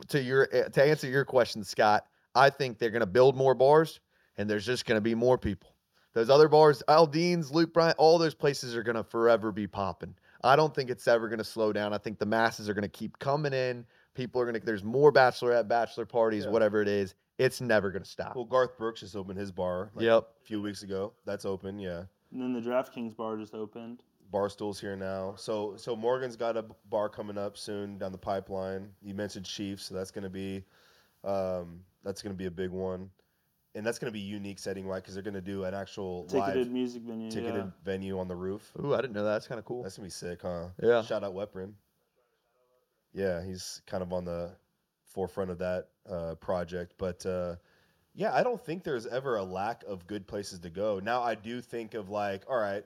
To 0.10 0.22
your 0.22 0.48
eh, 0.52 0.64
to 0.70 0.84
answer 0.84 1.08
your 1.08 1.26
question, 1.26 1.64
Scott, 1.64 2.06
I 2.34 2.50
think 2.50 2.78
they're 2.80 2.90
going 2.90 3.02
to 3.02 3.06
build 3.06 3.36
more 3.36 3.54
bars, 3.54 4.00
and 4.38 4.50
there's 4.50 4.66
just 4.66 4.86
going 4.86 4.96
to 4.98 5.02
be 5.02 5.14
more 5.16 5.38
people. 5.38 5.70
Those 6.14 6.30
other 6.30 6.48
bars, 6.48 6.82
Aldean's, 6.88 7.52
Luke 7.52 7.74
Bryan, 7.74 7.94
all 7.98 8.18
those 8.18 8.34
places 8.34 8.76
are 8.76 8.82
going 8.84 8.96
to 8.96 9.04
forever 9.04 9.52
be 9.52 9.68
popping. 9.68 10.16
I 10.44 10.56
don't 10.56 10.74
think 10.74 10.90
it's 10.90 11.08
ever 11.08 11.28
going 11.28 11.38
to 11.40 11.44
slow 11.44 11.72
down. 11.74 11.94
I 11.94 11.98
think 12.00 12.18
the 12.18 12.26
masses 12.26 12.70
are 12.70 12.74
going 12.74 12.84
to 12.84 12.88
keep 12.90 13.20
coming 13.20 13.54
in. 13.54 13.86
People 14.16 14.42
are 14.42 14.46
going 14.46 14.60
to, 14.60 14.66
there's 14.66 14.84
more 14.84 15.12
bachelorette, 15.12 15.68
bachelor 15.68 16.06
parties, 16.06 16.46
Yeah. 16.46 16.52
whatever 16.52 16.82
it 16.82 16.88
is. 16.88 17.14
It's 17.38 17.62
never 17.62 17.92
going 17.92 18.02
to 18.04 18.10
stop. 18.10 18.36
Well, 18.36 18.46
Garth 18.46 18.78
Brooks 18.80 19.02
just 19.02 19.16
opened 19.16 19.38
his 19.38 19.52
bar 19.52 19.92
like, 19.94 20.06
Yep. 20.06 20.28
a 20.42 20.46
few 20.46 20.60
weeks 20.62 20.82
ago. 20.82 21.14
That's 21.26 21.46
open, 21.46 21.78
yeah. 21.78 22.04
And 22.32 22.42
then 22.42 22.54
the 22.54 22.62
DraftKings 22.62 23.16
bar 23.16 23.38
just 23.38 23.54
opened. 23.54 24.04
Barstool's 24.32 24.80
here 24.80 24.96
now. 24.96 25.36
So 25.38 25.76
so 25.78 25.96
Morgan's 25.96 26.36
got 26.36 26.58
a 26.58 26.66
bar 26.90 27.08
coming 27.10 27.38
up 27.38 27.58
soon 27.58 27.98
down 27.98 28.12
the 28.12 28.18
pipeline. 28.18 28.90
You 29.02 29.14
mentioned 29.14 29.46
Chiefs, 29.46 29.86
so 29.86 29.96
that's 29.96 30.12
going 30.12 30.26
to 30.26 30.30
be 30.30 30.64
um, 31.24 31.82
that's 32.04 32.22
going 32.22 32.34
to 32.34 32.38
be 32.38 32.46
a 32.46 32.52
big 32.52 32.72
one, 32.72 33.10
and 33.74 33.86
that's 33.86 34.00
going 34.00 34.12
to 34.12 34.14
be 34.14 34.20
unique 34.20 34.60
setting 34.60 34.86
wise 34.86 35.02
because 35.02 35.14
they're 35.14 35.24
going 35.24 35.34
to 35.34 35.42
do 35.42 35.64
an 35.64 35.74
actual 35.74 36.26
Ticketed 36.26 36.58
live 36.58 36.72
music 36.72 37.04
venue. 37.04 37.32
ticketed 37.32 37.56
yeah. 37.56 37.72
venue 37.86 38.20
on 38.20 38.28
the 38.28 38.36
roof. 38.36 38.72
Ooh, 38.84 38.94
I 38.94 38.98
didn't 38.98 39.14
know 39.14 39.24
that. 39.24 39.32
That's 39.32 39.48
kind 39.48 39.60
of 39.60 39.66
cool. 39.66 39.84
That's 39.84 39.96
gonna 39.96 40.08
be 40.08 40.12
sick, 40.12 40.42
huh? 40.42 40.68
Yeah. 40.84 41.02
Shout 41.04 41.24
out 41.24 41.34
Weprin. 41.34 41.72
Yeah, 43.14 43.44
he's 43.44 43.82
kind 43.88 44.04
of 44.04 44.12
on 44.12 44.26
the 44.26 44.52
forefront 45.06 45.52
of 45.52 45.58
that 45.60 45.88
uh, 46.10 46.36
project, 46.36 46.96
but 46.98 47.26
uh, 47.26 47.56
yeah, 48.18 48.34
I 48.34 48.42
don't 48.42 48.60
think 48.60 48.84
there's 48.84 49.06
ever 49.06 49.38
a 49.38 49.44
lack 49.44 49.84
of 49.88 50.08
good 50.08 50.26
places 50.26 50.60
to 50.60 50.72
go. 50.72 51.00
Now, 51.00 51.22
I 51.22 51.36
do 51.36 51.62
think 51.62 51.94
of 51.94 52.10
like, 52.10 52.44
all 52.50 52.58
right, 52.58 52.84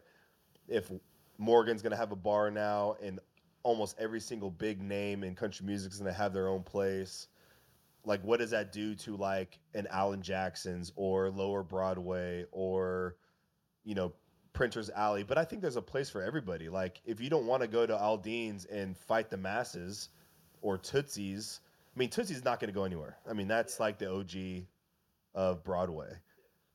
if 0.68 0.92
Morgan's 1.38 1.82
gonna 1.82 1.96
have 1.96 2.12
a 2.12 2.18
bar 2.18 2.52
now, 2.52 2.98
and 3.02 3.20
almost 3.64 3.96
every 3.98 4.20
single 4.20 4.52
big 4.52 4.82
name 4.82 5.24
in 5.24 5.34
country 5.34 5.66
music 5.66 5.94
is 5.94 6.00
gonna 6.00 6.12
have 6.12 6.34
their 6.34 6.50
own 6.50 6.64
place. 6.64 7.28
Like, 8.04 8.22
what 8.26 8.40
does 8.40 8.50
that 8.50 8.74
do 8.74 8.94
to 8.96 9.16
like 9.16 9.58
an 9.74 9.88
Alan 9.90 10.22
Jackson's 10.22 10.92
or 10.98 11.30
Lower 11.30 11.64
Broadway 11.64 12.46
or, 12.52 13.16
you 13.86 13.96
know, 13.96 14.12
Printer's 14.52 14.90
Alley? 14.90 15.24
But 15.24 15.38
I 15.38 15.46
think 15.46 15.62
there's 15.62 15.78
a 15.78 15.82
place 15.82 16.10
for 16.10 16.22
everybody. 16.22 16.68
Like, 16.68 17.00
if 17.06 17.22
you 17.22 17.30
don't 17.30 17.46
want 17.46 17.62
to 17.62 17.70
go 17.70 17.86
to 17.86 17.94
Aldean's 17.94 18.66
and 18.66 18.98
fight 18.98 19.30
the 19.30 19.38
masses, 19.38 20.10
or 20.62 20.78
Tootsie's, 20.78 21.62
I 21.96 22.00
mean, 22.00 22.10
Tootsie's 22.10 22.44
not 22.44 22.60
going 22.60 22.70
to 22.70 22.74
go 22.74 22.84
anywhere. 22.84 23.18
I 23.30 23.34
mean, 23.34 23.48
that's 23.48 23.80
like 23.80 23.98
the 23.98 24.12
OG 24.12 24.66
of 25.34 25.64
Broadway. 25.64 26.14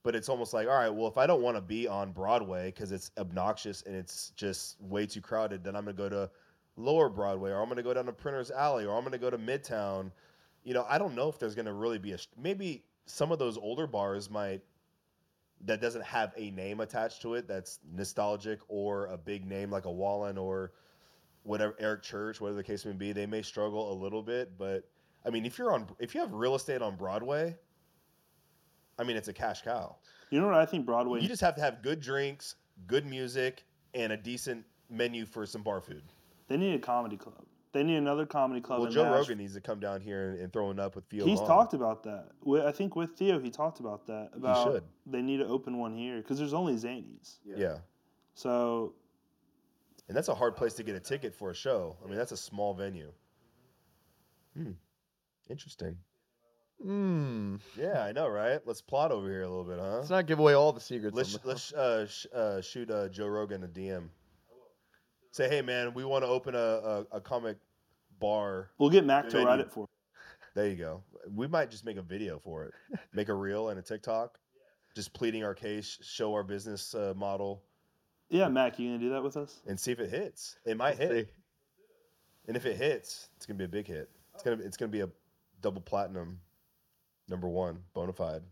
But 0.03 0.15
it's 0.15 0.29
almost 0.29 0.55
like, 0.55 0.69
all 0.69 0.75
right, 0.75 0.89
well, 0.89 1.09
if 1.09 1.19
I 1.19 1.27
don't 1.27 1.43
want 1.43 1.57
to 1.57 1.61
be 1.61 1.89
on 1.89 2.13
Broadway 2.13 2.67
because 2.67 2.93
it's 2.93 3.11
obnoxious 3.19 3.83
and 3.83 3.97
it's 3.97 4.31
just 4.37 4.81
way 4.81 5.05
too 5.05 5.21
crowded, 5.21 5.65
then 5.65 5.75
I'm 5.75 5.85
going 5.85 5.97
to 5.97 6.03
go 6.03 6.09
to 6.09 6.31
Lower 6.77 7.09
Broadway 7.09 7.51
or 7.51 7.61
I'm 7.61 7.67
going 7.67 7.77
to 7.79 7.83
go 7.83 7.95
down 7.95 8.07
to 8.07 8.13
Printer's 8.13 8.51
Alley 8.51 8.85
or 8.85 8.97
I'm 8.97 9.03
going 9.03 9.13
to 9.13 9.19
go 9.19 9.31
to 9.31 9.39
Midtown. 9.39 10.13
You 10.63 10.75
know, 10.75 10.87
I 10.89 10.99
don't 10.99 11.15
know 11.15 11.29
if 11.29 11.39
there's 11.39 11.55
going 11.55 11.67
to 11.67 11.73
really 11.73 11.99
be 11.99 12.13
a 12.13 12.19
maybe 12.41 12.85
some 13.07 13.33
of 13.33 13.39
those 13.39 13.57
older 13.57 13.87
bars 13.87 14.31
might 14.31 14.61
that 15.65 15.81
doesn't 15.81 16.05
have 16.05 16.33
a 16.37 16.51
name 16.51 16.81
attached 16.81 17.23
to 17.23 17.35
it 17.35 17.49
that's 17.49 17.81
nostalgic 17.93 18.61
or 18.69 19.07
a 19.07 19.17
big 19.17 19.47
name 19.47 19.71
like 19.71 19.87
a 19.87 19.91
Wallen 19.91 20.37
or 20.37 20.73
whatever 21.45 21.75
Eric 21.79 22.03
Church, 22.03 22.41
whatever 22.41 22.57
the 22.57 22.65
case 22.65 22.85
may 22.85 22.93
be, 22.93 23.13
they 23.13 23.27
may 23.27 23.43
struggle 23.43 23.93
a 23.93 23.95
little 23.95 24.23
bit. 24.23 24.59
But 24.59 24.85
I 25.25 25.31
mean, 25.31 25.47
if 25.47 25.59
you're 25.59 25.73
on 25.73 25.87
if 25.99 26.15
you 26.15 26.21
have 26.21 26.33
real 26.33 26.55
estate 26.55 26.83
on 26.83 26.97
Broadway, 26.97 27.57
I 28.99 29.05
mean, 29.05 29.17
it's 29.17 29.29
a 29.29 29.33
cash 29.33 29.63
cow. 29.63 29.97
You 30.31 30.41
know 30.41 30.47
what 30.47 30.57
I 30.57 30.67
think 30.67 30.87
Broadway? 30.87 31.21
You 31.21 31.29
just 31.29 31.43
have 31.43 31.55
to 31.57 31.61
have 31.61 31.83
good 31.83 32.01
drinks, 32.01 32.57
good 32.87 33.07
music, 33.07 33.65
and 33.95 34.13
a 34.13 34.17
decent 34.17 34.65
menu 34.91 35.27
for 35.27 35.47
some 35.47 35.63
bar 35.63 35.81
food. 35.81 36.03
they 36.49 36.57
need 36.57 36.75
a 36.75 36.79
comedy 36.79 37.17
club. 37.17 37.45
They 37.73 37.83
need 37.83 37.97
another 37.97 38.25
comedy 38.25 38.63
club. 38.63 38.79
Well, 38.79 38.87
in 38.89 38.95
Joe 38.95 39.03
Nashville. 39.03 39.19
Rogan 39.21 39.39
needs 39.39 39.53
to 39.55 39.61
come 39.61 39.81
down 39.81 40.01
here 40.01 40.31
and, 40.31 40.41
and 40.41 40.53
throwing 40.53 40.79
up 40.79 40.97
with 40.97 41.05
Theo. 41.07 41.27
He's 41.27 41.41
Von. 41.41 41.49
talked 41.49 41.75
about 41.75 42.05
that. 42.05 42.29
I 42.67 42.73
think 42.73 42.97
with 42.97 43.11
Theo, 43.19 43.39
he 43.39 43.51
talked 43.51 43.81
about 43.81 44.07
that. 44.07 44.31
About 44.33 44.67
should. 44.67 44.85
they 45.05 45.21
need 45.21 45.39
to 45.39 45.47
open 45.47 45.77
one 45.79 45.95
here 45.95 46.17
because 46.17 46.39
there's 46.39 46.55
only 46.55 46.75
Zanies. 46.75 47.37
Yeah. 47.45 47.79
So 48.35 48.95
And 50.09 50.17
that's 50.17 50.29
a 50.29 50.35
hard 50.35 50.57
place 50.57 50.73
to 50.75 50.85
get 50.85 50.97
a 50.97 51.01
ticket 51.01 51.35
for 51.35 51.51
a 51.51 51.55
show. 51.55 51.97
I 52.03 52.09
mean, 52.09 52.17
that's 52.17 52.33
a 52.33 52.37
small 52.37 52.73
venue. 52.73 53.13
Hmm. 54.57 54.73
Interesting. 55.51 55.99
Hmm. 56.83 57.57
Yeah, 57.77 58.03
I 58.03 58.13
know, 58.13 58.29
right? 58.29 58.61
Let's 58.67 58.83
plot 58.83 59.11
over 59.11 59.29
here 59.29 59.43
a 59.43 59.49
little 59.49 59.65
bit, 59.65 59.79
huh? 59.79 59.97
Let's 59.99 60.11
not 60.11 60.27
give 60.27 60.39
away 60.39 60.53
all 60.55 60.73
the 60.73 60.81
secrets. 60.81 61.17
Let's 61.17 61.33
the- 61.39 61.49
let's 61.49 61.73
uh, 61.73 62.07
sh- 62.07 62.27
uh, 62.35 62.61
shoot 62.61 62.91
uh, 62.91 63.09
Joe 63.09 63.27
Rogan 63.29 63.65
a 63.65 63.69
DM. 63.69 64.09
Say, 65.33 65.49
hey 65.49 65.63
man, 65.63 65.93
we 65.95 66.05
want 66.05 66.25
to 66.25 66.29
open 66.29 66.55
a, 66.55 66.59
a, 66.59 67.07
a 67.13 67.21
comic 67.21 67.57
bar. 68.21 68.71
we'll 68.79 68.91
get 68.91 69.05
Mac 69.05 69.29
to 69.31 69.45
write 69.45 69.61
it 69.61 69.71
for. 69.73 69.87
There 70.55 70.67
you 70.69 70.77
go. 70.77 71.03
We 71.35 71.47
might 71.47 71.71
just 71.71 71.85
make 71.85 71.99
a 71.99 72.03
video 72.03 72.39
for 72.39 72.65
it, 72.65 72.75
make 73.13 73.29
a 73.29 73.35
reel 73.35 73.69
and 73.69 73.79
a 73.79 73.83
TikTok, 73.83 74.39
just 74.95 75.13
pleading 75.13 75.45
our 75.45 75.53
case, 75.55 75.99
show 76.03 76.33
our 76.33 76.43
business 76.43 76.95
uh, 76.95 77.13
model, 77.15 77.63
Yeah, 78.31 78.49
Mac, 78.49 78.79
you 78.79 78.89
gonna 78.89 78.99
do 78.99 79.11
that 79.11 79.23
with 79.23 79.37
us? 79.37 79.61
and 79.67 79.79
see 79.79 79.93
if 79.93 80.01
it 80.01 80.09
hits. 80.09 80.57
It 80.65 80.79
might 80.79 80.97
hit, 80.97 81.11
See. 81.11 81.33
and 82.49 82.57
if 82.57 82.65
it 82.65 82.77
hits, 82.77 83.29
it's 83.37 83.45
gonna 83.45 83.59
be 83.59 83.65
a 83.65 83.69
big 83.69 83.87
hit. 83.87 84.09
It's 84.35 84.43
gonna 84.43 84.63
it's 84.63 84.77
gonna 84.79 84.91
be 84.91 85.01
a 85.03 85.09
double 85.61 85.83
platinum, 85.83 86.41
number 87.29 87.49
one, 87.49 87.79
bona 87.95 88.13
fide. 88.13 88.43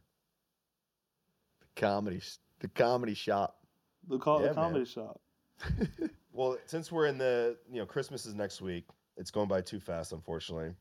comedy, 1.76 2.20
the 2.60 2.68
comedy 2.68 3.14
shop. 3.14 3.58
We'll 4.06 4.18
call 4.18 4.40
it 4.40 4.44
Yeah, 4.44 4.50
a 4.50 4.54
man. 4.54 4.64
comedy 4.64 4.84
shop. 4.84 5.20
Well, 6.36 6.58
since 6.66 6.90
we're 6.90 7.06
in 7.06 7.16
the 7.16 7.56
you 7.70 7.78
know 7.78 7.86
Christmas 7.86 8.26
is 8.26 8.34
next 8.34 8.60
week, 8.60 8.86
it's 9.16 9.30
going 9.30 9.46
by 9.46 9.60
too 9.60 9.78
fast, 9.78 10.12
unfortunately. 10.12 10.74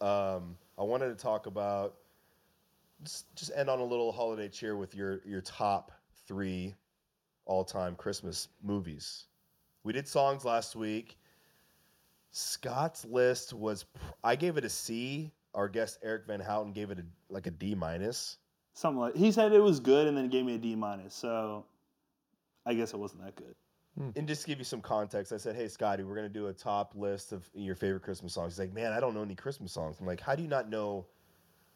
Um, 0.00 0.56
I 0.76 0.82
wanted 0.82 1.08
to 1.10 1.14
talk 1.14 1.46
about 1.46 1.94
just, 3.04 3.32
just 3.36 3.52
end 3.54 3.70
on 3.70 3.78
a 3.78 3.84
little 3.84 4.10
holiday 4.10 4.48
cheer 4.48 4.76
with 4.76 4.96
your 4.96 5.20
your 5.24 5.40
top 5.40 5.92
three 6.26 6.74
all 7.44 7.64
time 7.64 7.94
Christmas 7.94 8.48
movies. 8.60 9.26
We 9.84 9.92
did 9.92 10.08
songs 10.08 10.44
last 10.44 10.74
week. 10.74 11.16
Scott's 12.32 13.04
list 13.04 13.52
was 13.52 13.84
I 14.24 14.34
gave 14.34 14.56
it 14.56 14.64
a 14.64 14.68
C. 14.68 15.30
our 15.58 15.68
guest 15.68 15.98
Eric 16.04 16.22
Van 16.28 16.38
Houten 16.38 16.72
gave 16.72 16.92
it 16.92 17.00
a, 17.00 17.04
like 17.28 17.48
a 17.48 17.50
D 17.50 17.74
minus. 17.74 18.38
Something 18.74 19.00
like 19.00 19.16
he 19.16 19.32
said 19.32 19.52
it 19.52 19.60
was 19.60 19.80
good, 19.80 20.06
and 20.06 20.16
then 20.16 20.28
gave 20.28 20.44
me 20.44 20.54
a 20.54 20.58
D 20.58 20.76
minus. 20.76 21.14
So 21.14 21.66
I 22.64 22.74
guess 22.74 22.94
it 22.94 22.96
wasn't 22.96 23.24
that 23.24 23.34
good. 23.34 23.56
Hmm. 23.98 24.10
And 24.14 24.28
just 24.28 24.42
to 24.42 24.46
give 24.46 24.58
you 24.58 24.64
some 24.64 24.80
context, 24.80 25.32
I 25.32 25.36
said, 25.36 25.56
"Hey, 25.56 25.66
Scotty, 25.66 26.04
we're 26.04 26.14
gonna 26.14 26.28
do 26.28 26.46
a 26.46 26.52
top 26.52 26.94
list 26.94 27.32
of 27.32 27.50
your 27.54 27.74
favorite 27.74 28.02
Christmas 28.02 28.32
songs." 28.32 28.52
He's 28.52 28.60
like, 28.60 28.72
"Man, 28.72 28.92
I 28.92 29.00
don't 29.00 29.14
know 29.14 29.22
any 29.22 29.34
Christmas 29.34 29.72
songs." 29.72 29.96
I'm 29.98 30.06
like, 30.06 30.20
"How 30.20 30.36
do 30.36 30.42
you 30.42 30.48
not 30.48 30.70
know 30.70 31.06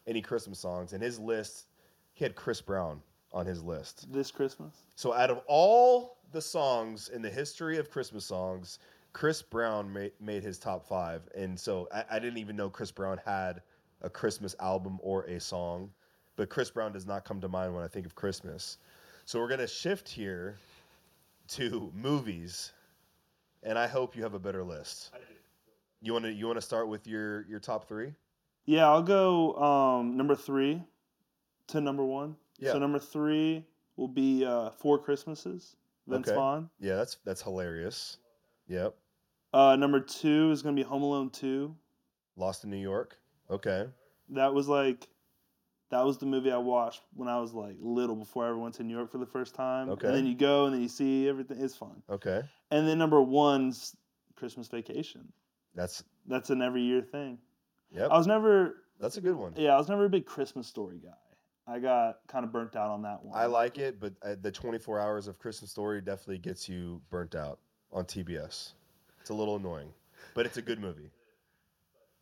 any 0.06 0.22
Christmas 0.22 0.60
songs?" 0.60 0.92
And 0.92 1.02
his 1.02 1.18
list, 1.18 1.66
he 2.12 2.24
had 2.24 2.36
Chris 2.36 2.60
Brown 2.60 3.02
on 3.32 3.46
his 3.46 3.64
list. 3.64 4.12
This 4.12 4.30
Christmas, 4.30 4.76
So 4.94 5.12
out 5.12 5.30
of 5.30 5.40
all 5.48 6.18
the 6.30 6.40
songs 6.40 7.08
in 7.08 7.20
the 7.20 7.30
history 7.30 7.78
of 7.78 7.90
Christmas 7.90 8.24
songs, 8.24 8.78
Chris 9.12 9.42
Brown 9.42 9.92
made, 9.92 10.12
made 10.20 10.42
his 10.42 10.58
top 10.58 10.86
five. 10.86 11.28
And 11.34 11.58
so 11.58 11.88
I, 11.92 12.04
I 12.12 12.18
didn't 12.18 12.38
even 12.38 12.56
know 12.56 12.70
Chris 12.70 12.90
Brown 12.90 13.18
had 13.24 13.62
a 14.02 14.10
Christmas 14.10 14.54
album 14.60 14.98
or 15.02 15.22
a 15.24 15.40
song. 15.40 15.90
But 16.36 16.48
Chris 16.48 16.70
Brown 16.70 16.92
does 16.92 17.06
not 17.06 17.24
come 17.24 17.40
to 17.40 17.48
mind 17.48 17.74
when 17.74 17.84
I 17.84 17.88
think 17.88 18.06
of 18.06 18.14
Christmas. 18.14 18.78
So 19.24 19.38
we're 19.38 19.48
gonna 19.48 19.66
shift 19.66 20.08
here 20.08 20.56
to 21.48 21.92
movies. 21.94 22.72
And 23.62 23.78
I 23.78 23.86
hope 23.86 24.16
you 24.16 24.22
have 24.22 24.34
a 24.34 24.38
better 24.38 24.64
list. 24.64 25.12
You 26.00 26.12
wanna 26.12 26.30
you 26.30 26.46
wanna 26.46 26.60
start 26.60 26.88
with 26.88 27.06
your 27.06 27.46
your 27.46 27.60
top 27.60 27.88
three? 27.88 28.12
yeah, 28.64 28.88
I'll 28.88 29.02
go 29.02 29.54
um, 29.56 30.16
number 30.16 30.34
three 30.34 30.82
to 31.68 31.80
number 31.80 32.04
one. 32.04 32.36
Yeah. 32.58 32.72
So 32.72 32.78
number 32.78 32.98
three 32.98 33.64
will 33.96 34.08
be 34.08 34.44
uh, 34.44 34.70
Four 34.70 34.98
Christmases. 34.98 35.76
Vince 36.08 36.28
Okay. 36.28 36.36
Vaughn. 36.36 36.68
Yeah, 36.80 36.96
that's 36.96 37.18
that's 37.24 37.42
hilarious. 37.42 38.18
Yep. 38.68 38.96
Uh, 39.52 39.76
number 39.76 40.00
two 40.00 40.50
is 40.50 40.62
gonna 40.62 40.76
be 40.76 40.82
Home 40.82 41.02
Alone 41.02 41.30
Two. 41.30 41.76
Lost 42.36 42.64
in 42.64 42.70
New 42.70 42.76
York. 42.78 43.18
Okay. 43.52 43.86
That 44.30 44.54
was 44.54 44.68
like, 44.68 45.08
that 45.90 46.04
was 46.04 46.18
the 46.18 46.26
movie 46.26 46.50
I 46.50 46.56
watched 46.56 47.02
when 47.14 47.28
I 47.28 47.38
was 47.38 47.52
like 47.52 47.76
little 47.80 48.16
before 48.16 48.46
I 48.46 48.48
ever 48.48 48.58
went 48.58 48.74
to 48.76 48.82
New 48.82 48.96
York 48.96 49.12
for 49.12 49.18
the 49.18 49.26
first 49.26 49.54
time. 49.54 49.90
Okay. 49.90 50.06
And 50.06 50.16
then 50.16 50.26
you 50.26 50.34
go 50.34 50.64
and 50.64 50.74
then 50.74 50.80
you 50.82 50.88
see 50.88 51.28
everything. 51.28 51.58
It's 51.60 51.76
fun. 51.76 52.02
Okay. 52.10 52.42
And 52.70 52.88
then 52.88 52.98
number 52.98 53.20
one's 53.20 53.94
Christmas 54.36 54.68
Vacation. 54.68 55.30
That's 55.74 56.02
That's 56.26 56.50
an 56.50 56.62
every 56.62 56.82
year 56.82 57.02
thing. 57.02 57.38
Yeah. 57.90 58.06
I 58.06 58.16
was 58.16 58.26
never, 58.26 58.76
That's 58.98 59.18
a 59.18 59.20
good 59.20 59.36
one. 59.36 59.52
yeah, 59.56 59.74
I 59.74 59.76
was 59.76 59.88
never 59.88 60.06
a 60.06 60.08
big 60.08 60.24
Christmas 60.24 60.66
story 60.66 60.98
guy. 61.02 61.10
I 61.66 61.78
got 61.78 62.18
kind 62.26 62.44
of 62.44 62.52
burnt 62.52 62.74
out 62.74 62.90
on 62.90 63.02
that 63.02 63.22
one. 63.24 63.38
I 63.38 63.46
like 63.46 63.78
it, 63.78 64.00
but 64.00 64.14
uh, 64.22 64.34
the 64.40 64.50
24 64.50 64.98
hours 64.98 65.28
of 65.28 65.38
Christmas 65.38 65.70
Story 65.70 66.00
definitely 66.00 66.38
gets 66.38 66.68
you 66.68 67.00
burnt 67.08 67.36
out 67.36 67.60
on 67.92 68.04
TBS. 68.04 68.72
It's 69.20 69.30
a 69.30 69.34
little 69.34 69.56
annoying, 69.56 69.92
but 70.34 70.44
it's 70.44 70.56
a 70.56 70.62
good 70.62 70.80
movie. 70.80 71.10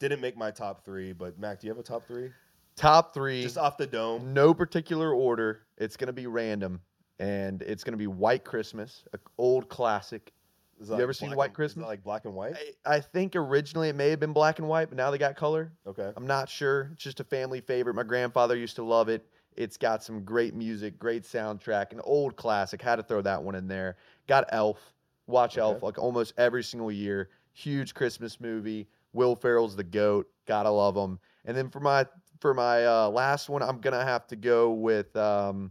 Didn't 0.01 0.21
make 0.21 0.37
my 0.37 0.51
top 0.51 0.85
three, 0.85 1.13
but 1.13 1.39
Mac, 1.39 1.61
do 1.61 1.67
you 1.67 1.71
have 1.73 1.79
a 1.79 1.83
top 1.83 2.07
three? 2.09 2.33
Top 2.75 3.13
three, 3.13 3.43
Just 3.43 3.59
off 3.59 3.77
the 3.77 3.87
dome. 3.87 4.33
no 4.33 4.55
particular 4.55 5.13
order. 5.13 5.61
It's 5.77 5.97
gonna 5.97 6.13
be 6.15 6.27
random, 6.27 6.81
and 7.19 7.61
it's 7.63 7.85
gonna 7.85 7.99
be 7.99 8.07
White 8.07 8.43
Christmas, 8.45 9.05
an 9.13 9.21
old 9.37 9.69
classic. 9.69 10.33
Is 10.81 10.89
You 10.89 10.95
ever 10.97 11.13
seen 11.13 11.37
White 11.37 11.47
and- 11.51 11.55
Christmas? 11.55 11.85
like 11.87 12.03
black 12.03 12.25
and 12.25 12.35
white? 12.35 12.55
I, 12.87 12.97
I 12.97 13.01
think 13.01 13.37
originally 13.37 13.91
it 13.91 13.95
may 13.97 14.09
have 14.09 14.19
been 14.19 14.33
black 14.33 14.59
and 14.59 14.67
white, 14.67 14.89
but 14.89 14.97
now 14.97 15.11
they 15.11 15.19
got 15.19 15.37
color. 15.37 15.71
Okay. 15.87 16.11
I'm 16.17 16.27
not 16.27 16.49
sure. 16.49 16.89
It's 16.95 17.05
just 17.05 17.21
a 17.21 17.25
family 17.25 17.61
favorite. 17.61 17.93
My 17.93 18.03
grandfather 18.03 18.57
used 18.57 18.77
to 18.77 18.83
love 18.83 19.11
it. 19.11 19.27
It's 19.57 19.77
got 19.77 20.03
some 20.03 20.25
great 20.25 20.55
music, 20.55 20.99
great 20.99 21.25
soundtrack, 21.25 21.93
an 21.93 22.01
old 22.05 22.35
classic. 22.37 22.81
Had 22.81 22.97
to 22.97 23.03
throw 23.03 23.21
that 23.21 23.43
one 23.43 23.55
in 23.55 23.69
there. 23.69 23.97
Got 24.27 24.47
Elf. 24.53 24.95
Watch 25.27 25.59
Okay. 25.59 25.61
Elf 25.61 25.83
like 25.83 25.99
almost 25.99 26.33
every 26.39 26.63
single 26.63 26.91
year. 26.91 27.29
Huge 27.53 27.93
Christmas 27.93 28.41
movie. 28.41 28.89
Will 29.13 29.35
Ferrell's 29.37 29.77
the 29.77 29.85
goat. 29.85 30.29
Gotta 30.47 30.71
love 30.71 30.97
him. 30.97 31.19
And 31.45 31.57
then 31.57 31.69
for 31.71 31.81
my 31.81 32.07
for 32.41 32.55
my 32.55 32.85
uh, 32.87 33.09
last 33.09 33.49
one, 33.49 33.63
I'm 33.63 33.81
gonna 33.81 34.05
have 34.05 34.27
to 34.29 34.37
go 34.37 34.71
with 34.73 35.15
um, 35.17 35.71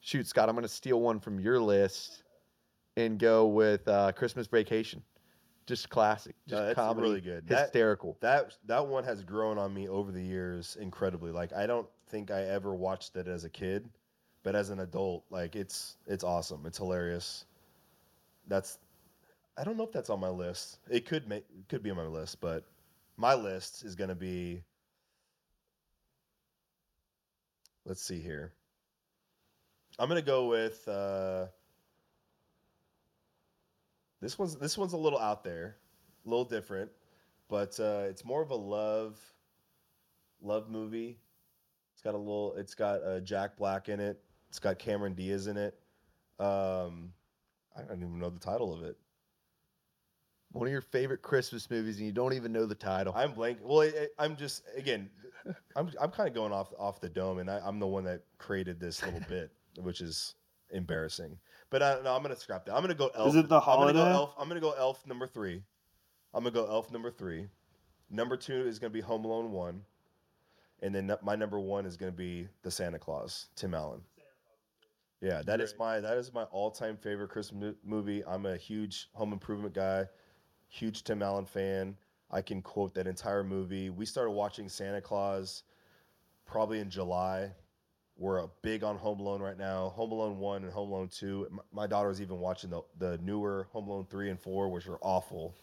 shoot 0.00 0.26
Scott. 0.26 0.48
I'm 0.48 0.54
gonna 0.54 0.68
steal 0.68 1.00
one 1.00 1.20
from 1.20 1.38
your 1.40 1.60
list 1.60 2.22
and 2.96 3.18
go 3.18 3.46
with 3.46 3.86
uh, 3.88 4.12
Christmas 4.12 4.46
Vacation. 4.46 5.02
Just 5.66 5.88
classic. 5.88 6.34
Just 6.46 6.60
No, 6.60 6.66
that's 6.66 6.76
comedy. 6.76 7.08
really 7.08 7.20
good. 7.22 7.46
That- 7.48 7.62
Hysterical. 7.62 8.16
That 8.20 8.52
that 8.66 8.86
one 8.86 9.02
has 9.04 9.22
grown 9.22 9.56
on 9.58 9.72
me 9.72 9.88
over 9.88 10.12
the 10.12 10.22
years 10.22 10.76
incredibly. 10.80 11.30
Like 11.32 11.52
I 11.54 11.66
don't 11.66 11.88
think 12.08 12.30
I 12.30 12.42
ever 12.44 12.74
watched 12.74 13.16
it 13.16 13.26
as 13.28 13.44
a 13.44 13.50
kid, 13.50 13.88
but 14.42 14.54
as 14.54 14.68
an 14.70 14.80
adult, 14.80 15.24
like 15.30 15.56
it's 15.56 15.96
it's 16.06 16.22
awesome. 16.22 16.66
It's 16.66 16.76
hilarious. 16.78 17.46
That's 18.46 18.78
I 19.56 19.64
don't 19.64 19.76
know 19.76 19.84
if 19.84 19.92
that's 19.92 20.10
on 20.10 20.20
my 20.20 20.28
list. 20.28 20.78
It 20.90 21.06
could 21.06 21.28
make 21.28 21.44
could 21.68 21.82
be 21.82 21.90
on 21.90 21.96
my 21.96 22.06
list, 22.06 22.40
but 22.40 22.64
my 23.16 23.34
list 23.34 23.84
is 23.84 23.94
gonna 23.94 24.14
be 24.14 24.62
let's 27.84 28.02
see 28.02 28.20
here. 28.20 28.52
I'm 29.98 30.08
gonna 30.08 30.22
go 30.22 30.48
with 30.48 30.86
uh 30.88 31.46
this 34.20 34.38
one's 34.38 34.56
this 34.56 34.78
one's 34.78 34.94
a 34.94 34.96
little 34.98 35.18
out 35.18 35.44
there, 35.44 35.76
a 36.24 36.28
little 36.28 36.46
different, 36.46 36.90
but 37.48 37.78
uh, 37.78 38.04
it's 38.08 38.24
more 38.24 38.42
of 38.42 38.50
a 38.50 38.56
love 38.56 39.18
love 40.40 40.70
movie. 40.70 41.18
It's 41.92 42.02
got 42.02 42.14
a 42.14 42.18
little. 42.18 42.54
It's 42.56 42.74
got 42.74 43.02
uh, 43.02 43.20
Jack 43.20 43.56
Black 43.56 43.88
in 43.88 44.00
it. 44.00 44.20
It's 44.48 44.58
got 44.58 44.78
Cameron 44.78 45.14
Diaz 45.14 45.46
in 45.46 45.56
it. 45.56 45.78
Um, 46.38 47.12
I 47.76 47.82
don't 47.86 47.98
even 47.98 48.18
know 48.18 48.30
the 48.30 48.40
title 48.40 48.72
of 48.72 48.82
it. 48.82 48.96
One 50.54 50.68
of 50.68 50.72
your 50.72 50.82
favorite 50.82 51.20
Christmas 51.20 51.68
movies, 51.68 51.96
and 51.98 52.06
you 52.06 52.12
don't 52.12 52.32
even 52.32 52.52
know 52.52 52.64
the 52.64 52.76
title. 52.76 53.12
I'm 53.16 53.32
blank. 53.32 53.58
Well, 53.60 53.80
it, 53.80 53.94
it- 53.94 54.14
I'm 54.18 54.36
just 54.36 54.62
again, 54.76 55.10
I'm 55.76 55.90
I'm 56.00 56.10
kind 56.10 56.28
of 56.28 56.34
going 56.34 56.52
off 56.52 56.72
off 56.78 57.00
the 57.00 57.08
dome, 57.08 57.38
and 57.40 57.50
I, 57.50 57.60
I'm 57.64 57.78
the 57.80 57.86
one 57.88 58.04
that 58.04 58.22
created 58.38 58.78
this 58.78 59.02
little 59.02 59.20
bit, 59.28 59.50
which 59.80 60.00
is 60.00 60.36
embarrassing. 60.70 61.36
But 61.70 61.82
I, 61.82 61.98
no, 62.04 62.14
I'm 62.14 62.22
gonna 62.22 62.36
scrap 62.36 62.64
that. 62.66 62.74
I'm 62.74 62.82
gonna 62.82 62.94
go 62.94 63.10
Elf. 63.16 63.30
Is 63.30 63.34
it 63.36 63.48
The 63.48 63.58
holiday? 63.58 63.98
I'm 63.98 64.04
gonna 64.04 64.14
go 64.14 64.18
Elf. 64.20 64.34
I'm 64.38 64.48
gonna 64.48 64.60
go 64.60 64.72
Elf 64.78 65.04
number 65.08 65.26
three. 65.26 65.60
I'm 66.32 66.44
gonna 66.44 66.54
go 66.54 66.66
Elf 66.66 66.92
number 66.92 67.10
three. 67.10 67.48
Number 68.10 68.36
two 68.36 68.66
is 68.68 68.78
gonna 68.78 68.90
be 68.90 69.00
Home 69.00 69.24
Alone 69.24 69.50
one, 69.50 69.82
and 70.82 70.94
then 70.94 71.12
my 71.22 71.34
number 71.34 71.58
one 71.58 71.84
is 71.84 71.96
gonna 71.96 72.12
be 72.12 72.46
The 72.62 72.70
Santa 72.70 73.00
Claus, 73.00 73.48
Tim 73.56 73.74
Allen. 73.74 74.02
Yeah, 75.20 75.42
that 75.46 75.60
is 75.60 75.72
Great. 75.72 75.78
my 75.80 76.00
that 76.00 76.16
is 76.16 76.32
my 76.32 76.44
all 76.44 76.70
time 76.70 76.96
favorite 76.96 77.30
Christmas 77.30 77.74
movie. 77.84 78.22
I'm 78.24 78.46
a 78.46 78.56
huge 78.56 79.08
Home 79.14 79.32
Improvement 79.32 79.74
guy, 79.74 80.04
huge 80.68 81.04
Tim 81.04 81.22
Allen 81.22 81.46
fan. 81.46 81.96
I 82.30 82.42
can 82.42 82.62
quote 82.62 82.94
that 82.94 83.06
entire 83.06 83.44
movie. 83.44 83.90
We 83.90 84.06
started 84.06 84.30
watching 84.32 84.68
Santa 84.68 85.00
Claus 85.00 85.62
probably 86.46 86.80
in 86.80 86.90
July. 86.90 87.52
We're 88.16 88.44
uh, 88.44 88.46
big 88.62 88.84
on 88.84 88.96
Home 88.96 89.20
Alone 89.20 89.40
right 89.42 89.58
now. 89.58 89.90
Home 89.90 90.12
Alone 90.12 90.38
1 90.38 90.62
and 90.64 90.72
Home 90.72 90.90
Alone 90.90 91.08
2. 91.08 91.48
M- 91.50 91.60
My 91.72 91.86
daughter's 91.86 92.20
even 92.20 92.38
watching 92.38 92.70
the, 92.70 92.82
the 92.98 93.18
newer 93.18 93.66
Home 93.72 93.88
Alone 93.88 94.06
3 94.08 94.30
and 94.30 94.40
4, 94.40 94.68
which 94.68 94.86
are 94.86 94.98
awful. 95.00 95.54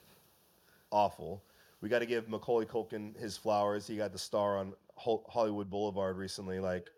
Awful. 0.92 1.42
We 1.82 1.90
got 1.90 2.00
to 2.00 2.06
give 2.06 2.30
Macaulay 2.30 2.66
Culkin 2.66 3.18
his 3.18 3.38
flowers. 3.38 3.88
He 3.88 3.96
got 3.98 4.12
the 4.12 4.20
star 4.20 4.58
on 4.58 4.74
Hollywood 4.98 5.70
Boulevard 5.70 6.18
recently. 6.18 6.60
Like, 6.60 6.90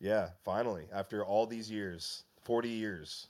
yeah, 0.00 0.30
finally, 0.44 0.84
after 0.92 1.24
all 1.24 1.46
these 1.46 1.70
years, 1.70 2.24
40 2.42 2.68
years, 2.68 3.28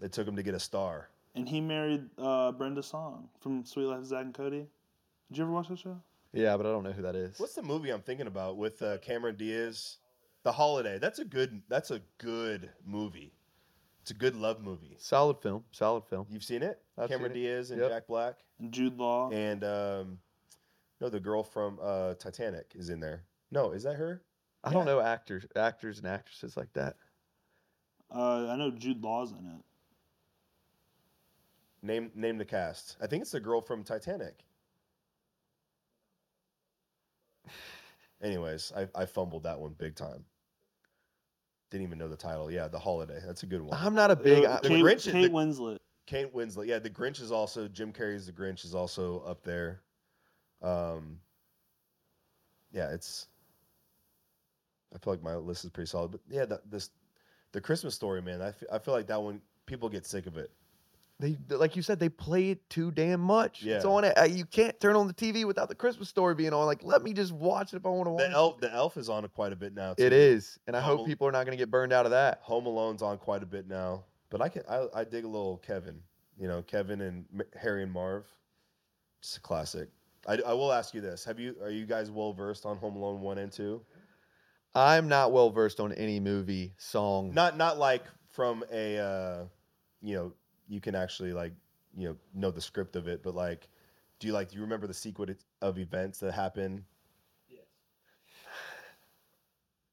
it 0.00 0.12
took 0.12 0.28
him 0.28 0.36
to 0.36 0.42
get 0.42 0.54
a 0.54 0.60
star. 0.60 1.08
And 1.34 1.48
he 1.48 1.60
married 1.60 2.04
uh, 2.18 2.52
Brenda 2.52 2.82
Song 2.82 3.28
from 3.40 3.64
Suite 3.64 3.86
Life 3.86 3.98
of 3.98 4.06
Zack 4.06 4.24
and 4.24 4.34
Cody. 4.34 4.66
Did 5.30 5.38
you 5.38 5.44
ever 5.44 5.52
watch 5.52 5.68
that 5.68 5.78
show? 5.78 6.00
yeah, 6.32 6.56
but 6.56 6.66
I 6.66 6.70
don't 6.70 6.82
know 6.84 6.92
who 6.92 7.02
that 7.02 7.16
is. 7.16 7.38
What's 7.38 7.54
the 7.54 7.62
movie 7.62 7.90
I'm 7.90 8.02
thinking 8.02 8.26
about 8.26 8.56
with 8.56 8.82
uh, 8.82 8.98
Cameron 8.98 9.36
Diaz? 9.36 9.98
The 10.44 10.52
Holiday. 10.52 10.98
That's 10.98 11.18
a 11.20 11.24
good. 11.24 11.62
That's 11.68 11.90
a 11.90 12.00
good 12.18 12.70
movie. 12.86 13.32
It's 14.02 14.10
a 14.10 14.14
good 14.14 14.36
love 14.36 14.60
movie. 14.60 14.94
Solid 14.98 15.38
film. 15.38 15.64
Solid 15.72 16.04
film. 16.04 16.26
You've 16.28 16.44
seen 16.44 16.62
it? 16.62 16.78
I've 16.98 17.08
Cameron 17.08 17.32
seen 17.32 17.42
it. 17.42 17.46
Diaz 17.46 17.70
and 17.70 17.80
Yep. 17.80 17.90
Jack 17.90 18.06
Black 18.06 18.34
And 18.60 18.70
Jude 18.70 18.98
Law. 18.98 19.30
and 19.30 19.64
um, 19.64 20.18
no, 21.00 21.08
the 21.08 21.18
girl 21.20 21.42
from 21.42 21.78
uh, 21.82 22.14
Titanic 22.14 22.72
is 22.74 22.90
in 22.90 23.00
there. 23.00 23.22
No, 23.50 23.70
is 23.72 23.82
that 23.84 23.94
her? 23.94 24.22
I 24.62 24.72
don't 24.72 24.84
know 24.86 25.00
actors, 25.00 25.46
actors 25.56 25.98
and 25.98 26.06
actresses 26.06 26.56
like 26.56 26.72
that. 26.74 26.96
Uh, 28.14 28.48
I 28.48 28.56
know 28.56 28.70
Jude 28.70 29.02
Law's 29.02 29.30
in 29.32 29.38
it. 29.46 29.62
Name 31.84 32.10
name 32.14 32.38
the 32.38 32.46
cast. 32.46 32.96
I 33.02 33.06
think 33.06 33.20
it's 33.20 33.32
the 33.32 33.40
girl 33.40 33.60
from 33.60 33.84
Titanic. 33.84 34.42
Anyways, 38.22 38.72
I, 38.74 38.88
I 38.94 39.04
fumbled 39.04 39.42
that 39.42 39.60
one 39.60 39.74
big 39.76 39.94
time. 39.94 40.24
Didn't 41.70 41.86
even 41.86 41.98
know 41.98 42.08
the 42.08 42.16
title. 42.16 42.50
Yeah, 42.50 42.68
The 42.68 42.78
Holiday. 42.78 43.20
That's 43.26 43.42
a 43.42 43.46
good 43.46 43.60
one. 43.60 43.78
I'm 43.78 43.94
not 43.94 44.10
a 44.10 44.16
big. 44.16 44.46
Uh, 44.46 44.52
I, 44.54 44.60
The 44.62 44.68
Kate, 44.68 44.82
Grinch 44.84 45.12
Kate 45.12 45.22
the- 45.24 45.28
Winslet. 45.36 45.78
Kate 46.06 46.34
Winslet. 46.34 46.66
Yeah, 46.66 46.78
The 46.78 46.88
Grinch 46.88 47.20
is 47.20 47.30
also 47.30 47.68
Jim 47.68 47.92
Carrey's 47.92 48.24
The 48.24 48.32
Grinch 48.32 48.64
is 48.64 48.74
also 48.74 49.20
up 49.26 49.42
there. 49.42 49.82
Um, 50.62 51.18
yeah, 52.72 52.92
it's. 52.92 53.26
I 54.94 54.98
feel 54.98 55.12
like 55.12 55.22
my 55.22 55.34
list 55.34 55.64
is 55.64 55.70
pretty 55.70 55.88
solid, 55.88 56.12
but 56.12 56.20
yeah, 56.30 56.46
the, 56.46 56.62
this, 56.70 56.90
the 57.52 57.60
Christmas 57.60 57.94
story, 57.94 58.22
man. 58.22 58.40
I 58.40 58.54
I 58.72 58.78
feel 58.78 58.94
like 58.94 59.08
that 59.08 59.20
one 59.22 59.42
people 59.66 59.90
get 59.90 60.06
sick 60.06 60.26
of 60.26 60.38
it. 60.38 60.50
They 61.20 61.36
like 61.48 61.76
you 61.76 61.82
said 61.82 62.00
they 62.00 62.08
play 62.08 62.50
it 62.50 62.68
too 62.68 62.90
damn 62.90 63.20
much. 63.20 63.62
It's 63.64 63.84
Yeah. 63.84 63.90
on 63.90 64.04
it. 64.04 64.18
Uh, 64.18 64.24
You 64.24 64.44
can't 64.44 64.78
turn 64.80 64.96
on 64.96 65.06
the 65.06 65.14
TV 65.14 65.44
without 65.44 65.68
the 65.68 65.74
Christmas 65.74 66.08
story 66.08 66.34
being 66.34 66.52
on. 66.52 66.66
Like, 66.66 66.82
let 66.82 67.02
me 67.02 67.12
just 67.12 67.32
watch 67.32 67.72
it 67.72 67.76
if 67.76 67.86
I 67.86 67.88
want 67.90 68.06
to 68.06 68.10
watch. 68.10 68.22
The 68.22 68.30
elf, 68.30 68.60
the 68.60 68.72
elf 68.72 68.96
is 68.96 69.08
on 69.08 69.26
quite 69.28 69.52
a 69.52 69.56
bit 69.56 69.74
now. 69.74 69.92
it 69.92 70.10
too. 70.10 70.16
is, 70.16 70.58
and 70.66 70.76
I 70.76 70.80
Home 70.80 70.90
hope 70.90 70.98
Al- 71.00 71.06
people 71.06 71.28
are 71.28 71.32
not 71.32 71.44
going 71.46 71.56
to 71.56 71.62
get 71.62 71.70
burned 71.70 71.92
out 71.92 72.04
of 72.04 72.10
that. 72.10 72.40
Home 72.42 72.66
Alone's 72.66 73.02
on 73.02 73.18
quite 73.18 73.42
a 73.42 73.46
bit 73.46 73.68
now, 73.68 74.04
but 74.30 74.42
I 74.42 74.48
can 74.48 74.62
I, 74.68 74.86
I 74.94 75.04
dig 75.04 75.24
a 75.24 75.28
little 75.28 75.58
Kevin. 75.58 76.00
You 76.38 76.48
know, 76.48 76.62
Kevin 76.62 77.00
and 77.00 77.24
M- 77.32 77.46
Harry 77.60 77.84
and 77.84 77.92
Marv. 77.92 78.24
It's 79.20 79.36
a 79.36 79.40
classic. 79.40 79.88
I, 80.26 80.38
I 80.44 80.52
will 80.52 80.72
ask 80.72 80.94
you 80.94 81.00
this: 81.00 81.24
Have 81.24 81.38
you 81.38 81.54
are 81.62 81.70
you 81.70 81.86
guys 81.86 82.10
well 82.10 82.32
versed 82.32 82.66
on 82.66 82.76
Home 82.78 82.96
Alone 82.96 83.20
one 83.20 83.38
and 83.38 83.52
two? 83.52 83.82
I'm 84.74 85.06
not 85.08 85.30
well 85.30 85.50
versed 85.50 85.78
on 85.78 85.92
any 85.92 86.18
movie 86.18 86.74
song. 86.76 87.32
Not 87.32 87.56
not 87.56 87.78
like 87.78 88.02
from 88.32 88.64
a 88.72 88.98
uh, 88.98 89.44
you 90.02 90.16
know 90.16 90.32
you 90.68 90.80
can 90.80 90.94
actually 90.94 91.32
like 91.32 91.52
you 91.96 92.08
know 92.08 92.16
know 92.34 92.50
the 92.50 92.60
script 92.60 92.96
of 92.96 93.08
it, 93.08 93.22
but 93.22 93.34
like 93.34 93.68
do 94.18 94.26
you 94.26 94.32
like 94.32 94.50
do 94.50 94.56
you 94.56 94.62
remember 94.62 94.86
the 94.86 94.94
sequence 94.94 95.44
of 95.62 95.78
events 95.78 96.18
that 96.20 96.32
happen? 96.32 96.84
Yes. 97.48 97.60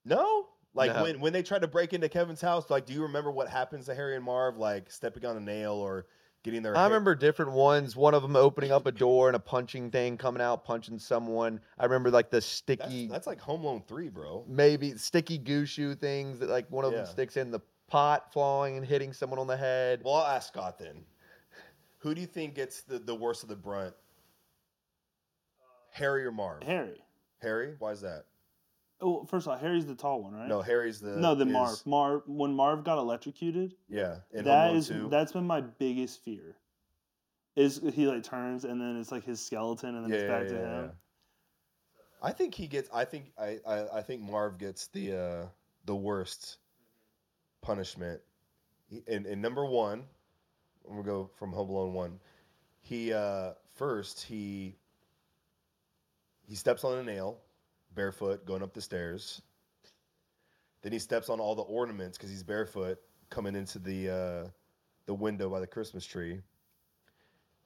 No. 0.05 0.47
Like 0.73 0.93
No. 0.95 1.03
when 1.03 1.19
when 1.19 1.33
they 1.33 1.43
tried 1.43 1.61
to 1.61 1.67
break 1.67 1.93
into 1.93 2.07
Kevin's 2.07 2.41
house, 2.41 2.69
like 2.69 2.85
do 2.85 2.93
you 2.93 3.01
remember 3.03 3.29
what 3.31 3.49
happens 3.49 3.85
to 3.87 3.95
Harry 3.95 4.15
and 4.15 4.23
Marv, 4.23 4.57
like 4.57 4.89
stepping 4.89 5.25
on 5.25 5.35
a 5.35 5.39
nail 5.41 5.73
or 5.73 6.05
getting 6.43 6.61
their 6.63 6.75
I 6.75 6.79
hair- 6.81 6.87
remember 6.89 7.13
different 7.13 7.51
ones. 7.51 7.95
One 7.95 8.13
of 8.13 8.21
them 8.21 8.35
opening 8.37 8.71
up 8.71 8.85
a 8.85 8.91
door 8.91 9.27
and 9.27 9.35
a 9.35 9.39
punching 9.39 9.91
thing 9.91 10.17
coming 10.17 10.41
out, 10.41 10.63
punching 10.63 10.97
someone. 10.97 11.59
I 11.77 11.83
remember 11.83 12.09
like 12.09 12.29
the 12.31 12.39
sticky, 12.41 13.07
that's 13.07 13.27
like 13.27 13.39
Home 13.41 13.61
Alone 13.61 13.83
three, 13.85 14.07
bro. 14.09 14.45
maybe 14.47 14.97
sticky 14.97 15.37
goo 15.37 15.65
shoe 15.65 15.93
things 15.93 16.39
that 16.39 16.49
like 16.49 16.71
one 16.71 16.85
of 16.85 16.93
Yeah. 16.93 16.99
them 16.99 17.07
sticks 17.07 17.35
in 17.37 17.51
the 17.51 17.59
pot, 17.91 18.31
falling 18.33 18.77
and 18.77 18.85
hitting 18.85 19.11
someone 19.13 19.37
on 19.39 19.47
the 19.47 19.57
head. 19.57 20.01
Well, 20.03 20.15
I'll 20.15 20.35
ask 20.35 20.47
Scott 20.47 20.79
then. 20.79 21.03
Who 21.99 22.15
do 22.15 22.21
you 22.21 22.27
think 22.27 22.55
gets 22.55 22.81
the, 22.81 22.97
the 22.99 23.13
worst 23.13 23.43
of 23.43 23.49
the 23.49 23.55
brunt? 23.55 23.93
Harry 25.91 26.25
or 26.25 26.31
Marv? 26.31 26.63
Harry. 26.63 27.03
Harry? 27.41 27.75
Why 27.79 27.91
is 27.91 28.01
that? 28.01 28.25
Oh, 29.01 29.25
first 29.25 29.47
of 29.47 29.51
all, 29.53 29.57
Harry's 29.57 29.85
the 29.85 29.95
tall 29.95 30.23
one, 30.23 30.33
right? 30.33 30.47
No, 30.47 30.61
Harry's 30.61 30.99
the 31.01 31.17
no, 31.17 31.35
the 31.35 31.45
is- 31.45 31.51
Marv. 31.51 31.85
Marv. 31.85 32.21
When 32.27 32.53
Marv 32.53 32.83
got 32.83 32.97
electrocuted, 32.97 33.75
Yeah, 33.89 34.17
in 34.31 34.39
Home 34.39 34.45
that 34.45 34.67
Alone 34.67 34.77
is 34.77 34.87
2. 34.87 35.09
that's 35.09 35.31
been 35.33 35.45
my 35.47 35.61
biggest 35.61 36.23
fear. 36.23 36.55
Is 37.55 37.81
he 37.93 38.07
like 38.07 38.23
turns 38.23 38.63
and 38.63 38.79
then 38.79 38.95
it's 38.97 39.11
like 39.11 39.25
his 39.25 39.43
skeleton 39.45 39.95
and 39.95 40.05
then 40.05 40.13
it's 40.13 40.23
back 40.23 40.47
to 40.47 40.55
him. 40.55 40.91
I 42.23 42.31
think 42.31 42.53
he 42.55 42.67
gets. 42.67 42.87
I 42.93 43.03
think 43.03 43.33
I, 43.37 43.59
I. 43.67 43.97
I 43.97 44.01
think 44.03 44.21
Marv 44.21 44.57
gets 44.59 44.87
the 44.87 45.13
uh, 45.17 45.45
the 45.85 45.95
worst 45.95 46.59
punishment. 47.61 48.21
And, 49.07 49.25
and 49.25 49.41
number 49.41 49.65
one, 49.65 50.03
I'm 50.87 50.95
gonna 50.95 51.03
go 51.03 51.29
from 51.35 51.51
Home 51.53 51.69
Alone 51.69 51.93
one. 51.93 52.19
He 52.81 53.13
uh, 53.13 53.51
first 53.75 54.23
he 54.23 54.75
he 56.47 56.55
steps 56.55 56.83
on 56.83 56.97
a 56.97 57.03
nail, 57.03 57.37
barefoot, 57.95 58.45
going 58.45 58.63
up 58.63 58.73
the 58.73 58.81
stairs. 58.81 59.41
Then 60.81 60.91
he 60.91 60.99
steps 60.99 61.29
on 61.29 61.39
all 61.39 61.55
the 61.55 61.61
ornaments 61.61 62.17
because 62.17 62.29
he's 62.29 62.43
barefoot, 62.43 62.97
coming 63.29 63.55
into 63.55 63.79
the 63.79 64.09
uh, 64.09 64.47
the 65.05 65.13
window 65.13 65.49
by 65.49 65.59
the 65.59 65.67
Christmas 65.67 66.05
tree. 66.05 66.41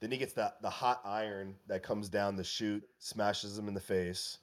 Then 0.00 0.10
he 0.10 0.18
gets 0.18 0.34
that 0.34 0.60
the 0.60 0.70
hot 0.70 1.00
iron 1.04 1.54
that 1.66 1.82
comes 1.82 2.10
down 2.10 2.36
the 2.36 2.44
chute, 2.44 2.86
smashes 2.98 3.58
him 3.58 3.66
in 3.66 3.74
the 3.74 3.80
face, 3.80 4.38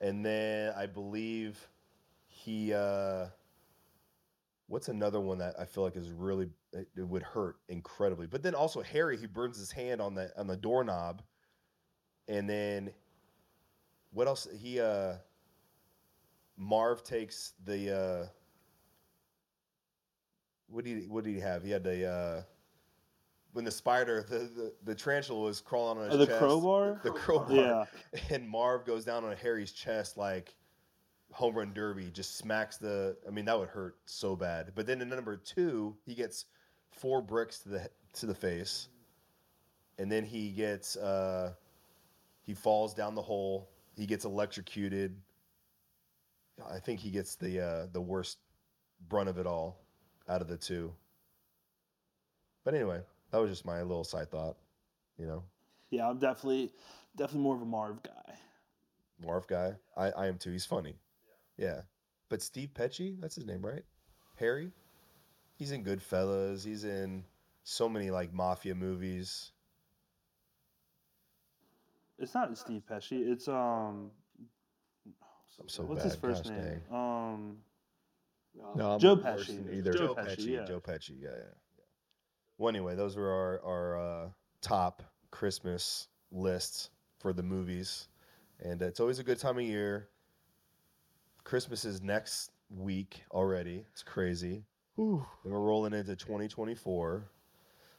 and 0.00 0.24
then 0.24 0.72
I 0.76 0.86
believe 0.86 1.68
he. 2.26 2.72
Uh, 2.72 3.26
what's 4.70 4.88
another 4.88 5.20
one 5.20 5.36
that 5.38 5.58
I 5.58 5.64
feel 5.64 5.82
like 5.82 5.96
is 5.96 6.12
really 6.12 6.48
it, 6.72 6.86
it 6.96 7.02
would 7.06 7.24
hurt 7.24 7.56
incredibly? 7.68 8.28
But 8.28 8.42
then 8.42 8.54
also 8.54 8.80
Harry, 8.82 9.16
he 9.18 9.26
burns 9.26 9.58
his 9.58 9.72
hand 9.72 10.00
on 10.00 10.14
the 10.14 10.30
on 10.38 10.46
the 10.46 10.56
doorknob, 10.56 11.22
and 12.28 12.48
then 12.48 12.92
what 14.12 14.28
else? 14.28 14.46
He 14.56 14.80
uh, 14.80 15.14
Marv 16.56 17.02
takes 17.02 17.52
the. 17.64 17.96
Uh, 17.96 18.26
what 20.68 20.84
did 20.84 21.02
he, 21.02 21.08
what 21.08 21.24
did 21.24 21.34
he 21.34 21.40
have? 21.40 21.64
He 21.64 21.70
had 21.70 21.82
the 21.82 22.06
uh, 22.06 22.42
when 23.52 23.64
the 23.64 23.70
spider 23.72 24.24
the, 24.28 24.38
the 24.38 24.72
the 24.84 24.94
tarantula 24.94 25.40
was 25.40 25.60
crawling 25.60 25.98
on 25.98 26.04
his 26.04 26.14
Oh, 26.14 26.18
the 26.18 26.26
chest. 26.26 26.38
crowbar. 26.38 27.00
The 27.02 27.10
crowbar. 27.10 27.56
Yeah. 27.56 27.84
And 28.30 28.48
Marv 28.48 28.84
goes 28.84 29.04
down 29.04 29.24
on 29.24 29.34
Harry's 29.36 29.72
chest 29.72 30.16
like 30.16 30.54
home 31.32 31.54
run 31.54 31.72
derby, 31.72 32.10
just 32.12 32.36
smacks 32.38 32.76
the. 32.76 33.16
I 33.26 33.30
mean, 33.30 33.44
that 33.46 33.58
would 33.58 33.68
hurt 33.68 33.96
so 34.06 34.36
bad. 34.36 34.72
But 34.74 34.86
then 34.86 35.00
in 35.00 35.08
number 35.08 35.36
two, 35.36 35.96
he 36.04 36.14
gets 36.14 36.46
four 36.90 37.22
bricks 37.22 37.60
to 37.60 37.68
the 37.68 37.90
to 38.14 38.26
the 38.26 38.34
face, 38.34 38.88
and 39.98 40.10
then 40.10 40.24
he 40.24 40.50
gets 40.50 40.96
uh, 40.96 41.52
he 42.42 42.54
falls 42.54 42.94
down 42.94 43.14
the 43.14 43.22
hole. 43.22 43.70
He 43.96 44.06
gets 44.06 44.24
electrocuted. 44.24 45.16
I 46.70 46.78
think 46.78 47.00
he 47.00 47.10
gets 47.10 47.36
the 47.36 47.60
uh, 47.60 47.86
the 47.92 48.00
worst 48.00 48.38
brunt 49.08 49.28
of 49.28 49.38
it 49.38 49.46
all 49.46 49.80
out 50.28 50.40
of 50.40 50.48
the 50.48 50.56
two. 50.56 50.92
But 52.64 52.74
anyway, 52.74 53.00
that 53.30 53.38
was 53.38 53.50
just 53.50 53.64
my 53.64 53.80
little 53.82 54.04
side 54.04 54.30
thought. 54.30 54.56
You 55.18 55.26
know, 55.26 55.42
Yeah, 55.90 56.08
I'm 56.08 56.18
definitely 56.18 56.72
definitely 57.16 57.42
more 57.42 57.56
of 57.56 57.62
a 57.62 57.66
Marv 57.66 58.02
guy. 58.02 58.34
Marv 59.22 59.46
guy. 59.46 59.74
I, 59.96 60.10
I 60.10 60.26
am 60.26 60.38
too. 60.38 60.50
He's 60.50 60.64
funny. 60.66 60.96
Yeah. 61.60 61.82
But 62.30 62.42
Steve 62.42 62.70
Pesci, 62.74 63.20
that's 63.20 63.34
his 63.34 63.44
name, 63.44 63.64
right? 63.64 63.84
Harry? 64.36 64.70
He's 65.56 65.72
in 65.72 65.84
Goodfellas. 65.84 66.64
He's 66.64 66.84
in 66.84 67.24
so 67.64 67.88
many 67.88 68.10
like 68.10 68.32
mafia 68.32 68.74
movies. 68.74 69.52
It's 72.18 72.34
not 72.34 72.56
Steve 72.56 72.82
Pesci. 72.90 73.30
It's 73.30 73.46
um. 73.48 74.10
I'm 75.60 75.68
so 75.68 75.82
what's 75.82 76.02
bad. 76.02 76.10
his 76.12 76.20
first 76.20 76.44
Gosh 76.44 76.52
name? 76.52 76.80
dang. 76.90 76.98
Um. 76.98 77.56
No, 78.74 78.92
I'm 78.92 79.00
Joe 79.00 79.14
not 79.16 79.38
Pesci. 79.38 79.74
Either. 79.74 79.92
Joe 79.92 79.98
Joe 79.98 80.14
Pesci, 80.14 80.36
Pesci. 80.36 80.46
yeah. 80.46 80.64
Joe 80.64 80.80
Pesci. 80.80 81.14
Yeah, 81.20 81.28
yeah, 81.30 81.36
yeah. 81.36 81.84
Well, 82.56 82.68
anyway, 82.70 82.94
those 82.94 83.16
were 83.16 83.30
our 83.30 83.60
our 83.64 83.98
uh, 83.98 84.28
top 84.62 85.02
Christmas 85.30 86.08
lists 86.32 86.90
for 87.18 87.32
the 87.32 87.42
movies, 87.42 88.08
and 88.60 88.80
it's 88.80 89.00
always 89.00 89.18
a 89.18 89.24
good 89.24 89.38
time 89.38 89.58
of 89.58 89.64
year. 89.64 90.08
Christmas 91.44 91.84
is 91.84 92.02
next 92.02 92.50
week 92.70 93.22
already. 93.32 93.84
It's 93.92 94.02
crazy. 94.02 94.64
Whew. 94.96 95.24
We're 95.44 95.58
rolling 95.58 95.92
into 95.92 96.16
2024. 96.16 97.24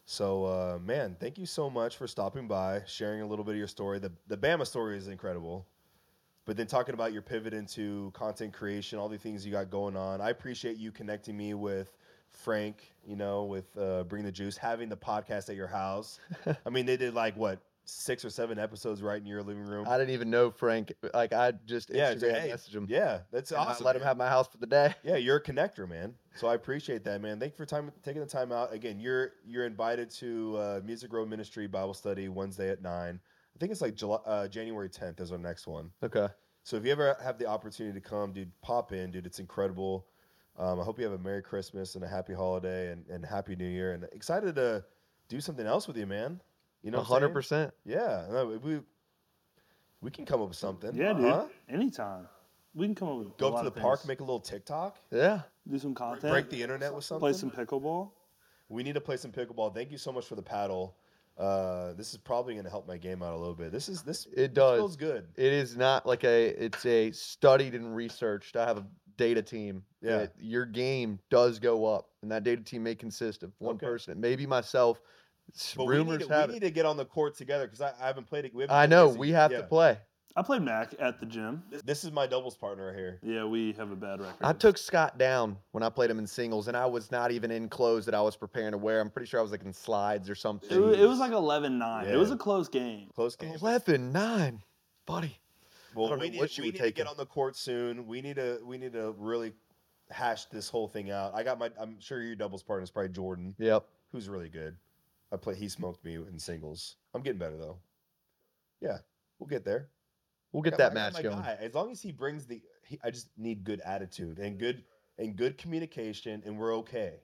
So, 0.06 0.46
uh, 0.46 0.80
man, 0.84 1.16
thank 1.20 1.38
you 1.38 1.46
so 1.46 1.70
much 1.70 1.98
for 1.98 2.08
stopping 2.08 2.48
by, 2.48 2.82
sharing 2.86 3.22
a 3.22 3.26
little 3.26 3.46
bit 3.46 3.52
of 3.52 3.58
your 3.58 3.68
story. 3.68 4.00
The 4.00 4.12
the 4.28 4.38
Bama 4.38 4.66
story 4.66 4.98
is 4.98 5.08
incredible, 5.08 5.66
but 6.46 6.58
then 6.58 6.68
talking 6.68 6.94
about 6.94 7.14
your 7.14 7.22
pivot 7.22 7.54
into 7.54 8.12
content 8.14 8.54
creation, 8.54 9.00
all 9.00 9.10
the 9.10 9.18
things 9.18 9.46
you 9.46 9.52
got 9.52 9.70
going 9.70 9.96
on. 9.96 10.20
I 10.22 10.30
appreciate 10.30 10.78
you 10.78 10.92
connecting 10.92 11.38
me 11.38 11.54
with 11.54 11.96
Frank. 12.32 12.92
You 13.06 13.16
know, 13.16 13.46
with 13.46 13.78
uh, 13.78 14.04
Bring 14.04 14.24
the 14.24 14.32
Juice, 14.32 14.58
having 14.58 14.90
the 14.90 14.98
podcast 14.98 15.50
at 15.50 15.56
your 15.56 15.68
house. 15.68 16.20
I 16.66 16.70
mean, 16.70 16.86
they 16.86 16.98
did 16.98 17.14
like 17.14 17.36
what 17.38 17.60
six 17.86 18.24
or 18.24 18.30
seven 18.30 18.60
episodes 18.60 19.02
right 19.02 19.20
in 19.20 19.26
your 19.26 19.42
living 19.42 19.64
room. 19.64 19.88
I 19.88 19.98
didn't 19.98 20.14
even 20.14 20.30
know 20.30 20.52
Frank. 20.52 20.94
Like 21.14 21.34
I 21.34 21.54
just 21.66 21.90
yeah, 21.94 22.14
Instagram 22.14 22.42
hey, 22.42 22.50
messaged 22.50 22.76
him. 22.76 22.88
yeah, 22.90 23.20
that's 23.32 23.52
and 23.52 23.60
I 23.60 23.66
awesome. 23.66 23.86
let 23.86 23.96
him 23.96 24.02
have 24.02 24.18
my 24.18 24.28
house 24.28 24.48
for 24.48 24.58
the 24.58 24.68
day. 24.68 24.94
Yeah, 25.04 25.18
you're 25.18 25.38
a 25.38 25.44
connector, 25.44 25.90
man. 25.90 26.14
So 26.36 26.48
I 26.48 26.54
appreciate 26.54 27.04
that, 27.06 27.22
man. 27.22 27.40
Thank 27.40 27.54
you 27.54 27.58
for 27.58 27.66
time 27.66 27.92
taking 28.04 28.22
the 28.22 28.28
time 28.28 28.52
out. 28.52 28.74
Again, 28.74 29.00
you're 29.00 29.34
you're 29.46 29.66
invited 29.66 30.10
to 30.12 30.58
uh, 30.58 30.82
Music 30.86 31.12
Row 31.12 31.26
Ministry 31.26 31.68
Bible 31.68 31.94
Study 31.94 32.30
Wednesday 32.30 32.70
at 32.70 32.82
nine. 32.82 33.20
I 33.56 33.60
think 33.60 33.72
it's 33.72 33.82
like 33.82 33.96
July, 33.96 34.20
uh, 34.26 34.48
January 34.48 34.90
10th 34.90 35.20
is 35.20 35.32
our 35.32 35.38
next 35.38 35.68
one. 35.68 35.92
Okay. 36.04 36.28
So 36.64 36.78
if 36.78 36.86
you 36.86 36.92
ever 36.92 37.18
have 37.24 37.38
the 37.38 37.48
opportunity 37.48 38.00
to 38.00 38.08
come, 38.08 38.32
dude, 38.32 38.52
pop 38.62 38.94
in, 38.94 39.12
dude. 39.12 39.26
It's 39.26 39.40
incredible. 39.40 40.06
Um, 40.58 40.80
I 40.80 40.84
hope 40.84 41.00
you 41.00 41.06
have 41.06 41.14
a 41.14 41.18
Merry 41.18 41.42
Christmas 41.42 41.96
and 41.96 42.04
a 42.04 42.08
Happy 42.08 42.34
Holiday 42.34 42.92
and, 42.92 43.06
and 43.08 43.26
Happy 43.26 43.56
New 43.56 43.68
Year. 43.68 43.94
And 43.94 44.04
excited 44.12 44.56
to 44.56 44.84
do 45.28 45.42
something 45.42 45.66
else 45.66 45.88
with 45.88 45.98
you, 45.98 46.06
man. 46.06 46.40
You 46.84 46.92
know, 46.92 46.98
A 46.98 47.02
what 47.02 47.06
I'm 47.06 47.10
saying? 47.10 47.22
hundred 47.22 47.34
percent. 47.34 47.74
Yeah, 47.86 48.26
no, 48.32 48.60
we 48.64 48.80
we 50.02 50.12
can 50.12 50.26
come 50.26 50.42
up 50.42 50.48
with 50.50 50.58
something. 50.58 50.96
Yeah, 50.96 51.14
dude. 51.14 51.26
Huh? 51.26 51.46
Anytime. 51.70 52.28
We 52.74 52.86
can 52.86 52.96
come 52.96 53.10
up 53.10 53.18
with 53.18 53.28
a 53.28 53.32
Go 53.38 53.48
up 53.50 53.54
lot 53.56 53.64
to 53.64 53.70
the 53.70 53.76
of 53.76 53.82
park, 53.82 54.08
make 54.08 54.22
a 54.22 54.24
little 54.24 54.40
TikTok, 54.40 54.98
Yeah. 55.12 55.42
do 55.70 55.78
some 55.78 55.94
content. 55.94 56.32
break 56.32 56.50
the 56.50 56.62
internet 56.62 56.94
with 56.94 57.04
something. 57.04 57.20
Play 57.20 57.34
some 57.34 57.52
pickleball. 57.52 58.12
We 58.70 58.82
need 58.84 58.94
to 58.94 59.02
play 59.02 59.18
some 59.18 59.32
pickleball. 59.34 59.76
Thank 59.76 59.92
you 59.92 59.98
so 59.98 60.12
much 60.14 60.26
for 60.26 60.36
the 60.36 60.42
paddle. 60.42 60.96
Uh, 61.38 61.92
this 61.94 62.12
is 62.12 62.18
probably 62.18 62.54
going 62.54 62.64
to 62.64 62.70
help 62.70 62.88
my 62.88 62.96
game 62.98 63.22
out 63.22 63.34
a 63.34 63.38
little 63.38 63.56
bit. 63.56 63.72
This 63.74 63.90
is 63.90 64.04
this. 64.04 64.26
It 64.28 64.36
this 64.36 64.50
does. 64.54 64.78
feels 64.80 64.96
good. 64.96 65.28
It 65.36 65.52
is 65.52 65.76
not 65.76 66.06
like 66.06 66.24
a. 66.24 66.48
It's 66.64 66.86
a 66.86 67.12
studied 67.12 67.76
and 67.76 67.94
researched. 67.96 68.56
I 68.56 68.66
have 68.66 68.78
a 68.78 68.88
data 69.18 69.42
team. 69.42 69.84
Yeah. 70.02 70.18
that 70.20 70.34
your 70.40 70.66
game 70.66 71.20
does 71.30 71.60
go 71.60 71.86
up, 71.86 72.10
and 72.22 72.32
that 72.32 72.44
data 72.44 72.62
team 72.64 72.84
may 72.84 72.96
consist 72.96 73.44
of 73.44 73.52
one 73.60 73.76
Okay. 73.76 73.86
person. 73.86 74.20
Maybe 74.22 74.46
myself. 74.48 75.02
S- 75.56 75.74
But 75.78 75.86
we 75.86 75.94
need, 75.94 75.98
Rumors 76.00 76.28
to, 76.28 76.34
have 76.34 76.50
we 76.50 76.56
it. 76.56 76.62
need 76.62 76.68
to 76.68 76.72
get 76.72 76.86
on 76.86 76.98
the 76.98 77.06
court 77.06 77.36
together 77.36 77.66
because 77.68 77.82
I, 77.82 77.94
I 78.02 78.08
haven't 78.08 78.28
played 78.28 78.46
it. 78.46 78.54
We 78.54 78.64
haven't 78.64 78.76
I 78.76 78.86
know 78.86 79.08
we 79.10 79.32
have 79.32 79.52
yeah. 79.52 79.58
to 79.60 79.64
play. 79.64 79.98
I 80.34 80.42
played 80.44 80.62
Mac 80.62 80.94
at 80.98 81.20
the 81.20 81.26
gym. 81.26 81.62
This, 81.70 81.82
this 81.82 82.04
is 82.06 82.12
my 82.14 82.26
doubles 82.26 82.56
partner 82.56 82.88
right 82.88 82.96
here. 82.96 83.20
Yeah, 83.22 83.44
we 83.44 83.74
have 83.74 83.92
a 83.92 83.98
bad 83.98 84.22
record. 84.22 84.36
I 84.42 84.54
took 84.54 84.78
Scott 84.78 85.18
down 85.18 85.58
when 85.72 85.84
I 85.84 85.90
played 85.90 86.10
him 86.10 86.20
in 86.20 86.26
singles, 86.28 86.70
and 86.70 86.78
I 86.78 86.86
was 86.86 87.12
not 87.12 87.32
even 87.32 87.52
in 87.52 87.68
clothes 87.68 88.06
that 88.06 88.16
I 88.16 88.22
was 88.22 88.38
preparing 88.38 88.72
to 88.72 88.78
wear. 88.78 89.02
I'm 89.02 89.10
pretty 89.10 89.28
sure 89.28 89.42
I 89.42 89.44
was 89.44 89.52
like 89.52 89.64
in 89.66 89.74
slides 89.74 90.30
or 90.30 90.36
something. 90.36 90.72
It, 90.72 90.80
wa- 90.80 90.88
it 90.92 91.06
was 91.06 91.20
like 91.20 91.34
11-9. 91.34 92.08
It 92.08 92.16
was 92.16 92.32
a 92.32 92.38
close 92.38 92.70
game. 92.70 93.10
Close 93.14 93.36
game. 93.36 93.54
11 93.56 94.14
9, 94.14 94.62
buddy. 95.06 95.38
Well, 95.94 96.06
we 96.12 96.16
know 96.16 96.22
need, 96.24 96.40
what 96.40 96.58
you 96.58 96.62
we 96.64 96.68
would 96.70 96.74
need 96.76 96.78
to 96.78 96.84
take 96.86 96.96
get 96.96 97.02
him. 97.08 97.10
on 97.10 97.18
the 97.18 97.26
court 97.26 97.58
soon. 97.58 98.08
We 98.08 98.22
need 98.22 98.38
to 98.38 98.62
we 98.64 98.78
need 98.78 98.94
to 98.94 99.14
really 99.18 99.52
hash 100.10 100.46
this 100.46 100.70
whole 100.70 100.88
thing 100.88 101.12
out. 101.12 101.36
I 101.36 101.44
got 101.44 101.60
my 101.60 101.70
I'm 101.78 102.00
sure 102.00 102.22
your 102.22 102.36
doubles 102.36 102.64
partner 102.64 102.84
is 102.86 102.90
probably 102.90 103.10
Jordan, 103.10 103.54
Yep. 103.60 103.84
who's 104.14 104.30
really 104.30 104.48
good. 104.48 104.78
I 105.32 105.38
play 105.38 105.56
he 105.56 105.70
smoked 105.70 106.04
me 106.04 106.16
in 106.16 106.40
singles. 106.40 106.98
I'm 107.14 107.22
getting 107.22 107.40
better 107.40 107.58
though. 107.58 107.80
Yeah, 108.82 109.00
we'll 109.40 109.48
get 109.48 109.66
there. 109.66 109.90
We'll 110.52 110.64
get 110.64 110.72
got 110.72 110.78
that 110.78 110.92
I 110.92 110.94
match 110.94 111.14
my 111.14 111.22
going. 111.22 111.38
guy. 111.38 111.58
As 111.60 111.74
long 111.74 111.92
as 111.92 112.02
he 112.02 112.12
brings 112.12 112.46
the 112.46 112.62
he, 112.86 113.00
I 113.04 113.12
just 113.12 113.30
need 113.38 113.64
good 113.64 113.82
attitude 113.82 114.40
and 114.40 114.58
good 114.60 114.84
and 115.18 115.36
good 115.36 115.58
communication 115.58 116.42
and 116.46 116.58
we're 116.58 116.76
okay. 116.78 117.22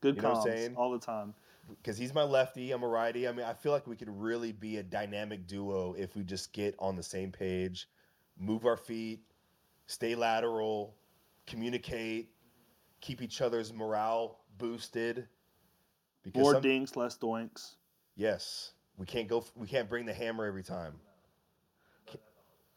Good 0.00 0.16
You 0.16 0.22
know 0.22 0.30
what 0.30 0.38
I'm 0.38 0.42
comms 0.42 0.44
saying? 0.44 0.76
all 0.76 0.90
the 0.92 0.98
time. 0.98 1.34
because 1.82 1.96
he's 1.98 2.14
my 2.14 2.22
lefty, 2.22 2.72
I'm 2.72 2.82
a 2.82 2.88
righty. 2.88 3.28
I 3.28 3.32
mean, 3.32 3.46
I 3.46 3.54
feel 3.54 3.72
like 3.72 3.86
we 3.86 3.96
could 3.96 4.08
really 4.10 4.52
be 4.52 4.78
a 4.78 4.82
dynamic 4.82 5.46
duo 5.46 5.94
if 5.94 6.16
we 6.16 6.24
just 6.24 6.52
get 6.52 6.74
on 6.78 6.96
the 6.96 7.02
same 7.02 7.30
page, 7.32 7.88
move 8.38 8.66
our 8.66 8.76
feet, 8.76 9.22
stay 9.86 10.14
lateral, 10.14 10.96
communicate, 11.46 12.30
keep 13.00 13.22
each 13.22 13.40
other's 13.40 13.72
morale 13.72 14.40
boosted. 14.58 15.28
Because 16.22 16.40
More 16.42 16.52
some- 16.54 16.62
dinks, 16.62 16.96
less 16.96 17.16
doinks. 17.18 17.74
yes, 18.16 18.72
we 18.96 19.06
can't 19.06 19.28
go. 19.28 19.44
We 19.56 19.66
can't 19.66 19.88
bring 19.88 20.06
the 20.06 20.14
hammer 20.14 20.44
every 20.44 20.62
time. 20.62 20.94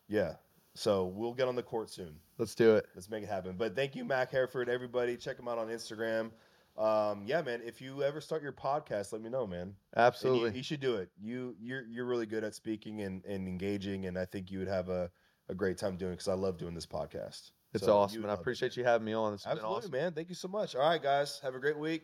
Yeah, 0.08 0.36
so 0.76 1.06
we'll 1.06 1.34
get 1.34 1.48
on 1.48 1.56
the 1.56 1.64
court 1.64 1.90
soon. 1.90 2.16
Let's 2.38 2.54
do 2.56 2.76
it. 2.76 2.86
Let's 2.96 3.10
make 3.10 3.24
it 3.24 3.30
happen. 3.30 3.56
But 3.58 3.76
thank 3.76 3.96
you, 3.96 4.06
Mac 4.06 4.32
Hereford, 4.32 4.70
everybody. 4.70 5.18
Check 5.18 5.40
him 5.40 5.48
out 5.48 5.58
on 5.58 5.68
Instagram. 5.68 6.32
Um, 6.78 7.24
yeah, 7.26 7.42
man. 7.42 7.62
If 7.66 7.82
you 7.82 8.04
ever 8.04 8.20
start 8.22 8.44
your 8.44 8.52
podcast, 8.52 9.14
let 9.14 9.22
me 9.22 9.30
know, 9.30 9.48
man. 9.48 9.62
And 9.62 9.70
you- 9.70 10.02
Absolutely. 10.04 10.58
You, 10.58 10.64
should 10.64 10.82
do 10.82 10.96
it. 10.98 11.10
You 11.20 11.56
you're 11.60 11.86
you're 11.88 12.06
really 12.06 12.26
good 12.26 12.44
at 12.44 12.54
speaking 12.54 13.02
and, 13.02 13.24
and 13.26 13.48
engaging, 13.48 14.06
and 14.06 14.18
I 14.18 14.26
think 14.26 14.52
you 14.52 14.60
would 14.60 14.68
have 14.68 14.90
a, 14.90 15.10
a 15.50 15.56
great 15.56 15.78
time 15.78 15.96
doing 15.98 16.12
it 16.12 16.16
because 16.16 16.28
I 16.28 16.34
love 16.34 16.58
doing 16.58 16.74
this 16.76 16.86
podcast. 16.86 17.52
It's 17.74 17.84
So 17.86 17.98
awesome. 17.98 18.18
And 18.18 18.26
I 18.28 18.30
love 18.30 18.40
it. 18.40 18.42
appreciate 18.42 18.78
you 18.78 18.84
having 18.84 19.06
me 19.06 19.14
on. 19.14 19.34
It's 19.34 19.44
been 19.44 19.54
Absolutely, 19.54 19.78
awesome. 19.78 19.92
man. 19.92 20.14
Thank 20.14 20.30
you 20.30 20.36
so 20.36 20.48
much. 20.50 20.76
All 20.76 20.88
right, 20.88 21.02
guys. 21.02 21.40
Have 21.44 21.56
a 21.56 21.60
great 21.60 21.78
week. 21.80 22.04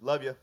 Love 0.00 0.22
you. 0.22 0.34